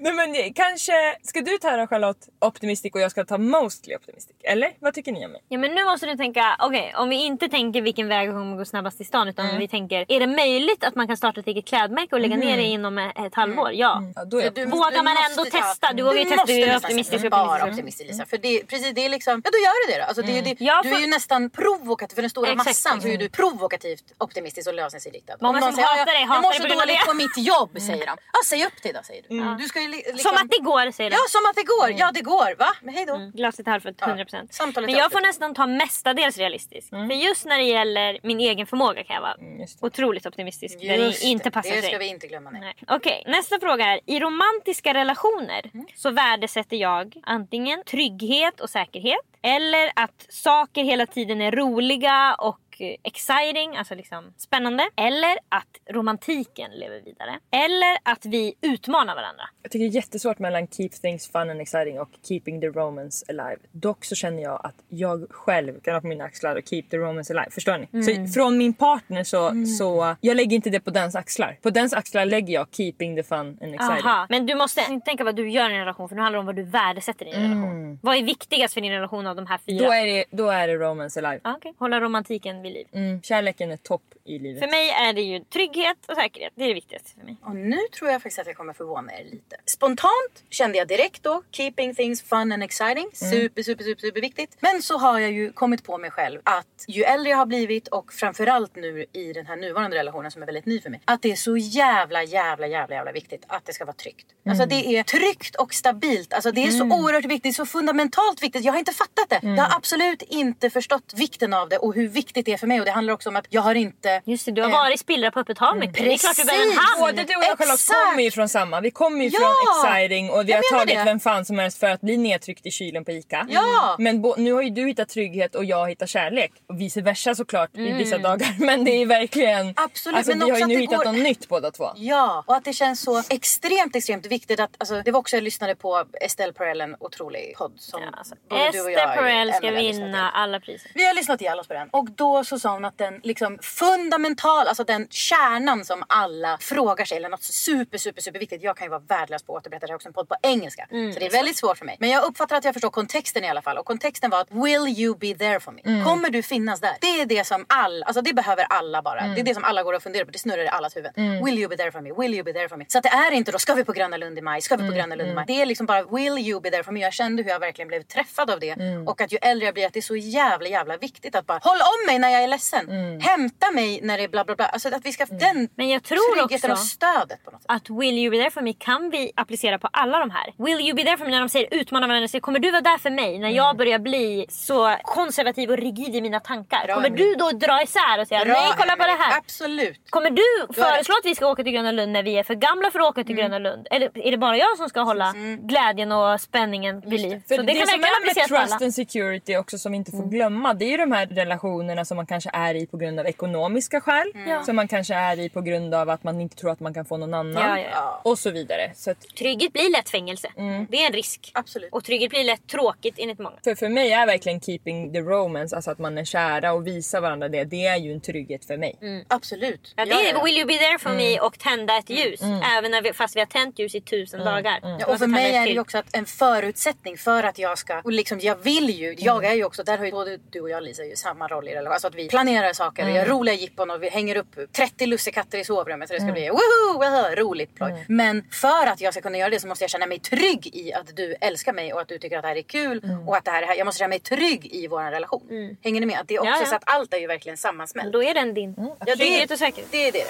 Nej 0.00 0.12
men 0.12 0.52
kanske, 0.54 0.92
ska 1.22 1.40
du 1.40 1.58
ta 1.58 1.86
Charlotte 1.86 2.28
optimistic 2.40 2.94
och 2.94 3.00
jag 3.00 3.10
ska 3.10 3.24
ta 3.24 3.38
mostly 3.38 3.94
optimistic? 3.96 4.36
Eller 4.42 4.72
vad 4.78 4.94
tycker 4.94 5.12
ni 5.12 5.24
om 5.26 5.32
mig? 5.32 5.40
Ja 5.48 5.58
men 5.58 5.74
nu 5.74 5.84
måste 5.84 6.06
du 6.06 6.16
tänka, 6.16 6.56
okej 6.58 6.94
om 6.96 7.08
vi 7.08 7.16
inte 7.24 7.48
tänker 7.48 7.82
vilken 7.82 8.08
väg 8.08 8.28
som 8.28 8.34
kommer 8.34 8.56
gå 8.56 8.64
snabbast 8.64 8.96
till 8.96 9.06
stan 9.06 9.28
utan 9.28 9.58
vi 9.58 9.68
tänker, 9.68 10.04
är 10.08 10.20
det 10.20 10.26
möjligt 10.26 10.84
att 10.84 10.94
man 10.94 11.06
kan 11.06 11.16
starta 11.16 11.40
ett 11.40 11.46
eget 11.46 11.66
klädmärke 11.66 12.14
och 12.14 12.20
lägga 12.20 12.36
ner 12.36 12.56
det 12.56 12.62
inom 12.62 12.98
ett 12.98 13.34
halvår? 13.34 13.70
Ja. 13.72 14.02
Ja, 14.16 14.24
då 14.24 14.40
är 14.40 14.44
jag 14.44 14.54
Du- 14.54 14.66
Vågar 14.66 14.90
du 14.90 14.96
man 14.96 15.04
måste- 15.14 15.30
ändå 15.30 15.44
ja, 15.52 15.60
testa? 15.60 15.92
Du 15.92 16.02
vågar 16.02 16.18
ju 16.18 16.24
testa, 16.24 16.44
du 16.46 16.52
är 16.52 16.76
optimistisk, 16.76 16.84
optimistisk. 16.84 17.30
Bara 17.30 17.64
optimistisk 17.70 18.08
Lisa. 18.10 18.24
För 18.26 18.38
det, 18.38 18.66
precis, 18.66 18.94
det 18.94 19.04
är 19.04 19.08
liksom, 19.08 19.42
ja 19.44 19.50
då 19.50 19.58
gör 19.58 19.86
du 19.86 19.92
det 19.92 19.98
då. 20.00 20.04
Alltså, 20.04 20.22
det, 20.22 20.32
är 20.32 20.36
ju 20.36 20.42
det, 20.42 20.56
Ja, 20.64 20.80
du 20.82 20.88
för- 20.88 20.96
är 20.96 21.00
ju 21.00 21.06
nästan 21.06 21.50
provokativ 21.50 22.14
för 22.14 22.22
den 22.22 22.30
stora 22.30 22.50
Exakt. 22.52 22.66
massan 22.68 23.00
så 23.02 23.08
är 23.08 23.18
du 23.18 23.28
provokativt 23.28 24.04
optimistisk 24.18 24.68
och 24.68 24.74
lösningsinriktad. 24.74 25.34
Många 25.40 25.48
Om 25.58 25.60
någon 25.60 25.72
som 25.72 25.76
säger, 25.76 25.88
hatar 25.88 25.98
"Ja, 25.98 26.04
dig 26.12 26.20
jag 26.20 26.28
hatar 26.28 26.42
mår 26.42 26.50
dig 26.50 26.56
så 26.58 26.62
på 26.62 26.68
grund 26.68 26.80
av 26.80 26.86
dåligt 26.86 27.00
det." 27.00 27.10
på 27.10 27.14
mitt 27.16 27.36
jobb 27.52 27.70
säger 27.88 28.06
de. 28.06 28.16
Ja 28.50 28.56
säg 28.58 28.66
upp 28.66 28.82
dig 28.82 28.92
då 28.92 29.00
säger 29.02 29.22
du. 29.28 29.62
Du 29.62 29.68
ska 29.68 29.80
ju 29.80 29.88
li- 29.88 29.96
liksom... 29.96 30.18
Som 30.18 30.34
att 30.34 30.50
det 30.50 30.58
går 30.62 30.90
säger 30.92 31.10
de. 31.10 31.14
Ja, 31.16 31.22
som 31.28 31.40
att 31.50 31.56
det 31.56 31.62
går. 31.62 32.00
Ja, 32.00 32.10
det 32.14 32.20
går. 32.20 32.58
Va? 32.58 32.66
Men 32.82 32.94
hej 32.94 33.06
då. 33.06 33.14
Mm, 33.14 33.30
glaset 33.30 33.66
halvfullt, 33.66 34.00
100%. 34.00 34.46
samtalet 34.50 34.90
Men 34.90 34.98
jag 34.98 35.12
får 35.12 35.20
nästan 35.20 35.54
ta 35.54 35.66
mestadels 35.66 36.38
realistisk. 36.38 36.88
För 36.90 37.14
just 37.14 37.44
när 37.46 37.58
det 37.58 37.64
gäller 37.64 38.18
min 38.22 38.40
egen 38.40 38.66
förmåga 38.66 39.04
kan 39.04 39.14
jag 39.14 39.22
vara 39.22 39.36
just 39.60 39.80
det. 39.80 39.86
otroligt 39.86 40.26
optimistisk. 40.26 40.80
där 40.80 40.88
det 40.88 40.94
Just 40.96 41.24
inte 41.24 41.50
passar 41.50 41.70
det 41.70 41.80
sig. 41.80 41.90
ska 41.90 41.98
vi 41.98 42.06
inte 42.08 42.26
glömma. 42.26 42.50
Nej. 42.50 42.60
Nej. 42.60 42.74
Okej, 42.88 43.22
nästa 43.26 43.60
fråga 43.60 43.84
är. 43.86 44.00
I 44.06 44.20
romantiska 44.20 44.94
relationer 44.94 45.70
Mm. 45.74 45.86
så 45.96 46.10
värdesätter 46.10 46.76
jag 46.76 47.14
antingen 47.22 47.84
trygghet 47.84 48.60
och 48.60 48.70
säkerhet 48.70 49.20
eller 49.42 49.90
att 49.96 50.26
saker 50.28 50.84
hela 50.84 51.06
tiden 51.06 51.40
är 51.40 51.50
roliga 51.52 52.34
och 52.34 52.58
exciting, 52.80 53.76
alltså 53.76 53.94
liksom 53.94 54.32
spännande. 54.36 54.88
Eller 54.96 55.38
att 55.48 55.94
romantiken 55.94 56.70
lever 56.70 57.00
vidare. 57.00 57.38
Eller 57.50 57.98
att 58.12 58.26
vi 58.26 58.54
utmanar 58.60 59.14
varandra. 59.14 59.44
Jag 59.62 59.72
tycker 59.72 59.84
det 59.84 59.90
är 59.90 59.94
jättesvårt 59.94 60.38
mellan 60.38 60.66
keep 60.66 60.88
things 60.88 61.32
fun 61.32 61.50
and 61.50 61.60
exciting 61.60 62.00
och 62.00 62.10
keeping 62.28 62.60
the 62.60 62.66
romance 62.66 63.24
alive. 63.28 63.58
Dock 63.72 64.04
så 64.04 64.14
känner 64.14 64.42
jag 64.42 64.60
att 64.64 64.74
jag 64.88 65.26
själv 65.30 65.80
kan 65.80 65.94
ha 65.94 66.00
på 66.00 66.06
mina 66.06 66.24
axlar 66.24 66.56
och 66.56 66.68
keep 66.68 66.82
the 66.90 66.96
romance 66.96 67.34
alive. 67.34 67.50
Förstår 67.50 67.78
ni? 67.78 68.02
Så 68.02 68.32
från 68.34 68.58
min 68.58 68.74
partner 68.74 69.24
så, 69.24 69.52
så 69.78 70.16
jag 70.20 70.36
lägger 70.36 70.56
inte 70.56 70.70
det 70.70 70.80
på 70.80 70.90
dens 70.90 71.14
axlar. 71.14 71.58
På 71.62 71.70
dens 71.70 71.92
axlar 71.92 72.24
lägger 72.26 72.54
jag 72.54 72.66
keeping 72.72 73.16
the 73.16 73.22
fun 73.22 73.38
and 73.38 73.74
exciting. 73.74 74.06
Aha. 74.06 74.26
Men 74.28 74.46
du 74.46 74.54
måste 74.54 74.80
inte 74.90 75.04
tänka 75.04 75.24
vad 75.24 75.36
du 75.36 75.50
gör 75.50 75.70
i 75.70 75.72
en 75.72 75.78
relation 75.78 76.08
för 76.08 76.16
det 76.16 76.22
handlar 76.22 76.38
om 76.38 76.46
vad 76.46 76.56
du 76.56 76.62
värdesätter 76.62 77.28
i 77.28 77.30
din 77.30 77.42
relation. 77.42 77.98
Vad 78.02 78.16
är 78.16 78.22
viktigast 78.22 78.74
för 78.74 78.80
din 78.80 78.92
relation 78.92 79.26
av 79.26 79.36
de 79.36 79.46
här 79.46 79.58
fyra? 79.58 79.86
Då 79.86 79.92
är, 79.92 80.06
det, 80.06 80.24
då 80.30 80.48
är 80.50 80.68
det 80.68 80.74
romance 80.74 81.20
alive. 81.20 81.40
Ah, 81.44 81.54
okej. 81.56 81.74
Hålla 81.78 82.00
romantiken 82.00 82.62
vid 82.68 82.74
liv. 82.74 82.86
Mm, 82.92 83.22
kärleken 83.22 83.70
är 83.70 83.76
topp 83.76 84.02
i 84.24 84.38
livet. 84.38 84.62
För 84.62 84.70
mig 84.70 84.90
är 84.90 85.12
det 85.12 85.22
ju 85.22 85.40
trygghet 85.40 85.96
och 86.08 86.14
säkerhet. 86.14 86.52
Det 86.56 86.64
är 86.64 86.68
det 86.68 86.74
viktigaste 86.74 87.10
för 87.18 87.24
mig. 87.24 87.36
Och 87.42 87.56
nu 87.56 87.78
tror 87.98 88.10
jag 88.10 88.22
faktiskt 88.22 88.38
att 88.38 88.46
jag 88.46 88.56
kommer 88.56 88.72
förvåna 88.72 89.12
er 89.12 89.24
lite. 89.24 89.56
Spontant 89.64 90.44
kände 90.50 90.78
jag 90.78 90.88
direkt 90.88 91.22
då, 91.22 91.42
keeping 91.50 91.94
things 91.94 92.22
fun 92.22 92.52
and 92.52 92.62
exciting. 92.62 93.10
Super, 93.12 93.62
super, 93.62 93.84
super, 93.84 94.00
super 94.00 94.20
viktigt. 94.20 94.56
Men 94.60 94.82
så 94.82 94.98
har 94.98 95.18
jag 95.18 95.32
ju 95.32 95.52
kommit 95.52 95.84
på 95.84 95.98
mig 95.98 96.10
själv 96.10 96.40
att 96.44 96.84
ju 96.88 97.02
äldre 97.02 97.30
jag 97.30 97.38
har 97.38 97.46
blivit 97.46 97.88
och 97.88 98.12
framförallt 98.12 98.76
nu 98.76 99.04
i 99.12 99.32
den 99.32 99.46
här 99.46 99.56
nuvarande 99.56 99.96
relationen 99.96 100.30
som 100.30 100.42
är 100.42 100.46
väldigt 100.46 100.66
ny 100.66 100.80
för 100.80 100.90
mig. 100.90 101.00
Att 101.04 101.22
det 101.22 101.32
är 101.32 101.36
så 101.36 101.56
jävla, 101.56 102.22
jävla, 102.22 102.66
jävla, 102.66 102.94
jävla 102.94 103.12
viktigt 103.12 103.44
att 103.46 103.64
det 103.64 103.72
ska 103.72 103.84
vara 103.84 103.96
tryggt. 103.96 104.26
Alltså 104.48 104.66
det 104.66 104.96
är 104.96 105.02
tryggt 105.02 105.56
och 105.56 105.74
stabilt. 105.74 106.32
Alltså 106.32 106.52
det 106.52 106.64
är 106.64 106.70
så 106.70 106.84
oerhört 106.84 107.24
viktigt, 107.24 107.56
så 107.56 107.66
fundamentalt 107.66 108.42
viktigt. 108.42 108.64
Jag 108.64 108.72
har 108.72 108.78
inte 108.78 108.92
fattat 108.92 109.28
det. 109.28 109.40
Jag 109.42 109.64
har 109.64 109.76
absolut 109.76 110.22
inte 110.22 110.70
förstått 110.70 111.14
vikten 111.16 111.54
av 111.54 111.68
det 111.68 111.78
och 111.78 111.94
hur 111.94 112.08
viktigt 112.08 112.46
det 112.46 112.52
är 112.52 112.57
för 112.58 112.66
mig. 112.66 112.78
Och 112.80 112.86
det 112.86 112.92
handlar 112.92 113.14
också 113.14 113.28
om 113.28 113.36
att 113.36 113.46
jag 113.50 113.62
har 113.62 113.74
inte... 113.74 114.22
Just 114.24 114.44
det, 114.46 114.52
du 114.52 114.62
har 114.62 114.68
Eh, 114.68 114.72
varit 114.74 115.00
spillra 115.00 115.30
på 115.30 115.40
öppet 115.40 115.58
hav 115.58 115.76
mycket. 115.76 115.94
Det 116.04 116.12
är 116.14 116.18
klart 116.18 116.36
du 116.36 116.44
behöver 116.44 116.64
en 116.64 116.70
Precis. 116.70 116.84
hamn. 116.90 117.00
Både 117.00 117.24
du 117.24 117.36
och 117.36 117.44
jag 117.44 117.58
Charlotte 117.58 117.86
kommer 118.08 118.22
ju 118.22 118.30
från 118.30 118.48
samma. 118.48 118.80
Vi 118.80 118.90
kommer 118.90 119.24
ju 119.24 119.30
Ja! 119.30 119.38
från 119.40 119.92
exciting 119.92 120.30
och 120.30 120.48
vi 120.48 120.50
Jag 120.52 120.56
har 120.58 120.78
tagit 120.78 120.96
det. 120.98 121.04
vem 121.04 121.20
fan 121.20 121.44
som 121.44 121.58
helst 121.58 121.78
för 121.80 121.86
att 121.90 122.00
bli 122.00 122.16
nedtryckt 122.16 122.66
i 122.66 122.70
kylen 122.70 123.04
på 123.04 123.10
ICA. 123.10 123.46
Ja! 123.50 123.96
Men 123.98 124.22
bo- 124.22 124.34
nu 124.38 124.52
har 124.52 124.62
ju 124.62 124.70
du 124.70 124.86
hittat 124.86 125.08
trygghet 125.08 125.54
och 125.54 125.64
jag 125.64 125.88
hittat 125.88 126.08
kärlek. 126.08 126.52
Och 126.68 126.80
vice 126.80 127.00
versa 127.00 127.34
såklart 127.34 127.76
i 127.76 127.92
vissa 127.92 128.16
Mm. 128.16 128.22
dagar. 128.30 128.48
Men 128.66 128.84
det 128.84 128.90
är 128.90 129.06
verkligen... 129.06 129.74
Absolut, 129.76 130.16
Alltså, 130.16 130.36
men 130.36 130.44
vi 130.46 130.50
har 130.50 130.58
ju 130.58 130.62
att 130.62 130.68
nu 130.68 130.74
det 130.74 130.80
hittat 130.80 130.98
går- 131.04 131.12
något 131.12 131.22
nytt 131.22 131.48
båda 131.48 131.70
två. 131.70 131.84
Ja, 131.96 132.44
och 132.46 132.56
att 132.56 132.64
det 132.64 132.72
känns 132.72 133.00
så 133.00 133.22
extremt, 133.30 133.96
extremt 133.96 134.26
viktigt 134.26 134.60
att, 134.60 134.70
alltså, 134.78 135.02
det 135.04 135.10
var 135.10 135.20
också 135.20 135.36
jag 135.36 135.42
lyssnade 135.42 135.74
på 135.76 136.04
Estelle 136.20 136.52
Perel, 136.52 136.80
en 136.80 136.96
otrolig 137.00 137.54
podd 137.56 137.72
som 137.78 138.02
Ja, 138.02 138.08
alltså, 138.18 138.34
både 138.50 138.70
du 138.72 138.80
och 138.80 138.90
jag 138.90 138.98
Esther 139.10 139.12
är 139.12 139.16
Perel 139.16 139.52
ska 139.52 139.70
vinna 139.70 140.30
alla 140.30 140.60
priser. 140.60 140.90
Vi 140.94 141.06
har 141.06 141.14
lyssnat 141.14 141.40
ihjäl 141.40 141.58
oss 141.60 141.68
på 141.68 141.74
den 141.74 141.88
och 141.90 142.10
då 142.10 142.44
så 142.48 142.58
sa 142.58 142.72
hon 142.72 142.84
att 142.84 142.98
den 142.98 143.20
liksom 143.22 143.58
fundamental, 143.62 144.66
alltså 144.68 144.84
den 144.84 145.06
kärnan 145.10 145.84
som 145.84 146.04
alla 146.08 146.58
frågar 146.60 147.04
sig 147.04 147.16
eller 147.16 147.28
något 147.28 147.42
super 147.42 147.98
super 147.98 148.22
super 148.22 148.38
viktigt. 148.38 148.62
Jag 148.62 148.76
kan 148.76 148.84
ju 148.84 148.90
vara 148.90 149.02
värdelös 149.08 149.42
på 149.42 149.56
att 149.56 149.62
återberätta 149.62 149.86
det 149.86 149.90
här 149.92 149.96
också 149.96 150.08
en 150.08 150.12
podd 150.12 150.28
på 150.28 150.36
engelska. 150.42 150.86
Mm, 150.90 151.12
så 151.12 151.18
det 151.20 151.26
är 151.26 151.30
väldigt 151.30 151.56
svårt 151.56 151.78
för 151.78 151.84
mig. 151.84 151.96
Men 152.00 152.10
jag 152.10 152.24
uppfattar 152.24 152.56
att 152.56 152.64
jag 152.64 152.74
förstår 152.74 152.90
kontexten 152.90 153.44
i 153.44 153.48
alla 153.48 153.62
fall 153.62 153.78
och 153.78 153.84
kontexten 153.86 154.30
var 154.30 154.40
att 154.40 154.50
will 154.50 154.88
you 154.98 155.16
be 155.18 155.34
there 155.34 155.60
for 155.60 155.72
me? 155.72 155.80
Mm. 155.84 156.04
Kommer 156.04 156.30
du 156.30 156.42
finnas 156.42 156.80
där? 156.80 156.96
Det 157.00 157.20
är 157.20 157.26
det 157.26 157.46
som 157.46 157.64
all, 157.68 158.02
alltså 158.02 158.22
det 158.22 158.32
behöver 158.32 158.64
alla 158.70 159.02
bara. 159.02 159.20
Mm. 159.20 159.34
Det 159.34 159.40
är 159.40 159.44
det 159.44 159.54
som 159.54 159.64
alla 159.64 159.82
går 159.82 159.92
och 159.92 160.02
funderar 160.02 160.24
på. 160.24 160.30
Det 160.30 160.38
snurrar 160.38 160.64
i 160.64 160.68
allas 160.68 160.96
huvuden. 160.96 161.44
Will 161.44 161.58
you 161.58 161.68
be 161.68 161.76
there 161.76 161.92
for 161.92 162.00
me? 162.00 162.12
Will 162.12 162.34
you 162.34 162.44
be 162.44 162.52
there 162.52 162.68
for 162.68 162.76
me? 162.76 162.84
Så 162.88 162.98
att 162.98 163.04
det 163.04 163.08
är 163.08 163.32
inte 163.32 163.52
då 163.52 163.58
ska 163.58 163.74
vi 163.74 163.84
på 163.84 163.92
Gröna 163.92 164.16
Lund 164.16 164.38
i 164.38 164.40
maj? 164.42 164.60
Ska 164.62 164.76
vi 164.76 164.82
Mm, 164.82 164.92
på 164.92 164.96
Gröna 164.96 165.14
Lund 165.14 165.30
i 165.30 165.34
maj? 165.34 165.44
Det 165.46 165.62
är 165.62 165.66
liksom 165.66 165.86
bara 165.86 166.02
will 166.02 166.38
you 166.38 166.60
be 166.60 166.70
there 166.70 166.84
for 166.84 166.92
me? 166.92 167.00
Jag 167.00 167.12
kände 167.12 167.42
hur 167.42 167.50
jag 167.50 167.60
verkligen 167.60 167.88
blev 167.88 168.02
träffad 168.02 168.50
av 168.50 168.60
det 168.60 168.68
Mm. 168.70 169.08
och 169.08 169.20
att 169.20 169.32
ju 169.32 169.38
äldre 169.42 169.64
jag 169.66 169.74
blir 169.74 169.86
att 169.86 169.92
det 169.92 170.00
är 170.00 170.02
så 170.02 170.16
jävla 170.16 170.68
jävla 170.68 170.96
viktigt 170.96 171.34
att 171.36 171.46
bara 171.46 171.58
håll 171.62 171.76
om 171.80 172.06
mig 172.06 172.18
när 172.18 172.27
jag 172.30 172.42
är 172.42 172.48
ledsen. 172.48 172.90
Hämta 173.20 173.70
mig 173.70 174.00
när 174.02 174.18
det 174.18 174.24
är 174.24 174.28
bla 174.28 174.44
bla 174.44 174.54
bla. 174.56 174.66
Alltså 174.66 174.88
att 174.88 175.04
vi 175.06 175.12
ska 175.12 175.24
den 175.24 175.48
Mm. 175.58 175.68
Men 175.74 175.88
jag 175.88 176.02
tror 176.02 176.34
tryggheten 176.36 176.70
också 176.70 176.82
och 176.82 176.86
stödet 176.88 177.44
på 177.44 177.50
något 177.50 177.62
sätt. 177.62 177.70
att 177.70 177.90
will 177.90 178.18
you 178.18 178.30
be 178.30 178.36
there 178.36 178.50
for 178.50 178.60
me 178.60 178.72
kan 178.72 179.10
vi 179.10 179.32
applicera 179.36 179.78
på 179.78 179.88
alla 179.92 180.18
de 180.18 180.30
här. 180.30 180.52
Will 180.56 180.80
you 180.80 180.94
be 180.96 181.02
there 181.04 181.16
for 181.16 181.24
me 181.24 181.30
när 181.30 181.40
de 181.40 181.48
säger 181.48 181.68
utmana 181.74 182.06
varandra. 182.06 182.28
Säger, 182.28 182.40
kommer 182.40 182.58
du 182.58 182.70
vara 182.70 182.80
där 182.80 182.98
för 182.98 183.10
mig 183.10 183.38
när 183.38 183.48
jag 183.50 183.76
börjar 183.76 183.98
bli 183.98 184.46
så 184.48 184.96
konservativ 185.04 185.70
och 185.70 185.76
rigid 185.76 186.16
i 186.16 186.20
mina 186.20 186.40
tankar? 186.40 186.84
Bra, 186.86 186.94
kommer 186.94 187.10
du 187.10 187.34
då 187.34 187.50
dra 187.50 187.82
isär 187.82 188.20
och 188.20 188.28
säga 188.28 188.44
Bra, 188.44 188.54
nej 188.54 188.70
kolla 188.78 188.96
på 188.96 189.02
det 189.02 189.16
här? 189.22 189.38
Absolut. 189.38 190.10
Kommer 190.10 190.30
du 190.30 190.72
föreslå 190.74 191.14
att 191.14 191.24
vi 191.24 191.34
ska 191.34 191.46
åka 191.46 191.62
till 191.62 191.72
Gröna 191.72 191.92
Lund 191.92 192.12
när 192.12 192.22
vi 192.22 192.38
är 192.38 192.42
för 192.42 192.54
gamla 192.54 192.90
för 192.90 192.98
att 193.00 193.06
åka 193.06 193.24
till 193.24 193.36
Gröna 193.36 193.58
Lund? 193.58 193.86
Eller 193.90 194.18
är 194.26 194.30
det 194.30 194.36
bara 194.38 194.56
jag 194.56 194.76
som 194.76 194.88
ska 194.88 195.00
hålla 195.00 195.34
glädjen 195.60 196.12
och 196.12 196.40
spänningen 196.40 197.00
vid 197.00 197.20
liv? 197.20 197.42
För 197.48 197.54
Så 197.56 197.62
det, 197.62 197.66
det, 197.72 197.78
kan 197.78 197.86
som 197.86 197.94
är 197.94 198.26
med 198.26 198.48
på 198.48 198.54
alla. 198.56 198.66
trust 198.66 198.82
and 198.82 198.94
security 198.94 199.56
också 199.56 199.78
som 199.78 199.94
inte 199.94 200.10
får 200.10 200.18
Mm. 200.18 200.30
glömma. 200.30 200.74
Det 200.74 200.84
är 200.84 200.90
ju 200.90 200.96
de 200.96 201.12
här 201.12 201.26
relationerna 201.26 202.04
som 202.04 202.17
man 202.18 202.26
kanske 202.26 202.50
är 202.52 202.74
i 202.74 202.86
på 202.86 202.96
grund 202.96 203.20
av 203.20 203.26
ekonomiska 203.26 204.00
skäl. 204.00 204.32
Ja. 204.46 204.62
Som 204.62 204.76
man 204.76 204.88
kanske 204.88 205.14
är 205.14 205.38
i 205.38 205.48
på 205.48 205.60
grund 205.60 205.94
av 205.94 206.10
att 206.10 206.24
man 206.24 206.40
inte 206.40 206.56
tror 206.56 206.70
att 206.70 206.80
man 206.80 206.94
kan 206.94 207.04
få 207.04 207.16
någon 207.16 207.34
annan. 207.34 207.62
Ja, 207.62 207.78
ja, 207.78 207.88
ja. 207.92 208.20
Och 208.24 208.38
så 208.38 208.50
vidare. 208.50 208.92
Så 208.94 209.10
att, 209.10 209.20
Trygghet 209.20 209.72
blir 209.72 209.92
lätt 209.96 210.10
fängelse. 210.10 210.48
Mm. 210.56 210.86
Det 210.90 210.96
är 211.02 211.06
en 211.06 211.12
risk. 211.12 211.50
Absolut. 211.54 211.92
Och 211.92 212.04
trygghet 212.04 212.30
blir 212.30 212.44
lätt 212.44 212.66
tråkigt 212.66 213.14
enligt 213.18 213.38
många. 213.38 213.56
för, 213.64 213.74
för 213.74 213.88
mig 213.88 214.12
är 214.12 214.26
verkligen 214.26 214.60
keeping 214.60 215.12
the 215.12 215.20
romance, 215.20 215.76
alltså 215.76 215.90
att 215.90 215.98
man 215.98 216.18
är 216.18 216.24
kära 216.24 216.72
och 216.72 216.86
visar 216.86 217.20
varandra 217.20 217.48
det. 217.48 217.64
Det 217.64 217.86
är 217.86 217.96
ju 217.96 218.12
en 218.12 218.20
trygghet 218.20 218.64
för 218.64 218.76
mig. 218.76 219.24
Absolut. 219.28 219.94
Ja, 219.96 220.04
det 220.04 220.12
är 220.12 220.44
will 220.44 220.56
you 220.58 220.66
be 220.66 220.74
there 220.74 220.98
for 220.98 221.10
me 221.10 221.40
och 221.40 221.58
tända 221.58 221.98
ett 221.98 222.10
ljus. 222.10 222.40
Även 222.78 222.90
när 222.90 223.02
vi, 223.02 223.12
fast 223.12 223.36
vi 223.36 223.40
har 223.40 223.46
tänt 223.46 223.78
ljus 223.78 223.94
i 223.94 224.00
tusen 224.00 224.44
dagar. 224.44 224.80
Och 225.06 225.18
för 225.18 225.26
mig 225.26 225.54
är 225.54 225.66
det 225.66 225.72
ju 225.72 225.80
också 225.80 225.98
att 225.98 226.16
en 226.16 226.26
förutsättning 226.26 227.16
för 227.16 227.42
att 227.42 227.58
jag 227.58 227.78
ska, 227.78 228.00
och 228.00 228.12
liksom 228.12 228.40
jag 228.40 228.56
vill 228.56 228.90
ju, 228.90 229.14
jag 229.18 229.44
är 229.44 229.54
ju 229.54 229.64
också, 229.64 229.82
där 229.82 229.98
har 229.98 230.04
ju 230.04 230.10
både 230.10 230.38
du 230.50 230.60
och 230.60 230.70
jag 230.70 230.82
Lisa 230.82 231.04
ju 231.04 231.16
samma 231.16 231.48
roll 231.48 231.68
i 231.68 231.74
relation. 231.74 231.92
Alltså 231.92 232.07
att 232.08 232.14
vi 232.14 232.28
planerar 232.28 232.72
saker 232.72 233.04
och 233.04 233.10
gör 233.10 233.26
roliga 233.26 233.54
jippon 233.54 233.90
och 233.90 234.02
vi 234.02 234.08
hänger 234.08 234.36
upp 234.36 234.72
30 234.72 235.06
lussekatter 235.06 235.58
i 235.58 235.64
sovrummet 235.64 236.08
så 236.08 236.14
det 236.14 236.20
ska 236.20 236.32
bli 236.32 236.48
woho, 236.48 236.92
woho, 236.98 237.34
roligt 237.34 237.74
ploj. 237.74 238.04
Men 238.08 238.44
för 238.50 238.86
att 238.86 239.00
jag 239.00 239.14
ska 239.14 239.20
kunna 239.22 239.38
göra 239.38 239.50
det 239.50 239.60
så 239.60 239.66
måste 239.66 239.84
jag 239.84 239.90
känna 239.90 240.06
mig 240.06 240.18
trygg 240.18 240.70
i 240.72 240.92
att 240.92 241.16
du 241.16 241.34
älskar 241.40 241.72
mig 241.72 241.92
och 241.92 242.00
att 242.00 242.08
du 242.08 242.18
tycker 242.18 242.36
att 242.36 242.42
det 242.42 242.48
här 242.48 242.56
är 242.56 242.62
kul 242.62 243.02
och 243.26 243.36
att 243.36 243.44
det 243.44 243.50
här 243.50 243.62
är, 243.62 243.74
jag 243.78 243.84
måste 243.84 243.98
känna 243.98 244.08
mig 244.08 244.18
trygg 244.18 244.66
i 244.72 244.86
vår 244.86 245.10
relation. 245.10 245.76
Hänger 245.84 246.00
ni 246.00 246.06
med? 246.06 246.20
Att 246.20 246.28
det 246.28 246.34
är 246.34 246.40
också 246.40 246.50
Ja, 246.50 246.60
ja. 246.60 246.66
så 246.66 246.74
att 246.74 246.82
allt 246.86 247.14
är 247.14 247.18
ju 247.18 247.26
verkligen 247.26 247.56
sammansmält. 247.56 248.12
Då 248.12 248.22
är 248.22 248.34
den 248.34 248.54
din. 248.54 248.74
Ja, 248.76 248.96
det, 249.06 249.58
säkerhet. 249.58 249.88
det 249.90 250.08
är 250.08 250.12
det. 250.12 250.24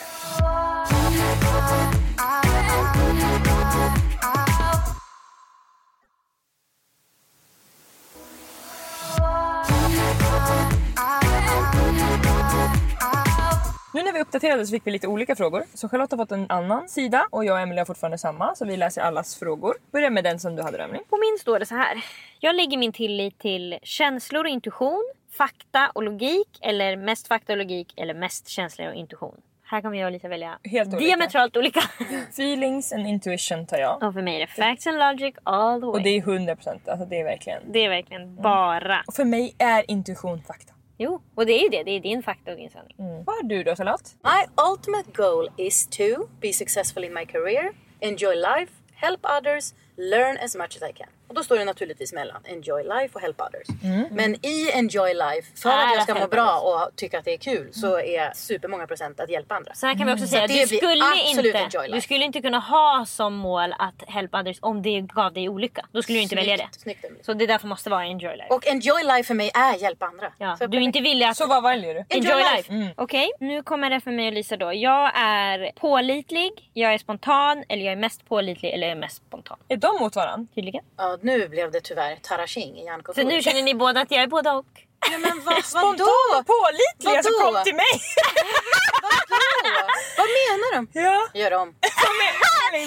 Nu 13.95 14.03
när 14.03 14.13
vi 14.13 14.21
uppdaterade 14.21 14.67
så 14.67 14.71
fick 14.71 14.87
vi 14.87 14.91
lite 14.91 15.07
olika 15.09 15.37
frågor. 15.37 15.65
Så 15.75 15.89
Charlotte 15.89 16.11
har 16.11 16.19
fått 16.19 16.33
en 16.33 16.47
annan 16.49 16.89
sida 16.89 17.27
och 17.31 17.45
jag 17.45 17.55
och 17.55 17.61
Emelie 17.61 17.81
har 17.81 17.87
fortfarande 17.87 18.19
samma. 18.19 18.55
Så 18.55 18.65
vi 18.65 18.77
läser 18.77 19.03
allas 19.03 19.37
frågor. 19.37 19.75
Börja 19.93 20.11
med 20.11 20.25
den 20.25 20.41
som 20.41 20.57
du 20.57 20.63
hade 20.63 20.79
Emily. 20.83 21.01
På 21.11 21.17
min 21.17 21.39
står 21.41 21.59
det 21.59 21.67
så 21.67 21.75
här. 21.75 22.05
Jag 22.41 22.57
lägger 22.57 22.79
min 22.79 22.93
tillit 22.93 23.39
till 23.39 23.79
känslor 23.83 24.45
och 24.45 24.51
intuition, 24.51 25.13
fakta 25.39 25.91
och 25.95 26.03
logik 26.03 26.49
eller 26.61 26.97
mest 26.97 27.29
fakta 27.29 27.53
och 27.53 27.59
logik 27.59 27.95
eller 27.97 28.15
mest 28.15 28.49
känslor 28.49 28.89
och 28.89 28.95
intuition. 28.95 29.41
Här 29.65 29.81
kommer 29.83 29.99
jag 29.99 30.07
och 30.07 30.13
Lisa 30.13 30.29
välja 30.29 30.59
Helt 30.65 30.89
olika. 30.89 31.05
diametralt 31.07 31.57
olika. 31.57 31.81
Feelings 32.31 32.93
and 32.93 33.07
intuition 33.07 33.67
tar 33.67 33.79
jag. 33.79 34.03
och 34.03 34.15
för 34.15 34.23
mig 34.23 34.37
är 34.37 34.41
det 34.41 34.47
facts 34.47 34.87
and 34.87 34.99
logic 34.99 35.35
all 35.43 35.81
the 35.81 35.87
way. 35.87 35.93
Och 35.95 36.03
det 36.03 36.11
är 36.11 36.23
100%. 36.23 36.91
Alltså 36.91 37.07
det 37.07 37.21
är 37.21 37.25
verkligen. 37.25 37.73
Det 37.73 37.79
är 37.85 37.89
verkligen 37.89 38.37
bara. 38.37 39.03
Och 39.07 39.15
för 39.15 39.25
mig 39.25 39.55
är 39.59 39.91
intuition 39.91 40.43
fakta. 40.43 40.73
Jo, 40.99 41.21
och 41.35 41.47
det 41.47 41.53
är 41.53 41.63
ju 41.63 41.69
det. 41.69 41.83
Det 41.83 41.91
är 41.91 42.01
din 42.01 42.23
fakta 42.23 42.51
och 42.51 42.57
din 42.57 42.71
sanning. 42.71 42.97
Mm. 42.99 43.25
Vad 43.25 43.37
har 43.37 43.43
du 43.43 43.63
då 43.63 43.77
Charlotte? 43.77 44.17
My 44.23 44.65
ultimate 44.71 45.11
goal 45.13 45.51
is 45.57 45.87
to 45.87 46.29
be 46.41 46.53
successful 46.53 47.05
in 47.05 47.15
my 47.15 47.27
career, 47.27 47.73
enjoy 48.01 48.35
life, 48.35 48.73
help 48.95 49.21
others, 49.41 49.75
learn 49.97 50.37
as 50.37 50.57
much 50.57 50.77
as 50.77 50.91
I 50.91 50.93
can. 50.93 51.09
Och 51.29 51.35
då 51.35 51.43
står 51.45 51.59
det 51.59 51.65
naturligtvis 51.65 52.13
mellan 52.13 52.41
enjoy 52.45 52.83
life 52.83 53.09
och 53.15 53.21
help 53.21 53.41
others. 53.41 53.67
Mm. 53.85 54.05
Men 54.11 54.47
i 54.47 54.71
enjoy 54.75 55.15
life, 55.15 55.49
för 55.63 55.71
att 55.71 55.77
jag 55.91 55.97
att 55.97 56.03
ska 56.03 56.15
må 56.15 56.27
bra 56.27 56.59
och 56.61 56.97
tycka 56.97 57.19
att 57.19 57.25
det 57.25 57.33
är 57.33 57.39
kul 57.39 57.69
så 57.73 57.97
Mm. 57.99 58.21
är 58.21 58.33
supermånga 58.35 58.87
procent 58.87 59.21
att 59.21 59.31
hjälpa 59.31 59.55
andra. 59.55 59.75
Så 59.75 59.87
här 59.87 59.95
kan 59.99 60.07
vi 60.07 60.13
också 60.13 60.27
säga, 60.27 60.45
Mm. 60.45 60.57
det 60.57 60.61
du 60.71 60.77
skulle, 60.77 61.05
inte, 61.27 61.89
du 61.93 62.01
skulle 62.01 62.25
inte 62.25 62.41
kunna 62.41 62.59
ha 62.59 63.05
som 63.07 63.35
mål 63.35 63.75
att 63.79 64.03
help 64.09 64.35
others 64.35 64.59
om 64.61 64.83
det 64.83 65.01
gav 65.01 65.33
dig 65.33 65.49
olycka. 65.49 65.87
Då 65.93 66.03
skulle 66.03 66.19
du 66.19 66.23
inte 66.23 66.37
välja 66.37 66.57
det. 66.57 66.69
Snyggt, 66.73 67.01
snyggt. 67.01 67.25
Så 67.27 67.33
det 67.35 67.47
därför 67.47 67.67
måste 67.69 67.91
vara 67.91 68.05
enjoy 68.07 68.37
life. 68.37 68.49
Och 68.55 68.67
enjoy 68.67 69.03
life 69.05 69.23
för 69.27 69.35
mig 69.35 69.51
är 69.55 69.75
hjälpa 69.83 70.07
andra. 70.07 70.33
ja, 70.39 70.57
Så 70.57 70.67
du 70.67 70.77
är 70.79 70.81
inte 70.83 71.01
villig 71.01 71.27
att 71.27 71.37
Så 71.37 71.47
vad 71.47 71.63
väljer 71.63 71.95
du? 71.95 72.05
Enjoy, 72.09 72.31
Enjoy 72.33 72.43
life. 72.57 72.73
life. 72.73 72.95
Okej, 72.97 73.31
nu 73.41 73.63
kommer 73.63 73.91
det 73.91 74.01
för 74.01 74.11
mig 74.11 74.27
och 74.27 74.33
Lisa 74.33 74.57
då. 74.57 74.73
Jag 74.75 75.13
är 75.15 75.73
pålitlig, 75.81 76.71
jag 76.75 76.95
är 76.95 76.99
spontan 76.99 77.65
eller 77.69 77.85
jag 77.85 77.93
är 77.93 77.97
mest 77.97 78.29
pålitlig 78.29 78.73
eller 78.75 78.87
jag 78.87 78.97
är 78.97 79.01
mest 79.01 79.17
spontan. 79.17 79.59
Är 79.69 79.77
de 79.77 79.97
mot 80.01 80.17
varandra? 80.17 80.47
Tydligen. 80.55 80.85
Ja, 80.97 81.18
nu 81.23 81.49
blev 81.49 81.71
det 81.71 81.81
tyvärr 81.81 82.17
Tarashing 82.17 82.77
i 82.77 82.81
Så 82.81 82.85
hjärnkontoret. 82.87 83.29
nu 83.29 83.43
känner 83.43 83.63
ni 83.63 83.75
båda 83.75 84.01
att 84.01 84.11
jag 84.11 84.23
är 84.23 84.27
både 84.27 84.51
och. 84.51 84.67
Ja, 85.13 85.19
men 85.19 85.45
vad, 85.45 85.65
Spontan 85.65 85.91
vadå? 85.99 86.39
och 86.39 86.47
pålitlig, 86.47 87.17
alltså 87.17 87.31
kom 87.45 87.65
till 87.65 87.75
mig! 87.75 87.95
Vadå? 89.31 89.45
Vad 90.19 90.27
menar 90.27 90.77
de? 90.77 90.89
ja. 91.01 91.29
Gör 91.41 91.53
om. 91.55 91.75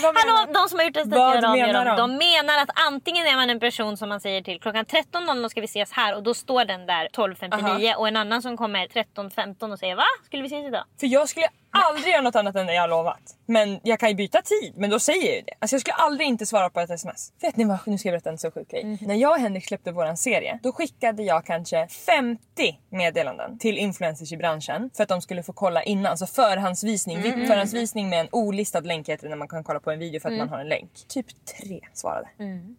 Vad 0.04 0.13
menar 0.15 0.38
Hallå, 0.38 0.54
de 0.54 0.70
som 0.70 0.80
har 0.80 0.86
gjort 0.86 0.94
testet 0.94 1.13
Vad 1.13 1.36
gör 1.36 1.50
om, 1.50 1.58
gör 1.58 1.67
menar 1.67 1.86
om. 1.86 1.98
de? 1.98 2.17
De 2.20 2.26
menar 2.26 2.58
att 2.62 2.70
antingen 2.88 3.28
är 3.28 3.36
man 3.36 3.50
en 3.50 3.60
person 3.60 3.98
som 3.98 4.10
man 4.10 4.20
säger 4.22 4.41
till 4.41 4.60
klockan 4.62 4.86
13.00 4.86 5.50
ska 5.50 5.62
vi 5.62 5.65
ses 5.65 5.91
här 5.91 6.15
och 6.15 6.24
då 6.24 6.34
står 6.34 6.65
den 6.65 6.86
där 6.86 7.08
12.59 7.13 7.96
och 7.96 8.08
en 8.08 8.15
annan 8.17 8.41
som 8.41 8.58
kommer 8.58 8.88
13.15 8.88 9.72
och 9.74 9.80
säger 9.80 9.96
va? 9.96 10.04
Skulle 10.26 10.41
vi 10.44 10.48
ses 10.48 10.65
idag? 10.67 10.84
För 11.00 11.08
jag 11.08 11.30
skulle 11.30 11.48
aldrig 11.72 12.14
göra 12.14 12.22
något 12.22 12.36
annat 12.36 12.56
än 12.56 12.66
det 12.68 12.74
jag 12.74 12.82
har 12.82 12.88
lovat. 12.88 13.38
Men 13.46 13.80
jag 13.84 14.00
kan 14.00 14.10
ju 14.10 14.16
byta 14.16 14.42
tid, 14.42 14.74
men 14.76 14.90
då 14.90 15.00
säger 15.00 15.26
jag 15.26 15.36
ju 15.36 15.42
det. 15.42 15.54
Alltså 15.60 15.76
jag 15.76 15.82
skulle 15.82 15.94
aldrig 15.94 16.28
inte 16.28 16.46
svara 16.46 16.70
på 16.70 16.80
ett 16.80 16.90
sms. 16.90 17.34
Vet 17.42 17.56
ni 17.56 17.64
vad, 17.64 17.78
nu 17.86 17.98
ska 17.98 18.10
jag 18.10 18.14
berätta 18.14 18.30
en 18.30 18.38
så 18.38 18.52
sjuk 18.52 18.72
grej. 18.72 18.98
När 19.02 19.16
jag 19.16 19.32
och 19.32 19.40
Henrik 19.40 19.68
släppte 19.68 19.92
våran 19.92 20.18
serie, 20.18 20.60
då 20.64 20.72
skickade 20.72 21.24
jag 21.24 21.46
kanske 21.46 21.88
50 21.88 22.80
meddelanden 22.90 23.60
till 23.60 23.78
influencers 23.78 24.32
i 24.32 24.38
branschen 24.38 24.90
för 24.96 25.04
att 25.04 25.10
de 25.10 25.22
skulle 25.22 25.44
få 25.44 25.54
kolla 25.54 25.84
innan. 25.84 26.18
Så 26.18 26.28
förhandsvisning, 26.28 27.18
mm. 27.18 27.48
förhandsvisning 27.48 28.10
med 28.10 28.20
en 28.20 28.28
olistad 28.32 28.80
länk 28.80 29.10
heter 29.10 29.24
det 29.24 29.30
när 29.30 29.38
man 29.38 29.48
kan 29.48 29.64
kolla 29.64 29.80
på 29.80 29.92
en 29.92 30.00
video 30.00 30.20
för 30.20 30.30
att 30.30 30.38
man 30.38 30.50
har 30.50 30.60
en 30.60 30.70
länk. 30.70 30.92
Typ 31.08 31.26
tre 31.46 31.80
svarade. 31.94 32.28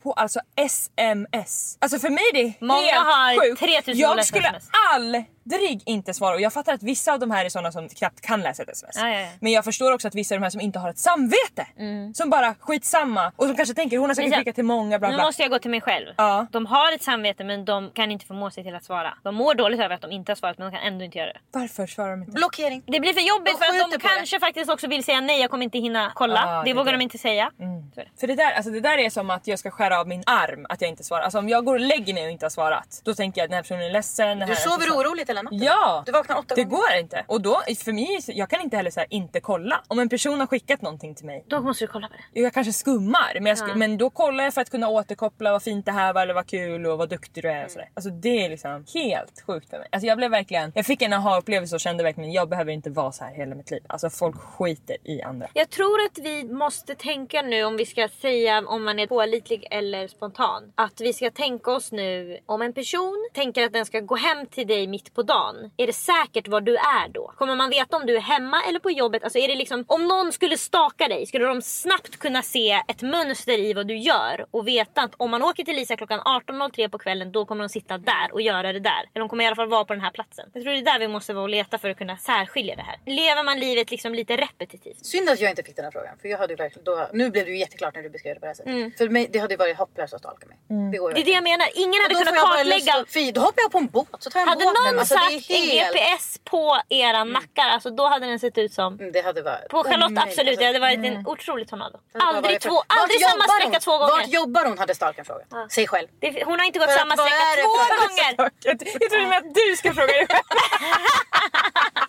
På 0.03 0.13
alltså 0.13 0.41
sms. 0.57 1.79
Alltså 1.81 1.99
för 1.99 2.11
mig 2.11 2.25
är 2.33 2.45
det 2.45 2.53
Många 2.61 2.81
helt 2.81 3.43
sjukt. 3.43 3.61
3000 3.61 4.01
Jag 4.01 4.25
skulle 4.25 4.49
SMS. 4.49 4.69
aldrig 4.93 5.83
inte 5.85 6.15
svara 6.15 6.35
och 6.35 6.41
jag 6.41 6.53
fattar 6.53 6.73
att 6.73 6.83
vissa 6.83 7.13
av 7.13 7.19
de 7.19 7.31
här 7.31 7.45
är 7.45 7.49
sådana 7.49 7.73
som 7.73 7.89
knappt 7.89 8.21
kan 8.21 8.41
läsa 8.41 8.63
ett 8.63 8.69
sms. 8.69 8.82
Ja, 8.95 9.09
ja, 9.09 9.21
ja. 9.21 9.29
Men 9.40 9.53
jag 9.53 9.64
förstår 9.64 9.92
också 9.92 10.09
att 10.09 10.14
vissa 10.14 10.35
är 10.35 10.38
de 10.38 10.42
här 10.42 10.51
som 10.51 10.61
inte 10.61 10.79
har 10.79 10.90
ett 10.90 10.99
samvete. 10.99 11.66
Som 12.14 12.31
bara 12.31 12.55
skitsamma 12.61 13.33
och 13.37 13.47
som 13.47 13.57
kanske 13.57 13.75
tänker 13.75 13.99
hon 13.99 14.11
har 14.11 14.14
säkert 14.14 14.37
skickat 14.38 14.55
till 14.55 14.64
många 14.64 14.99
bla 14.99 15.09
Nu 15.09 15.14
bla. 15.14 15.25
måste 15.25 15.42
jag 15.42 15.51
gå 15.51 15.59
till 15.59 15.71
mig 15.71 15.81
själv. 15.81 16.07
Ja. 16.16 16.47
De 16.51 16.66
har 16.66 16.92
ett 16.92 17.03
samvete 17.03 17.45
men 17.45 17.64
de 17.64 17.90
kan 17.95 18.11
inte 18.11 18.27
förmå 18.27 18.51
sig 18.51 18.64
till 18.64 18.75
att 18.75 18.85
svara. 18.85 19.14
De 19.23 19.35
mår 19.35 19.55
dåligt 19.55 19.81
över 19.81 19.95
att 19.95 20.01
de 20.01 20.11
inte 20.12 20.31
har 20.33 20.37
svarat 20.37 20.59
men 20.59 20.71
de 20.71 20.77
kan 20.79 20.87
ändå 20.87 21.05
inte 21.05 21.18
göra 21.18 21.33
det. 21.33 21.38
Varför 21.53 21.87
svarar 21.87 22.11
de 22.11 22.21
inte? 22.21 22.33
Blockering. 22.33 22.83
Det 22.87 23.01
blir 23.01 23.12
för 23.12 23.21
jobbigt 23.21 23.53
De 23.61 23.64
för 23.64 23.73
att 23.85 23.90
de 23.90 23.99
på 23.99 24.09
det. 24.09 24.14
kanske 24.16 24.40
faktiskt 24.40 24.71
också 24.71 24.87
vill 24.87 25.05
säga 25.05 25.21
nej 25.21 25.40
jag 25.40 25.51
kommer 25.51 25.64
inte 25.64 25.79
hinna 25.79 26.12
kolla. 26.14 26.45
Ah, 26.47 26.62
det 26.62 26.71
det 26.71 26.75
vågar 26.75 26.92
det. 26.92 26.99
de 26.99 27.03
inte 27.03 27.18
säga. 27.18 27.51
Är 27.59 27.95
det. 27.95 28.09
För 28.21 28.27
det 28.27 28.35
där, 28.35 28.53
alltså 28.53 28.71
det 28.71 28.81
där 28.81 28.99
är 28.99 29.11
som 29.11 29.31
att 29.31 29.47
jag 29.47 29.59
ska 29.59 29.71
skära 29.71 30.01
av 30.01 30.09
min 30.09 30.23
arm 30.27 30.66
att 30.68 30.81
jag 30.81 30.88
inte 30.88 31.05
svarar. 31.05 31.23
Alltså 31.23 31.38
om 31.38 31.49
jag 31.49 31.64
går 31.64 31.75
och 31.75 31.81
lägger 31.81 32.14
mig 32.14 32.25
och 32.25 32.31
inte 32.31 32.45
har 32.45 32.51
svarat. 32.51 33.01
Då 33.05 33.14
tänker 33.14 33.40
jag 33.40 33.45
att 33.45 33.51
den 33.51 33.57
här 33.57 33.62
personen 33.62 33.83
är 33.83 33.90
ledsen. 33.90 34.38
Du 34.38 34.57
sover 34.57 34.87
oroligt 34.90 35.29
hela 35.29 35.42
natten. 35.42 35.59
Ja! 35.62 36.03
Du 36.07 36.12
vaknar 36.12 36.37
åtta 36.38 36.55
Det 36.55 36.64
gånger. 36.64 36.77
går 36.90 36.99
inte. 37.01 37.25
Och 37.27 37.40
då, 37.40 37.61
för 37.85 37.92
mig, 37.92 38.21
jag 38.27 38.51
kan 38.51 38.61
inte 38.61 38.72
heller 38.77 38.91
så 38.91 39.01
här, 39.01 39.07
inte 39.11 39.41
kolla. 39.41 39.83
Om 39.89 39.99
en 39.99 40.09
person 40.09 40.41
har 40.41 40.47
skickat 40.47 40.83
någonting 40.83 41.15
till 41.15 41.27
mig. 41.27 41.45
Då 41.49 41.61
måste 41.61 41.85
du 41.85 41.89
kolla 41.89 42.09
på 42.09 42.15
det. 42.33 42.41
Jag 42.41 42.53
kanske 42.53 42.73
skummar 42.73 43.35
men, 43.35 43.47
jag 43.47 43.57
sk- 43.59 43.75
men 43.75 43.99
då 43.99 44.11
kollar 44.11 44.45
jag 44.45 44.55
för 44.55 44.61
att 44.61 44.71
kunna 44.71 44.89
återkoppla 44.89 45.53
vad 45.53 45.63
fint 45.63 45.87
det 45.87 45.93
här 45.93 46.13
var 46.13 46.23
eller 46.23 46.35
vad 46.35 46.47
kul 46.47 46.87
och 46.87 46.99
vad 46.99 47.09
duktig 47.09 47.45
du 47.45 47.49
är 47.51 47.65
och 47.65 47.71
sådär. 47.71 47.89
Alltså 47.95 48.11
det 48.11 48.45
är 48.45 48.49
liksom 48.51 48.85
helt 48.95 49.43
sjukt 49.47 49.71
för 49.71 49.79
mig. 49.79 49.89
Alltså 49.93 50.07
jag 50.07 50.17
blev 50.19 50.31
verkligen, 50.31 50.73
jag 50.75 50.87
fick 50.87 51.03
en 51.03 51.13
aha-upplevelse 51.13 51.75
och 51.75 51.81
kände 51.81 52.03
verkligen 52.05 52.33
jag 52.33 52.49
behöver 52.49 52.73
inte 52.73 52.91
vara 52.91 53.13
så 53.13 53.25
här 53.25 53.35
hela 53.35 53.55
mitt 53.55 53.71
liv. 53.71 53.83
Alltså 53.87 54.11
folk 54.11 54.37
skiter 54.37 54.97
i 55.05 55.23
andra. 55.23 55.49
Jag 55.55 55.71
tror 55.71 56.01
att 56.05 56.19
vi 56.19 56.45
måste 56.45 56.95
tänka 56.95 57.43
nu 57.43 57.65
om 57.65 57.77
vi 57.77 57.87
ska 57.87 58.09
säga 58.09 58.63
om 58.67 58.85
man 58.85 58.99
är 58.99 59.07
pålitlig 59.07 59.67
eller 59.71 60.09
spontan. 60.09 60.73
Att 60.75 61.01
vi 61.01 61.13
ska 61.13 61.31
tänka 61.31 61.71
oss 61.73 61.93
nu 61.93 62.39
om 62.47 62.63
en 62.63 62.73
person 62.73 63.29
tänker 63.35 63.65
att 63.65 63.73
den 63.73 63.87
ska 63.87 64.01
gå 64.01 64.17
hem 64.17 64.47
till 64.47 64.67
dig 64.67 64.87
mitt 64.87 65.15
på 65.15 65.23
dagen. 65.23 65.71
Är 65.77 65.87
det 65.87 65.93
säkert 65.93 66.49
var 66.49 66.61
du 66.61 66.77
är 66.77 67.09
då? 67.09 67.33
Kommer 67.37 67.57
man 67.57 67.71
veta 67.71 67.97
om 67.97 68.07
du 68.07 68.17
är 68.17 68.21
hemma 68.21 68.62
eller 68.68 68.79
på 68.79 68.90
jobbet? 68.90 69.25
Alltså 69.25 69.38
är 69.38 69.48
det 69.48 69.55
liksom 69.55 69.85
om 69.88 70.09
någon 70.09 70.33
skulle 70.33 70.59
staka 70.59 71.09
dig 71.09 71.27
skulle 71.27 71.44
de 71.44 71.62
snabbt 71.62 72.18
kunna 72.18 72.42
se 72.42 72.83
ett 72.88 73.03
mönster 73.03 73.59
i 73.59 73.72
vad 73.72 73.87
du 73.87 73.96
gör 73.96 74.46
och 74.51 74.68
veta 74.68 75.03
att 75.03 75.14
om 75.16 75.31
man 75.31 75.42
åker 75.42 75.64
till 75.64 75.77
Lisa 75.77 75.96
klockan 75.96 76.20
18.03 76.20 76.88
på 76.88 76.98
kvällen 76.98 77.33
då 77.33 77.44
kommer 77.46 77.62
de 77.62 77.68
sitta 77.68 77.98
där 77.98 78.33
och 78.33 78.42
göra 78.42 78.72
det 78.72 78.81
där. 78.81 78.90
Eller 79.14 79.20
de 79.20 79.29
kommer 79.29 79.44
i 79.44 79.46
alla 79.46 79.57
fall 79.57 79.68
vara 79.68 79.85
på 79.85 79.92
den 79.92 80.03
här 80.03 80.11
platsen. 80.11 80.51
Jag 80.55 80.62
tror 80.62 80.72
det 80.72 80.79
är 80.79 80.83
där 80.83 80.98
vi 80.98 81.09
måste 81.09 81.33
vara 81.35 81.42
och 81.42 81.48
leta 81.48 81.79
för 81.79 81.90
att 81.90 81.98
kunna 81.98 82.16
särskilja 82.16 82.77
det 82.77 82.83
här. 82.83 82.98
Lever 83.07 83.44
man 83.44 83.59
livet 83.61 83.90
liksom 83.90 84.14
lite 84.14 84.37
repetitivt? 84.37 85.07
Synd 85.07 85.29
att 85.31 85.40
jag 85.40 85.51
inte 85.51 85.62
fick 85.62 85.77
den 85.77 85.85
här 85.85 85.92
frågan. 85.92 86.14
För 86.20 86.29
jag 86.29 86.38
hade 86.38 86.55
verkligen, 86.55 86.85
då, 86.85 87.09
nu 87.12 87.31
blev 87.31 87.44
det 87.44 87.51
ju 87.51 87.59
jätteklart 87.59 87.94
när 87.94 88.03
du 88.03 88.11
beskrev 88.11 88.35
det 88.35 88.40
på 88.40 88.46
det 88.46 88.51
här 88.51 88.55
sättet. 88.55 88.72
Mm. 88.72 88.92
För 88.98 89.09
mig, 89.09 89.29
det 89.33 89.38
hade 89.38 89.55
ju 89.55 89.59
varit 89.59 89.77
hopplöst 89.77 90.14
att 90.14 90.20
stalka 90.20 90.46
mig. 90.46 90.57
Det 90.92 90.98
går 90.98 91.12
Det 91.12 91.20
är 91.20 91.25
det 91.25 91.31
jag 91.31 91.42
menar. 91.42 91.68
Ingen 91.75 92.03
hade 92.03 92.14
kunnat 92.14 92.40
kartlägga. 92.40 93.05
Fy, 93.14 93.33
då 93.33 93.40
hoppar 93.40 93.62
jag 93.62 93.72
på 93.72 93.79
en 93.79 93.87
båt 93.87 94.09
så 94.18 94.31
tar 94.31 94.40
jag 94.40 94.42
en 94.42 94.48
Hade 94.48 94.64
båt 94.64 94.77
hem. 94.85 94.94
någon 94.94 94.98
Alltså, 94.98 95.14
satt 95.14 95.33
en 95.33 95.40
helt... 95.57 95.94
GPS 95.94 96.40
på 96.44 96.79
era 96.88 97.25
nackar, 97.25 97.68
alltså 97.68 97.90
då 97.90 98.07
hade 98.09 98.27
den 98.27 98.38
sett 98.38 98.52
ut 98.59 98.73
som... 98.75 98.95
Mm, 99.01 99.12
Det 99.12 99.21
hade 99.21 99.43
varit 99.43 99.69
På 99.69 99.85
Charlotte 99.85 99.97
omöjligt. 100.11 100.19
absolut, 100.23 100.49
Alltså, 100.49 100.61
det 100.61 100.67
hade 100.67 100.79
varit 100.79 100.99
en 101.05 101.27
otrolig 101.27 101.69
tornado. 101.69 101.99
Aldrig, 102.15 102.62
för- 102.62 102.69
två, 102.69 102.75
Vart 102.75 102.85
aldrig 102.88 103.21
samma 103.21 103.45
sträcka 103.49 103.71
hon? 103.73 103.81
två 103.81 103.99
gånger. 103.99 104.12
Vart 104.12 104.29
jobbar 104.29 104.65
hon 104.65 104.79
hade 104.79 104.95
stalken 104.95 105.25
frågat. 105.25 105.47
Säg 105.71 105.87
själv. 105.87 106.09
Det, 106.21 106.45
hon 106.45 106.59
har 106.59 106.67
inte 106.67 106.79
gått 106.79 106.91
För 106.91 106.99
samma 106.99 107.17
sträcka 107.17 107.37
två 107.65 107.71
för- 107.79 108.09
gånger. 108.09 108.51
Jag, 108.65 108.83
jag 108.93 109.11
trodde 109.11 109.27
med 109.27 109.38
att 109.38 109.55
du 109.55 109.77
ska 109.77 109.95
fråga 109.95 110.07
dig 110.07 110.27
själv. 110.31 110.43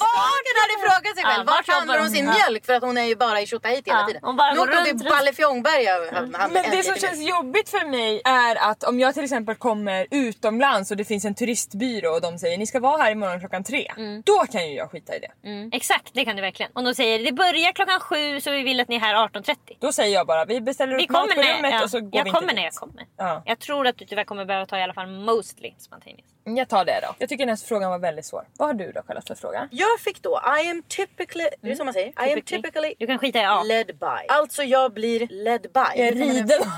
Stalken 0.00 0.56
hade 0.62 0.76
frågat 0.86 1.16
sig 1.16 1.24
själv. 1.24 1.44
Ja, 1.46 1.52
vart 1.54 1.68
handlar 1.68 1.98
hon 1.98 2.10
sin 2.10 2.24
mjölk? 2.24 2.66
För 2.66 2.72
att 2.74 2.82
hon 2.82 2.98
är 2.98 3.04
ju 3.04 3.16
bara 3.16 3.40
i 3.40 3.46
Tjotahejti 3.46 3.90
hela 3.90 4.00
Ja, 4.00 4.06
tiden. 4.06 4.22
hon 4.24 4.36
bara 4.36 4.52
nu 4.54 4.60
åkte 4.60 4.76
hon 4.76 4.84
till. 4.84 5.08
Ballefjongberg. 5.10 5.86
handlade 5.86 6.48
Men 6.52 6.70
det 6.70 6.82
som 6.82 6.94
känns 6.94 7.20
jobbigt 7.28 7.68
för 7.68 7.88
mig 7.90 8.22
är 8.24 8.70
att 8.70 8.84
om 8.84 9.00
jag 9.00 9.14
till 9.14 9.24
exempel 9.24 9.54
kommer 9.54 10.06
utomlands 10.10 10.90
och 10.90 10.96
det 10.96 11.04
finns 11.04 11.24
en 11.24 11.34
turistbyrå 11.34 12.10
och 12.14 12.20
de 12.20 12.38
säger 12.38 12.58
ni 12.58 12.66
ska 12.66 12.80
vara 12.80 13.02
här 13.02 13.10
imorgon 13.10 13.40
klockan 13.40 13.64
tre. 13.64 13.92
Mm. 13.96 14.22
Då 14.26 14.38
kan 14.52 14.68
ju 14.68 14.74
jag 14.74 14.90
skita 14.90 15.16
i 15.16 15.18
det. 15.18 15.48
Mm, 15.48 15.70
exakt, 15.72 16.10
det 16.14 16.24
kan 16.24 16.36
du 16.36 16.42
verkligen. 16.42 16.72
Om 16.74 16.84
de 16.84 16.94
säger 16.94 17.18
det 17.18 17.32
börjar 17.32 17.72
klockan 17.72 18.00
sju 18.00 18.40
så 18.40 18.50
vi 18.50 18.62
vill 18.62 18.80
att 18.80 18.88
ni 18.88 18.96
är 18.96 19.00
här 19.00 19.14
18.30. 19.14 19.56
Då 19.80 19.92
säger 19.92 20.14
jag 20.14 20.26
bara 20.26 20.44
vi 20.44 20.60
beställer 20.60 20.96
Vi 20.96 21.04
upp 21.04 21.10
mat 21.10 21.20
kommer 21.22 21.34
på 21.34 21.40
rummet 21.58 21.72
ja, 21.72 21.82
och 21.84 21.90
så 21.90 22.00
går 22.00 22.10
jag 22.12 22.24
vi 22.24 22.28
inte 22.30 22.40
kommer 22.40 22.54
när 22.54 22.64
jag 22.64 22.72
kommer. 22.74 23.06
Ja. 23.16 23.42
Jag 23.46 23.58
tror 23.58 23.86
att 23.86 23.98
du 23.98 24.04
tyvärr 24.04 24.24
kommer 24.24 24.44
behöva 24.44 24.66
ta 24.66 24.78
i 24.78 24.82
alla 24.82 24.94
fall 24.94 25.06
mostly 25.08 25.74
spontaneous. 25.78 26.30
Jag 26.48 26.68
tar 26.68 26.84
det 26.84 27.00
då. 27.02 27.14
Jag 27.18 27.28
tycker 27.28 27.46
den 27.46 27.56
här 27.56 27.66
frågan 27.66 27.90
var 27.90 27.98
väldigt 27.98 28.24
svår. 28.26 28.44
Vad 28.58 28.68
har 28.68 28.74
du 28.74 28.92
då 28.92 29.02
Charlotte 29.02 29.26
för 29.28 29.34
fråga? 29.34 29.68
Jag 29.70 30.00
fick 30.00 30.22
då 30.22 30.40
I 30.64 30.70
am 30.70 30.82
typically... 30.88 31.44
Är 31.44 31.50
det 31.68 31.76
så 31.76 31.84
man 31.84 31.94
säger? 31.94 32.06
I 32.08 32.12
am 32.16 32.26
Typically. 32.28 32.62
typically 32.62 32.94
Du 32.98 33.06
kan 33.06 33.18
skita 33.18 33.38
i 33.38 33.44
A. 33.44 33.62
led 33.62 33.86
by. 33.86 34.26
Alltså 34.28 34.62
jag 34.62 34.92
blir 34.92 35.26
led 35.30 35.62
by. 35.62 35.68
Jag 35.96 35.98
är 36.08 36.12
riden 36.12 36.60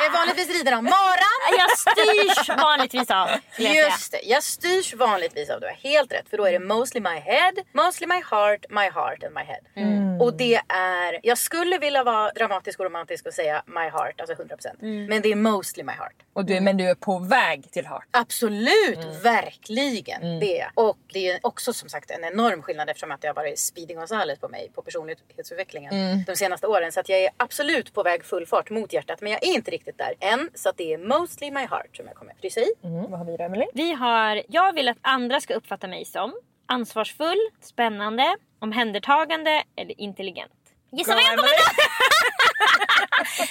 Jag 0.00 0.06
är 0.06 0.12
vanligtvis 0.12 0.48
riden 0.58 0.74
av 0.74 0.82
maran. 0.82 1.40
Jag 1.58 1.78
styrs 1.78 2.48
vanligtvis 2.58 3.10
av. 3.10 3.28
jag. 3.58 3.74
Just 3.74 4.12
det, 4.12 4.20
jag 4.22 4.42
styrs 4.42 4.94
vanligtvis 4.94 5.50
av 5.50 5.60
det. 5.60 5.76
Helt 5.82 6.12
rätt. 6.12 6.28
För 6.30 6.36
då 6.36 6.44
är 6.44 6.52
det 6.52 6.58
mostly 6.58 7.00
my 7.00 7.18
head, 7.18 7.52
mostly 7.72 8.06
my 8.06 8.22
heart, 8.30 8.64
my 8.70 8.90
heart 8.90 9.24
and 9.24 9.34
my 9.34 9.40
head. 9.42 9.60
Mm. 9.76 10.07
Och 10.20 10.34
det 10.36 10.54
är, 10.68 11.20
jag 11.22 11.38
skulle 11.38 11.78
vilja 11.78 12.04
vara 12.04 12.30
dramatisk 12.32 12.78
och 12.80 12.84
romantisk 12.86 13.26
och 13.26 13.34
säga 13.34 13.62
my 13.66 13.80
heart, 13.88 14.20
alltså 14.20 14.34
100%. 14.34 14.82
Mm. 14.82 15.06
Men 15.06 15.22
det 15.22 15.32
är 15.32 15.36
mostly 15.36 15.82
my 15.84 15.92
heart. 15.92 16.14
och 16.32 16.44
du, 16.44 16.60
men 16.60 16.76
du 16.76 16.84
är 16.90 16.94
på 16.94 17.18
väg 17.18 17.70
till 17.72 17.86
Heart. 17.86 18.04
Absolut, 18.10 18.96
Mm. 18.96 19.20
verkligen 19.22 20.40
det. 20.40 20.66
Och 20.74 20.98
det 21.12 21.28
är 21.30 21.38
också 21.42 21.72
som 21.72 21.88
sagt 21.88 22.10
en 22.10 22.24
enorm 22.24 22.62
skillnad 22.62 22.88
eftersom 22.90 23.10
att 23.10 23.20
det 23.20 23.26
har 23.28 23.34
varit 23.34 23.58
Speedy 23.58 23.94
Gonzales 23.94 24.38
på 24.38 24.48
mig 24.48 24.70
på 24.74 24.82
personlighetsutvecklingen 24.82 25.92
Mm. 25.94 26.24
de 26.26 26.36
senaste 26.36 26.66
åren. 26.66 26.92
Så 26.92 27.00
att 27.00 27.08
jag 27.08 27.18
är 27.18 27.30
absolut 27.36 27.94
på 27.94 28.02
väg 28.02 28.24
full 28.24 28.46
fart 28.46 28.70
mot 28.70 28.92
hjärtat 28.92 29.20
men 29.20 29.32
jag 29.32 29.42
är 29.42 29.54
inte 29.54 29.70
riktigt 29.70 29.98
där 29.98 30.14
än. 30.20 30.50
Så 30.54 30.68
att 30.68 30.76
det 30.76 30.92
är 30.94 30.98
mostly 30.98 31.50
my 31.50 31.60
heart 31.66 31.96
som 31.96 32.06
jag 32.06 32.14
kommer 32.16 32.34
kryssa 32.40 32.60
i. 32.60 32.72
Mm, 32.84 33.10
vad 33.10 33.18
har 33.18 33.26
vi 33.26 33.36
då 33.36 33.44
Emelie? 33.44 33.66
Vi 33.74 33.92
har, 33.92 34.42
jag 34.48 34.72
vill 34.72 34.88
att 34.88 34.98
andra 35.00 35.40
ska 35.40 35.54
uppfatta 35.54 35.86
mig 35.88 36.04
som 36.04 36.32
ansvarsfull, 36.68 37.38
spännande, 37.60 38.36
omhändertagande 38.58 39.62
eller 39.76 40.00
intelligent. 40.00 40.52
Gissa 40.92 41.14
vad 41.14 41.22
jag 41.22 41.36
kommer 41.36 41.48
ta? 41.48 41.70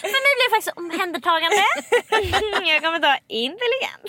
För 0.02 0.20
mig 0.26 0.34
blir 0.38 0.50
det 0.50 0.56
faktiskt 0.56 0.78
omhändertagande. 0.78 1.64
jag 2.72 2.84
kommer 2.84 3.00
ta 3.00 3.18
intelligent. 3.28 4.08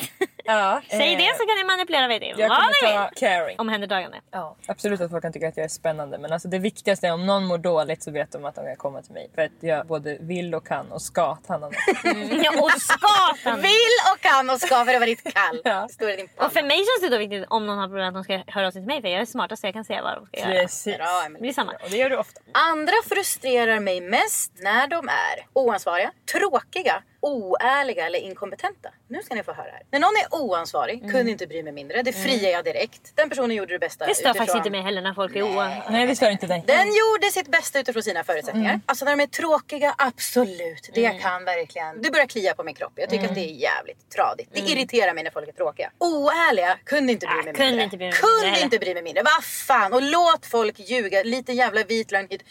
Ja, 0.49 0.81
Säg 0.91 1.13
eh, 1.13 1.19
det 1.19 1.37
så 1.39 1.47
kan 1.47 1.57
ni 1.57 1.65
manipulera 1.65 2.09
vid 2.09 2.21
det. 2.21 2.27
Jag 2.27 2.49
Vad 2.49 2.59
ni 2.59 2.65
kommer 2.81 3.09
vill. 3.11 3.21
ta 3.21 3.27
caring. 3.27 3.59
Omhändertagande. 3.59 4.21
Ja, 4.31 4.57
absolut 4.69 5.01
att 5.01 5.11
folk 5.11 5.23
kan 5.23 5.33
tycka 5.33 5.49
att 5.49 5.57
jag 5.57 5.65
är 5.65 5.69
spännande 5.69 6.19
men 6.19 6.33
alltså 6.33 6.49
det 6.49 6.59
viktigaste 6.59 7.07
är 7.07 7.13
om 7.13 7.27
någon 7.27 7.45
mår 7.45 7.59
dåligt 7.59 8.03
så 8.03 8.11
vet 8.11 8.33
de 8.33 8.45
att 8.45 8.55
de 8.55 8.65
kan 8.65 8.77
komma 8.77 9.03
till 9.03 9.13
mig. 9.13 9.31
För 9.35 9.43
att 9.43 9.51
jag 9.61 9.87
både 9.87 10.17
vill 10.21 10.55
och 10.55 10.67
kan 10.67 10.93
och 10.93 11.03
ska 11.03 11.37
ta 11.47 11.53
hand 11.53 11.65
om 11.65 11.71
dem. 12.05 12.41
Ja, 12.45 12.63
och 12.63 12.71
skatan. 12.83 13.61
Vill 13.61 13.97
och 14.15 14.21
kan 14.21 14.51
och 14.51 14.61
ska 14.61 14.69
för 14.85 14.95
att 14.95 15.01
vara 15.01 15.07
ditt 15.07 15.35
kall. 15.35 15.61
Ja. 15.65 15.89
Står 15.89 16.11
i 16.11 16.17
din 16.17 16.29
Och 16.37 16.53
för 16.53 16.63
mig 16.63 16.77
känns 16.77 17.01
det 17.01 17.09
då 17.09 17.19
viktigt 17.19 17.45
om 17.49 17.67
någon 17.67 17.79
har 17.79 17.87
problem 17.89 18.09
att 18.09 18.15
de 18.15 18.25
ska 18.25 18.53
höra 18.53 18.67
av 18.67 18.71
sig 18.71 18.81
till 18.83 18.87
mig 18.89 19.01
för 19.03 19.09
jag 19.09 19.21
är 19.21 19.27
smartast 19.27 19.61
så 19.61 19.67
jag 19.67 19.75
kan 19.75 19.85
säga 19.85 20.03
vad 20.03 20.15
de 20.17 20.27
ska 20.27 20.39
göra. 20.39 20.61
Precis. 20.63 20.97
Bra, 20.97 21.07
Det 21.33 21.41
blir 21.41 21.53
samma. 21.53 21.73
Och 21.73 21.91
det 21.91 21.97
gör 21.97 22.11
du 22.11 22.17
ofta. 22.17 22.41
Andra 22.53 22.93
frustrerar 23.09 23.81
mig 23.81 24.01
mest 24.01 24.53
när 24.57 24.87
de 24.87 25.09
är 25.09 25.47
oansvariga, 25.53 26.13
tråkiga, 26.33 27.03
oärliga 27.21 28.07
eller 28.07 28.19
inkompetenta. 28.19 28.89
Nu 29.09 29.23
ska 29.23 29.35
ni 29.35 29.43
få 29.43 29.53
höra 29.53 29.71
här. 29.73 29.83
När 29.91 29.99
någon 29.99 30.13
är 30.17 30.43
oansvarig, 30.45 31.11
kunde 31.13 31.31
inte 31.31 31.47
bry 31.47 31.63
mig 31.63 31.73
mindre. 31.73 32.03
Det 32.03 32.13
friar 32.13 32.51
jag 32.51 32.65
direkt. 32.65 33.13
Den 33.15 33.29
personen 33.29 33.57
gjorde 33.57 33.73
det 33.73 33.79
bästa 33.79 34.07
Det 34.07 34.15
stör 34.15 34.25
faktiskt 34.29 34.43
utifrån- 34.43 34.59
inte 34.59 34.71
mig 34.71 34.83
heller 34.83 35.03
när 35.03 35.15
folk 35.15 35.37
är 35.37 35.43
oa... 35.43 35.73
Nej 35.91 36.07
det 36.07 36.17
stör 36.17 36.31
inte 36.31 36.47
dig. 36.47 36.65
Den 36.67 36.87
gjorde 36.87 37.31
sitt 37.33 37.49
bästa 37.49 37.81
utifrån 37.81 38.03
sina 38.03 38.25
förutsättningar. 38.25 38.71
Mm. 38.71 38.83
Alltså 38.87 39.05
när 39.05 39.17
de 39.17 39.23
är 39.23 39.27
tråkiga, 39.27 39.95
absolut. 39.99 40.91
Det 40.95 41.09
kan 41.23 41.45
verkligen. 41.45 42.03
Det 42.03 42.11
börjar 42.11 42.27
klia 42.27 42.55
på 42.55 42.63
min 42.65 42.75
kropp. 42.75 42.93
Jag 42.95 43.11
tycker 43.11 43.25
att 43.25 43.35
det 43.35 43.41
är 43.51 43.55
jävligt 43.55 44.11
tradigt. 44.11 44.49
Det 44.53 44.61
irriterar 44.61 45.15
mig 45.15 45.25
när 45.25 45.31
folk 45.31 45.49
är 45.49 45.53
tråkiga. 45.53 45.91
Oärliga, 45.99 46.79
kunde 46.85 47.13
inte 47.13 47.27
bry 47.27 47.37
mig 47.37 47.45
kunde 47.55 47.65
mindre. 47.65 47.85
inte 47.85 47.97
bry 47.97 48.07
mig 48.07 48.13
kunde 48.15 48.45
mindre 48.45 48.65
inte 48.65 48.79
bry 48.79 48.95
mig 48.95 49.03
mindre. 49.03 49.23
Vad 49.23 49.45
fan! 49.45 49.93
Och 49.93 50.03
låt 50.03 50.47
folk 50.47 50.79
ljuga. 50.79 51.23
Lite 51.23 51.53
jävla 51.53 51.85
vit 51.85 52.11
lögn 52.13 52.29
hit. 52.31 52.43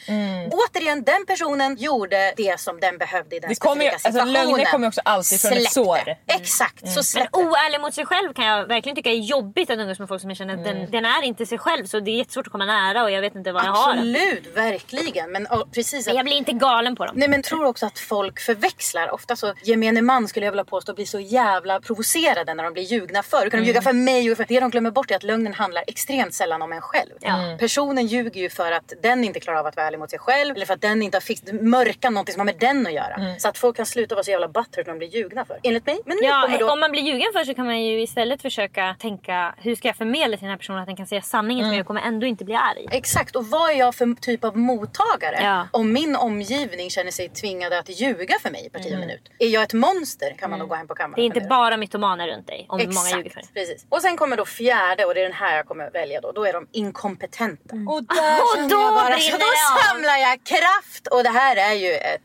Återigen, 0.51 1.03
den 1.03 1.25
personen 1.25 1.75
gjorde 1.75 2.33
det 2.37 2.59
som 2.59 2.79
den 2.79 2.97
behövde 2.97 3.35
i 3.35 3.39
den 3.39 3.49
Det 3.49 3.55
specifika 3.55 3.91
alltså, 3.91 4.11
situationen. 4.11 4.56
Lögner 4.57 4.71
kommer 4.71 4.87
också 4.87 5.01
alltid 5.05 5.41
från 5.41 5.53
ett 5.53 5.71
sår. 5.71 5.99
det. 6.05 6.17
Exakt, 6.33 6.79
så 6.79 6.93
Men 6.95 7.03
släpp 7.03 7.29
det. 7.33 7.39
oärlig 7.39 7.81
mot 7.81 7.93
sig 7.93 8.05
själv 8.05 8.33
kan 8.33 8.45
jag 8.45 8.65
verkligen 8.67 8.95
tycka 8.95 9.09
är 9.09 9.15
jobbigt 9.15 9.69
att 9.69 9.79
umgås 9.79 9.99
med 9.99 10.07
folk 10.07 10.21
som 10.21 10.29
jag 10.29 10.37
känner 10.37 10.53
att 10.53 10.57
Mm. 10.67 10.77
den, 10.79 10.91
den 10.91 11.05
är 11.05 11.23
inte 11.23 11.45
sig 11.45 11.57
själv 11.57 11.85
så 11.85 11.99
det 11.99 12.11
är 12.11 12.15
jättesvårt 12.15 12.45
att 12.47 12.51
komma 12.51 12.65
nära 12.65 13.03
och 13.03 13.11
jag 13.11 13.21
vet 13.21 13.35
inte 13.35 13.51
vad 13.51 13.65
jag 13.65 13.71
har. 13.71 13.91
Absolut, 13.93 14.55
verkligen. 14.55 15.31
Men 15.31 15.47
oh, 15.47 15.63
precis 15.71 16.05
Men 16.05 16.11
att 16.13 16.17
jag 16.17 16.25
blir 16.25 16.35
inte 16.37 16.51
galen 16.51 16.95
på 16.95 17.05
dem. 17.05 17.15
Nej 17.17 17.27
men 17.29 17.41
tror 17.41 17.65
också 17.65 17.85
att 17.85 17.99
folk 17.99 18.39
förväxlar. 18.39 19.11
Ofta 19.11 19.35
så 19.35 19.53
gemene 19.63 20.01
man 20.01 20.27
skulle 20.27 20.45
jag 20.45 20.51
vilja 20.51 20.63
påstå 20.65 20.93
blir 20.93 21.05
så 21.05 21.19
jävla 21.19 21.79
provocerade 21.79 22.53
när 22.53 22.63
de 22.63 22.73
blir 22.73 22.83
ljugna 22.83 23.23
för. 23.23 23.43
Hur 23.43 23.49
kan 23.49 23.59
de 23.59 23.65
ljuga 23.65 23.81
för 23.81 23.93
mig? 23.93 24.31
Och 24.31 24.37
för... 24.37 24.45
Det 24.47 24.59
de 24.59 24.69
glömmer 24.69 24.91
bort 24.91 25.11
är 25.11 25.15
att 25.15 25.23
lögnen 25.23 25.53
handlar 25.53 25.83
extremt 25.87 26.33
sällan 26.33 26.61
om 26.61 26.71
en 26.71 26.81
själv. 26.81 27.11
Ja. 27.19 27.57
Personen 27.59 28.05
ljuger 28.07 28.41
ju 28.41 28.49
för 28.49 28.71
att 28.71 28.93
den 29.03 29.23
inte 29.23 29.39
klarar 29.39 29.59
av 29.59 29.65
att 29.65 29.75
vara 29.75 29.87
ärlig 29.87 29.99
mot 29.99 30.09
sig 30.09 30.19
själv. 30.19 30.55
Eller 30.55 30.65
för 30.65 30.73
att 30.73 30.81
den 30.81 31.01
inte 31.01 31.15
har 31.15 31.21
fixat 31.21 31.61
mörka 31.61 32.09
någonting 32.09 32.33
som 32.33 32.39
har 32.39 32.45
med 32.45 32.59
den 32.59 32.87
att 32.87 32.93
göra. 32.93 33.35
Så 33.39 33.47
att 33.47 33.57
folk 33.57 33.75
kan 33.75 33.85
sluta 33.85 34.15
vara 34.15 34.23
så 34.23 34.31
jävla 34.31 34.46
butthurt 34.47 34.85
när 34.87 34.93
de 34.93 34.97
blir 34.97 35.07
ljugna 35.07 35.45
för. 35.45 35.59
Enligt 35.63 35.85
mig. 35.85 35.99
Men 36.05 36.17
nu 36.21 36.27
Ja, 36.27 36.49
då... 36.59 36.71
om 36.71 36.79
man 36.79 36.91
blir 36.91 37.01
ljugen 37.01 37.27
för 37.33 37.43
så 37.43 37.53
kan 37.53 37.65
man 37.65 37.81
ju 37.81 38.01
istället 38.01 38.41
försöka 38.41 38.95
tänka 38.99 39.55
hur 39.57 39.75
ska 39.75 39.87
jag 39.87 39.95
förmedla 39.95 40.37
till 40.37 40.43
den 40.43 40.49
här 40.51 40.57
personen 40.57 40.79
att 40.79 40.85
den 40.85 40.95
kan 40.95 41.07
säga 41.07 41.21
sanningen 41.21 41.65
Mm. 41.65 41.75
så 41.75 41.79
jag 41.79 41.87
kommer 41.87 42.01
ändå 42.01 42.25
inte 42.27 42.45
bli 42.45 42.55
arg. 42.55 42.85
Exakt, 42.91 43.35
och 43.35 43.45
vad 43.47 43.69
är 43.71 43.75
jag 43.75 43.95
för 43.95 44.15
typ 44.21 44.43
av 44.43 44.57
mottagare? 44.57 45.39
Ja. 45.41 45.67
Om 45.73 45.93
min 45.93 46.15
omgivning 46.15 46.89
känner 46.89 47.11
sig 47.11 47.29
tvingade 47.29 47.79
att 47.79 47.89
ljuga 47.89 48.35
för 48.41 48.49
mig 48.51 48.69
per 48.73 48.79
tio 48.79 48.97
minut. 48.97 49.29
Är 49.39 49.47
jag 49.47 49.63
ett 49.63 49.73
monster 49.73 50.35
kan 50.39 50.49
man 50.49 50.59
nog 50.59 50.69
gå 50.69 50.75
hem 50.75 50.87
på 50.87 50.95
kammaren 50.95 51.15
Det 51.15 51.21
är 51.21 51.25
inte 51.25 51.41
bara 51.49 51.77
mytomaner 51.77 52.27
runt 52.27 52.47
dig 52.47 52.65
om 52.69 52.77
många 52.79 53.09
ljuger 53.17 53.29
för 53.29 53.39
dig. 53.39 53.49
precis. 53.53 53.85
Och 53.89 54.01
sen 54.01 54.17
kommer 54.17 54.37
då 54.37 54.45
fjärde 54.45 55.05
och 55.05 55.13
det 55.13 55.19
är 55.19 55.23
den 55.23 55.33
här 55.33 55.55
jag 55.55 55.65
kommer 55.65 55.89
välja 55.91 56.21
då. 56.21 56.31
Då 56.31 56.45
är 56.45 56.53
de 56.53 56.67
inkompetenta. 56.71 57.75
Och 57.75 58.03
där 58.03 58.39
Och 58.41 58.69
då 58.69 58.81
jag 58.81 58.93
bara, 58.93 59.15
då 59.15 59.49
samlar 59.87 60.17
jag 60.17 60.43
kraft 60.43 61.07
och 61.11 61.23
det 61.23 61.29
här 61.29 61.55
är 61.55 61.73
ju 61.73 61.91
ett, 61.91 62.21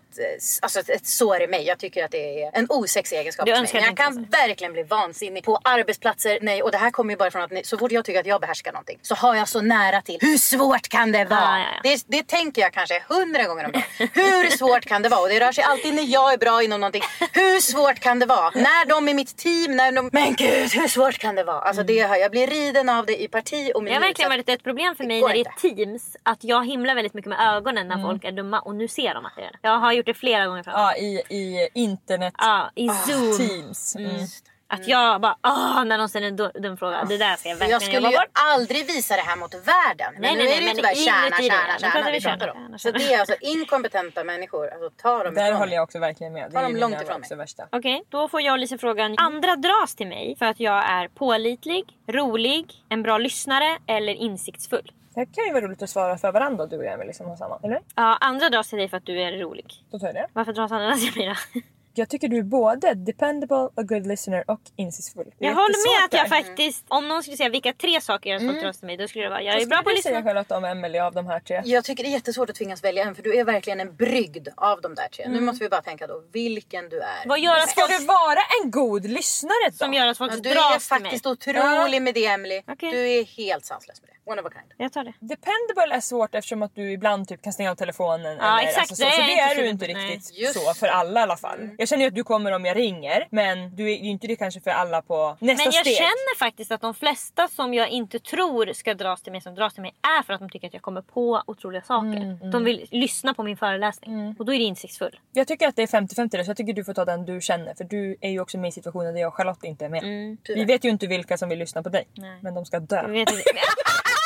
alltså 0.63 0.81
ett, 0.81 1.07
sår 1.07 1.43
i 1.43 1.47
mig. 1.47 1.67
Jag 1.67 1.79
tycker 1.79 2.05
att 2.05 2.11
det 2.11 2.43
är 2.43 2.51
en 2.55 2.67
osexig 2.69 3.17
egenskap 3.17 3.47
Du 3.47 3.53
hos 3.53 3.61
mig. 3.61 3.69
Men 3.73 3.83
jag 3.85 3.97
kan 3.97 4.19
inte 4.19 4.39
verkligen 4.39 4.73
bli 4.73 4.83
vansinnig 4.83 5.45
på 5.45 5.59
arbetsplatser. 5.65 6.39
Nej, 6.43 6.63
och 6.63 6.71
det 6.71 6.79
här 6.79 6.91
kommer 6.91 7.13
ju 7.13 7.17
bara 7.17 7.31
från 7.31 7.43
att 7.43 7.51
ni, 7.51 7.65
så 7.65 7.79
fort 7.79 7.93
jag 7.93 8.05
tycker 8.05 8.21
att 8.21 8.27
jag 8.27 8.41
behärskar 8.41 8.73
någonting 8.73 8.99
så 9.03 9.15
har 9.15 9.35
jag 9.35 9.49
så 9.49 9.61
nära 9.61 10.03
till. 10.03 10.19
Hur 10.21 10.37
svårt 10.39 10.89
kan 10.89 11.13
det 11.13 11.25
vara? 11.25 11.41
Ja, 11.41 11.59
ja, 11.59 11.65
ja. 11.85 11.91
Det, 11.91 12.05
det 12.07 12.27
tänker 12.29 12.63
jag 12.63 12.73
kanske 12.73 13.03
hundra 13.09 13.45
gånger 13.45 13.65
om 13.65 13.73
dagen. 13.73 13.83
Hur 14.13 14.51
svårt 14.57 14.85
kan 14.85 15.03
det 15.03 15.09
vara? 15.09 15.21
Och 15.21 15.29
det 15.29 15.41
rör 15.41 15.53
sig 15.53 15.65
alltid 15.65 15.95
när 15.95 16.03
jag 16.13 16.33
är 16.33 16.39
bra 16.39 16.63
inom 16.63 16.81
någonting. 16.81 17.03
Hur 17.33 17.61
svårt 17.61 17.99
kan 18.01 18.19
det 18.19 18.27
vara? 18.27 18.51
När 18.55 18.89
de 18.89 19.09
i 19.09 19.15
mitt 19.15 19.37
team, 19.37 19.77
när 19.77 19.93
de... 19.93 20.11
Men 20.13 20.35
gud, 20.35 20.73
hur 20.75 20.89
svårt 20.89 21.19
kan 21.19 21.35
det 21.35 21.45
vara? 21.45 21.61
Alltså 21.61 21.83
det 21.83 22.01
har 22.01 22.17
jag 22.17 22.31
blir 22.31 22.47
riden 22.47 22.89
av 22.89 23.07
det 23.07 23.23
i 23.23 23.29
parti 23.29 23.71
och 23.75 23.85
Det 23.85 23.91
har 23.91 24.01
minut. 24.01 24.03
verkligen 24.09 24.31
varit 24.31 24.49
ett 24.49 24.63
problem 24.65 24.95
för 24.97 25.05
mig 25.05 25.21
när 25.21 25.29
det 25.29 25.41
är 25.41 25.75
teams 25.75 26.17
att 26.23 26.45
jag 26.45 26.67
himlar 26.67 26.95
väldigt 26.95 27.15
mycket 27.15 27.29
med 27.29 27.57
ögonen 27.57 27.89
när 27.89 28.03
folk 28.03 28.25
är 28.25 28.33
dumma 28.33 28.61
och 28.61 28.75
nu 28.75 28.89
ser 28.89 29.15
de 29.15 29.27
att 29.27 29.33
det 29.37 29.43
är 29.43 29.51
det. 29.53 29.59
Jag 29.63 29.79
har 29.79 29.93
gjort 30.03 30.17
det 30.17 30.21
flera 30.21 30.47
gånger 30.47 30.63
förut. 30.63 30.75
Ja, 30.79 30.97
i, 30.97 31.23
i 31.31 31.69
internet 31.75 32.35
Ja, 32.39 32.71
i 32.75 32.89
Ah, 32.89 32.93
zoom. 32.93 33.39
teams. 33.39 33.97
Mm. 33.97 34.27
Att 34.75 34.89
jag 34.89 35.21
bara 35.21 35.37
ah 35.41 35.85
när 35.85 35.99
någon 35.99 36.09
ställer 36.09 36.27
en 36.29 36.37
du- 36.37 36.51
dum 36.55 36.77
fråga. 36.77 37.05
Det 37.05 37.19
där 37.19 37.37
ska 37.37 37.49
jag 37.49 37.59
För 37.59 37.65
jag 37.65 37.71
verkligen 37.71 37.81
skulle 38.03 38.09
ju 38.11 38.17
bort. 38.17 38.31
aldrig 38.33 38.87
visa 38.87 39.17
det 39.17 39.23
här 39.23 39.37
mot 39.37 39.55
världen. 39.55 40.13
Men 40.13 40.23
Nej, 40.23 40.37
nu 40.37 40.45
nej, 40.45 40.53
är 40.57 40.61
det 40.61 40.67
ju 40.67 40.75
tyvärr 40.75 40.95
kärna, 40.95 41.37
kärna, 41.37 41.93
kärna 41.93 42.11
vi 42.13 42.21
pratar 42.21 42.39
kärna. 42.47 42.53
om. 42.73 42.79
Så 42.79 42.91
det 42.91 43.13
är 43.15 43.19
alltså 43.21 43.35
inkompetenta 43.41 44.25
människor. 44.25 44.69
Alltså 44.73 44.91
ta 45.03 45.25
dem 45.25 45.35
Där 45.35 45.43
ifrån 45.45 45.57
håller 45.57 45.67
mig. 45.67 45.75
jag 45.75 45.83
också 45.83 45.99
verkligen 45.99 46.33
med. 46.33 46.51
Det 46.51 46.55
Ta 46.55 46.63
dem 46.63 46.77
långt 46.77 47.03
ifrån 47.03 47.39
värsta. 47.39 47.63
Okej, 47.73 48.03
då 48.09 48.29
får 48.29 48.41
jag 48.41 48.53
och 48.53 48.59
Lisa 48.59 48.79
frågan. 48.79 49.15
Andra 49.19 49.57
dras 49.57 49.95
till 49.95 50.07
mig 50.07 50.37
för 50.39 50.47
att 50.47 50.61
jag 50.61 50.91
är 50.91 51.09
pålitlig, 51.09 51.85
rolig, 52.09 52.75
en 52.89 53.03
bra 53.03 53.19
lyssnare 53.19 53.79
eller 53.87 54.15
insiktsfull. 54.15 54.93
Det 55.15 55.27
kan 55.27 55.45
ju 55.47 55.53
vara 55.53 55.65
roligt 55.65 55.83
att 55.83 55.91
svara 55.91 56.19
för 56.19 56.33
varandra 56.33 56.67
du 56.67 56.79
och 56.79 56.85
jag 56.85 56.93
Emelie 56.95 57.15
som 57.15 57.27
har 57.27 57.37
samma. 57.37 57.59
Eller? 57.63 57.81
Ja, 57.97 58.17
andra 58.21 58.49
dras 58.51 58.69
till 58.69 58.79
dig 58.79 58.89
för 58.89 58.97
att 58.97 59.07
du 59.07 59.23
är 59.23 59.33
rolig. 59.33 59.67
Då 59.91 59.99
tar 59.99 60.07
jag 60.07 60.15
det. 60.15 60.27
Varför 60.33 60.53
dras 60.53 60.73
andra 60.73 60.95
till 60.97 61.13
mig 61.17 61.27
då? 61.55 61.61
Jag 61.95 62.09
tycker 62.09 62.29
du 62.29 62.39
är 62.39 62.43
både 62.43 62.95
dependable, 62.95 63.57
a 63.77 63.83
good 63.83 64.07
listener 64.07 64.45
och 64.51 64.61
insiktsfull. 64.77 65.25
Det 65.39 65.45
är 65.45 65.49
Jag 65.49 65.55
håller 65.57 65.99
med 66.01 66.05
att 66.05 66.13
jag 66.13 66.29
faktiskt, 66.29 66.85
om 66.89 67.09
någon 67.09 67.23
skulle 67.23 67.37
säga 67.37 67.49
vilka 67.49 67.73
tre 67.73 68.01
saker 68.01 68.31
gör 68.31 68.37
att 68.37 68.43
folk 68.43 68.63
dras 68.63 68.79
till 68.79 68.87
mig, 68.87 68.97
då 68.97 69.09
skulle 69.09 69.25
det 69.25 69.31
vara 69.31 69.43
jag 69.43 69.55
är 69.55 69.59
Vad 69.59 69.69
bra 69.69 69.79
på 69.79 69.83
skulle 69.83 69.93
att 69.93 69.97
du 69.97 70.03
säga 70.03 70.17
lyssna. 70.19 70.31
Charlotte 70.31 70.51
om 70.53 70.65
Emelie 70.65 71.05
av 71.05 71.13
de 71.15 71.27
här 71.27 71.41
tre? 71.41 71.63
Jag 71.65 71.85
tycker 71.85 72.03
det 72.05 72.09
är 72.09 72.13
jättesvårt 72.13 72.51
att 72.51 72.57
tvingas 72.57 72.85
välja 72.85 73.05
en 73.05 73.15
för 73.15 73.23
du 73.23 73.37
är 73.39 73.45
verkligen 73.45 73.81
en 73.81 73.97
brygd 73.97 74.49
av 74.57 74.81
de 74.81 74.95
där 74.95 75.09
tre. 75.09 75.25
Nu 75.29 75.33
Mm. 75.33 75.45
måste 75.45 75.65
vi 75.65 75.69
bara 75.71 75.83
tänka 75.83 76.07
då 76.07 76.23
vilken 76.33 76.89
du 76.89 77.01
är. 77.01 77.27
Vad 77.29 77.41
gör 77.41 77.57
att 77.57 77.69
Ska 77.71 77.81
folk 77.81 77.99
du 78.01 78.07
vara 78.07 78.41
en 78.63 78.71
god 78.71 79.07
lyssnare 79.07 79.71
då? 79.71 79.77
som 79.77 79.95
gör 79.95 80.07
att 80.07 80.19
folk 80.19 80.33
Ja, 80.33 80.37
du 80.37 80.51
dras 80.51 80.91
är 80.93 80.97
till 80.97 81.03
mig? 81.03 81.11
faktiskt 81.11 81.27
otrolig 81.27 82.03
med 82.03 82.15
det 82.15 82.27
Emily. 82.27 82.63
Okej. 82.69 82.91
Du 82.93 83.09
är 83.11 83.25
helt 83.25 83.65
sanslös 83.65 84.01
med 84.03 84.11
det. 84.11 84.22
One 84.25 84.41
of 84.41 84.47
a 84.47 84.51
kind. 84.53 84.73
Jag 84.77 84.93
tar 84.93 85.05
det. 85.05 85.13
Dependable 85.21 85.97
är 85.97 86.01
svårt 86.01 86.35
eftersom 86.35 86.63
att 86.63 86.75
du 86.75 86.93
ibland 86.93 87.29
typ 87.29 87.43
kan 87.43 87.53
stänga 87.53 87.71
av 87.71 87.75
telefonen. 87.75 88.37
Ja, 88.41 88.59
eller, 88.59 88.69
exakt, 88.69 88.91
alltså, 88.91 88.95
så, 88.95 89.03
det 89.03 89.09
är 89.09 89.11
så 89.11 89.21
det 89.21 89.33
inte 89.33 89.61
är 89.61 89.63
du 89.63 89.69
inte 89.69 89.87
nej. 89.87 90.15
riktigt 90.15 90.39
Just 90.39 90.55
så 90.55 90.75
för 90.75 90.87
alla 90.87 91.21
i 91.21 91.23
alla 91.23 91.37
fall. 91.37 91.71
Jag 91.79 91.89
känner 91.89 92.03
ju 92.03 92.09
att 92.09 92.15
du 92.15 92.25
kommer 92.25 92.53
om 92.53 92.65
jag 92.65 92.77
ringer 92.77 93.29
men 93.31 93.77
du 93.77 93.93
är 93.93 93.97
ju 93.97 94.11
inte 94.11 94.27
det 94.27 94.37
kanske 94.37 94.61
för 94.61 94.71
alla 94.71 95.03
på 95.03 95.37
nästa 95.41 95.65
Men 95.65 95.73
jag 95.73 95.87
steg. 95.87 95.97
känner 95.97 96.39
faktiskt 96.39 96.73
att 96.73 96.81
de 96.81 96.95
flesta 96.95 97.49
som 97.49 97.75
jag 97.75 97.89
inte 97.89 98.19
tror 98.19 98.73
ska 98.73 98.95
dras 98.95 99.23
till 99.23 99.33
mig 99.33 99.41
som 99.41 99.55
dras 99.55 99.75
till 99.75 99.83
mig 99.83 99.95
är 100.19 100.23
för 100.23 100.33
att 100.33 100.41
de 100.41 100.51
tycker 100.51 100.67
att 100.67 100.75
jag 100.75 100.83
kommer 100.83 101.03
på 101.03 101.43
otroliga 101.47 101.83
saker. 101.83 102.51
De 102.53 102.65
vill 102.65 102.89
lyssna 102.91 103.35
på 103.35 103.43
min 103.43 103.57
föreläsning 103.57 104.37
och 104.39 104.45
då 104.45 104.55
är 104.55 104.59
det 104.59 104.65
insiktsfull. 104.65 105.21
Jag 105.33 105.49
tycker 105.49 105.69
att 105.69 105.77
det 105.77 105.83
är 105.83 105.87
50-50 105.87 106.29
där, 106.31 106.45
så 106.45 106.51
jag 106.51 106.57
tycker 106.57 106.73
du 106.73 106.85
får 106.85 106.95
ta 106.95 107.05
den 107.05 107.25
du 107.25 107.41
känner 107.41 107.75
för 107.75 107.85
du 107.85 108.17
är 108.21 108.31
ju 108.31 108.41
också 108.41 108.59
med 108.59 108.69
i 108.69 108.73
situationer 108.73 109.13
där 109.13 109.21
jag 109.21 109.29
och 109.29 109.35
Charlotte 109.35 109.65
inte 109.65 109.85
är 109.85 109.89
med. 109.89 110.37
Vi 110.49 110.65
vet 110.65 110.85
ju 110.85 110.89
inte 110.89 111.07
vilka 111.07 111.39
som 111.39 111.49
vill 111.49 111.59
lyssna 111.59 111.83
på 111.83 111.89
dig. 111.89 112.09
Nej. 112.15 112.39
Men 112.43 112.55
de 112.55 112.65
ska 112.65 112.81
dö. 112.81 113.03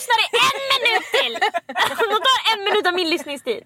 lyssnade 0.00 0.26
en 0.32 0.56
minut 0.70 1.19
Om 1.36 2.08
de 2.10 2.20
tar 2.28 2.56
en 2.58 2.64
minut 2.64 2.86
av 2.86 2.94
min 2.94 3.10
lyssningstid. 3.10 3.62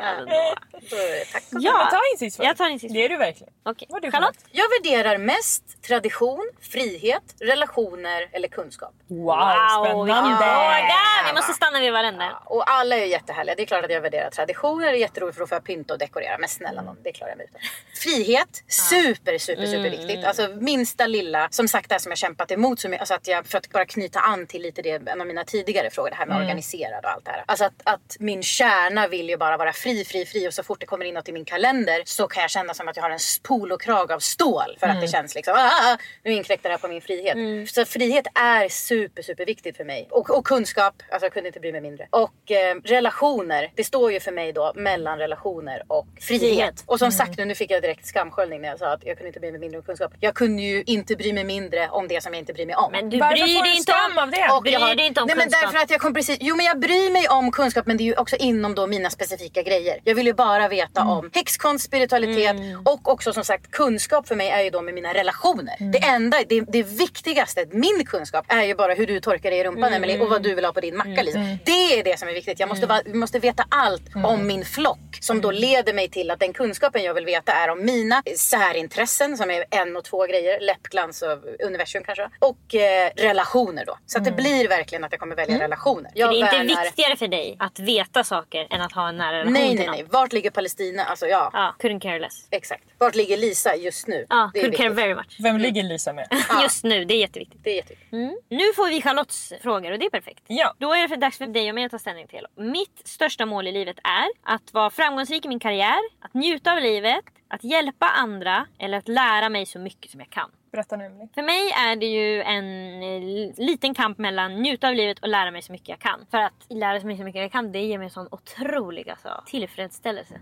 Ja, 1.51 1.89
ta 1.91 2.01
insiktsfull. 2.13 2.47
jag 2.47 2.57
tar 2.57 2.69
insiktsfull. 2.69 2.99
Det 2.99 3.05
är 3.05 3.09
du 3.09 3.17
verkligen. 3.17 3.53
Okej. 3.65 3.89
Vad 3.91 4.05
är 4.05 4.07
du 4.07 4.13
Charlotte? 4.13 4.37
Jag 4.53 4.65
värderar 4.69 5.19
mest 5.19 5.83
tradition, 5.83 6.51
frihet, 6.61 7.23
relationer 7.41 8.29
eller 8.33 8.49
kunskap. 8.49 8.93
Wow, 9.09 9.17
Wow, 9.27 10.07
spännande! 10.07 10.37
fråga! 10.37 10.95
Vi 11.27 11.33
måste 11.35 11.53
stanna 11.53 11.81
vid 11.81 11.93
varandra. 11.93 12.25
Ja, 12.31 12.43
och 12.47 12.71
alla 12.71 12.97
är 12.97 13.05
jättehärliga. 13.05 13.55
Det 13.55 13.63
är 13.63 13.67
klart 13.67 13.85
att 13.85 13.91
jag 13.91 14.01
värderar 14.01 14.31
traditioner. 14.31 14.87
Det 14.93 14.99
är 14.99 15.01
jätteroligt 15.01 15.35
för 15.37 15.41
då 15.41 15.47
får 15.47 15.57
jag 15.57 15.65
pynta 15.65 15.93
och 15.95 15.99
dekorera. 15.99 16.39
Men 16.39 16.49
snälla 16.49 16.83
nån, 16.83 16.97
det 17.05 17.13
klarar 17.13 17.31
jag 17.31 17.37
mig 17.39 17.47
utan. 17.51 17.61
Frihet, 18.03 18.65
super, 18.69 19.39
super, 19.39 19.67
super 19.67 19.91
viktigt. 19.91 20.25
Alltså 20.25 20.49
minsta 20.49 21.07
lilla, 21.07 21.49
som 21.51 21.69
sagt 21.69 21.89
det 21.89 21.95
här 21.95 22.01
som 22.01 22.11
jag 22.11 22.19
kämpat 22.19 22.51
emot. 22.51 22.81
Så 22.81 22.89
mycket, 22.89 23.01
alltså 23.01 23.15
att 23.15 23.29
jag, 23.29 23.47
för 23.47 23.59
att 23.59 23.71
bara 23.71 23.85
knyta 23.87 24.21
an 24.21 24.47
till 24.47 24.63
lite 24.63 24.83
det, 24.83 25.09
en 25.09 25.21
av 25.21 25.27
mina 25.27 25.45
tidigare 25.45 25.91
frågor. 25.91 26.11
Det 26.11 26.17
här 26.17 26.27
med 26.27 26.37
organiserad 26.37 27.05
och 27.05 27.11
allt 27.11 27.25
det 27.25 27.31
här. 27.31 27.45
Alltså 27.55 27.65
att, 27.65 27.95
att 27.95 28.17
min 28.21 28.43
kärna 28.43 29.09
vill 29.09 29.29
ju 29.29 29.37
bara 29.37 29.57
vara 29.57 29.73
fri, 29.73 30.05
fri, 30.05 30.27
fri. 30.27 30.49
Och 30.49 30.55
så 30.55 30.63
fort 30.63 30.81
det 30.81 30.87
kommer 30.87 31.05
in 31.05 31.15
något 31.15 31.29
i 31.29 31.33
min 31.33 31.45
kalender 31.45 32.03
så 32.05 32.29
kan 32.29 32.41
jag 32.41 32.51
känna 32.51 32.75
som 32.75 32.89
att 32.89 32.97
jag 32.97 33.03
har 33.05 33.11
en 33.11 33.19
polokrag 33.43 34.13
av 34.13 34.19
stål. 34.19 34.77
För 34.81 34.87
att 34.87 35.01
det 35.01 35.09
känns 35.09 35.35
liksom, 35.35 35.55
ah, 35.57 35.97
nu 36.25 36.33
inkräktar 36.33 36.69
det 36.71 36.73
här 36.75 36.79
på 36.81 36.89
min 36.89 37.01
frihet. 37.01 37.71
Så 37.71 37.85
frihet 37.85 38.27
är 38.35 38.69
super, 38.69 39.23
super 39.23 39.47
viktigt 39.47 39.77
för 39.77 39.85
mig. 39.85 40.09
Och, 40.11 40.31
och 40.39 40.47
kunskap, 40.47 40.95
alltså 41.11 41.27
jag 41.27 41.33
kunde 41.33 41.49
inte 41.49 41.61
bry 41.61 41.73
mig 41.73 41.81
mindre. 41.81 42.07
Och 42.11 42.51
eh, 42.51 42.75
relationer, 42.85 43.71
det 43.75 43.85
står 43.85 44.13
ju 44.13 44.21
för 44.21 44.33
mig 44.33 44.53
då 44.53 44.73
mellan 44.75 45.19
relationer 45.19 45.83
och 45.89 46.07
frihet. 46.21 46.41
Frihet. 46.43 46.83
Och 46.87 46.99
som 46.99 47.13
sagt 47.13 47.39
nu, 47.39 47.45
nu 47.45 47.55
fick 47.55 47.71
jag 47.71 47.83
direkt 47.83 48.07
skamsköljning 48.07 48.61
när 48.61 48.69
jag 48.69 48.79
sa 48.79 48.93
att 48.93 49.05
jag 49.05 49.17
kunde 49.17 49.29
inte 49.29 49.41
bry 49.41 49.51
mig 49.51 49.61
mindre 49.61 49.79
om 49.79 49.85
kunskap. 49.85 50.13
Jag 50.21 50.35
kunde 50.35 50.63
ju 50.63 50.83
inte 50.87 51.17
bry 51.17 51.33
mig 51.33 51.45
mindre 51.45 51.89
om 51.89 52.09
det 52.09 52.23
som 52.23 52.33
jag 52.35 52.39
inte 52.41 52.53
bryr 52.53 52.67
mig 52.67 52.75
om. 52.77 52.93
Men 52.93 53.11
du 53.11 53.19
Varför 53.19 53.37
bryr 53.45 53.63
dig 53.63 53.77
inte 53.77 53.93
om... 54.13 54.19
av 54.19 54.31
det? 54.31 54.49
Och 54.53 54.63
Bryr 54.63 54.73
jag 54.73 54.81
har- 54.81 54.95
dig 54.95 55.07
inte 55.07 55.21
om 55.21 55.27
Nej 55.27 55.37
men 55.37 55.45
kunskap. 55.45 55.63
därför 55.63 55.79
att 55.85 55.91
jag 55.91 56.01
kom 56.01 56.15
precis... 56.15 56.39
Jo 56.41 56.57
men 56.57 56.67
jag 56.67 56.79
bryr 56.81 57.11
mig 57.13 57.29
om 57.37 57.51
kunskap 57.51 57.87
men 57.87 57.97
det 57.97 58.03
är 58.03 58.07
ju 58.07 58.15
också 58.17 58.37
inom 58.37 58.75
då 58.75 58.87
mina 58.87 59.11
specifika 59.11 59.63
grejer. 59.63 60.01
Jag 60.05 60.15
vill 60.15 60.27
ju 60.27 60.33
bara 60.35 60.69
veta 60.69 61.01
Mm. 61.01 61.13
om 61.13 61.31
häxkonst, 61.35 61.85
spiritualitet 61.85 62.57
och 62.85 63.09
också 63.13 63.33
som 63.33 63.45
sagt 63.45 63.71
kunskap 63.71 64.29
för 64.29 64.37
mig 64.37 64.49
är 64.51 64.61
ju 64.63 64.71
då 64.71 64.83
med 64.83 64.95
mina 64.95 65.15
relationer. 65.15 65.77
Mm. 65.81 65.93
Det 65.93 65.99
enda, 65.99 66.37
det, 66.49 66.61
det 66.61 66.83
viktigaste, 66.83 67.67
min 67.71 68.05
kunskap 68.07 68.45
är 68.49 68.63
ju 68.63 68.75
bara 68.75 68.95
hur 68.95 69.07
du 69.07 69.21
torkar 69.21 69.51
dig 69.51 69.59
i 69.61 69.65
rumpan 69.65 69.85
Mm. 69.85 69.95
Emelie 69.97 70.21
och 70.21 70.29
vad 70.31 70.43
du 70.43 70.55
vill 70.55 70.65
ha 70.65 70.73
på 70.73 70.81
din 70.81 70.97
macka 70.97 71.23
Lisa. 71.23 71.39
Det 71.65 71.99
är 71.99 72.05
det 72.05 72.19
som 72.19 72.29
är 72.29 72.33
viktigt. 72.33 72.61
Jag 72.61 72.69
måste, 72.69 72.87
va, 72.87 73.01
vi 73.05 73.15
måste 73.15 73.39
veta 73.39 73.65
allt 73.69 74.15
Mm. 74.15 74.25
om 74.25 74.47
min 74.47 74.65
flock 74.65 74.99
som 75.21 75.41
då 75.41 75.51
leder 75.51 75.93
mig 75.93 76.09
till 76.09 76.31
att 76.31 76.41
den 76.41 76.53
kunskapen 76.53 77.03
jag 77.03 77.15
vill 77.15 77.25
veta 77.25 77.53
är 77.53 77.69
om 77.71 77.85
mina 77.85 78.23
särintressen 78.37 79.37
som 79.37 79.51
är 79.51 79.65
en 79.71 79.97
och 79.97 80.05
två 80.05 80.27
grejer, 80.27 80.61
läppglans 80.61 81.23
och 81.23 81.39
universum 81.67 82.03
kanske. 82.05 82.29
Och 82.39 82.75
eh, 82.75 83.11
relationer 83.17 83.85
då. 83.87 83.99
Så 84.07 84.19
att 84.19 84.25
det 84.25 84.33
blir 84.33 84.69
verkligen 84.69 85.05
att 85.05 85.13
jag 85.13 85.21
kommer 85.21 85.37
välja 85.37 85.59
relationer. 85.61 86.11
Jag 86.15 86.31
det 86.31 86.37
är 86.37 86.39
inte 86.39 86.57
värnar- 86.59 86.85
viktigare 86.85 87.17
för 87.17 87.24
dig 87.29 87.57
att 87.59 87.79
veta 87.79 88.25
saker 88.25 88.67
än 88.71 88.81
att 88.81 88.93
ha 88.93 89.09
en 89.09 89.17
nära 89.17 89.33
relation 89.33 89.53
Nej, 89.53 89.69
till 89.69 89.77
nej, 89.79 89.87
någon. 89.87 89.95
nej. 89.97 90.07
Vart 90.11 90.33
ligger 90.33 90.51
Palestina? 90.51 91.05
Alltså 91.05 91.27
ja, 91.27 91.51
Ja, 91.53 91.75
couldn't 91.79 92.01
care 92.01 92.19
less. 92.19 92.49
exakt. 92.51 92.85
Vart 92.99 93.15
ligger 93.15 93.37
Lisa 93.37 93.77
just 93.77 94.07
nu? 94.07 94.27
Ja, 94.29 94.51
det 94.55 94.61
är 94.61 94.65
couldn't 94.65 94.77
care 94.77 94.89
viktigt. 94.89 95.05
very 95.05 95.15
much. 95.15 95.37
Vem 95.43 95.59
ligger 95.59 95.83
Lisa 95.83 96.13
med? 96.13 96.29
Just 96.63 96.85
nu, 96.85 97.05
det 97.05 97.15
är 97.15 97.19
jätteviktigt. 97.19 97.61
Det 97.65 97.71
är 97.71 97.75
jätteviktigt. 97.77 98.11
Nu 98.49 98.73
får 98.77 98.89
vi 98.91 99.03
Charlottes 99.03 99.53
frågor 99.63 99.93
och 99.93 99.99
det 99.99 100.07
är 100.07 100.11
perfekt. 100.11 100.43
Ja. 100.47 100.75
Då 100.79 100.93
är 100.95 101.03
det 101.03 101.09
för 101.09 101.17
dags 101.17 101.39
för 101.39 101.47
dig 101.47 101.69
och 101.69 101.75
mig 101.75 101.85
att 101.85 101.91
ta 101.91 101.99
ställning 101.99 102.27
till. 102.27 102.47
Mitt 102.57 103.01
största 103.05 103.47
mål 103.47 103.67
i 103.67 103.73
livet 103.73 103.97
är 104.05 104.53
att 104.55 104.73
vara 104.73 104.91
framgångsrik 104.91 105.45
i 105.45 105.49
min 105.49 105.61
karriär, 105.61 105.99
att 106.21 106.35
njuta 106.35 106.73
av 106.73 106.79
livet, 106.81 107.25
att 107.49 107.65
hjälpa 107.65 108.07
andra 108.07 108.67
eller 108.79 108.99
att 108.99 109.09
lära 109.09 109.49
mig 109.49 109.67
så 109.67 109.79
mycket 109.79 110.11
som 110.11 110.21
jag 110.21 110.31
kan. 110.31 110.51
Berätta 110.75 110.97
nu 110.97 111.05
Emelie. 111.07 111.29
För 111.35 111.43
mig 111.43 111.71
är 111.89 111.97
det 111.97 112.07
ju 112.07 112.43
en 112.43 112.65
eh, 113.03 113.53
liten 113.57 113.95
kamp 113.95 114.19
mellan 114.19 114.55
njuta 114.63 114.89
av 114.89 114.95
livet 114.95 115.19
och 115.19 115.29
lära 115.29 115.51
mig 115.51 115.63
så 115.63 115.73
mycket 115.73 115.89
jag 115.89 115.99
kan. 115.99 116.27
För 116.31 116.39
att 116.39 116.53
lära 116.69 117.01
mig 117.01 117.17
så 117.17 117.25
mycket 117.25 117.43
jag 117.43 117.53
kan 117.53 117.73
det 117.73 117.79
ger 117.81 117.99
mig 117.99 118.05
en 118.05 118.11
sån 118.11 118.29
otrolig 118.31 119.11
alltså, 119.11 119.29
tillfredsställelse. 119.47 120.35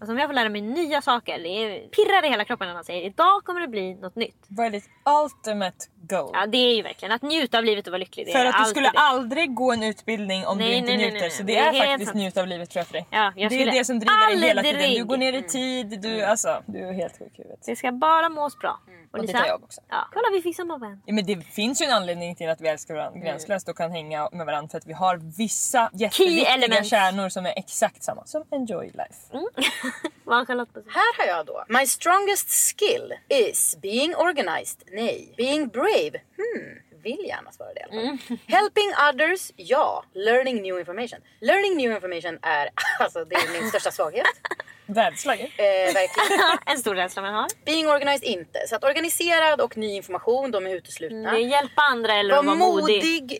Alltså 0.00 0.12
om 0.12 0.18
jag 0.18 0.28
får 0.28 0.34
lära 0.34 0.48
mig 0.48 0.60
nya 0.60 1.02
saker, 1.02 1.38
det 1.38 1.90
pirrar 1.90 2.24
i 2.24 2.28
hela 2.28 2.44
kroppen 2.44 2.66
när 2.68 2.74
man 2.74 2.84
säger 2.84 3.02
idag 3.06 3.44
kommer 3.44 3.60
det 3.60 3.68
bli 3.68 3.94
något 3.94 4.16
nytt. 4.16 4.44
Vad 4.48 4.66
är 4.66 4.70
ditt 4.70 4.88
ultimate 5.24 5.76
goal? 5.96 6.30
Ja 6.34 6.46
det 6.46 6.58
är 6.58 6.74
ju 6.76 6.82
verkligen 6.82 7.12
att 7.12 7.22
njuta 7.22 7.58
av 7.58 7.64
livet 7.64 7.86
och 7.86 7.90
vara 7.90 7.98
lycklig. 7.98 8.26
Det 8.26 8.32
För 8.32 8.44
att 8.46 8.58
du 8.58 8.70
skulle 8.70 8.90
det. 8.90 8.98
aldrig 8.98 9.54
gå 9.54 9.72
en 9.72 9.82
utbildning 9.82 10.46
om 10.46 10.58
Nej, 10.58 10.68
du 10.68 10.74
inte 10.74 10.88
nej, 10.92 10.96
njuter. 10.98 11.20
nej, 11.20 11.30
Så 11.30 11.44
nej. 11.44 11.54
det 11.54 11.60
Det 11.70 11.78
är, 11.78 11.82
är 11.84 11.86
faktiskt 11.88 12.08
sant. 12.10 12.16
njut 12.22 12.36
av 12.36 12.46
livet 12.46 12.70
tror 12.70 12.80
jag 12.80 12.86
för 12.86 12.92
dig. 12.92 13.06
Ja, 13.10 13.32
jag 13.36 13.50
det 13.50 13.62
är 13.62 13.72
det 13.72 13.84
som 13.84 13.98
driver 13.98 14.30
dig 14.40 14.48
hela 14.48 14.62
tiden. 14.62 14.94
Du 14.94 15.04
går 15.04 15.16
ner 15.16 15.32
i 15.32 15.42
tid. 15.42 16.00
Du, 16.02 16.22
alltså, 16.22 16.62
du 16.66 16.78
är 16.88 16.92
helt 16.92 17.18
sjuk 17.18 17.32
i 17.38 17.42
huvudet. 17.42 17.62
Det 17.66 17.76
ska 17.76 17.92
bara 17.92 18.28
mås 18.28 18.58
bra. 18.58 18.80
Och 19.12 19.18
Och 19.18 19.18
det 19.20 19.26
Lisa? 19.26 19.38
tar 19.38 19.46
jag 19.46 19.60
också. 19.80 19.94
Ja. 19.94 20.08
Kolla 20.12 20.28
vi 20.32 20.42
fick 20.42 20.56
samma 20.56 20.78
vän. 20.78 21.02
Ja, 21.06 21.14
men 21.14 21.26
det 21.26 21.40
finns 21.40 21.82
ju 21.82 21.84
en 21.84 21.92
anledning 21.92 22.34
till 22.36 22.48
att 22.48 22.60
vi 22.60 22.68
älskar 22.68 22.94
varandra 22.94 23.20
gränslöst 23.20 23.68
och 23.68 23.76
kan 23.76 23.90
hänga 23.90 24.28
med 24.32 24.46
varandra 24.46 24.68
för 24.68 24.78
att 24.78 24.86
vi 24.86 24.92
har 24.92 25.16
vissa 25.36 25.90
jätteviktiga 25.92 26.84
kärnor 26.84 27.28
som 27.28 27.46
är 27.46 27.52
exakt 27.56 28.02
samma. 28.02 28.26
Som 28.26 28.44
enjoy 28.50 28.86
life. 28.86 29.32
Mm. 29.32 29.44
Vad 30.24 30.38
har 30.38 30.44
Charlotte 30.44 30.72
på 30.74 30.80
sig? 30.82 30.92
Här 30.92 31.18
har 31.18 31.36
jag 31.36 31.46
då. 31.46 31.64
My 31.68 31.86
strongest 31.86 32.50
skill 32.50 33.14
is 33.28 33.78
being 33.82 34.16
organized. 34.16 34.82
Nej. 34.92 35.34
Being 35.36 35.68
brave. 35.68 36.20
Hmm. 36.36 36.89
Vill 37.02 37.24
gärna 37.26 37.52
svara 37.52 37.68
det 37.74 37.80
i 37.80 37.82
alla 37.82 38.18
fall. 38.18 38.38
Helping 38.46 38.90
others. 39.12 39.52
Ja. 39.56 40.04
Learning 40.14 40.62
new 40.62 40.78
information. 40.78 41.18
Learning 41.40 41.76
new 41.76 41.92
information 41.92 42.38
är 42.42 42.70
alltså 43.00 43.24
det 43.24 43.34
är 43.34 43.60
min 43.60 43.68
största 43.68 43.90
svaghet. 43.90 44.26
Världslag. 44.86 45.40
Eh, 45.40 45.46
verkligen. 45.94 46.58
en 46.66 46.78
stor 46.78 46.94
rädsla 46.94 47.22
man 47.22 47.34
har. 47.34 47.46
Being 47.64 47.88
organized 47.88 48.28
inte. 48.28 48.58
Så 48.68 48.76
att 48.76 48.84
organiserad 48.84 49.60
och 49.60 49.76
ny 49.76 49.94
information, 49.96 50.50
de 50.50 50.66
är 50.66 50.74
uteslutna. 50.74 51.32
Det 51.32 51.38
är 51.38 51.46
hjälpa 51.46 51.82
andra 51.82 52.14
eller 52.14 52.36
Var 52.36 52.42
vara 52.42 52.56
modig. 52.56 52.96
modig. 52.96 53.38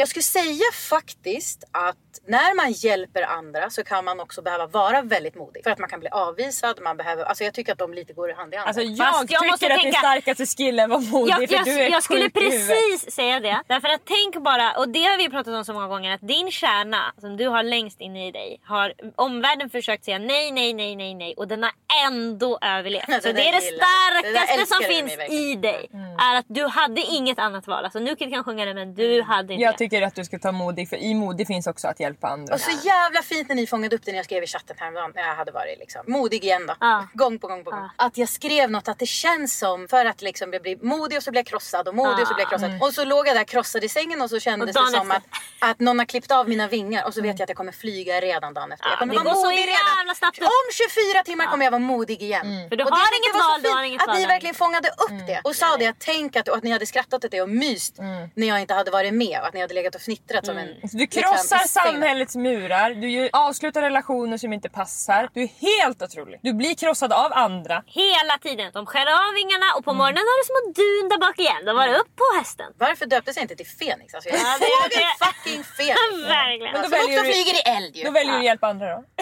Jag 0.00 0.08
skulle 0.08 0.22
säga 0.22 0.64
faktiskt 0.72 1.64
att 1.72 1.96
när 2.26 2.56
man 2.56 2.72
hjälper 2.72 3.22
andra 3.22 3.70
så 3.70 3.84
kan 3.84 4.04
man 4.04 4.20
också 4.20 4.42
behöva 4.42 4.66
vara 4.66 5.02
väldigt 5.02 5.34
modig. 5.34 5.64
För 5.64 5.70
att 5.70 5.78
man 5.78 5.88
kan 5.88 6.00
bli 6.00 6.08
avvisad, 6.08 6.80
man 6.82 6.96
behöver, 6.96 7.24
alltså 7.24 7.44
jag 7.44 7.54
tycker 7.54 7.72
att 7.72 7.78
de 7.78 7.94
lite 7.94 8.12
går 8.12 8.32
hand 8.32 8.54
i 8.54 8.56
hand. 8.56 8.68
Alltså 8.68 8.82
jag 8.82 8.98
Fast 8.98 9.30
jag 9.30 9.40
tycker 9.40 9.50
måste 9.50 9.66
att 9.66 9.72
din 9.72 9.82
tänka- 9.82 9.98
starkaste 9.98 10.46
skill 10.46 10.78
är 10.78 10.84
att 10.84 10.90
vara 10.90 11.00
modig 11.00 11.32
Jag, 11.32 11.48
för 11.48 11.56
jag, 11.56 11.64
du 11.64 11.70
är 11.70 11.90
jag 11.90 12.02
skulle 12.02 12.30
precis 12.30 13.10
säga 13.14 13.40
det. 13.40 13.62
Därför 13.66 13.88
att 13.88 14.00
tänk 14.04 14.44
bara, 14.44 14.72
och 14.72 14.88
det 14.88 15.04
har 15.04 15.18
vi 15.18 15.28
pratat 15.28 15.54
om 15.54 15.64
så 15.64 15.72
många 15.72 15.88
gånger, 15.88 16.14
att 16.14 16.28
din 16.28 16.50
kärna 16.50 17.12
som 17.20 17.36
du 17.36 17.48
har 17.48 17.62
längst 17.62 18.00
inne 18.00 18.28
i 18.28 18.30
dig 18.30 18.60
har 18.64 18.92
omvärlden 19.16 19.70
försökt 19.70 20.04
säga 20.04 20.18
nej, 20.18 20.52
nej, 20.52 20.74
nej, 20.74 20.96
nej, 20.96 21.14
nej 21.14 21.34
och 21.36 21.48
den 21.48 21.62
har 21.62 21.72
ändå 22.06 22.58
överlevt. 22.62 23.06
Det 23.06 23.22
Så 23.22 23.32
det 23.32 23.48
är 23.48 23.52
det 23.52 23.60
starkaste 23.60 24.66
som 24.74 24.82
finns 24.82 25.30
i 25.30 25.54
dig. 25.54 25.90
Är 26.18 26.36
att 26.36 26.46
du 26.48 26.66
hade 26.66 27.00
inget 27.00 27.38
annat 27.38 27.66
val. 27.66 27.84
Alltså 27.84 27.98
Nukit 27.98 28.32
kan 28.32 28.44
sjunga 28.44 28.64
det 28.64 28.74
men 28.74 28.94
du 28.94 29.22
hade 29.22 29.52
inte 29.52 29.62
Jag 29.62 29.72
det. 29.72 29.87
Tycker 29.90 30.02
att 30.06 30.14
du 30.14 30.24
ska 30.24 30.38
ta 30.38 30.52
modig 30.52 30.88
för 30.88 30.96
i 30.96 31.14
modig 31.14 31.46
finns 31.46 31.66
också 31.66 31.88
att 31.88 32.00
hjälpa 32.00 32.28
andra. 32.28 32.54
Och 32.54 32.60
så 32.60 32.70
jävla 32.86 33.22
fint 33.22 33.48
när 33.48 33.54
ni 33.56 33.66
fångade 33.66 33.96
upp 33.96 34.02
det 34.04 34.10
när 34.12 34.18
jag 34.18 34.24
skrev 34.24 34.42
i 34.42 34.46
chatten 34.46 34.76
häromdagen. 34.78 35.12
när 35.14 35.22
Jag 35.28 35.34
hade 35.34 35.52
varit 35.52 35.78
liksom 35.78 36.02
modig 36.06 36.44
igen 36.44 36.66
då. 36.66 36.74
Ja. 36.80 37.08
Gång 37.14 37.38
på 37.38 37.46
gång 37.46 37.64
på 37.64 37.70
gång. 37.70 37.88
Att 37.96 38.16
jag 38.18 38.28
skrev 38.28 38.70
något 38.70 38.88
att 38.88 38.98
det 38.98 39.06
känns 39.06 39.58
som 39.58 39.88
för 39.88 40.04
att 40.04 40.22
liksom 40.22 40.52
jag 40.52 40.62
blir 40.62 40.76
modig 40.76 41.16
och 41.18 41.22
så 41.24 41.30
blir 41.30 41.38
jag 41.38 41.46
krossad 41.46 41.88
och 41.88 41.94
modig 41.94 42.22
och 42.22 42.28
så 42.28 42.34
blir 42.34 42.42
jag 42.44 42.50
krossad. 42.50 42.82
Och 42.82 42.94
så 42.94 43.04
låg 43.04 43.28
jag 43.28 43.36
där 43.36 43.44
krossad 43.44 43.84
i 43.84 43.88
sängen 43.88 44.20
och 44.22 44.30
så 44.30 44.40
kändes 44.40 44.76
Och 44.76 44.82
det 44.84 44.98
som 44.98 45.10
att, 45.10 45.16
efter. 45.16 45.70
att 45.70 45.80
någon 45.80 45.98
har 45.98 46.06
klippt 46.06 46.30
av 46.30 46.48
mina 46.48 46.68
vingar 46.68 47.06
och 47.06 47.14
så 47.14 47.22
vet 47.22 47.38
jag 47.38 47.42
att 47.44 47.48
jag 47.50 47.56
kommer 47.56 47.72
flyga 47.72 48.20
redan 48.20 48.54
dagen 48.54 48.72
efter. 48.72 48.86
Ja, 48.86 48.90
jag 48.90 48.98
kommer 48.98 49.14
vara 49.14 49.24
modig 49.34 49.58
redan. 49.58 50.08
Om 50.40 50.66
24 51.12 51.22
timmar 51.24 51.46
kommer 51.46 51.64
jag 51.64 51.70
vara 51.70 51.78
modig 51.78 52.22
igen. 52.22 52.46
För 52.68 52.76
du 52.76 52.84
Och 52.84 52.90
har 52.90 53.10
det 53.10 53.16
inget 53.16 53.42
val, 53.44 53.62
du 53.62 53.68
fint 53.68 53.74
har 53.76 53.82
inget 53.82 54.02
Att 54.02 54.08
val 54.08 54.16
ni 54.16 54.22
där. 54.22 54.28
verkligen 54.28 54.54
fångade 54.54 54.88
upp 54.88 55.26
det 55.26 55.40
och 55.44 55.56
sa 55.56 55.76
det. 55.76 55.94
Tänk 55.98 56.36
att, 56.36 56.48
och 56.48 56.56
att 56.56 56.62
ni 56.62 56.70
hade 56.70 56.86
skrattat 56.86 57.24
åt 57.24 57.30
det 57.30 57.42
och 57.42 57.48
myst 57.48 57.94
när 58.34 58.46
jag 58.48 58.60
inte 58.60 58.74
hade 58.74 58.90
varit 58.90 59.14
med. 59.14 59.40
Och 59.40 59.46
att 59.46 59.54
ni 59.54 59.60
hade 59.60 59.74
legat 59.78 59.94
och 59.94 60.00
fnittrat 60.00 60.46
som 60.46 60.58
en... 60.58 60.66
Du 60.66 60.98
liksom, 60.98 61.22
krossar 61.22 61.58
sängen. 61.58 61.68
samhällets 61.68 62.36
murar, 62.36 62.90
du 63.04 63.08
avslutar 63.32 63.82
relationer 63.82 64.36
som 64.38 64.52
inte 64.52 64.68
passar. 64.68 65.28
Du 65.34 65.42
är 65.42 65.50
helt 65.68 66.02
otrolig. 66.02 66.40
Du 66.42 66.52
blir 66.52 66.74
krossad 66.74 67.12
av 67.12 67.30
andra. 67.32 67.76
Hela 67.86 68.34
tiden. 68.46 68.70
De 68.74 68.86
skär 68.86 69.06
av 69.28 69.34
vingarna 69.34 69.66
och 69.76 69.84
på 69.84 69.92
morgonen 69.92 70.24
har 70.30 70.36
du 70.40 70.44
små 70.50 70.60
dun 70.80 71.04
där 71.12 71.18
bak 71.26 71.38
igen. 71.38 71.62
Då 71.66 71.72
var 71.74 71.86
det 71.88 71.96
upp 72.02 72.12
på 72.16 72.26
hästen. 72.38 72.72
Varför 72.78 73.06
döptes 73.06 73.36
jag 73.36 73.44
inte 73.44 73.56
till 73.56 73.66
Fenix? 73.80 74.14
Alltså 74.14 74.28
jag 74.30 74.38
är 74.38 74.58
fågel 74.58 75.08
fucking 75.24 75.64
Fenix. 75.76 76.28
Verkligen. 76.28 76.72
Men 76.72 76.82
då 76.82 76.88
Som 76.88 76.90
väljer 76.90 77.18
också 77.18 77.22
du- 77.24 77.32
flyger 77.32 77.54
i 77.60 77.62
eld 77.76 77.96
ju. 77.96 78.04
Då 78.04 78.10
väljer 78.10 78.32
du 78.32 78.38
att 78.38 78.44
hjälpa 78.44 78.66
andra 78.66 78.86
då. 78.96 79.04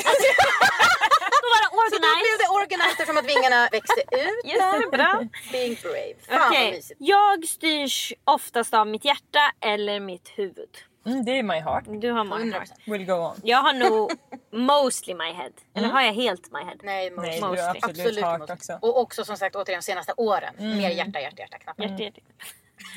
Då 1.46 1.48
var 1.52 1.84
det 1.84 1.90
Så 1.96 2.02
då 2.02 2.08
blev 2.22 2.36
det 2.42 2.48
organized 2.62 2.90
eftersom 2.90 3.16
att 3.18 3.24
vingarna 3.24 3.68
växte 3.72 4.00
ut. 4.00 4.40
Just 4.52 4.60
det, 4.90 4.96
bra. 4.96 5.22
Being 5.52 5.76
brave. 5.82 6.14
Fan 6.28 6.48
Okej, 6.50 6.64
vad 6.64 6.72
mysigt. 6.74 7.00
Jag 7.00 7.44
styrs 7.48 8.12
oftast 8.24 8.74
av 8.74 8.86
mitt 8.86 9.04
hjärta 9.04 9.52
eller 9.64 10.00
mitt 10.00 10.28
huvud. 10.38 10.68
Mm, 11.06 11.24
det 11.24 11.38
är 11.38 11.42
my 11.42 11.60
heart. 11.60 11.84
Du 11.88 12.10
har 12.10 12.24
my 12.24 12.30
100%. 12.50 12.52
heart. 12.52 12.68
Will 12.86 13.04
go 13.06 13.12
on. 13.12 13.36
Jag 13.44 13.58
har 13.58 13.72
nog 13.72 14.12
mostly 14.50 15.14
my 15.14 15.32
head. 15.32 15.50
Eller 15.74 15.88
har 15.88 16.00
jag 16.02 16.12
helt 16.12 16.52
my 16.52 16.58
head? 16.58 16.76
Nej, 16.82 17.10
Nej, 17.10 17.10
mostly. 17.10 17.40
du 17.40 17.40
Mostly. 17.46 17.60
absolut, 17.68 17.84
Absolut 17.98 18.24
heart 18.24 18.38
mostly. 18.40 18.54
också. 18.54 18.78
Och 18.82 19.00
också 19.00 19.24
som 19.24 19.36
sagt 19.36 19.56
återigen 19.56 19.80
de 19.80 19.84
senaste 19.84 20.12
åren. 20.16 20.54
Mer 20.58 20.90
hjärta, 20.90 21.20
hjärta, 21.20 21.36
hjärta 21.42 21.58
knappar. 21.58 21.84
Hjärta, 21.84 22.02
hjärta. 22.02 22.20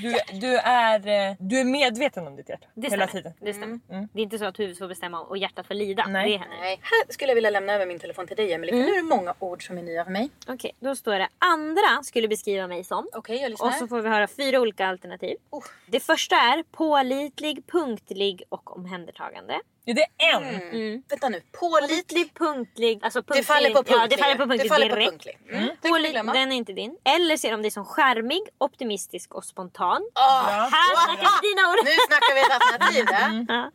Du, 0.01 0.39
du, 0.39 0.57
är, 0.57 1.07
eh, 1.29 1.35
du 1.39 1.59
är 1.59 1.63
medveten 1.63 2.27
om 2.27 2.35
ditt 2.35 2.49
hjärta 2.49 2.67
Det 2.73 2.89
hela 2.89 3.07
stämmer. 3.07 3.21
tiden. 3.23 3.33
Det, 3.41 3.53
stämmer. 3.53 3.79
det 4.13 4.19
är 4.19 4.23
inte 4.23 4.39
så 4.39 4.45
att 4.45 4.59
huvudet 4.59 4.77
får 4.79 4.87
bestämma 4.87 5.21
och 5.21 5.37
hjärtat 5.37 5.67
får 5.67 5.73
lida. 5.73 6.05
Nej. 6.07 6.31
Det 6.31 6.37
händer. 6.37 6.57
Nej, 6.59 6.79
här 6.81 7.13
skulle 7.13 7.29
jag 7.29 7.35
vilja 7.35 7.49
lämna 7.49 7.73
över 7.73 7.85
min 7.85 7.99
telefon 7.99 8.27
till 8.27 8.35
dig 8.37 8.53
Emelie. 8.53 8.73
För 8.73 8.79
nu 8.79 8.91
är 8.91 8.95
det 8.95 9.15
många 9.15 9.33
ord 9.39 9.67
som 9.67 9.77
är 9.77 9.83
nya 9.83 10.03
för 10.03 10.11
mig. 10.11 10.29
Okej, 10.47 10.71
då 10.79 10.95
står 10.95 11.13
det 11.19 11.27
andra 11.39 12.03
skulle 12.03 12.27
beskriva 12.27 12.67
mig 12.67 12.83
som. 12.83 13.07
Okej, 13.13 13.41
jag 13.41 13.49
lyssnar. 13.49 13.67
Och 13.67 13.73
så 13.73 13.87
får 13.87 14.01
vi 14.01 14.09
höra 14.09 14.27
fyra 14.27 14.59
olika 14.61 14.87
alternativ. 14.87 15.37
Oh. 15.49 15.63
Det 15.85 15.99
första 15.99 16.35
är 16.35 16.63
pålitlig, 16.71 17.67
punktlig 17.67 18.43
och 18.49 18.77
omhändertagande. 18.77 19.59
Ja, 19.85 19.93
det 19.93 20.01
är 20.25 20.35
en. 20.35 20.43
Mm. 20.71 21.03
Vänta 21.09 21.29
nu. 21.29 21.41
Pålitlig. 21.59 22.33
Punktlig. 22.33 22.99
Alltså 23.03 23.19
punktlig. 23.23 23.37
Det 23.43 23.43
faller 23.47 23.69
på 23.69 23.75
punktlig. 23.75 23.95
Ja, 23.97 24.07
det 24.07 24.17
faller 24.17 24.35
på 24.35 24.41
punktlig 24.47 24.65
Det 24.65 24.69
faller 24.69 24.89
på 24.89 24.95
direkt. 24.95 25.11
punktlig. 25.11 25.37
Mm. 25.51 26.11
Glömma. 26.11 26.33
den 26.33 26.51
är 26.51 26.55
inte 26.55 26.73
din. 26.73 26.97
Eller 27.05 27.37
ser 27.37 27.51
de 27.51 27.61
dig 27.61 27.71
som 27.71 27.85
charmig, 27.85 28.41
optimistisk 28.57 29.33
och 29.35 29.45
spontan. 29.45 30.01
Ah, 30.13 30.41
Här 30.41 31.05
snackar 31.05 31.29
vi 31.41 31.49
dina 31.49 31.69
ord. 31.71 31.79
Nu 31.85 31.91
snackar 32.07 32.35
vi 32.35 32.41
ett 32.41 32.51
alternativ 32.61 33.05
där. 33.05 33.45
Ja. 33.55 33.71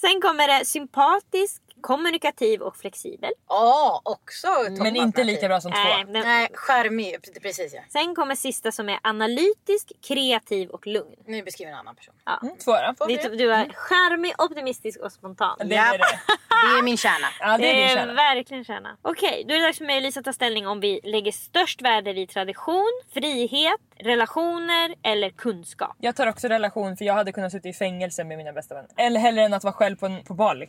Sen 0.00 0.20
kommer 0.20 0.48
det 0.58 0.64
sympatisk, 0.64 1.62
kommunikativ 1.80 2.60
och 2.62 2.76
flexibel. 2.76 3.30
Ja, 3.48 4.00
också 4.04 4.48
Men 4.78 4.96
inte 4.96 5.24
lika 5.24 5.48
bra 5.48 5.60
som 5.60 5.70
Nej, 5.70 6.04
två. 6.04 6.12
den- 6.12 6.22
Nej, 6.26 6.48
charmig. 6.54 7.16
Precis 7.42 7.74
ja. 7.74 7.80
Sen 7.88 8.14
kommer 8.14 8.34
sista 8.34 8.72
som 8.72 8.88
är 8.88 8.98
analytisk, 9.02 9.92
kreativ 10.08 10.68
och 10.70 10.86
lugn. 10.86 11.14
Nu 11.26 11.42
beskriver 11.42 11.72
en 11.72 11.78
annan 11.78 11.94
person. 11.96 12.14
Mm, 12.42 12.56
två 12.56 12.72
då. 12.72 12.94
Får 12.98 13.06
vi 13.06 13.16
Du, 13.16 13.28
det? 13.28 13.36
du 13.36 13.52
är 13.52 13.68
charmig, 13.74 14.32
optimistisk 14.38 15.00
och 15.00 15.12
spontan. 15.12 15.56
Det 15.64 15.74
är 15.76 15.98
det. 15.98 16.04
Det 16.48 16.78
är 16.78 16.82
min 16.82 16.96
kärna. 16.96 17.26
Ja, 17.40 17.58
det 17.58 17.70
är 17.70 17.74
din 17.88 17.96
kärna. 17.96 18.12
verkligen 18.12 18.64
kärna. 18.64 18.96
Okej, 19.02 19.44
då 19.48 19.54
är 19.54 19.58
det 19.58 19.64
dags 19.66 19.78
för 19.78 19.84
mig 19.84 19.96
och 19.96 20.02
Lisa 20.02 20.20
att 20.20 20.24
ta 20.26 20.32
ställning 20.32 20.66
om 20.66 20.80
vi 20.80 21.00
lägger 21.04 21.32
störst 21.32 21.82
värde 21.82 22.12
vid 22.12 22.28
tradition, 22.28 23.00
frihet, 23.14 23.80
relationer 24.02 24.94
eller 25.02 25.30
kunskap. 25.30 25.96
Jag 25.98 26.16
tar 26.16 26.26
också 26.26 26.48
relation 26.48 26.96
för 26.96 27.04
jag 27.04 27.14
hade 27.14 27.32
kunnat 27.32 27.52
sitta 27.52 27.68
i 27.68 27.72
fängelse 27.72 28.24
med 28.24 28.38
mina 28.38 28.52
bästa 28.52 28.74
vänner. 28.74 28.90
Eller 28.96 29.20
hellre 29.20 29.42
än 29.42 29.54
att 29.54 29.64
vara 29.64 29.72
själv 29.72 29.96
på, 29.96 30.06
en, 30.06 30.24
på 30.24 30.34
Bali. 30.34 30.66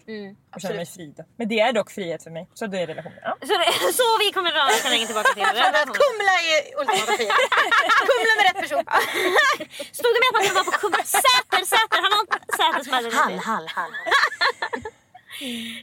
och 0.56 0.62
känna 0.62 0.76
mig 0.76 0.86
fri 0.86 1.14
då. 1.18 1.24
Men 1.38 1.48
det 1.48 1.60
är 1.60 1.74
dock 1.74 1.92
frihet 1.92 2.24
för 2.24 2.32
mig. 2.32 2.50
Så 2.54 2.68
det 2.68 2.80
är 2.80 2.88
relation. 2.88 3.12
Ja. 3.24 3.38
Så, 3.42 3.54
det, 3.62 3.94
så 4.00 4.04
vi 4.24 4.32
kommer 4.36 4.52
röra 4.52 4.66
oss 4.66 4.90
länge 4.90 5.06
tillbaka 5.06 5.34
till 5.34 5.44
att 5.44 5.92
Kumla 6.02 6.36
är 6.52 6.60
ultimata 6.80 7.12
frihet. 7.18 7.36
Kumla 8.10 8.34
med 8.38 8.44
rätt 8.50 8.60
person. 8.64 8.84
Stod 10.00 10.12
det 10.14 10.20
med 10.22 10.28
att 10.30 10.36
man 10.38 10.44
skulle 10.44 10.60
vara 10.62 10.70
på 10.72 10.78
Kumla? 10.84 11.04
Säter, 11.04 11.62
Säter! 11.76 12.00
Han 12.06 12.12
har 12.16 12.22
inte 12.26 12.38
Säter 12.60 12.84
som 12.86 12.94
hade 12.94 13.10
Hall, 13.22 13.38
hall, 13.50 13.68
hall. 13.78 13.92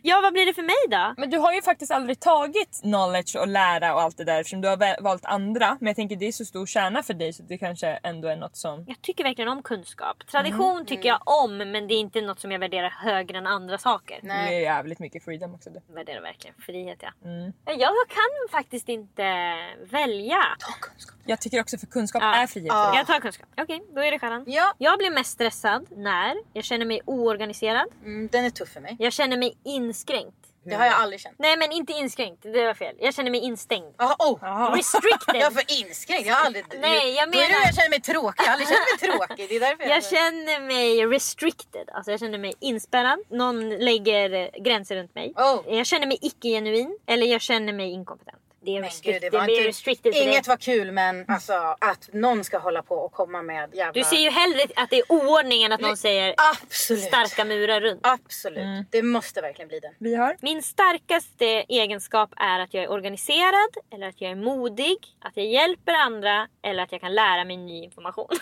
Ja, 0.03 0.21
vad 0.23 0.33
blir 0.33 0.47
det 0.47 0.55
för 0.55 0.63
mig 0.63 0.75
då? 0.91 1.15
Men 1.17 1.31
du 1.31 1.39
har 1.39 1.53
ju 1.53 1.63
faktiskt 1.63 1.91
aldrig 1.93 2.21
tagit 2.21 2.81
knowledge 2.83 3.37
och 3.37 3.49
lära 3.49 3.95
och 3.95 4.01
allt 4.01 4.17
det 4.17 4.25
där 4.25 4.41
eftersom 4.41 4.61
du 4.61 4.69
har 4.69 5.03
valt 5.03 5.25
andra. 5.25 5.77
Men 5.81 5.87
jag 5.87 5.97
tänker 5.97 6.17
det 6.17 6.29
är 6.29 6.33
så 6.33 6.45
stor 6.45 6.67
kärna 6.67 7.03
för 7.03 7.15
dig 7.15 7.33
så 7.33 7.43
det 7.43 7.59
kanske 7.59 7.87
ändå 8.03 8.29
är 8.29 8.37
något 8.37 8.57
som... 8.57 8.85
Jag 8.89 9.03
tycker 9.03 9.25
verkligen 9.25 9.49
om 9.49 9.63
kunskap. 9.63 10.27
Tradition 10.31 10.87
tycker 10.87 11.09
jag 11.09 11.21
om 11.25 11.57
men 11.59 11.89
det 11.89 11.95
är 11.95 12.01
inte 12.01 12.21
något 12.21 12.41
som 12.41 12.53
jag 12.53 12.59
värderar 12.59 12.91
högre 12.91 13.39
än 13.39 13.47
andra 13.47 13.79
saker. 13.79 14.19
Det 14.23 14.29
är 14.33 14.61
jävligt 14.61 14.99
mycket 14.99 15.25
freedom 15.25 15.55
också. 15.55 15.71
Du. 15.71 15.81
Jag 15.89 15.95
värderar 15.95 16.21
verkligen 16.21 16.55
frihet 16.67 16.99
ja. 17.03 17.11
Jag 17.65 18.09
kan 18.09 18.49
faktiskt 18.51 18.89
inte 18.89 19.55
välja. 19.91 20.39
Jag 21.25 21.41
tycker 21.41 21.61
också 21.61 21.79
för 21.79 21.87
kunskap 21.87 22.23
Ja. 22.23 22.35
är 22.35 22.47
frihet. 22.47 22.69
dig. 22.69 22.79
Jag 22.95 23.07
tar 23.07 23.21
kunskap. 23.21 23.49
Okej, 23.57 23.83
då 23.95 24.01
är 24.01 24.11
det 24.11 24.19
stjärnan. 24.19 24.45
Ja. 24.47 24.73
Jag 24.79 24.99
blir 24.99 25.11
mest 25.11 25.31
stressad 25.31 25.87
när 25.97 26.35
jag 26.53 26.65
känner 26.65 26.87
mig 26.87 27.01
oorganiserad. 27.05 27.87
Mm, 28.05 28.29
den 28.33 28.45
är 28.45 28.51
tuff 28.51 28.69
för 28.69 28.81
mig. 28.81 28.97
Jag 28.99 29.13
känner 29.13 29.37
mig 29.37 29.48
inskränkt. 29.65 30.35
Det 30.65 30.75
har 30.75 30.85
jag 30.85 30.95
aldrig 30.95 31.21
känt. 31.21 31.37
Nej 31.39 31.57
men 31.57 31.73
inte 31.73 31.93
inskränkt, 31.93 32.43
det 32.43 32.67
var 32.67 32.75
fel. 32.75 32.95
Jag 32.99 33.15
känner 33.15 33.31
mig 33.31 33.41
instängd. 33.41 33.95
Jaha, 33.99 34.17
oh. 34.19 34.75
Restricted. 34.77 35.35
Jag 35.43 35.53
för 35.53 35.81
inskränkt. 35.81 36.27
Jag 36.29 36.35
har 36.35 36.47
aldrig... 36.47 36.65
Nej, 36.81 37.15
jag 37.15 37.33
Då 37.33 37.39
är 37.39 37.43
det 37.43 37.49
menar- 37.49 37.65
jag 37.67 37.75
känner 37.75 37.91
mig 37.91 38.01
tråkig. 38.01 38.35
Jag 38.43 38.45
har 38.45 38.53
aldrig 38.53 38.69
känt 38.69 39.01
mig 39.01 39.11
tråkig. 39.11 39.49
Det 39.49 39.57
är 39.57 39.61
därför 39.61 39.83
jag... 39.85 39.97
Jag 39.97 40.05
känner 40.05 40.61
mig 40.61 41.07
restricted, 41.07 41.91
alltså 41.95 42.11
jag 42.11 42.21
känner 42.21 42.39
mig 42.39 42.55
inspärrad. 42.61 43.19
Någon 43.31 43.69
lägger 43.71 44.33
eh, 44.33 44.63
gränser 44.63 44.97
runt 44.97 45.15
mig. 45.15 45.33
Oh. 45.37 45.75
Jag 45.77 45.87
känner 45.87 46.07
mig 46.07 46.19
icke-genuin 46.23 46.99
eller 47.07 47.27
jag 47.27 47.41
känner 47.41 47.73
mig 47.73 47.91
inkompetent. 47.91 48.43
Det 48.61 48.77
är 48.77 48.81
Men 48.81 48.91
restrict- 48.91 49.13
gud, 49.13 49.23
det 49.23 49.31
det 49.31 49.39
var 49.39 49.45
blir 49.45 49.57
inte... 49.57 49.69
restricted 49.69 50.15
Inget 50.15 50.45
det. 50.45 50.49
var 50.51 50.57
kul 50.57 50.93
men 50.93 51.25
alltså 51.29 51.53
att 51.81 52.09
någon 52.13 52.45
ska 52.45 52.59
hålla 52.59 52.83
på 52.83 52.95
och 52.95 53.13
komma 53.13 53.43
med 53.43 53.75
jävla... 53.75 53.93
Du 53.93 54.05
ser 54.05 54.17
ju 54.17 54.31
hellre 54.31 54.61
att 54.77 54.91
det 54.91 54.99
är 54.99 55.13
oordning 55.13 55.63
än 55.63 55.73
att 55.73 55.81
någon 55.81 55.97
säger 55.97 56.35
Absolut. 56.63 57.03
starka 57.05 57.45
murar 57.45 57.81
runt. 57.81 58.01
Absolut. 58.03 58.87
Det 58.91 59.03
måste 59.03 59.41
verkligen 59.41 59.69
bli 59.69 59.81
den. 59.81 59.95
Vi 59.99 60.15
har 60.15 60.37
Min 60.41 60.63
starkaste 60.63 61.45
egenskap 61.69 62.31
är 62.37 62.59
att 62.61 62.75
jag 62.75 62.85
är 62.85 62.91
organiserad, 62.91 63.69
eller 63.95 64.09
att 64.09 64.21
jag 64.21 64.31
är 64.31 64.37
modig, 64.37 64.97
att 65.21 65.37
jag 65.37 65.47
hjälper 65.47 65.93
andra 65.93 66.49
eller 66.63 66.83
att 66.83 66.93
jag 66.93 67.01
kan 67.01 67.15
lära 67.15 67.45
mig 67.45 67.57
ny 67.57 67.85
information. 67.85 68.29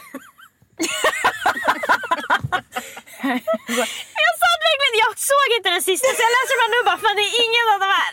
jag 4.23 4.33
sa 4.43 4.49
det 4.63 4.67
verkligen, 4.73 4.95
jag 5.05 5.13
såg 5.31 5.49
inte 5.57 5.69
den 5.71 5.83
sista 5.83 6.09
så 6.17 6.23
jag 6.27 6.33
läser 6.39 6.55
bara 6.61 6.71
nu 6.75 6.81
bara 6.89 6.99
fan 7.05 7.17
det 7.17 7.27
är 7.31 7.35
ingen 7.47 7.67
av 7.75 7.79
de 7.85 7.89
här. 7.99 8.13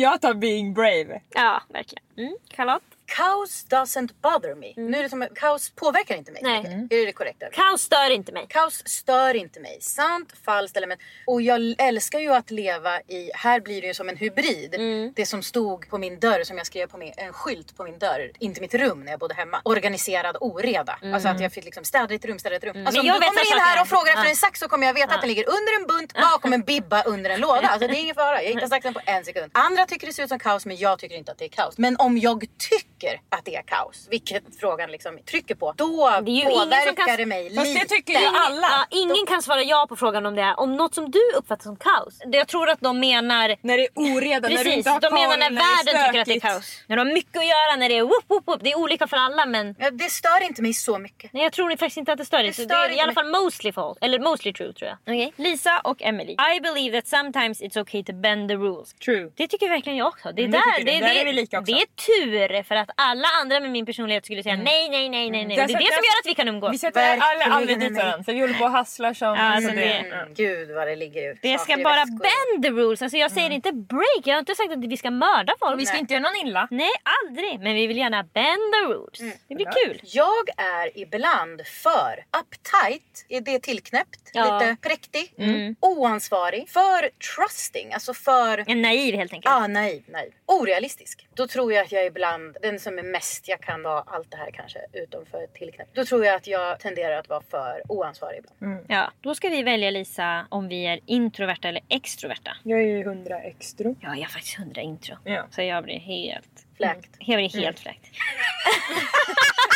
Jag 0.00 0.20
tar 0.20 0.34
being 0.34 0.74
brave. 0.74 1.20
ja, 1.34 1.62
verkligen. 1.68 2.04
Mm. 2.18 2.36
Charlotte? 2.56 2.91
Kaos 3.16 3.66
doesn't 3.70 4.10
bother 4.22 4.54
me. 4.54 4.72
Nu 4.76 4.98
är 4.98 5.02
det 5.02 5.08
som, 5.08 5.28
kaos 5.34 5.70
påverkar 5.70 6.16
inte 6.16 6.32
mig. 6.32 6.42
Nej. 6.44 6.60
Okej, 6.60 6.72
Är 6.90 6.96
det 7.00 7.04
det 7.04 7.12
korrekta? 7.12 7.46
Kaos 7.52 7.82
stör 7.82 8.10
inte 8.10 8.32
mig. 8.32 8.46
Kaos 8.48 8.88
stör 8.88 9.34
inte 9.34 9.60
mig. 9.60 9.78
Sant, 9.80 10.32
falskt 10.44 10.76
eller 10.76 10.86
men. 10.86 10.98
Och 11.26 11.42
jag 11.42 11.74
älskar 11.78 12.18
ju 12.18 12.32
att 12.34 12.50
leva 12.50 13.00
i, 13.00 13.30
här 13.34 13.60
blir 13.60 13.80
det 13.80 13.86
ju 13.86 13.94
som 13.94 14.08
en 14.08 14.16
hybrid. 14.16 14.74
Mm. 14.74 15.12
Det 15.16 15.26
som 15.26 15.42
stod 15.42 15.88
på 15.88 15.98
min 15.98 16.20
dörr 16.20 16.44
som 16.44 16.56
jag 16.56 16.66
skrev 16.66 16.86
på 16.86 16.98
min, 16.98 17.12
en 17.16 17.32
skylt 17.32 17.76
på 17.76 17.84
min 17.84 17.98
dörr. 17.98 18.30
In 18.38 18.52
till 18.54 18.62
mitt 18.62 18.74
rum 18.74 19.00
när 19.04 19.10
jag 19.12 19.20
bodde 19.20 19.34
hemma. 19.34 19.60
Organiserad 19.64 20.36
oreda. 20.40 20.98
Alltså 21.14 21.28
att 21.28 21.40
jag 21.40 21.52
fick 21.52 21.64
liksom 21.64 21.84
städa 21.84 22.14
ett 22.14 22.24
rum, 22.24 22.38
städa 22.38 22.56
ett 22.56 22.64
rum. 22.64 22.86
Alltså 22.86 22.92
Mm. 23.02 23.06
Men 23.06 23.14
om 23.16 23.22
jag 23.22 23.22
du 23.22 23.26
kommer 23.26 23.52
in 23.56 23.60
här 23.60 23.76
är. 23.76 23.82
och 23.82 23.88
frågar 23.88 24.12
efter 24.12 24.30
en 24.30 24.36
sax 24.36 24.60
så 24.60 24.68
kommer 24.68 24.86
jag 24.86 24.94
veta 24.94 25.14
att 25.14 25.20
den 25.20 25.28
ligger 25.28 25.48
under 25.48 25.72
en 25.80 25.86
bunt 25.86 26.12
bakom 26.14 26.52
en 26.52 26.62
bibba 26.62 27.02
under 27.02 27.30
en 27.30 27.40
låda. 27.40 27.68
Alltså 27.68 27.88
det 27.88 27.94
är 27.94 28.00
ingen 28.00 28.14
fara. 28.14 28.42
Jag 28.42 28.50
hittar 28.54 28.66
saxen 28.74 28.94
på 28.94 29.00
en 29.06 29.24
sekund. 29.24 29.50
Andra 29.54 29.86
tycker 29.86 30.06
det 30.06 30.12
ser 30.12 30.22
ut 30.22 30.28
som 30.28 30.38
kaos 30.38 30.66
men 30.66 30.76
jag 30.76 30.98
tycker 30.98 31.16
inte 31.16 31.32
att 31.32 31.38
det 31.38 31.44
är 31.44 31.48
kaos. 31.48 31.78
Men 31.78 31.96
om 31.96 32.18
jag 32.18 32.46
tycker 32.58 33.01
att 33.28 33.44
det 33.44 33.54
är 33.56 33.62
kaos, 33.62 34.06
vilket 34.10 34.42
frågan 34.60 34.90
liksom 34.90 35.18
trycker 35.30 35.54
på, 35.54 35.72
då 35.76 36.10
Det 36.22 36.44
påverkar 36.44 37.06
kan- 37.06 37.16
det 37.16 37.26
mig 37.26 37.54
Fast 37.54 37.66
det 37.66 37.74
lite. 37.74 37.86
tycker 37.86 38.12
ju 38.12 38.26
alla. 38.26 38.66
ja, 38.70 38.86
ingen 38.90 39.26
kan 39.26 39.42
svara 39.42 39.62
ja 39.62 39.86
på 39.88 39.96
frågan 39.96 40.26
om 40.26 40.34
det 40.34 40.42
är 40.42 40.60
om 40.60 40.76
något 40.76 40.94
som 40.94 41.10
du 41.10 41.20
uppfattar 41.36 41.62
som 41.62 41.76
kaos. 41.76 42.18
Jag 42.26 42.48
tror 42.48 42.68
att 42.70 42.80
de 42.80 43.00
menar 43.00 43.56
När 43.62 43.76
det 43.76 43.82
är 43.84 43.88
oreda, 43.94 44.40
när 44.48 44.48
du 44.48 44.56
Precis, 44.56 44.76
inte 44.76 44.90
har 44.90 45.00
de 45.00 45.08
koll, 45.08 45.18
menar 45.18 45.36
när, 45.36 45.50
när 45.50 45.60
det 45.84 45.90
är 45.90 45.94
världen 45.94 46.06
tycker 46.06 46.20
att 46.20 46.26
det 46.26 46.34
är 46.34 46.40
kaos. 46.54 46.82
När 46.86 46.96
de 46.96 47.06
har 47.06 47.14
mycket 47.14 47.36
att 47.36 47.46
göra, 47.46 47.76
när 47.76 47.88
det 47.88 47.96
är 47.98 48.02
whoop, 48.02 48.24
whoop, 48.28 48.42
whoop. 48.46 48.60
Det 48.62 48.70
är 48.72 48.78
olika 48.78 49.06
för 49.06 49.16
alla 49.16 49.46
men 49.46 49.74
Ja, 49.78 49.90
det 49.90 50.10
stör 50.10 50.42
inte 50.42 50.62
mig 50.62 50.72
så 50.74 50.98
mycket. 50.98 51.32
Nej 51.32 51.42
jag 51.42 51.52
tror 51.52 51.70
faktiskt 51.70 51.96
inte 51.96 52.12
att 52.12 52.18
det 52.18 52.24
stör 52.24 52.38
dig. 52.38 52.46
Det 52.46 52.52
stör 52.52 52.66
Det 52.68 52.74
är 52.74 52.90
i 52.96 53.00
alla 53.00 53.06
mig. 53.06 53.14
fall 53.14 53.30
mostly 53.42 53.72
false. 53.72 53.98
Eller 54.04 54.18
mostly 54.18 54.52
true 54.52 54.72
tror 54.72 54.88
jag. 54.88 54.98
Okej. 55.14 55.32
Lisa 55.36 55.80
och 55.84 56.02
Emily. 56.02 56.32
I 56.56 56.60
believe 56.60 57.00
that 57.00 57.08
sometimes 57.08 57.62
it's 57.62 57.80
okay 57.80 58.04
to 58.04 58.12
bend 58.12 58.48
the 58.48 58.54
rules. 58.54 58.94
True. 58.94 59.30
Det 59.36 59.48
tycker 59.48 59.68
verkligen 59.68 59.98
jag 59.98 60.08
också. 60.08 60.32
Det 60.32 60.42
är, 60.42 60.46
Mm, 60.46 60.60
där, 60.60 60.72
tycker 60.78 60.84
det. 60.92 60.92
det, 60.92 61.06
Där 61.06 61.14
det, 61.14 61.20
är 61.20 61.24
vi 61.24 61.32
lika 61.32 61.58
också. 61.60 61.72
det 61.72 61.78
är 61.82 61.86
tur 62.06 62.62
för 62.62 62.74
att 62.74 62.90
alla 62.96 63.28
andra 63.40 63.60
med 63.60 63.70
min 63.70 63.86
personlighet 63.86 64.24
skulle 64.24 64.42
säga 64.42 64.56
nej, 64.56 64.88
nej, 64.88 65.08
nej, 65.08 65.30
nej, 65.30 65.44
nej. 65.46 65.60
Och 65.60 65.66
Det 65.66 65.74
är 65.74 65.78
det 65.78 65.84
som 65.84 66.02
gör 66.04 66.18
att 66.22 66.26
vi 66.26 66.34
kan 66.34 66.48
umgås. 66.48 66.72
Vi 66.74 66.78
sätter 66.78 67.00
Verkligen 67.00 67.52
aldrig, 67.52 67.80
dit 67.80 67.96
varandra 67.96 68.24
för 68.24 68.32
vi 68.32 68.40
håller 68.40 68.54
på 68.54 68.64
och 68.64 68.70
hasslar 68.70 69.14
som... 69.14 69.28
alltså 69.28 69.68
som 69.68 69.76
det- 69.76 69.92
Mm, 69.92 70.34
gud 70.34 70.70
vad 70.70 70.86
det 70.88 70.96
ligger 70.96 71.38
Det 71.42 71.58
ska 71.60 71.76
bara 71.76 71.94
väskor. 71.96 72.18
bend 72.52 72.64
the 72.64 72.70
rules. 72.70 73.02
Alltså 73.02 73.18
jag 73.18 73.30
säger 73.32 73.50
inte 73.50 73.72
break. 73.72 74.22
Jag 74.24 74.34
har 74.34 74.38
inte 74.38 74.54
sagt 74.54 74.72
att 74.72 74.84
vi 74.84 74.96
ska 74.96 75.10
mörda 75.10 75.54
folk. 75.60 75.80
Vi 75.80 75.86
ska 75.86 75.96
inte 75.98 76.14
göra 76.14 76.22
någon 76.22 76.36
illa. 76.48 76.68
Nej, 76.70 76.90
aldrig. 77.26 77.60
Men 77.60 77.74
vi 77.74 77.86
vill 77.86 77.96
gärna 77.96 78.22
bend 78.22 78.72
the 78.72 78.92
rules. 78.92 79.20
Mm. 79.20 79.32
Det 79.48 79.54
blir 79.54 79.66
kul. 79.86 80.00
Jag 80.04 80.48
är 80.56 80.98
ibland 80.98 81.66
för 81.66 82.24
uptight, 82.40 83.26
är 83.28 83.40
det 83.40 83.58
tillknäppt? 83.58 84.30
Ja. 84.32 84.58
Lite 84.60 84.76
präktig? 84.88 85.34
Oansvarig? 85.80 86.68
För 86.68 87.10
trusting? 87.36 87.92
Alltså 87.94 88.14
för... 88.14 88.64
En 88.66 88.82
naiv 88.82 89.14
helt 89.14 89.32
enkelt. 89.32 89.54
Ah, 89.54 89.66
naiv, 89.66 90.02
naiv. 90.08 90.32
Orealistisk. 90.46 91.26
Då 91.34 91.46
tror 91.46 91.72
jag 91.72 91.82
att 91.84 91.92
jag 91.92 92.06
ibland, 92.06 92.56
den 92.62 92.80
som 92.82 92.98
är 92.98 93.02
mest 93.02 93.48
jag 93.48 93.60
kan 93.60 93.82
vara 93.82 94.00
allt 94.06 94.30
det 94.30 94.36
här 94.36 94.50
kanske 94.50 94.78
utom 94.92 95.26
för 95.26 95.46
tillknäppt. 95.46 95.94
Då 95.94 96.04
tror 96.04 96.24
jag 96.24 96.34
att 96.34 96.46
jag 96.46 96.80
tenderar 96.80 97.18
att 97.18 97.28
vara 97.28 97.42
för 97.50 97.82
oansvarig 97.88 98.38
ibland. 98.38 98.84
Ja, 98.88 99.12
då 99.20 99.34
ska 99.34 99.48
vi 99.48 99.62
välja 99.62 99.90
Lisa 99.90 100.46
om 100.48 100.68
vi 100.68 100.86
är 100.86 101.00
introverta 101.06 101.68
eller 101.68 101.82
extroverta. 101.88 102.56
Jag 102.62 102.78
är 102.78 102.86
ju 102.86 103.00
100 103.00 103.40
extra. 103.40 103.94
Ja, 104.00 104.08
jag 104.08 104.18
är 104.18 104.26
faktiskt 104.26 104.58
100 104.58 104.80
intro. 104.80 105.16
Ja. 105.24 105.46
Så 105.50 105.62
jag 105.62 105.84
blir 105.84 105.98
helt... 105.98 106.66
Fläkt. 106.76 107.16
Jag 107.18 107.36
blir 107.36 107.62
helt 107.62 107.80
fläkt. 107.80 108.06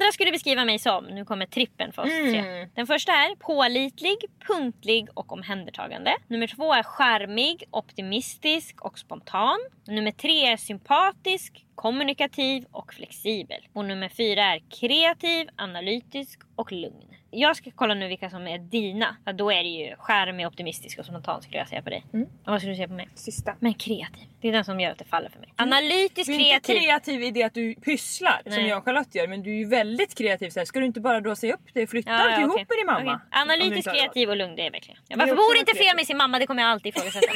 Andra 0.00 0.12
skulle 0.12 0.32
beskriva 0.32 0.64
mig 0.64 0.78
som, 0.78 1.04
nu 1.04 1.24
kommer 1.24 1.46
trippen 1.46 1.92
för 1.92 2.02
oss 2.02 2.08
tre. 2.08 2.68
Den 2.74 2.86
första 2.86 3.12
är 3.12 3.36
pålitlig, 3.36 4.16
punktlig 4.46 5.08
och 5.14 5.32
omhändertagande. 5.32 6.16
Nummer 6.28 6.46
två 6.46 6.74
är 6.74 6.82
charmig, 6.82 7.64
optimistisk 7.70 8.80
och 8.80 8.98
spontan. 8.98 9.58
Nummer 9.86 10.10
tre 10.10 10.46
är 10.46 10.56
sympatisk, 10.56 11.66
kommunikativ 11.74 12.64
och 12.70 12.94
flexibel. 12.94 13.66
Och 13.72 13.84
nummer 13.84 14.08
fyra 14.08 14.42
är 14.44 14.62
kreativ, 14.80 15.48
analytisk 15.56 16.40
och 16.56 16.72
lugn. 16.72 17.09
Jag 17.32 17.56
ska 17.56 17.70
kolla 17.74 17.94
nu 17.94 18.08
vilka 18.08 18.30
som 18.30 18.46
är 18.46 18.58
dina. 18.58 19.16
Ja, 19.24 19.32
då 19.32 19.50
är 19.52 19.62
det 19.62 19.68
ju 19.68 19.96
charmig, 19.98 20.46
optimistisk 20.46 20.98
och 20.98 21.04
spontan 21.04 21.42
skulle 21.42 21.58
jag 21.58 21.68
säga 21.68 21.82
på 21.82 21.90
dig. 21.90 22.04
Och 22.12 22.52
vad 22.52 22.60
skulle 22.60 22.72
du 22.72 22.76
säga 22.76 22.88
på 22.88 22.94
mig? 22.94 23.08
Sista. 23.14 23.54
Men 23.60 23.74
kreativ. 23.74 24.26
Det 24.40 24.48
är 24.48 24.52
den 24.52 24.64
som 24.64 24.80
gör 24.80 24.90
att 24.90 24.98
det 24.98 25.04
faller 25.04 25.28
för 25.28 25.40
mig. 25.40 25.48
Analytisk, 25.56 26.26
Du 26.26 26.34
är 26.34 26.38
inte 26.38 26.60
kreativ. 26.72 26.80
kreativ 26.82 27.22
i 27.22 27.30
det 27.30 27.42
att 27.42 27.54
du 27.54 27.74
pysslar 27.74 28.40
som 28.44 28.52
Nej. 28.52 28.66
jag 28.68 28.78
och 28.78 28.84
Charlotte 28.84 29.14
gör 29.14 29.26
men 29.26 29.42
du 29.42 29.50
är 29.50 29.54
ju 29.58 29.64
väldigt 29.68 30.18
kreativ. 30.18 30.50
Så 30.50 30.60
här, 30.60 30.64
ska 30.66 30.80
du 30.80 30.86
inte 30.86 31.00
bara 31.00 31.20
då 31.20 31.36
säga 31.36 31.54
upp 31.54 31.74
dig 31.74 31.82
och 31.82 31.88
flytta 31.90 32.10
Ja, 32.10 32.30
ja, 32.40 32.46
okej. 32.46 32.66
med 32.68 32.78
din 32.78 32.86
mamma? 32.86 33.20
Du 33.32 33.38
Analytisk, 33.38 33.90
kreativ 33.90 34.30
och 34.30 34.36
lugn, 34.36 34.56
det 34.56 34.66
är 34.66 34.70
verkligen. 34.70 35.00
är 35.08 35.16
Varför 35.16 35.34
bor 35.34 35.56
inte 35.56 35.72
kreativ. 35.72 35.96
med 35.96 36.06
sin 36.06 36.16
mamma? 36.16 36.38
Det 36.38 36.46
kommer 36.46 36.62
jag 36.62 36.70
alltid 36.70 36.96
ifrågasätta. 36.96 37.32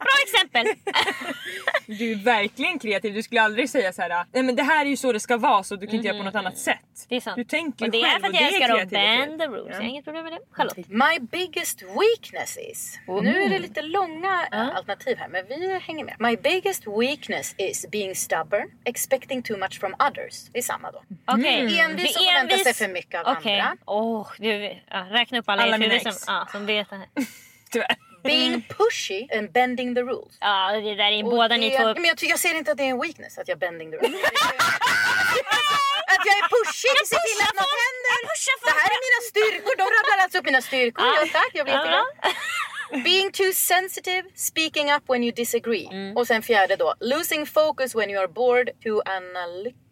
Bra 0.00 0.14
exempel! 0.26 0.66
Du 1.86 2.12
är 2.12 2.16
verkligen 2.16 2.78
kreativ. 2.78 3.14
Du 3.14 3.22
skulle 3.22 3.42
aldrig 3.42 3.70
säga 3.70 3.92
så 3.92 4.02
här. 4.02 4.24
Nej 4.32 4.42
men 4.42 4.56
det 4.56 4.62
här 4.62 4.84
är 4.84 4.90
ju 4.90 4.96
så 4.96 5.12
det 5.12 5.20
ska 5.20 5.36
vara 5.36 5.62
så 5.62 5.76
du 5.76 5.86
kan 5.86 5.94
inte 5.96 6.08
göra 6.08 6.18
på 6.18 6.24
något 6.24 6.34
annat 6.34 6.58
sätt. 6.58 6.78
Mm. 6.80 7.06
Det 7.08 7.16
är 7.16 7.20
sant. 7.20 7.36
Du 7.36 7.44
tänker 7.44 7.83
och 7.84 7.90
det 7.90 8.00
är 8.00 8.10
själv 8.10 8.20
för 8.20 8.28
att 8.28 8.34
jag 8.34 8.42
är 8.42 8.46
älskar 8.46 8.78
att 8.78 8.90
bend 8.90 9.40
the 9.40 9.46
rules. 9.46 9.68
Jag 9.70 9.76
har 9.76 9.82
inget 9.82 10.04
problem 10.04 10.24
med 10.24 10.32
det. 10.32 10.38
Charlotte? 10.50 10.88
My 10.88 11.18
biggest 11.38 11.82
weakness 11.82 12.58
is... 12.70 12.98
Nu 13.06 13.42
är 13.42 13.48
det 13.48 13.58
lite 13.58 13.82
långa 13.82 14.46
eh, 14.52 14.76
alternativ 14.76 15.16
här 15.18 15.28
men 15.28 15.46
vi 15.48 15.78
hänger 15.78 16.04
med. 16.04 16.16
My 16.18 16.36
biggest 16.36 16.86
weakness 16.86 17.54
is 17.58 17.86
being 17.92 18.14
stubborn, 18.14 18.70
expecting 18.84 19.42
too 19.42 19.56
much 19.56 19.80
from 19.80 19.94
others. 20.08 20.48
Det 20.52 20.58
är 20.58 20.62
samma 20.62 20.90
då. 20.90 21.02
Okej. 21.26 21.78
Envis 21.80 22.16
och 22.16 22.22
Det 22.22 22.28
är 22.28 22.40
förvänta 22.40 22.64
sig 22.64 22.74
för 22.74 22.92
mycket 22.92 23.26
av 23.26 23.36
Okej. 23.36 23.60
andra. 23.60 23.76
Åh, 23.86 24.28
du, 24.38 24.80
ja, 24.90 25.06
räkna 25.10 25.38
upp 25.38 25.48
alla, 25.48 25.62
Alla 25.62 25.76
ex. 25.86 26.02
som, 26.02 26.34
ja, 26.34 26.48
som 26.52 26.66
vet 26.66 26.90
det 26.90 26.96
här. 26.96 27.06
Tyvärr. 27.70 27.96
Being 28.24 28.62
pushy 28.78 29.28
and 29.36 29.52
bending 29.52 29.94
the 29.94 30.02
rules. 30.02 30.34
Ja, 30.40 30.72
det 30.72 30.94
där 30.94 31.10
är 31.12 31.24
Och 31.24 31.30
båda 31.30 31.48
det, 31.48 31.56
ni 31.56 31.70
två. 31.70 31.94
Men 31.94 32.04
jag, 32.04 32.16
ty- 32.18 32.26
jag 32.26 32.38
ser 32.38 32.54
inte 32.54 32.70
att 32.72 32.78
det 32.78 32.84
är 32.84 32.88
en 32.96 33.00
weakness 33.00 33.38
att 33.38 33.48
jag 33.48 33.58
bending 33.58 33.90
the 33.90 33.96
rules. 33.96 34.22
att 36.12 36.22
jag 36.28 36.36
är 36.42 36.46
pushig, 36.56 36.94
ser 37.12 37.22
till 37.28 37.40
att 37.48 37.54
något 37.60 37.74
händer. 37.84 38.18
Det 38.68 38.74
här 38.80 38.90
är 38.96 39.00
mina 39.08 39.20
styrkor. 39.30 39.74
De 39.76 39.82
rabblar 39.96 40.18
alltså 40.22 40.38
upp 40.38 40.44
mina 40.44 40.62
styrkor. 40.62 41.04
Ja, 41.06 41.26
tack, 41.32 41.50
jag 41.52 41.64
blir 41.66 41.74
jätteglad. 41.74 42.06
Being 43.04 43.32
too 43.32 43.52
sensitive, 43.52 44.22
speaking 44.34 44.92
up 44.92 45.02
when 45.08 45.24
you 45.24 45.32
disagree. 45.32 45.88
Och 46.16 46.26
sen 46.26 46.42
fjärde 46.42 46.76
då, 46.76 46.94
losing 47.00 47.46
focus 47.46 47.94
when 47.94 48.10
you 48.10 48.18
are 48.20 48.28
bored, 48.28 48.70
too 48.84 49.02
analytical. 49.06 49.83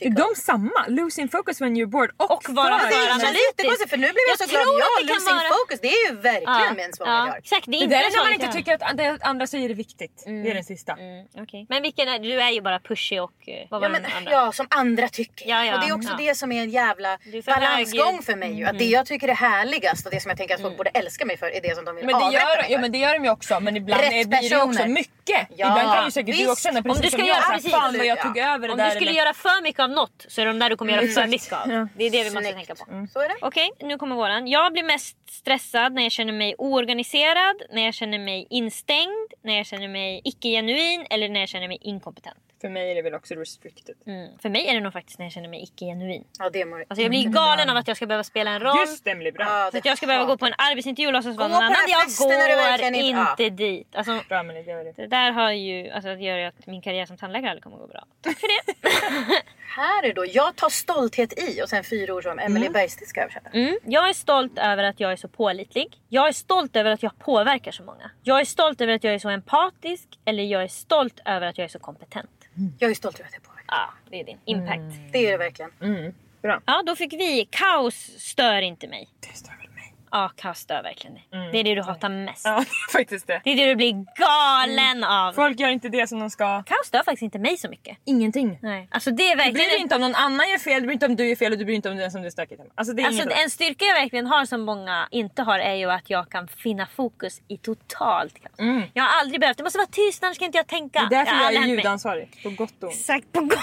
Är 0.00 0.10
de 0.10 0.34
samma? 0.36 0.84
Losing 0.88 1.28
focus 1.28 1.60
when 1.60 1.76
you're 1.76 1.86
bored 1.86 2.10
och, 2.16 2.30
Och 2.30 2.44
vara 2.48 2.74
analytisk. 2.74 3.88
för 3.90 3.96
nu 3.96 4.06
blev 4.06 4.24
jag, 4.28 4.40
Jag 4.40 4.48
så 4.48 4.54
glad. 4.54 4.64
Ja, 4.66 5.14
losing 5.14 5.34
vara- 5.36 5.48
focus 5.48 5.80
det 5.80 5.88
är 5.88 6.10
ju 6.10 6.16
verkligen 6.16 6.90
ja, 6.98 7.26
ja. 7.28 7.36
exakt. 7.36 7.66
Det 7.66 7.70
är 7.76 7.78
Det 7.78 7.84
inte 7.84 7.96
där 7.96 8.04
är 8.04 8.10
när 8.16 8.24
man 8.24 8.32
inte 8.32 8.46
tycker 8.52 8.74
att 8.84 8.96
det 8.96 9.18
andra 9.20 9.46
säger 9.46 9.70
är 9.70 9.74
viktigt. 9.74 10.22
Det 10.26 10.50
är 10.50 10.54
den 10.54 10.64
sista. 10.64 10.92
Mm, 10.92 11.26
okej. 11.42 11.66
Men 11.68 11.82
vilken 11.82 12.08
är, 12.08 12.18
du 12.18 12.40
är 12.42 12.50
ju 12.50 12.60
bara 12.60 12.80
pushy 12.80 13.18
och 13.20 13.32
eh, 13.46 13.66
vad 13.70 13.80
var 13.80 13.88
Ja, 13.88 13.92
men, 13.92 14.02
den 14.02 14.12
andra? 14.16 14.32
ja, 14.32 14.52
som 14.52 14.66
andra 14.70 15.08
tycker. 15.08 15.48
Ja, 15.48 15.64
ja, 15.64 15.74
och 15.74 15.80
det 15.80 15.86
är 15.88 15.94
också 15.94 16.10
ja. 16.10 16.16
det 16.26 16.34
som 16.34 16.52
är 16.52 16.62
en 16.62 16.70
jävla 16.70 17.18
balansgång 17.46 18.22
för 18.22 18.36
mig. 18.36 18.52
Ju. 18.58 18.64
Att 18.64 18.78
det 18.78 18.84
jag 18.84 19.06
tycker 19.06 19.28
är 19.28 19.34
härligast 19.34 20.06
och 20.06 20.12
det 20.12 20.20
som 20.20 20.28
jag 20.28 20.38
tänker 20.38 20.54
att 20.54 20.60
folk 20.60 20.76
borde 20.76 20.90
älska 20.90 21.24
mig 21.24 21.36
för 21.38 21.46
är 21.56 21.60
det 21.60 21.74
som 21.76 21.84
de 21.84 21.96
vill 21.96 22.06
Men 22.06 22.18
det, 22.18 22.24
avrätta 22.26 22.32
gör, 22.48 22.56
mig 22.62 22.66
ja, 22.68 22.76
för. 22.76 22.82
men 22.82 22.92
det 22.92 22.98
gör 22.98 23.12
de 23.14 23.24
ju 23.24 23.30
också 23.30 23.60
men 23.60 23.76
ibland 23.76 24.02
Rätt 24.02 24.28
blir 24.28 24.50
det 24.50 24.56
också 24.62 24.86
mycket. 24.86 25.14
Ja, 25.56 25.66
ibland 25.78 25.94
kan 25.96 26.04
ju 26.04 26.10
säkert 26.10 26.36
du 26.38 26.50
också 26.50 26.62
känna 26.62 26.78
Om 26.78 26.84
precis 26.84 27.10
som 27.10 27.20
göra- 27.24 27.58
jag. 27.62 27.70
Fan 27.72 27.96
vad 27.96 28.06
jag 28.06 28.18
Ja. 28.18 28.22
tog 28.22 28.38
över 28.38 28.68
det 28.68 28.72
Om 28.72 28.78
där. 28.78 28.90
du 28.90 28.96
skulle 28.96 29.10
göra 29.12 29.34
för 29.34 29.62
mycket 29.62 29.80
av 29.88 29.94
något 29.94 30.26
så 30.28 30.40
är 30.40 30.46
de 30.46 30.58
där 30.58 30.70
du 30.70 30.76
kommer 30.76 30.92
göra 30.92 31.06
för 31.06 31.26
mycket 31.26 31.52
av. 31.52 31.70
Ja. 31.70 31.88
Det 31.96 32.04
är 32.04 32.10
det 32.10 32.24
vi 32.24 32.30
måste 32.30 32.52
Snyggt. 32.52 32.56
tänka 32.56 32.74
på. 32.84 33.06
Så 33.12 33.20
är 33.20 33.28
det. 33.28 33.36
Okej, 33.40 33.70
nu 33.80 33.98
kommer 33.98 34.16
våran. 34.16 34.46
Jag 34.46 34.72
blir 34.72 34.82
mest 34.82 35.16
stressad 35.30 35.92
när 35.92 36.02
jag 36.02 36.12
känner 36.12 36.32
mig 36.32 36.54
oorganiserad, 36.58 37.62
när 37.72 37.84
jag 37.84 37.94
känner 37.94 38.18
mig 38.18 38.46
instängd, 38.50 39.32
när 39.44 39.56
jag 39.56 39.66
känner 39.66 39.88
mig 39.88 40.20
icke-genuin 40.24 41.06
eller 41.10 41.28
när 41.28 41.40
jag 41.40 41.48
känner 41.48 41.68
mig 41.68 41.78
inkompetent. 41.80 42.38
För 42.60 42.68
mig 42.68 42.90
är 42.90 42.94
det 42.94 43.02
väl 43.02 43.14
också 43.14 43.34
restricted. 43.34 43.96
Mm. 44.06 44.38
För 44.38 44.48
mig 44.48 44.66
är 44.66 44.74
det 44.74 44.80
nog 44.80 44.92
faktiskt 44.92 45.18
när 45.18 45.26
jag 45.26 45.32
känner 45.32 45.48
mig 45.48 45.62
icke-genuin. 45.62 46.24
Ja, 46.38 46.50
det 46.50 46.64
mår... 46.64 46.84
Alltså 46.88 47.02
jag 47.02 47.10
blir 47.10 47.28
galen 47.28 47.70
av 47.70 47.76
att 47.76 47.88
jag 47.88 47.96
ska 47.96 48.06
behöva 48.06 48.24
spela 48.24 48.50
en 48.50 48.60
roll. 48.60 48.76
Just 48.80 49.04
blir 49.04 49.32
bra. 49.32 49.44
Ja, 49.44 49.68
Så 49.72 49.78
att 49.78 49.84
jag 49.84 49.96
ska 49.96 50.06
behöva 50.06 50.24
gå 50.26 50.36
på 50.36 50.46
en 50.46 50.54
arbetsintervju 50.58 51.06
och 51.06 51.12
låtsas 51.12 51.36
vara 51.36 51.48
någon 51.48 51.56
annan. 51.62 51.76
Jag 51.88 52.06
går 52.18 52.94
inte- 52.94 53.42
inte 53.42 53.50
dit. 53.50 53.96
Alltså, 53.96 54.20
Bra 54.28 54.42
men 54.42 54.54
det 54.54 54.62
gör 54.62 54.84
det. 54.84 54.92
det 54.92 55.06
där 55.06 55.30
har 55.32 55.50
ju, 55.52 55.90
alltså 55.90 56.08
det 56.08 56.22
gör 56.24 56.38
ju 56.38 56.44
att 56.44 56.66
min 56.66 56.82
karriär 56.82 57.06
som 57.06 57.16
tandläkare 57.16 57.50
aldrig 57.50 57.62
kommer 57.64 57.76
att 57.76 57.82
gå 57.82 57.88
bra. 57.88 58.04
Tack 58.22 58.38
för 58.38 58.48
det. 58.48 58.74
Här 59.76 60.02
är 60.04 60.14
då, 60.14 60.24
jag 60.26 60.56
tar 60.56 60.68
stolthet 60.68 61.38
i 61.48 61.62
och 61.62 61.68
sen 61.68 61.84
fyra 61.84 62.14
ord 62.14 62.22
som 62.22 62.38
Emily 62.38 62.68
Bergstedt 62.68 63.08
ska 63.08 63.20
översätta. 63.22 63.50
Mm. 63.50 63.78
Jag 63.84 64.08
är 64.08 64.12
stolt 64.12 64.58
över 64.58 64.84
att 64.84 65.00
jag 65.00 65.12
är 65.12 65.16
så 65.16 65.28
pålitlig. 65.28 65.96
Jag 66.08 66.28
är 66.28 66.32
stolt 66.32 66.76
över 66.76 66.90
att 66.90 67.02
jag 67.02 67.18
påverkar 67.18 67.72
så 67.72 67.82
många. 67.82 68.10
Jag 68.22 68.40
är 68.40 68.44
stolt 68.44 68.80
över 68.80 68.92
att 68.94 69.04
jag 69.04 69.14
är 69.14 69.18
så 69.18 69.28
empatisk. 69.28 70.08
Eller 70.24 70.42
jag 70.42 70.62
är 70.62 70.68
stolt 70.68 71.20
över 71.24 71.46
att 71.46 71.58
jag 71.58 71.64
är 71.64 71.68
så 71.68 71.78
kompetent. 71.78 72.47
Jag 72.78 72.90
är 72.90 72.94
stolt 72.94 73.18
över 73.20 73.28
att 73.28 73.34
jag 73.34 73.42
påverkar. 73.42 73.64
Ja, 73.68 73.90
det 74.10 74.20
är 74.20 74.24
din 74.24 74.38
impact. 74.44 75.12
Det 75.12 75.26
är 75.26 75.30
det 75.32 75.38
verkligen. 75.38 75.70
Mm. 75.80 76.14
Bra. 76.42 76.60
Ja, 76.66 76.82
då 76.86 76.96
fick 76.96 77.12
vi 77.12 77.48
kaos 77.50 77.94
stör 78.18 78.62
inte 78.62 78.88
mig. 78.88 79.08
Det 79.20 79.36
stör 79.36 79.52
väl. 79.58 79.67
Ja, 80.10 80.54
stör 80.54 80.82
verkligen 80.82 81.14
dig. 81.14 81.28
Det 81.52 81.58
är 81.58 81.64
det 81.64 81.74
du 81.74 81.82
hatar 81.82 82.08
mest. 82.08 82.44
Ja 82.44 82.64
faktiskt 82.92 83.26
det. 83.26 83.40
Det 83.44 83.50
är 83.50 83.56
det 83.56 83.66
du 83.66 83.76
blir 83.76 83.92
galen 83.92 85.04
av. 85.04 85.32
Folk 85.32 85.60
gör 85.60 85.68
inte 85.68 85.88
det 85.88 86.06
som 86.06 86.18
de 86.20 86.30
ska. 86.30 86.62
Kaos 86.62 86.86
stör 86.86 86.98
faktiskt 86.98 87.22
inte 87.22 87.38
mig 87.38 87.56
så 87.56 87.68
mycket. 87.68 87.98
Ingenting. 88.04 88.58
Nej. 88.62 88.88
Alltså 88.90 89.10
det 89.10 89.22
är 89.22 89.30
Du 89.30 89.36
verkligen... 89.36 89.54
bryr 89.54 89.64
dig 89.68 89.80
inte 89.80 89.94
om 89.94 90.00
någon 90.00 90.14
annan 90.14 90.50
gör 90.50 90.58
fel, 90.58 90.82
du 90.82 90.86
bryr 90.86 90.86
dig 90.86 90.92
inte 90.94 91.06
om 91.06 91.16
du 91.16 91.28
gör 91.28 91.36
fel 91.36 91.52
och 91.52 91.58
du 91.58 91.64
bryr 91.64 91.72
dig 91.72 91.76
inte 91.76 91.90
om 91.90 91.96
den 91.96 92.10
som 92.10 92.20
du 92.20 92.26
är 92.26 92.30
stökigt 92.30 92.60
hemma. 92.60 92.70
Alltså 92.74 92.94
det 92.94 93.02
är 93.02 93.06
Alltså 93.06 93.22
inget 93.22 93.38
en 93.44 93.50
styrka 93.50 93.84
jag 93.84 93.94
verkligen 93.94 94.26
har 94.26 94.44
som 94.44 94.60
många 94.60 95.08
inte 95.10 95.42
har 95.42 95.58
är 95.58 95.74
ju 95.74 95.90
att 95.90 96.10
jag 96.10 96.30
kan 96.30 96.48
finna 96.48 96.86
fokus 96.86 97.40
i 97.48 97.56
totalt 97.58 98.42
kaos. 98.42 98.58
Mm. 98.58 98.82
Jag 98.94 99.04
har 99.04 99.20
aldrig 99.20 99.40
behövt, 99.40 99.56
det 99.56 99.62
måste 99.64 99.78
vara 99.78 99.88
tyst 99.92 100.24
annars 100.24 100.38
kan 100.38 100.46
inte 100.46 100.58
jag 100.58 100.66
tänka. 100.66 100.98
Det 101.10 101.16
är 101.16 101.18
därför 101.18 101.36
jag 101.36 101.46
aldrig 101.46 101.64
är 101.64 101.76
ljudansvarig. 101.76 102.40
På 102.42 102.50
gott 102.50 102.82
och 102.82 102.88
ont. 102.88 102.92
Exakt 102.94 103.32
på 103.32 103.40
gott 103.40 103.58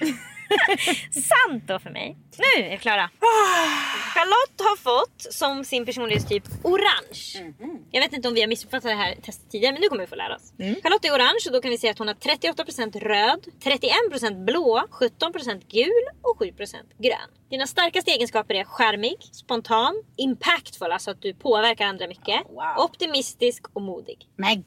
Sant 0.00 0.20
då 1.66 1.78
för 1.78 1.90
mig. 1.90 2.16
Nu 2.38 2.64
är 2.64 2.70
vi 2.70 2.78
klara. 2.78 3.10
Charlotte 4.14 4.60
har 4.60 4.76
fått 4.76 5.34
som 5.34 5.64
sin 5.64 5.86
personlighetstyp 5.86 6.44
orange. 6.62 7.52
Jag 7.90 8.00
vet 8.00 8.12
inte 8.12 8.28
om 8.28 8.34
vi 8.34 8.40
har 8.40 8.48
missuppfattat 8.48 8.90
det 8.90 8.94
här 8.94 9.14
testet 9.22 9.50
tidigare 9.50 9.72
men 9.72 9.80
nu 9.82 9.88
kommer 9.88 10.02
vi 10.02 10.06
få 10.06 10.14
lära 10.14 10.36
oss. 10.36 10.52
Charlotte 10.82 11.04
är 11.04 11.12
orange 11.12 11.42
och 11.46 11.52
då 11.52 11.60
kan 11.60 11.70
vi 11.70 11.78
säga 11.78 11.90
att 11.90 11.98
hon 11.98 12.08
har 12.08 12.14
38% 12.14 13.00
röd, 13.00 13.46
31% 14.20 14.44
blå, 14.44 14.82
17% 14.90 15.62
gul 15.68 16.04
och 16.22 16.40
7% 16.40 16.74
grön. 16.98 17.30
Dina 17.50 17.66
starkaste 17.66 18.10
egenskaper 18.10 18.54
är 18.54 18.64
charmig, 18.64 19.16
spontan, 19.32 20.02
impactful, 20.16 20.92
alltså 20.92 21.10
att 21.10 21.22
du 21.22 21.34
påverkar 21.34 21.86
andra 21.86 22.06
mycket, 22.06 22.42
optimistisk 22.78 23.64
och 23.72 23.82
modig. 23.82 24.28
Men 24.36 24.64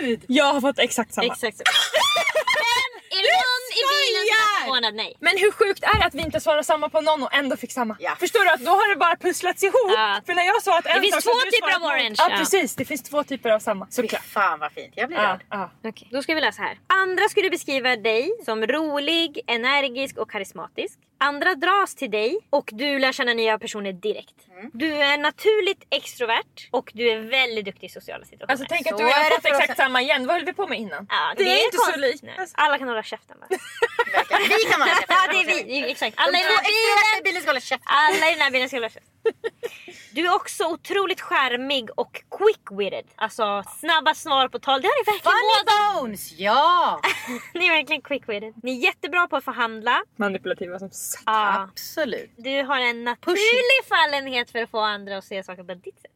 gud! 0.00 0.24
Jag 0.28 0.52
har 0.54 0.60
fått 0.60 0.78
exakt 0.78 1.14
samma. 1.14 1.26
Exakt 1.32 1.56
så. 1.56 1.62
Är 3.18 3.22
det 3.26 3.34
någon 3.46 3.64
i 3.80 3.82
bilen 3.94 4.22
som 4.30 4.38
är 4.44 4.60
förvånad? 4.64 4.94
Nej. 4.94 5.16
Men 5.20 5.34
hur 5.38 5.50
sjukt 5.52 5.84
är 5.84 5.98
det 6.00 6.04
att 6.06 6.14
vi 6.14 6.20
inte 6.28 6.40
svarade 6.40 6.64
samma 6.64 6.88
på 6.88 7.00
någon 7.00 7.22
och 7.22 7.34
ändå 7.34 7.56
fick 7.56 7.72
samma? 7.72 7.96
Ja. 8.00 8.16
Förstår 8.20 8.44
du 8.44 8.50
att 8.50 8.60
då 8.60 8.70
har 8.70 8.88
det 8.94 8.96
bara 8.96 9.16
pusslats 9.16 9.62
ihop? 9.62 9.90
Ja. 9.96 10.20
För 10.26 10.34
när 10.34 10.42
jag 10.52 10.62
sa 10.62 10.78
att 10.78 10.86
en 10.86 11.00
finns 11.02 11.14
sak 11.14 11.22
två 11.24 11.40
du 11.44 11.50
typer 11.50 11.76
av 11.76 11.82
orange, 11.82 12.14
Ja, 12.18 12.26
ja. 12.30 12.36
precis, 12.36 12.74
det 12.76 12.84
finns 12.84 13.02
två 13.02 13.24
typer 13.24 13.50
av 13.50 13.58
samma. 13.58 13.86
Såklart. 13.90 14.24
fan 14.24 14.58
vad 14.58 14.72
fint, 14.72 14.92
jag 14.96 15.08
blir 15.08 15.18
Ja, 15.18 15.28
rörd. 15.32 15.42
ja. 15.50 15.70
Okej, 15.84 16.08
då 16.12 16.22
ska 16.22 16.34
vi 16.34 16.40
läsa 16.40 16.62
här. 16.62 16.78
Andra 16.86 17.28
skulle 17.28 17.50
beskriva 17.50 17.96
dig 17.96 18.30
som 18.44 18.66
rolig, 18.66 19.40
energisk 19.46 20.16
och 20.18 20.30
karismatisk. 20.30 20.98
Andra 21.22 21.54
dras 21.54 21.94
till 21.94 22.10
dig 22.10 22.38
och 22.50 22.70
du 22.72 22.98
lär 22.98 23.12
känna 23.12 23.34
nya 23.34 23.58
personer 23.58 23.92
direkt. 23.92 24.34
Du 24.72 24.92
är 24.94 25.18
naturligt 25.18 25.86
extrovert 25.90 26.68
och 26.70 26.90
du 26.94 27.10
är 27.10 27.18
väldigt 27.18 27.64
duktig 27.64 27.86
i 27.86 27.90
sociala 27.90 28.24
situationer. 28.24 28.52
Alltså 28.52 28.66
tänk 28.68 28.86
att 28.86 28.98
du 28.98 29.04
har 29.04 29.30
det 29.30 29.34
fått 29.34 29.44
exakt 29.44 29.76
samma 29.76 30.02
igen. 30.02 30.26
Vad 30.26 30.36
höll 30.36 30.44
vi 30.44 30.52
på 30.52 30.66
med 30.66 30.78
innan? 30.78 31.06
ja, 31.10 31.34
det, 31.36 31.42
är 31.42 31.64
inte 31.64 31.76
så 31.92 31.98
likt. 31.98 32.24
Alla 32.54 32.78
kan 32.78 32.88
hålla 32.88 33.02
käften 33.02 33.36
bara. 33.40 33.48
Vi 34.48 34.70
kan 34.70 34.80
vara 34.80 34.90
ja, 35.08 35.32
det 35.32 35.40
är 35.40 35.64
vi. 35.64 35.90
Exakt. 35.90 36.14
Alla 36.18 36.38
i 36.38 36.42
den 36.42 36.50
här 37.10 37.22
bilen 37.24 37.42
ska 37.42 37.50
hålla 37.50 37.60
käften. 37.60 37.86
Alla 37.86 38.26
i 38.30 38.32
den 38.32 38.40
här 38.40 38.50
bilen 38.50 38.68
ska 38.68 38.76
hålla 38.76 38.88
käften. 38.88 39.12
Du 40.14 40.26
är 40.26 40.34
också 40.34 40.64
otroligt 40.64 41.20
charmig 41.20 41.88
och 41.94 42.20
quick-witted. 42.30 43.04
Alltså 43.16 43.62
snabba 43.80 44.14
svar 44.14 44.48
på 44.48 44.58
tal. 44.58 44.82
Det 44.82 44.88
här 44.88 45.00
är 45.00 45.04
verkligen 45.12 45.36
båda. 45.42 45.72
Funny 45.92 46.00
bones, 46.08 46.32
ja! 46.38 47.00
Ni 47.54 47.66
är 47.66 47.70
verkligen 47.72 48.02
quick-witted. 48.02 48.52
Ni 48.62 48.78
är 48.78 48.84
jättebra 48.84 49.26
på 49.28 49.36
att 49.36 49.44
förhandla. 49.44 50.02
Manipulativa 50.16 50.78
som 50.78 50.90
sagt. 50.90 51.22
Ja. 51.26 51.62
Absolut. 51.70 52.30
Du 52.36 52.62
har 52.62 52.80
en 52.80 53.04
naturlig 53.04 53.80
fallenhet 53.88 54.50
för 54.50 54.58
att 54.62 54.70
få 54.70 54.80
andra 54.80 55.18
att 55.18 55.24
se 55.24 55.42
saker 55.44 55.64
på 55.64 55.74
ditt 55.74 56.00
sätt. 56.00 56.12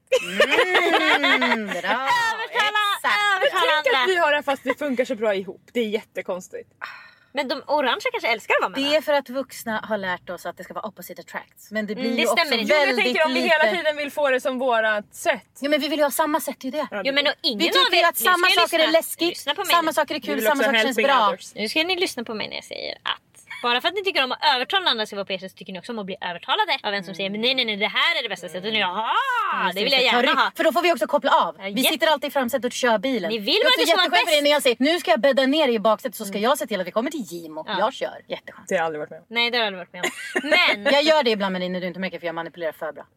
Mm, 1.16 1.66
bra. 1.66 1.76
Övertala, 1.76 2.82
Exakt. 2.96 3.14
övertala 3.36 3.72
Tänk 3.84 3.86
att 3.86 4.00
andra. 4.02 4.06
vi 4.06 4.16
har 4.16 4.32
det 4.32 4.42
fast 4.42 4.64
det 4.64 4.78
funkar 4.78 5.04
så 5.04 5.14
bra 5.14 5.34
ihop. 5.34 5.62
Det 5.72 5.80
är 5.80 5.88
jättekonstigt. 5.88 6.70
Men 7.36 7.48
de 7.48 7.62
orangea 7.66 8.10
kanske 8.12 8.28
älskar 8.28 8.54
att 8.54 8.60
vara 8.60 8.68
med 8.70 8.90
Det 8.90 8.96
är 8.96 9.00
för 9.00 9.12
att 9.12 9.28
vuxna 9.30 9.80
har 9.88 9.98
lärt 9.98 10.30
oss 10.30 10.46
att 10.46 10.56
det 10.56 10.64
ska 10.64 10.74
vara 10.74 10.86
opposite 10.86 11.20
attracts. 11.20 11.70
Men 11.70 11.86
det 11.86 11.94
blir 11.94 12.04
Mm, 12.04 12.16
det 12.16 12.22
ju 12.22 12.28
också 12.28 12.36
stämmer 12.44 12.62
inte. 12.62 12.74
Jo, 12.74 12.78
väldigt 12.80 12.96
jag 12.98 13.04
tänker 13.06 13.24
om 13.26 13.34
vi 13.34 13.40
lite... 13.40 13.54
hela 13.56 13.76
tiden 13.76 13.96
vill 13.96 14.10
få 14.12 14.30
det 14.30 14.40
som 14.40 14.58
vårat 14.58 15.14
sätt. 15.14 15.42
Ja 15.60 15.68
men 15.68 15.80
vi 15.80 15.88
vill 15.88 15.98
ju 15.98 16.04
ha 16.04 16.10
samma 16.10 16.40
sätt, 16.40 16.56
det 16.58 16.68
är 16.68 16.72
ju 16.72 16.78
det. 16.78 16.86
Ja, 16.90 17.02
Jo 17.04 17.14
men 17.14 17.24
då, 17.24 17.32
ingen 17.42 17.58
Vi 17.58 17.68
av 17.68 17.72
tycker 17.72 17.96
er- 18.04 18.08
att 18.08 18.16
samma 18.16 18.46
saker 18.46 18.78
är 18.78 18.86
lyssna. 18.86 18.98
läskigt, 18.98 19.44
på 19.56 19.60
mig 19.64 19.66
samma 19.66 19.92
saker 19.92 20.14
är 20.14 20.18
kul, 20.20 20.42
samma 20.42 20.64
saker 20.64 20.82
känns 20.82 20.96
bra. 20.96 21.28
others. 21.28 21.54
Nu 21.54 21.68
ska 21.68 21.82
ni 21.84 21.96
lyssna 21.96 22.24
på 22.24 22.34
mig 22.34 22.48
när 22.48 22.54
jag 22.56 22.64
säger 22.64 22.94
att 23.02 23.35
bara 23.62 23.80
för 23.80 23.88
att 23.88 23.94
ni 23.94 24.04
tycker 24.04 24.24
om 24.24 24.32
att 24.32 24.44
övertala 24.54 24.90
andra 24.90 25.06
ska 25.06 25.16
vara 25.16 25.24
på 25.24 25.38
så 25.38 25.48
tycker 25.48 25.72
ni 25.72 25.78
också 25.78 25.92
om 25.92 25.98
att 25.98 26.06
bli 26.06 26.16
övertalade 26.20 26.78
av 26.82 26.94
en 26.94 27.04
som 27.04 27.14
säger 27.14 27.30
men 27.30 27.40
nej 27.40 27.54
nej 27.54 27.64
nej 27.64 27.76
det 27.76 27.86
här 27.86 28.18
är 28.18 28.22
det 28.22 28.28
bästa 28.28 28.48
sättet 28.48 28.64
och 28.64 28.72
ni 28.72 28.78
jaha 28.80 29.12
det 29.74 29.84
vill 29.84 29.92
jag 29.92 30.02
gärna 30.02 30.32
ha. 30.32 30.50
För 30.56 30.64
då 30.64 30.72
får 30.72 30.82
vi 30.82 30.92
också 30.92 31.06
koppla 31.06 31.30
av. 31.30 31.56
Vi 31.72 31.82
sitter 31.84 32.06
alltid 32.06 32.28
i 32.28 32.30
framsätet 32.30 32.64
och 32.64 32.72
kör 32.72 32.98
bilen. 32.98 33.30
Ni 33.30 33.38
vill 33.38 33.46
det 33.46 33.60
är 33.60 33.64
bara 33.64 33.68
också 33.68 33.80
att 33.80 33.86
det 33.86 33.86
ska 33.86 33.96
vara 33.96 34.04
jätteskönt 34.04 34.26
för 34.26 34.32
bäst. 34.32 34.42
när 34.42 34.50
jag 34.50 34.62
säger 34.62 34.76
nu 34.80 35.00
ska 35.00 35.10
jag 35.10 35.20
bädda 35.20 35.46
ner 35.46 35.68
i 35.68 35.78
baksätet 35.78 36.16
så 36.16 36.24
ska 36.24 36.38
jag 36.38 36.58
se 36.58 36.66
till 36.66 36.80
att 36.80 36.86
vi 36.86 36.90
kommer 36.90 37.10
till 37.10 37.20
Gimo. 37.20 37.64
Jag 37.78 37.92
kör. 37.94 38.20
Jätteskönt. 38.28 38.68
Det 38.68 38.74
har 38.74 38.78
jag 38.78 38.86
aldrig 38.86 39.00
varit 39.00 39.10
med 39.10 39.18
om. 39.18 39.24
Nej 39.28 39.50
det 39.50 39.56
har 39.58 39.64
jag 39.64 39.66
aldrig 39.66 39.78
varit 39.78 39.92
med 39.92 40.02
om. 40.04 40.10
Men 40.84 40.92
Jag 40.94 41.02
gör 41.02 41.22
det 41.22 41.30
ibland 41.30 41.52
med 41.52 41.60
dig 41.60 41.68
när 41.68 41.80
du 41.80 41.86
inte 41.86 42.00
märker 42.00 42.18
för 42.18 42.26
jag 42.26 42.34
manipulerar 42.34 42.72
för 42.72 42.92
bra. 42.92 43.06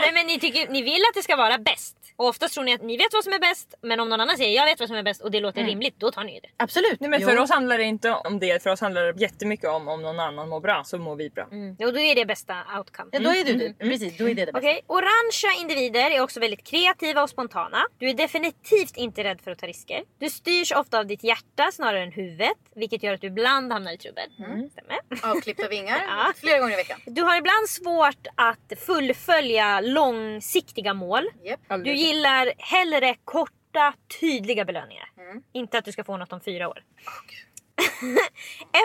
Nej 0.00 0.12
men 0.12 0.26
ni, 0.26 0.40
tycker, 0.40 0.68
ni 0.68 0.82
vill 0.82 1.02
att 1.10 1.14
det 1.14 1.22
ska 1.22 1.36
vara 1.36 1.58
bäst. 1.58 1.96
Och 2.16 2.26
oftast 2.28 2.54
tror 2.54 2.64
ni 2.64 2.74
att 2.74 2.82
ni 2.82 2.96
vet 2.96 3.12
vad 3.12 3.24
som 3.24 3.32
är 3.32 3.38
bäst. 3.38 3.74
Men 3.82 4.00
om 4.00 4.08
någon 4.08 4.20
annan 4.20 4.36
säger 4.36 4.56
jag 4.56 4.64
vet 4.64 4.80
vad 4.80 4.88
som 4.88 4.96
är 4.96 5.02
bäst 5.02 5.22
och 5.22 5.30
det 5.30 5.40
låter 5.40 5.64
rimligt, 5.64 5.94
då 6.00 6.10
tar 6.10 6.24
ni 6.24 6.40
det. 6.40 6.48
Absolut. 6.56 7.00
Nej, 7.00 7.10
men 7.10 7.20
Jo. 7.20 7.28
för 7.28 7.38
oss 7.38 7.50
handlar 7.50 7.78
det 7.78 7.84
inte 7.84 8.10
om 8.12 8.38
det, 8.38 8.62
för 8.62 8.70
oss 8.70 8.80
handlar 8.80 9.02
det 9.12 9.20
jättemycket 9.20 9.68
om 9.70 9.88
om 9.88 10.02
någon 10.02 10.20
annan 10.20 10.48
mår 10.48 10.60
bra 10.60 10.82
så 10.84 10.98
mår 10.98 11.16
vi 11.16 11.30
bra. 11.30 11.44
Mm. 11.52 11.70
Och 11.86 11.92
då 11.92 11.98
är 12.00 12.14
det 12.14 12.24
bästa 12.26 12.54
outcome. 12.78 13.08
Ja, 13.12 13.18
då 13.20 13.30
är 13.30 13.44
du 13.44 13.52
det. 13.52 13.74
Precis, 13.78 14.18
då 14.18 14.28
är 14.28 14.34
det 14.34 14.44
det 14.44 14.52
bästa. 14.52 14.58
Okej, 14.58 14.80
orangea 14.86 15.60
individer 15.60 16.10
är 16.10 16.20
också 16.20 16.40
väldigt 16.40 16.64
kreativa 16.64 17.22
och 17.22 17.30
spontana. 17.30 17.78
Du 17.98 18.08
är 18.10 18.14
definitivt 18.14 18.96
inte 18.96 19.24
rädd 19.24 19.40
för 19.40 19.50
att 19.50 19.58
ta 19.58 19.66
risker. 19.66 20.02
Du 20.18 20.30
styrs 20.30 20.72
ofta 20.72 20.98
av 20.98 21.06
ditt 21.06 21.24
hjärta 21.24 21.70
snarare 21.72 22.02
än 22.02 22.12
huvudet, 22.12 22.56
vilket 22.74 23.02
gör 23.02 23.14
att 23.14 23.20
du 23.20 23.26
ibland 23.26 23.72
hamnar 23.72 23.92
i 23.92 23.98
trubbel. 23.98 24.30
Stämmer. 24.72 24.98
Avklippta 25.36 25.68
vingar 25.68 25.98
Ja. 26.08 26.32
flera 26.36 26.58
gånger 26.58 26.74
i 26.74 26.76
veckan. 26.76 27.00
Du 27.06 27.22
har 27.22 27.36
ibland 27.38 27.68
svårt 27.68 28.26
att 28.34 28.78
fullfölja 28.86 29.80
långsiktiga 29.80 30.94
mål. 30.94 31.28
Japp. 31.44 31.60
Du. 31.84 31.94
Gillar 32.06 32.52
hellre 32.58 33.16
korta, 33.24 33.94
tydliga 34.20 34.64
belöningar. 34.64 35.08
Inte 35.52 35.78
att 35.78 35.84
du 35.84 35.92
ska 35.92 36.04
få 36.04 36.16
något 36.16 36.32
om 36.32 36.40
fyra 36.40 36.68
år. 36.68 36.82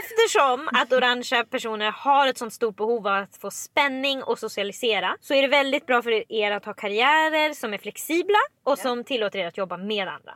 Eftersom 0.02 0.70
att 0.74 0.94
orangea 0.94 1.44
personer 1.44 1.92
har 1.92 2.28
ett 2.28 2.38
sånt 2.38 2.54
stort 2.54 2.76
behov 2.76 3.08
av 3.08 3.14
att 3.24 3.38
få 3.38 3.52
spänning 3.52 4.24
och 4.24 4.40
socialisera 4.40 5.18
så 5.22 5.34
är 5.34 5.42
det 5.42 5.48
väldigt 5.48 5.86
bra 5.86 6.02
för 6.02 6.32
er 6.32 6.52
att 6.52 6.66
ha 6.66 6.74
karriärer 6.74 7.54
som 7.54 7.74
är 7.74 7.78
flexibla 7.78 8.40
och 8.64 8.78
som 8.80 9.04
tillåter 9.04 9.40
er 9.40 9.48
att 9.48 9.58
jobba 9.58 9.78
med 9.78 10.08
andra. 10.08 10.34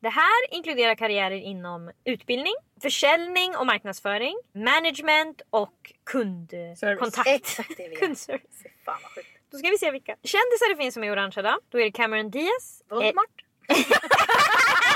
Det 0.00 0.08
här 0.08 0.54
inkluderar 0.54 0.94
karriärer 0.94 1.36
inom 1.36 1.90
utbildning, 2.04 2.54
försäljning 2.82 3.56
och 3.56 3.66
marknadsföring, 3.66 4.38
management 4.54 5.42
och 5.50 5.92
kundkontakt. 6.06 7.28
Exakt 7.28 7.76
det 7.76 7.88
vi 7.88 7.94
gör. 7.94 8.00
Kundservice. 8.00 8.62
Fan 8.84 8.98
vad 9.02 9.10
sjukt. 9.12 9.37
Då 9.50 9.58
ska 9.58 9.68
vi 9.68 9.78
se 9.78 9.90
vilka 9.90 10.12
kändisar 10.24 10.68
det 10.70 10.76
finns 10.76 10.94
som 10.94 11.04
är 11.04 11.12
orangea 11.12 11.42
då. 11.42 11.58
Då 11.68 11.80
är 11.80 11.84
det 11.84 11.90
Cameron 11.90 12.30
Diaz. 12.30 12.82
Voldemort. 12.90 13.44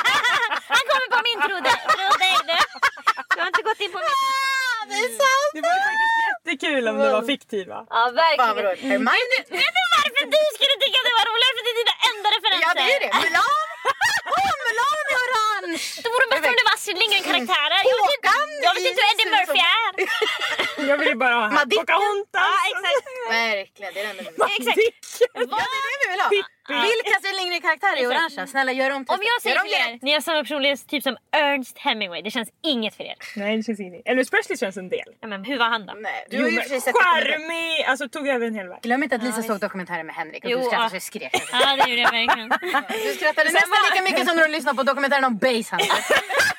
Han 0.76 0.84
kommer 0.90 1.08
på 1.14 1.18
min 1.28 1.38
Trude! 1.46 1.72
Trude! 1.94 2.58
Du 3.34 3.38
har 3.42 3.48
inte 3.52 3.64
gått 3.68 3.80
in 3.84 3.92
på 3.94 3.98
min... 4.04 4.08
Ah, 4.08 4.80
det 4.90 4.96
är 5.04 5.10
mm. 5.12 5.22
sant! 5.22 5.50
Det 5.56 5.62
var 5.68 5.76
faktiskt 5.88 6.16
jättekul 6.28 6.82
om 6.90 6.96
det 7.04 7.10
var 7.16 7.24
fiktiv 7.32 7.64
va? 7.74 7.80
Ja 7.96 8.02
verkligen. 8.22 8.78
Hermione! 8.90 9.38
Mm. 9.48 9.60
Vet 9.62 9.74
du 9.78 9.84
varför 9.96 10.24
du 10.36 10.42
skulle 10.56 10.76
tycka 10.84 10.98
det 11.08 11.14
var 11.18 11.24
roligt? 11.30 11.52
För 11.56 11.62
det 11.66 11.72
är 11.74 11.78
dina 11.82 11.96
enda 12.10 12.28
referenser. 12.36 12.66
Ja 12.66 12.70
det 12.80 12.86
är 12.96 13.00
det. 13.04 13.10
Mulan! 13.22 13.58
Åh 14.34 14.46
oh, 14.46 14.52
Mulan 14.64 14.96
är 15.12 15.16
orange! 15.24 15.84
Det 16.02 16.10
vore 16.14 16.26
bättre 16.32 16.48
om 16.52 16.56
det 16.60 16.66
var 16.68 16.74
Astrid 16.78 16.96
Lindgren-karaktärer. 17.02 17.80
Jag, 17.92 17.96
jag 18.66 18.72
vet 18.76 18.84
inte 18.90 19.00
hur 19.04 19.10
Eddie 19.12 19.28
Murphy 19.36 19.60
är. 19.80 19.90
Jag 20.90 20.96
vill 20.98 21.08
ju 21.14 21.18
bara 21.24 21.34
ha 21.54 21.60
Pocahontas. 21.76 22.48
Ja 22.48 22.52
exakt. 22.72 23.06
Verkligen, 23.30 23.90
det 23.94 24.00
är 24.00 24.04
det 24.04 24.10
enda 24.10 24.22
vi 24.22 24.30
vill 24.30 24.40
ha. 24.40 24.48
Ja 25.34 25.64
det 25.70 25.78
är 25.82 25.96
det 26.00 26.06
vi 26.06 26.10
vill 26.14 26.22
ha. 26.26 26.28
Vilka 26.68 27.16
Astrid 27.16 27.34
Lindgren-karaktärer 27.40 27.96
är 28.02 28.06
orangea? 28.08 28.46
Snälla 28.46 28.72
gör 28.72 28.90
om 28.90 29.04
Om 29.08 29.18
jag 29.30 29.42
säger 29.42 29.58
till 29.58 29.72
er, 29.72 29.98
ni 30.02 30.12
har 30.12 30.20
samma 30.20 30.40
personlighet 30.42 30.86
typ 30.88 31.02
som 31.02 31.16
Ernst 31.36 31.78
Hemingway. 31.78 32.22
Det 32.22 32.30
känns 32.30 32.48
inget 32.62 32.94
för 32.96 33.04
er. 33.04 33.14
Nej 33.36 33.56
det 33.56 33.62
känns 33.62 33.80
ingenting. 33.80 34.02
Elvis 34.04 34.30
Presley 34.30 34.56
känns 34.58 34.76
en 34.76 34.88
del. 34.88 35.08
Ja, 35.20 35.28
men 35.28 35.44
hur 35.44 35.58
var 35.58 35.66
han 35.66 35.86
då? 35.86 35.92
Nej, 35.96 36.26
du 36.30 36.36
har 36.36 36.44
ju 36.44 36.48
i 36.48 36.54
men 36.54 36.58
och 36.58 36.62
för 36.62 36.68
sig 36.70 36.80
sett 36.80 36.94
dokumentären. 36.94 37.40
charmig! 37.40 37.84
Alltså 37.88 38.08
tog 38.08 38.28
över 38.28 38.46
en 38.46 38.54
hel 38.54 38.68
värld. 38.68 38.82
Glöm 38.82 39.02
inte 39.02 39.16
att 39.16 39.22
Lisa 39.22 39.42
såg 39.42 39.60
dokumentären 39.60 40.06
med 40.06 40.14
Henrik 40.14 40.44
och 40.44 40.50
Jo, 40.50 40.58
du 40.58 40.64
skrattade 40.64 40.84
ja. 40.84 40.88
så 40.90 40.96
jag 40.96 41.02
skrek. 41.02 41.42
Ja 41.52 41.76
det 41.76 41.90
gjorde 41.90 42.02
jag 42.02 42.12
verkligen. 42.12 42.48
Du 43.06 43.12
skrattade 43.18 43.50
nästan 43.52 43.78
lika 43.90 44.02
mycket 44.02 44.28
som 44.28 44.36
när 44.36 44.46
du 44.46 44.52
lyssnade 44.52 44.76
på 44.76 44.82
dokumentären 44.82 45.24
om 45.24 45.36
Basehunter. 45.38 45.78
ah, 45.90 46.51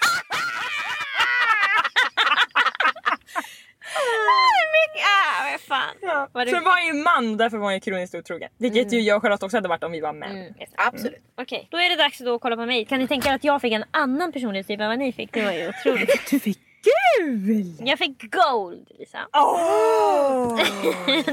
Ja. 6.34 6.40
Så 6.40 6.46
du- 6.46 6.52
det 6.52 6.60
var 6.60 6.80
ju 6.88 6.94
man 6.94 7.38
därför 7.38 7.58
var 7.58 7.66
han 7.66 7.74
ju 7.74 7.80
kroniskt 7.80 8.16
otrogen. 8.16 8.50
Vilket 8.58 8.94
ju 8.94 9.00
jag 9.02 9.16
och 9.18 9.22
Charlotte 9.22 9.44
också 9.44 9.58
hade 9.58 9.68
varit 9.70 9.84
om 9.84 9.92
vi 9.92 10.00
var 10.00 10.14
män. 10.14 10.32
Mm, 10.32 10.44
just 10.46 10.58
det. 10.58 10.68
Absolut. 10.78 11.20
Okej, 11.42 11.68
då 11.72 11.78
är 11.78 11.90
det 11.90 11.96
dags 11.96 12.18
då 12.20 12.36
att 12.36 12.42
kolla 12.42 12.56
på 12.56 12.66
mig. 12.66 12.86
Kan 12.86 13.00
ni 13.00 13.08
tänka 13.08 13.30
er 13.30 13.34
att 13.36 13.44
jag 13.44 13.62
fick 13.62 13.74
en 13.74 13.84
annan 13.92 14.32
personlighetstyp 14.32 14.80
än 14.80 14.88
vad 14.88 15.00
ni 15.00 15.12
fick? 15.14 15.34
Det 15.34 15.42
var 15.46 15.52
ju 15.52 15.70
otroligt. 15.70 16.10
Du 16.32 16.40
fick 16.40 16.60
gul! 16.84 17.76
Jag 17.80 17.98
fick 18.00 18.32
gold, 18.32 18.92
Lisa. 19.00 19.20
Åh! 19.34 20.60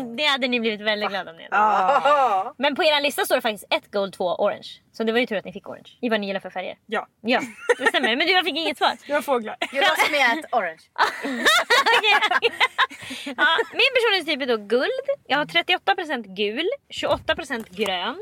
det 0.17 0.25
hade 0.25 0.49
ni 0.49 0.61
blivit 0.61 0.81
väldigt 0.81 1.09
glada 1.09 1.31
om 1.31 1.37
ni 1.37 1.43
hade. 1.43 1.57
Ah. 1.57 2.55
Men 2.59 2.75
på 2.75 2.85
er 2.85 3.03
lista 3.03 3.25
står 3.25 3.35
det 3.35 3.41
faktiskt 3.41 3.65
ett 3.71 3.91
gold, 3.93 4.13
två 4.13 4.25
orange. 4.25 4.69
Så 4.93 5.05
det 5.05 5.13
var 5.13 5.19
ju 5.19 5.27
tur 5.27 5.37
att 5.37 5.45
ni 5.45 5.53
fick 5.53 5.69
orange. 5.69 5.99
I 6.01 6.09
vad 6.09 6.21
ni 6.21 6.27
gillar 6.27 6.41
för 6.41 6.51
färger. 6.51 6.79
Ja, 6.87 7.07
Ja, 7.21 7.41
det 7.79 7.87
stämmer. 7.87 8.17
Men 8.17 8.27
du, 8.27 8.33
jag 8.33 8.45
fick 8.45 8.57
inget 8.57 8.79
svar. 8.79 8.93
det 9.07 9.13
var 9.13 9.23
fåglar. 9.23 9.57
Jag 9.73 9.81
låtsas 9.81 10.11
med 10.11 10.39
ett 10.39 10.55
orange. 10.55 10.81
Ja, 13.25 13.57
min 13.73 13.91
personlighetstyp 13.95 14.43
är 14.43 14.47
då 14.47 14.57
guld. 14.57 15.07
Jag 15.27 15.39
har 15.39 15.45
38% 15.45 16.35
gul, 16.35 16.69
28% 17.03 17.65
grön, 17.71 18.21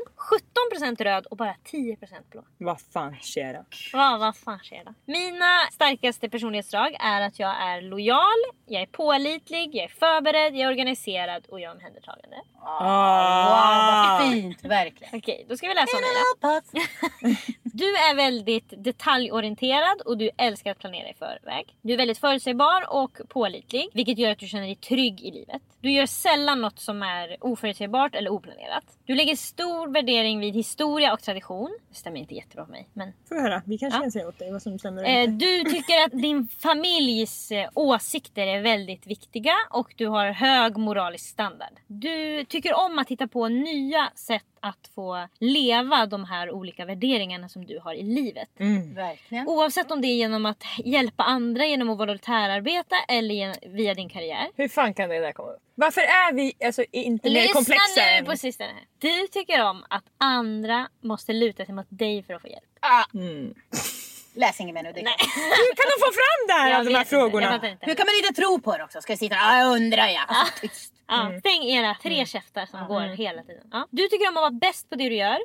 17% 0.79 1.03
röd 1.03 1.25
och 1.25 1.37
bara 1.37 1.55
10% 1.71 1.97
blå. 2.31 2.43
Vad 2.57 2.81
fan 2.93 3.15
sker 3.21 3.53
det? 3.53 3.65
Vad, 3.93 4.19
vad 4.19 4.37
fan 4.37 4.59
sker 4.59 4.85
då? 4.85 4.93
Mina 5.05 5.59
starkaste 5.71 6.29
personlighetsdrag 6.29 6.95
är 6.99 7.18
att 7.21 7.39
jag 7.39 7.61
är 7.61 7.81
lojal, 7.81 8.39
jag 8.65 8.81
är 8.81 8.85
pålitlig, 8.85 9.75
jag 9.75 9.83
är 9.83 9.87
förberedd, 9.87 10.55
jag 10.55 10.61
är 10.61 10.67
organiserad 10.67 11.45
och 11.49 11.59
jag 11.59 11.71
är 11.71 11.75
omhändertagande. 11.75 12.37
Ah. 12.61 13.43
Wow, 13.49 14.19
vad 14.21 14.31
fint. 14.33 14.65
Verkligen. 14.65 15.17
Okej, 15.19 15.45
då 15.49 15.57
ska 15.57 15.67
vi 15.67 15.73
läsa 15.73 15.97
om 15.97 16.03
mina. 16.03 17.35
Du 17.63 17.85
är 17.85 18.15
väldigt 18.15 18.73
detaljorienterad 19.23 20.01
och 20.05 20.17
du 20.17 20.29
älskar 20.37 20.71
att 20.71 20.79
planera 20.79 21.09
i 21.09 21.13
förväg. 21.13 21.75
Du 21.81 21.93
är 21.93 21.97
väldigt 21.97 22.17
förutsägbar 22.17 22.93
och 22.93 23.17
pålitlig, 23.29 23.89
vilket 23.93 24.17
gör 24.17 24.31
att 24.31 24.39
du 24.39 24.47
känner 24.47 24.65
dig 24.65 24.75
trygg 24.75 25.21
i 25.21 25.31
livet. 25.31 25.61
Du 25.81 25.91
gör 25.91 26.05
sällan 26.05 26.61
något 26.61 26.79
som 26.79 27.01
är 27.03 27.37
oförutsägbart 27.41 28.15
eller 28.15 28.29
oplanerat. 28.29 28.83
Du 29.05 29.15
lägger 29.15 29.35
stor 29.35 29.87
värdering 29.87 30.39
vid 30.39 30.53
historia 30.55 31.13
och 31.13 31.21
tradition. 31.21 31.77
Det 31.89 31.95
stämmer 31.95 32.17
inte 32.19 32.35
jättebra 32.35 32.65
för 32.65 32.71
mig, 32.71 32.87
men 32.93 33.13
Får 33.29 33.35
vi 33.35 33.41
höra? 33.41 33.61
Vi 33.65 33.77
kanske 33.77 33.97
Ja. 33.97 34.01
kan 34.01 34.11
säga 34.11 34.27
åt 34.27 34.39
dig 34.39 34.51
vad 34.51 34.61
som 34.61 34.79
stämmer 34.79 35.03
Eh, 35.03 35.27
du 35.29 35.63
tycker 35.63 36.05
att 36.05 36.11
din 36.11 36.47
familjs 37.09 37.51
eh, 37.51 37.69
åsikter 37.73 38.47
är 38.47 38.61
väldigt 38.61 39.07
viktiga 39.07 39.53
och 39.69 39.93
du 39.95 40.07
har 40.07 40.31
hög 40.31 40.77
moralisk 40.77 41.29
standard. 41.29 41.73
Du 41.87 42.45
tycker 42.45 42.73
om 42.73 42.99
att 42.99 43.09
hitta 43.09 43.27
på 43.27 43.47
nya 43.47 44.11
sätt 44.15 44.43
att 44.61 44.89
få 44.95 45.27
leva 45.39 46.05
de 46.05 46.25
här 46.25 46.51
olika 46.51 46.85
värderingarna 46.85 47.49
som 47.49 47.65
du 47.65 47.79
har 47.79 47.93
i 47.93 48.03
livet. 48.03 48.49
Mm. 48.59 48.93
Verkligen. 48.95 49.47
Oavsett 49.47 49.91
om 49.91 50.01
det 50.01 50.07
är 50.07 50.15
genom 50.15 50.45
att 50.45 50.63
hjälpa 50.85 51.23
andra 51.23 51.65
genom 51.65 51.89
att 51.89 51.99
volontärarbeta 51.99 52.95
eller 53.07 53.69
via 53.69 53.93
din 53.93 54.09
karriär. 54.09 54.47
Hur 54.55 54.67
fan 54.67 54.93
kan 54.93 55.09
det 55.09 55.19
där 55.19 55.31
komma 55.31 55.51
upp? 55.51 55.61
Varför 55.75 56.01
är 56.01 56.33
vi 56.33 56.53
alltså, 56.65 56.83
inte 56.91 57.29
mer 57.29 57.53
komplexa 57.53 57.83
Lyssna 57.85 58.11
än... 58.11 58.23
nu 58.23 58.29
på 58.29 58.37
sistone. 58.37 58.69
här. 58.69 58.83
Du 58.99 59.27
tycker 59.27 59.63
om 59.69 59.85
att 59.89 60.03
andra 60.17 60.89
måste 61.01 61.33
luta 61.33 61.65
sig 61.65 61.75
mot 61.75 61.87
dig 61.89 62.23
för 62.23 62.33
att 62.33 62.41
få 62.41 62.47
hjälp. 62.47 62.63
Ah, 62.81 63.03
Mm. 63.13 63.53
Läs 64.39 64.59
inget 64.61 64.75
mer 64.75 64.83
nu. 64.83 64.91
Det 64.91 65.01
Nej. 65.01 65.15
Hur 65.61 65.75
kan 65.79 65.87
de 65.93 65.97
få 66.05 66.11
fram 66.21 66.41
det 66.47 66.53
här, 66.53 66.69
Jag 66.71 66.85
de 66.85 66.95
här 66.95 67.01
inte, 67.01 67.15
jag 67.15 67.21
frågorna? 67.21 67.51
Hur 67.81 67.95
kan 67.95 68.05
man 68.05 68.15
inte 68.23 68.41
tro 68.41 68.61
på 68.61 68.77
det 68.77 68.83
också? 68.83 69.01
Ska 69.01 69.11
jag 69.11 69.19
sitta 69.19 69.35
ah, 69.35 69.63
undrar 69.63 70.07
jag? 70.07 70.25
Alltså, 70.27 70.53
tyst. 70.61 70.93
Ja, 71.07 71.31
stäng 71.39 71.63
era 71.63 71.95
tre 72.03 72.25
käftar 72.25 72.65
som 72.65 72.87
går 72.87 73.01
hela 73.01 73.43
tiden. 73.43 73.63
Ja. 73.71 73.87
Du 73.89 74.07
tycker 74.07 74.27
om 74.29 74.37
att 74.37 74.41
vara 74.41 74.51
bäst 74.51 74.89
på 74.89 74.95
det 74.95 75.09
du 75.09 75.15
gör. 75.15 75.39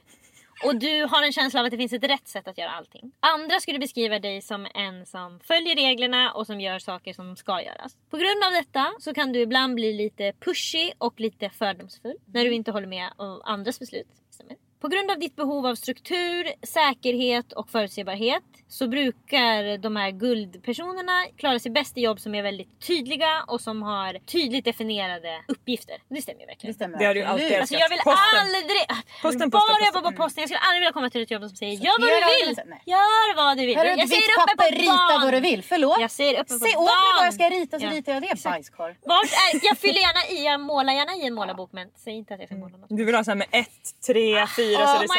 Och 0.64 0.76
du 0.76 1.04
har 1.04 1.22
en 1.22 1.32
känsla 1.32 1.60
av 1.60 1.66
att 1.66 1.70
det 1.70 1.76
finns 1.76 1.92
ett 1.92 2.04
rätt 2.04 2.28
sätt 2.28 2.48
att 2.48 2.58
göra 2.58 2.70
allting. 2.70 3.12
Andra 3.20 3.60
skulle 3.60 3.78
beskriva 3.78 4.18
dig 4.18 4.42
som 4.42 4.66
en 4.74 5.06
som 5.06 5.40
följer 5.40 5.74
reglerna 5.74 6.32
och 6.32 6.46
som 6.46 6.60
gör 6.60 6.78
saker 6.78 7.12
som 7.12 7.36
ska 7.36 7.62
göras. 7.62 7.96
På 8.10 8.16
grund 8.16 8.44
av 8.44 8.52
detta 8.52 8.92
så 8.98 9.14
kan 9.14 9.32
du 9.32 9.40
ibland 9.40 9.74
bli 9.74 9.92
lite 9.92 10.32
pushy 10.40 10.92
och 10.98 11.20
lite 11.20 11.50
fördomsfull 11.50 12.16
när 12.26 12.44
du 12.44 12.52
inte 12.52 12.70
håller 12.70 12.86
med 12.86 13.12
om 13.16 13.42
andras 13.44 13.78
beslut. 13.78 14.08
Stämmer. 14.30 14.56
På 14.84 14.88
grund 14.88 15.10
av 15.10 15.18
ditt 15.18 15.36
behov 15.36 15.66
av 15.66 15.74
struktur, 15.74 16.52
säkerhet 16.66 17.52
och 17.52 17.70
förutsägbarhet 17.70 18.42
så 18.68 18.88
brukar 18.88 19.78
de 19.78 19.96
här 19.96 20.10
guldpersonerna 20.10 21.24
klara 21.36 21.58
sig 21.58 21.70
bäst 21.72 21.98
i 21.98 22.00
jobb 22.00 22.20
som 22.20 22.34
är 22.34 22.42
väldigt 22.42 22.80
tydliga 22.86 23.44
och 23.46 23.60
som 23.60 23.82
har 23.82 24.18
tydligt 24.26 24.64
definierade 24.64 25.32
uppgifter. 25.48 25.96
Det 26.08 26.22
stämmer 26.22 26.40
ju 26.40 26.46
verkligen. 26.46 26.72
Det 26.72 26.74
stämmer. 26.74 26.98
Det 26.98 27.04
har 27.04 27.14
du 27.14 27.22
alltid 27.22 27.44
absolut. 27.46 27.60
Alltså 27.60 27.74
jag 27.74 27.88
vill 27.88 27.98
Posten. 27.98 28.38
aldrig... 28.40 28.82
Posten, 29.22 29.50
bara 29.50 29.60
posten, 29.60 29.86
jobba 29.86 30.00
på 30.00 30.04
posten. 30.10 30.16
posten. 30.24 30.40
Jag 30.42 30.48
skulle 30.48 30.64
aldrig 30.66 30.80
vilja 30.82 30.92
komma 30.92 31.10
till 31.10 31.22
ett 31.22 31.30
jobb 31.30 31.42
som 31.42 31.56
säger 31.56 31.72
gör 31.86 31.96
vad 32.00 32.10
du 32.10 32.46
vill. 32.46 32.56
Nej. 32.72 32.82
Gör 32.94 33.28
vad 33.40 33.56
du 33.58 33.66
vill. 33.66 33.76
Hör 33.76 33.84
Jag 33.84 34.08
säger 34.08 34.22
uppe 34.22 34.40
på 34.40 34.56
papper, 34.56 34.76
rita 34.76 34.92
dagen. 34.92 35.20
vad 35.24 35.32
du 35.36 35.40
vill. 35.50 35.62
Förlåt? 35.72 36.00
Jag 36.00 36.10
säger 36.10 36.34
uppe 36.40 36.52
på 36.52 36.58
Säg 36.66 36.74
åt 36.76 36.84
mig 36.84 37.12
vad 37.18 37.26
jag 37.30 37.34
ska 37.38 37.44
rita 37.58 37.74
så 37.80 37.84
Ja. 37.86 37.90
ritar 37.90 38.12
jag 38.16 38.22
det 38.22 38.42
bajskorv. 38.44 38.94
Vart 39.12 39.30
är, 39.44 39.50
jag 39.68 39.76
fyller 39.84 40.00
gärna 40.06 40.22
i, 40.34 40.36
jag 40.50 40.60
målar 40.60 40.92
gärna 40.92 41.12
i 41.20 41.22
en 41.26 41.34
målarbok 41.34 41.70
men 41.72 41.86
säg 42.04 42.12
inte 42.20 42.34
att 42.34 42.40
jag 42.40 42.48
ska 42.48 42.56
måla 42.64 42.76
något. 42.76 42.88
Du 42.98 43.04
vill 43.04 43.14
ha 43.14 43.24
så 43.24 43.30
här 43.30 43.36
med 43.42 43.48
ett, 43.62 43.84
tre, 44.06 44.46
fyra 44.56 44.73
så 44.76 44.98
det 44.98 44.98
är 44.98 44.98
men 44.98 45.08
så 45.08 45.14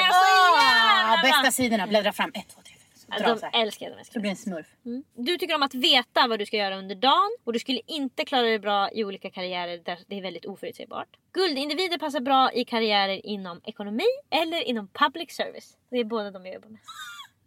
Ah, 0.57 1.15
jävla 1.15 1.21
bästa 1.23 1.51
sidorna. 1.51 1.87
Bläddra 1.87 2.13
fram. 2.13 2.31
Ett, 2.33 2.47
två, 2.55 2.61
tre, 2.61 2.73
fyra. 2.73 3.39
Så 3.39 3.47
de 3.51 3.59
älskar 3.61 3.85
de 3.89 3.93
Så 3.93 3.99
älskar 3.99 4.19
blir 4.19 4.29
det 4.29 4.33
en 4.33 4.35
smurf. 4.35 4.67
Mm. 4.85 5.03
Du 5.15 5.37
tycker 5.37 5.55
om 5.55 5.63
att 5.63 5.73
veta 5.75 6.27
vad 6.27 6.39
du 6.39 6.45
ska 6.45 6.57
göra 6.57 6.77
under 6.77 6.95
dagen 6.95 7.31
och 7.43 7.53
du 7.53 7.59
skulle 7.59 7.81
inte 7.87 8.25
klara 8.25 8.41
dig 8.41 8.59
bra 8.59 8.91
i 8.91 9.03
olika 9.03 9.29
karriärer 9.29 9.77
där 9.77 9.99
det 10.07 10.17
är 10.17 10.21
väldigt 10.21 10.45
oförutsägbart. 10.45 11.07
Guldindivider 11.33 11.97
passar 11.97 12.19
bra 12.19 12.51
i 12.53 12.65
karriärer 12.65 13.25
inom 13.25 13.61
ekonomi 13.65 14.07
eller 14.31 14.61
inom 14.61 14.87
public 14.87 15.31
service. 15.35 15.73
Det 15.91 15.97
är 15.97 16.03
båda 16.03 16.31
de 16.31 16.45
jag 16.45 16.53
jobbar 16.55 16.69
med. 16.69 16.79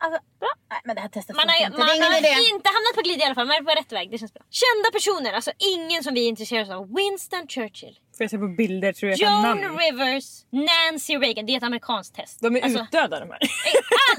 Alltså, 0.00 0.20
Bra. 0.40 0.48
nej, 0.70 0.80
men 0.84 0.96
det 0.96 1.02
här 1.02 1.09
testet 1.09 1.36
Man 1.36 1.48
har, 1.48 1.66
inte. 1.66 1.78
man 1.78 1.86
Det 1.86 1.92
är 1.92 1.96
ingen 1.96 2.18
idé. 2.18 2.28
har 2.28 2.54
inte 2.56 2.68
hamnat 2.76 2.94
på 2.94 3.02
glid 3.02 3.18
i 3.18 3.22
alla 3.24 3.34
fall, 3.34 3.46
man 3.46 3.56
är 3.56 3.62
på 3.62 3.70
rätt 3.80 3.92
väg. 3.92 4.11
Det 4.11 4.18
känns 4.18 4.34
bra. 4.34 4.42
Kända 4.50 4.88
personer, 4.92 5.32
alltså 5.32 5.52
ingen 5.59 6.02
som 6.04 6.14
vi 6.14 6.24
är 6.24 6.28
intresserade 6.28 6.76
av. 6.76 6.94
Winston 6.96 7.46
Churchill, 7.48 7.98
Får 8.19 8.25
jag 8.25 8.31
se 8.31 8.39
på 8.39 8.49
bilder 8.49 8.93
tror 8.93 9.11
jag 9.11 9.19
kan 9.19 9.43
Joan 9.43 9.43
namn. 9.61 9.79
Rivers, 9.79 10.45
Nancy 10.51 11.16
Reagan. 11.16 11.47
Det 11.47 11.53
är 11.53 11.57
ett 11.57 11.62
amerikanskt 11.62 12.14
test. 12.14 12.41
De 12.41 12.57
är 12.57 12.61
Alltså, 12.62 12.83
utdöda 12.83 13.21
de 13.21 13.31
här. 13.31 13.39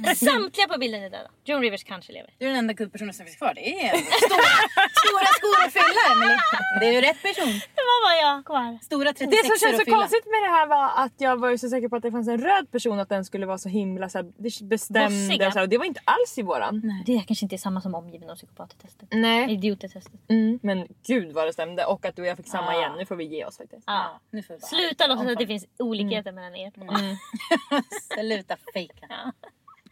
all, 0.09 0.15
samtliga 0.27 0.67
på 0.67 0.79
bilden 0.79 1.03
är 1.03 1.09
döda. 1.09 1.29
Joan 1.45 1.61
Rivers 1.61 1.83
kanske 1.83 2.11
lever. 2.13 2.29
Du 2.37 2.45
är 2.45 2.49
den 2.49 2.57
enda 2.57 2.73
guldpersonen 2.73 3.13
som 3.13 3.25
finns 3.25 3.37
kvar. 3.37 3.53
Det 3.55 3.81
är 3.85 3.89
stora, 3.97 4.49
stora 5.03 5.25
skor 5.37 5.57
att 5.65 5.73
fylla 5.73 6.01
Emelie. 6.13 6.37
Det 6.79 6.85
är 6.87 6.93
ju 6.93 7.01
rätt 7.01 7.21
person. 7.21 7.47
Det 7.77 7.83
var 7.91 7.97
bara 8.07 8.17
jag 8.31 8.45
kvar. 8.45 8.79
Stora 8.83 9.13
36 9.13 9.31
Det 9.31 9.47
som 9.47 9.57
känns 9.67 9.83
så 9.85 9.91
konstigt 9.91 10.25
med 10.25 10.41
det 10.45 10.51
här 10.57 10.67
var 10.67 11.05
att 11.05 11.13
jag 11.17 11.39
var 11.39 11.49
ju 11.49 11.57
så 11.57 11.69
säker 11.69 11.87
på 11.89 11.95
att 11.95 12.01
det 12.03 12.11
fanns 12.11 12.27
en 12.27 12.37
röd 12.37 12.71
person 12.71 12.99
att 12.99 13.09
den 13.09 13.25
skulle 13.25 13.45
vara 13.45 13.57
så 13.57 13.69
himla 13.69 14.09
så 14.09 14.17
här, 14.17 14.25
det 14.37 14.61
bestämd. 14.61 15.31
Och 15.45 15.53
Så 15.53 15.59
här, 15.59 15.61
och 15.61 15.69
det 15.69 15.77
var 15.77 15.85
inte 15.85 16.01
alls 16.05 16.37
i 16.37 16.41
våran. 16.41 17.03
Det 17.05 17.23
kanske 17.27 17.45
inte 17.45 17.55
är 17.55 17.57
samma 17.57 17.81
som 17.81 17.95
omgiven 17.95 18.29
av 18.29 18.35
psykopater-testet. 18.35 19.07
Nej. 19.11 19.51
Idioter-testet. 19.53 20.19
Mm. 20.29 20.59
Men 20.63 20.87
gud 21.07 21.31
vad 21.33 21.47
det 21.47 21.53
stämde 21.53 21.85
och 21.85 22.05
att 22.05 22.15
du 22.15 22.21
och 22.21 22.27
jag 22.27 22.37
fick 22.37 22.47
samma 22.47 22.67
Ah. 22.69 22.73
igen. 22.79 22.91
Nu 22.97 23.05
får 23.05 23.15
vi 23.15 23.23
ge 23.25 23.45
oss 23.45 23.57
faktiskt. 23.57 23.83
Ja. 23.89 23.95
Ja, 23.95 24.19
nu 24.31 24.43
får 24.43 24.53
vi 24.53 24.59
bara- 24.59 24.67
Sluta 24.67 25.07
låtsas 25.07 25.27
att 25.27 25.37
det 25.39 25.47
finns 25.47 25.65
olikheter 25.79 26.31
mellan 26.31 26.55
er. 26.55 26.71
Sluta 28.21 28.57
fejka. 28.73 29.33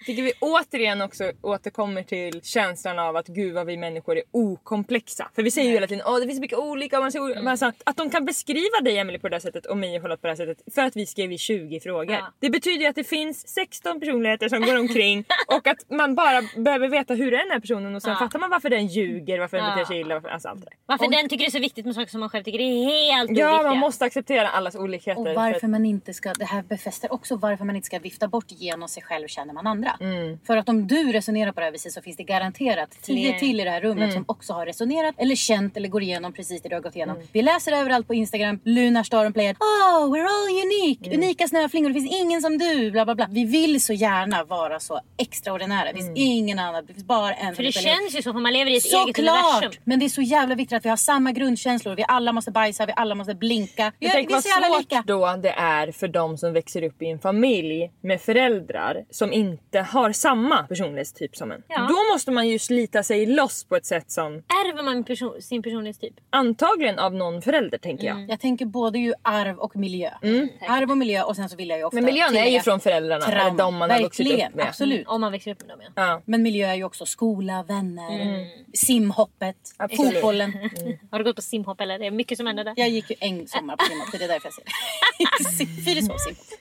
Tycker 0.07 0.23
vi 0.23 0.33
återigen 0.41 1.01
också 1.01 1.31
återkommer 1.41 2.03
till 2.03 2.41
känslan 2.43 2.99
av 2.99 3.15
att 3.15 3.27
gud 3.27 3.53
vad 3.53 3.65
vi 3.67 3.77
människor 3.77 4.17
är 4.17 4.23
okomplexa. 4.31 5.29
För 5.35 5.43
vi 5.43 5.51
säger 5.51 5.67
ju 5.67 5.73
hela 5.73 5.87
tiden 5.87 6.05
att 6.07 6.21
det 6.21 6.27
finns 6.27 6.37
så 6.37 6.41
mycket 6.41 6.57
olika. 6.57 6.97
Och 6.97 7.03
man 7.03 7.11
säger, 7.11 7.35
men 7.35 7.47
alltså, 7.47 7.65
att, 7.65 7.75
att 7.83 7.97
de 7.97 8.09
kan 8.09 8.25
beskriva 8.25 8.81
dig 8.83 8.97
Emily 8.97 9.19
på 9.19 9.29
det 9.29 9.35
här 9.35 9.39
sättet 9.39 9.65
och 9.65 9.77
mig 9.77 9.95
och 9.95 10.01
Charlotte 10.01 10.21
på 10.21 10.27
det 10.27 10.31
här 10.31 10.35
sättet 10.45 10.73
för 10.75 10.81
att 10.81 10.95
vi 10.95 11.05
skrev 11.05 11.31
i 11.31 11.37
20 11.37 11.79
frågor. 11.79 12.15
Ja. 12.15 12.33
Det 12.39 12.49
betyder 12.49 12.79
ju 12.79 12.85
att 12.87 12.95
det 12.95 13.03
finns 13.03 13.47
16 13.47 13.99
personligheter 13.99 14.49
som 14.49 14.61
går 14.61 14.77
omkring 14.79 15.25
och 15.47 15.67
att 15.67 15.77
man 15.89 16.15
bara 16.15 16.41
behöver 16.55 16.87
veta 16.89 17.13
hur 17.13 17.33
är 17.33 17.37
den 17.37 17.51
här 17.51 17.59
personen 17.59 17.95
och 17.95 18.01
sen 18.01 18.11
Ja. 18.11 18.19
fattar 18.19 18.39
man 18.39 18.49
varför 18.49 18.69
den 18.69 18.87
ljuger, 18.87 19.39
varför 19.39 19.57
den 19.57 19.65
Ja. 19.65 19.75
beter 19.75 19.85
sig 19.85 19.99
illa, 19.99 20.13
varför, 20.15 20.29
alltså 20.29 20.47
allt 20.49 20.61
det. 20.65 20.71
Varför 20.85 21.11
den 21.11 21.29
tycker 21.29 21.43
det 21.45 21.49
är 21.49 21.51
så 21.51 21.59
viktigt 21.59 21.85
med 21.85 21.95
saker 21.95 22.11
som 22.11 22.19
man 22.19 22.29
själv 22.29 22.43
tycker 22.43 22.59
är 22.59 22.85
helt 22.85 23.37
Ja 23.37 23.47
oviktiga. 23.49 23.69
man 23.69 23.77
måste 23.77 24.05
acceptera 24.05 24.47
allas 24.49 24.75
olikheter. 24.75 25.21
Och 25.21 25.27
för 25.27 25.33
varför 25.35 25.67
man 25.67 25.85
inte 25.85 26.13
ska, 26.13 26.33
det 26.33 26.45
här 26.45 26.61
befäster 26.61 27.13
också 27.13 27.35
varför 27.35 27.65
man 27.65 27.75
inte 27.75 27.85
ska 27.85 27.99
vifta 27.99 28.27
bort 28.27 28.45
genom 28.47 28.89
sig 28.89 29.03
själv 29.03 29.27
känner 29.27 29.53
man 29.53 29.67
andra. 29.67 29.96
För 30.47 30.57
att 30.57 30.69
om 30.69 30.87
du 30.87 31.11
resonerar 31.11 31.51
på 31.51 31.59
det 31.59 31.65
här 31.65 31.71
viset 31.71 31.93
så 31.93 32.01
finns 32.01 32.17
det 32.17 32.23
garanterat 32.23 32.97
tio 33.01 33.39
till 33.39 33.59
i 33.59 33.63
det 33.63 33.69
här 33.69 33.81
rummet 33.81 34.13
som 34.13 34.25
också 34.27 34.53
har 34.53 34.65
resonerat 34.65 35.15
eller 35.17 35.35
känt 35.35 35.77
eller 35.77 35.89
går 35.89 36.03
igenom 36.03 36.33
precis 36.33 36.61
det 36.61 36.69
du 36.69 36.75
har 36.75 36.81
gått 36.81 36.95
igenom. 36.95 37.17
Vi 37.31 37.41
läser 37.41 37.71
överallt 37.71 38.07
på 38.07 38.13
Instagram, 38.13 38.59
Lunar 38.63 39.03
Star 39.03 39.31
Played. 39.31 39.55
Oh, 39.59 40.13
we're 40.13 40.25
all 40.25 40.65
unique! 40.65 41.15
Unika 41.15 41.47
snöflingor, 41.47 41.89
det 41.89 41.93
finns 41.93 42.21
ingen 42.21 42.41
som 42.41 42.57
du, 42.57 42.91
bla 42.91 43.05
bla 43.05 43.15
bla. 43.15 43.27
Vi 43.31 43.45
vill 43.45 43.81
så 43.81 43.93
gärna 43.93 44.43
vara 44.43 44.79
så 44.79 44.99
extraordinära. 45.17 45.91
Det 45.91 45.93
finns 45.93 46.11
ingen 46.15 46.59
annan, 46.59 46.85
det 46.85 46.93
finns 46.93 47.05
bara 47.05 47.33
en. 47.33 47.55
För 47.55 47.63
det 47.63 47.71
känns 47.71 48.15
ju 48.15 48.21
så 48.21 48.33
för 48.33 48.39
man 48.39 48.53
lever 48.53 48.71
i 48.71 48.77
ett 48.77 48.85
eget 48.85 49.19
universum. 49.19 49.51
Såklart! 49.53 49.79
Men 49.83 49.99
det 49.99 50.05
är 50.05 50.09
så 50.09 50.21
jävla 50.21 50.55
viktigt 50.55 50.77
att 50.77 50.85
vi 50.85 50.89
har 50.89 50.97
samma 50.97 51.31
grundkänslor. 51.31 51.95
Vi 51.95 52.05
alla 52.07 52.31
måste 52.31 52.51
bajsa, 52.51 52.85
vi 52.85 52.93
alla 52.95 53.15
måste 53.15 53.35
blinka. 53.35 53.91
Vi, 53.99 54.09
tänker 54.09 54.27
vi 54.27 54.33
vad 54.33 54.43
så 54.43 54.49
svårt 54.49 54.79
lika. 54.79 55.03
då 55.07 55.35
det 55.35 55.49
är 55.49 55.91
för 55.91 56.07
de 56.07 56.37
som 56.37 56.53
växer 56.53 56.83
upp 56.83 57.01
i 57.01 57.09
en 57.09 57.19
familj 57.19 57.91
med 58.01 58.21
föräldrar 58.21 59.05
som 59.09 59.33
inte 59.33 59.81
har 59.87 60.11
samma 60.11 60.63
personlighetstyp 60.63 61.35
som 61.35 61.51
en. 61.51 61.63
Ja. 61.67 61.79
Då 61.89 62.13
måste 62.13 62.31
man 62.31 62.47
ju 62.47 62.59
slita 62.59 63.03
sig 63.03 63.25
loss 63.25 63.63
på 63.63 63.75
ett 63.75 63.85
sätt 63.85 64.11
som 64.11 64.33
Ärver 64.33 64.83
man 64.83 65.03
person, 65.03 65.41
sin 65.41 65.63
personlighetstyp? 65.63 66.13
antagligen 66.29 66.99
av 66.99 67.13
någon 67.13 67.41
förälder 67.41 67.77
tänker 67.77 68.07
jag. 68.07 68.29
Jag 68.29 68.39
tänker 68.39 68.65
både 68.65 68.99
ju 68.99 69.13
arv 69.21 69.57
och 69.57 69.75
miljö. 69.75 70.09
Arv 70.67 70.91
och 70.91 70.97
miljö 70.97 71.23
och 71.23 71.35
sen 71.35 71.49
så 71.49 71.55
vill 71.55 71.69
jag 71.69 71.77
ju 71.79 71.83
ofta 71.85 71.95
Men 71.95 72.05
miljön 72.05 72.35
är 72.37 72.45
ju 72.49 72.59
från 72.59 72.79
föräldrarna, 72.79 73.25
trauma. 73.25 73.41
eller 73.47 73.57
de 73.57 73.75
man 73.75 73.89
har 73.91 74.01
vuxit 74.01 74.25
Verkligen, 74.25 74.49
upp 74.49 74.55
med. 74.55 74.67
absolut. 74.67 75.07
Om 75.07 75.21
man 75.21 75.31
växer 75.31 75.51
upp 75.51 75.59
med 75.61 75.69
dem 75.69 75.79
ja. 75.81 75.91
Ja. 75.95 76.21
Men 76.25 76.43
miljö 76.43 76.67
är 76.67 76.75
ju 76.75 76.83
också 76.83 77.05
skola, 77.05 77.63
vänner, 77.67 78.47
simhoppet, 78.73 79.55
Absolut. 79.77 80.13
fotbollen. 80.13 80.51
Har 81.11 81.17
du 81.19 81.23
gått 81.25 81.35
på 81.35 81.41
simhopp 81.41 81.81
eller? 81.81 81.99
Det 81.99 82.05
är 82.05 82.11
mycket 82.11 82.37
som 82.37 82.47
händer 82.47 82.63
där. 82.63 82.73
Jag 82.77 82.89
gick 82.89 83.09
ju 83.09 83.15
en 83.19 83.47
sommar 83.47 83.75
på 83.77 83.85
simhopp, 83.85 84.07
det 84.11 84.23
är 84.23 84.27
därför 84.27 84.47
jag 84.47 84.53
ser 84.53 84.63
det. 84.63 84.71
Fyrisås 85.85 86.23
simhopp. 86.23 86.59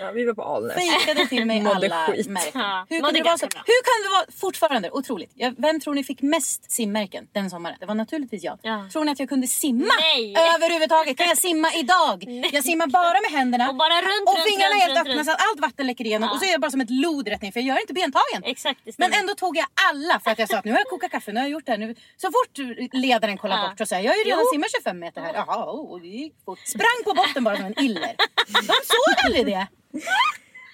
Ja, 0.00 0.10
vi 0.10 0.24
var 0.24 0.34
på 0.34 0.42
Alnäs. 0.42 0.74
Fejkade 0.74 1.26
till 1.28 1.44
mig 1.46 1.64
alla 1.74 2.06
skit. 2.06 2.28
märken. 2.28 2.60
Ja, 2.60 2.86
Hur, 2.88 3.00
kan 3.00 3.14
det 3.14 3.22
vara 3.22 3.38
så? 3.38 3.46
bra. 3.46 3.62
Hur 3.66 3.80
kan 3.88 3.96
det 4.04 4.08
vara 4.16 4.24
fortfarande 4.40 4.90
otroligt? 4.90 5.30
Jag, 5.34 5.54
vem 5.58 5.80
tror 5.80 5.94
ni 5.94 6.04
fick 6.04 6.22
mest 6.22 6.70
simmärken 6.72 7.28
den 7.32 7.50
sommaren? 7.50 7.76
Det 7.80 7.86
var 7.86 7.94
naturligtvis 7.94 8.42
jag. 8.44 8.58
Ja. 8.62 8.88
Tror 8.92 9.04
ni 9.04 9.12
att 9.12 9.18
jag 9.18 9.28
kunde 9.28 9.46
simma 9.46 9.94
Nej. 10.00 10.34
överhuvudtaget? 10.56 11.16
Kan 11.16 11.28
jag 11.28 11.38
simma 11.38 11.72
idag? 11.74 12.24
Jag 12.52 12.64
simmar 12.64 12.86
bara 12.86 13.20
med 13.20 13.30
händerna 13.38 13.68
Och 13.68 13.74
bara 13.76 13.94
runt, 14.02 14.28
och 14.28 14.34
runt, 14.34 14.48
fingrarna 14.48 14.74
runt, 14.74 14.82
helt 14.82 14.90
runt, 14.96 15.00
öppna 15.00 15.14
runt. 15.14 15.26
så 15.26 15.32
att 15.32 15.40
allt 15.50 15.60
vatten 15.60 15.86
läcker 15.86 16.04
igenom 16.06 16.26
Ja. 16.28 16.34
och 16.34 16.38
så 16.40 16.44
är 16.46 16.50
jag 16.52 16.60
bara 16.60 16.70
som 16.70 16.80
ett 16.80 16.90
lod 16.90 17.28
rätt 17.28 17.42
ner 17.42 17.52
för 17.52 17.60
jag 17.60 17.66
gör 17.66 17.80
inte 17.80 17.92
bentagen. 17.92 18.42
Exakt, 18.44 18.80
Men 18.98 19.12
ändå 19.12 19.34
tog 19.34 19.56
jag 19.56 19.66
alla 19.90 20.20
för 20.20 20.30
att 20.30 20.38
jag 20.38 20.48
sa 20.48 20.56
att 20.58 20.64
nu 20.64 20.70
har 20.72 20.78
jag 20.78 20.86
kokat 20.88 21.10
kaffe, 21.10 21.32
nu 21.32 21.40
har 21.40 21.44
jag 21.44 21.50
gjort 21.52 21.66
det 21.66 21.72
här. 21.72 21.78
Nu. 21.78 21.94
Så 22.16 22.26
fort 22.26 22.58
ledaren 22.92 23.38
kollar 23.38 23.56
Ja. 23.62 23.68
bort 23.68 23.78
så 23.78 23.86
säger 23.86 24.02
jag, 24.04 24.10
jag 24.10 24.12
har 24.14 24.18
ju 24.18 24.24
redan 24.30 24.40
Jo. 24.44 24.50
simmat 24.52 24.70
25 24.76 24.98
meter 24.98 25.20
här. 25.20 25.32
Jaha, 25.34 25.64
oh, 25.72 26.00
det 26.00 26.08
gick 26.08 26.34
fort. 26.44 26.58
Sprang 26.66 26.98
på 27.04 27.12
botten 27.14 27.44
bara 27.44 27.56
som 27.56 27.64
en 27.64 27.78
iller. 27.84 28.14
De 28.48 28.62
såg 28.92 29.24
aldrig 29.24 29.46
det. 29.46 29.66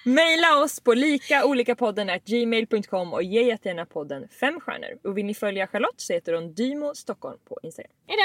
Maila 0.04 0.62
oss 0.62 0.80
på 0.80 0.94
likaolikapodden@gmail.com 0.94 3.12
och 3.12 3.22
ge 3.22 3.42
jättegärna 3.42 3.86
podden 3.86 4.28
fem 4.40 4.60
stjärnor. 4.60 4.98
Och 5.04 5.18
vill 5.18 5.26
ni 5.26 5.34
följa 5.34 5.66
Charlotte 5.66 6.00
så 6.00 6.12
heter 6.12 6.32
hon 6.32 6.54
Dymo 6.54 6.94
Stockholm 6.94 7.38
på 7.48 7.58
Instagram. 7.62 7.92
Hejdå! 8.06 8.22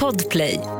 Podplay. 0.00 0.79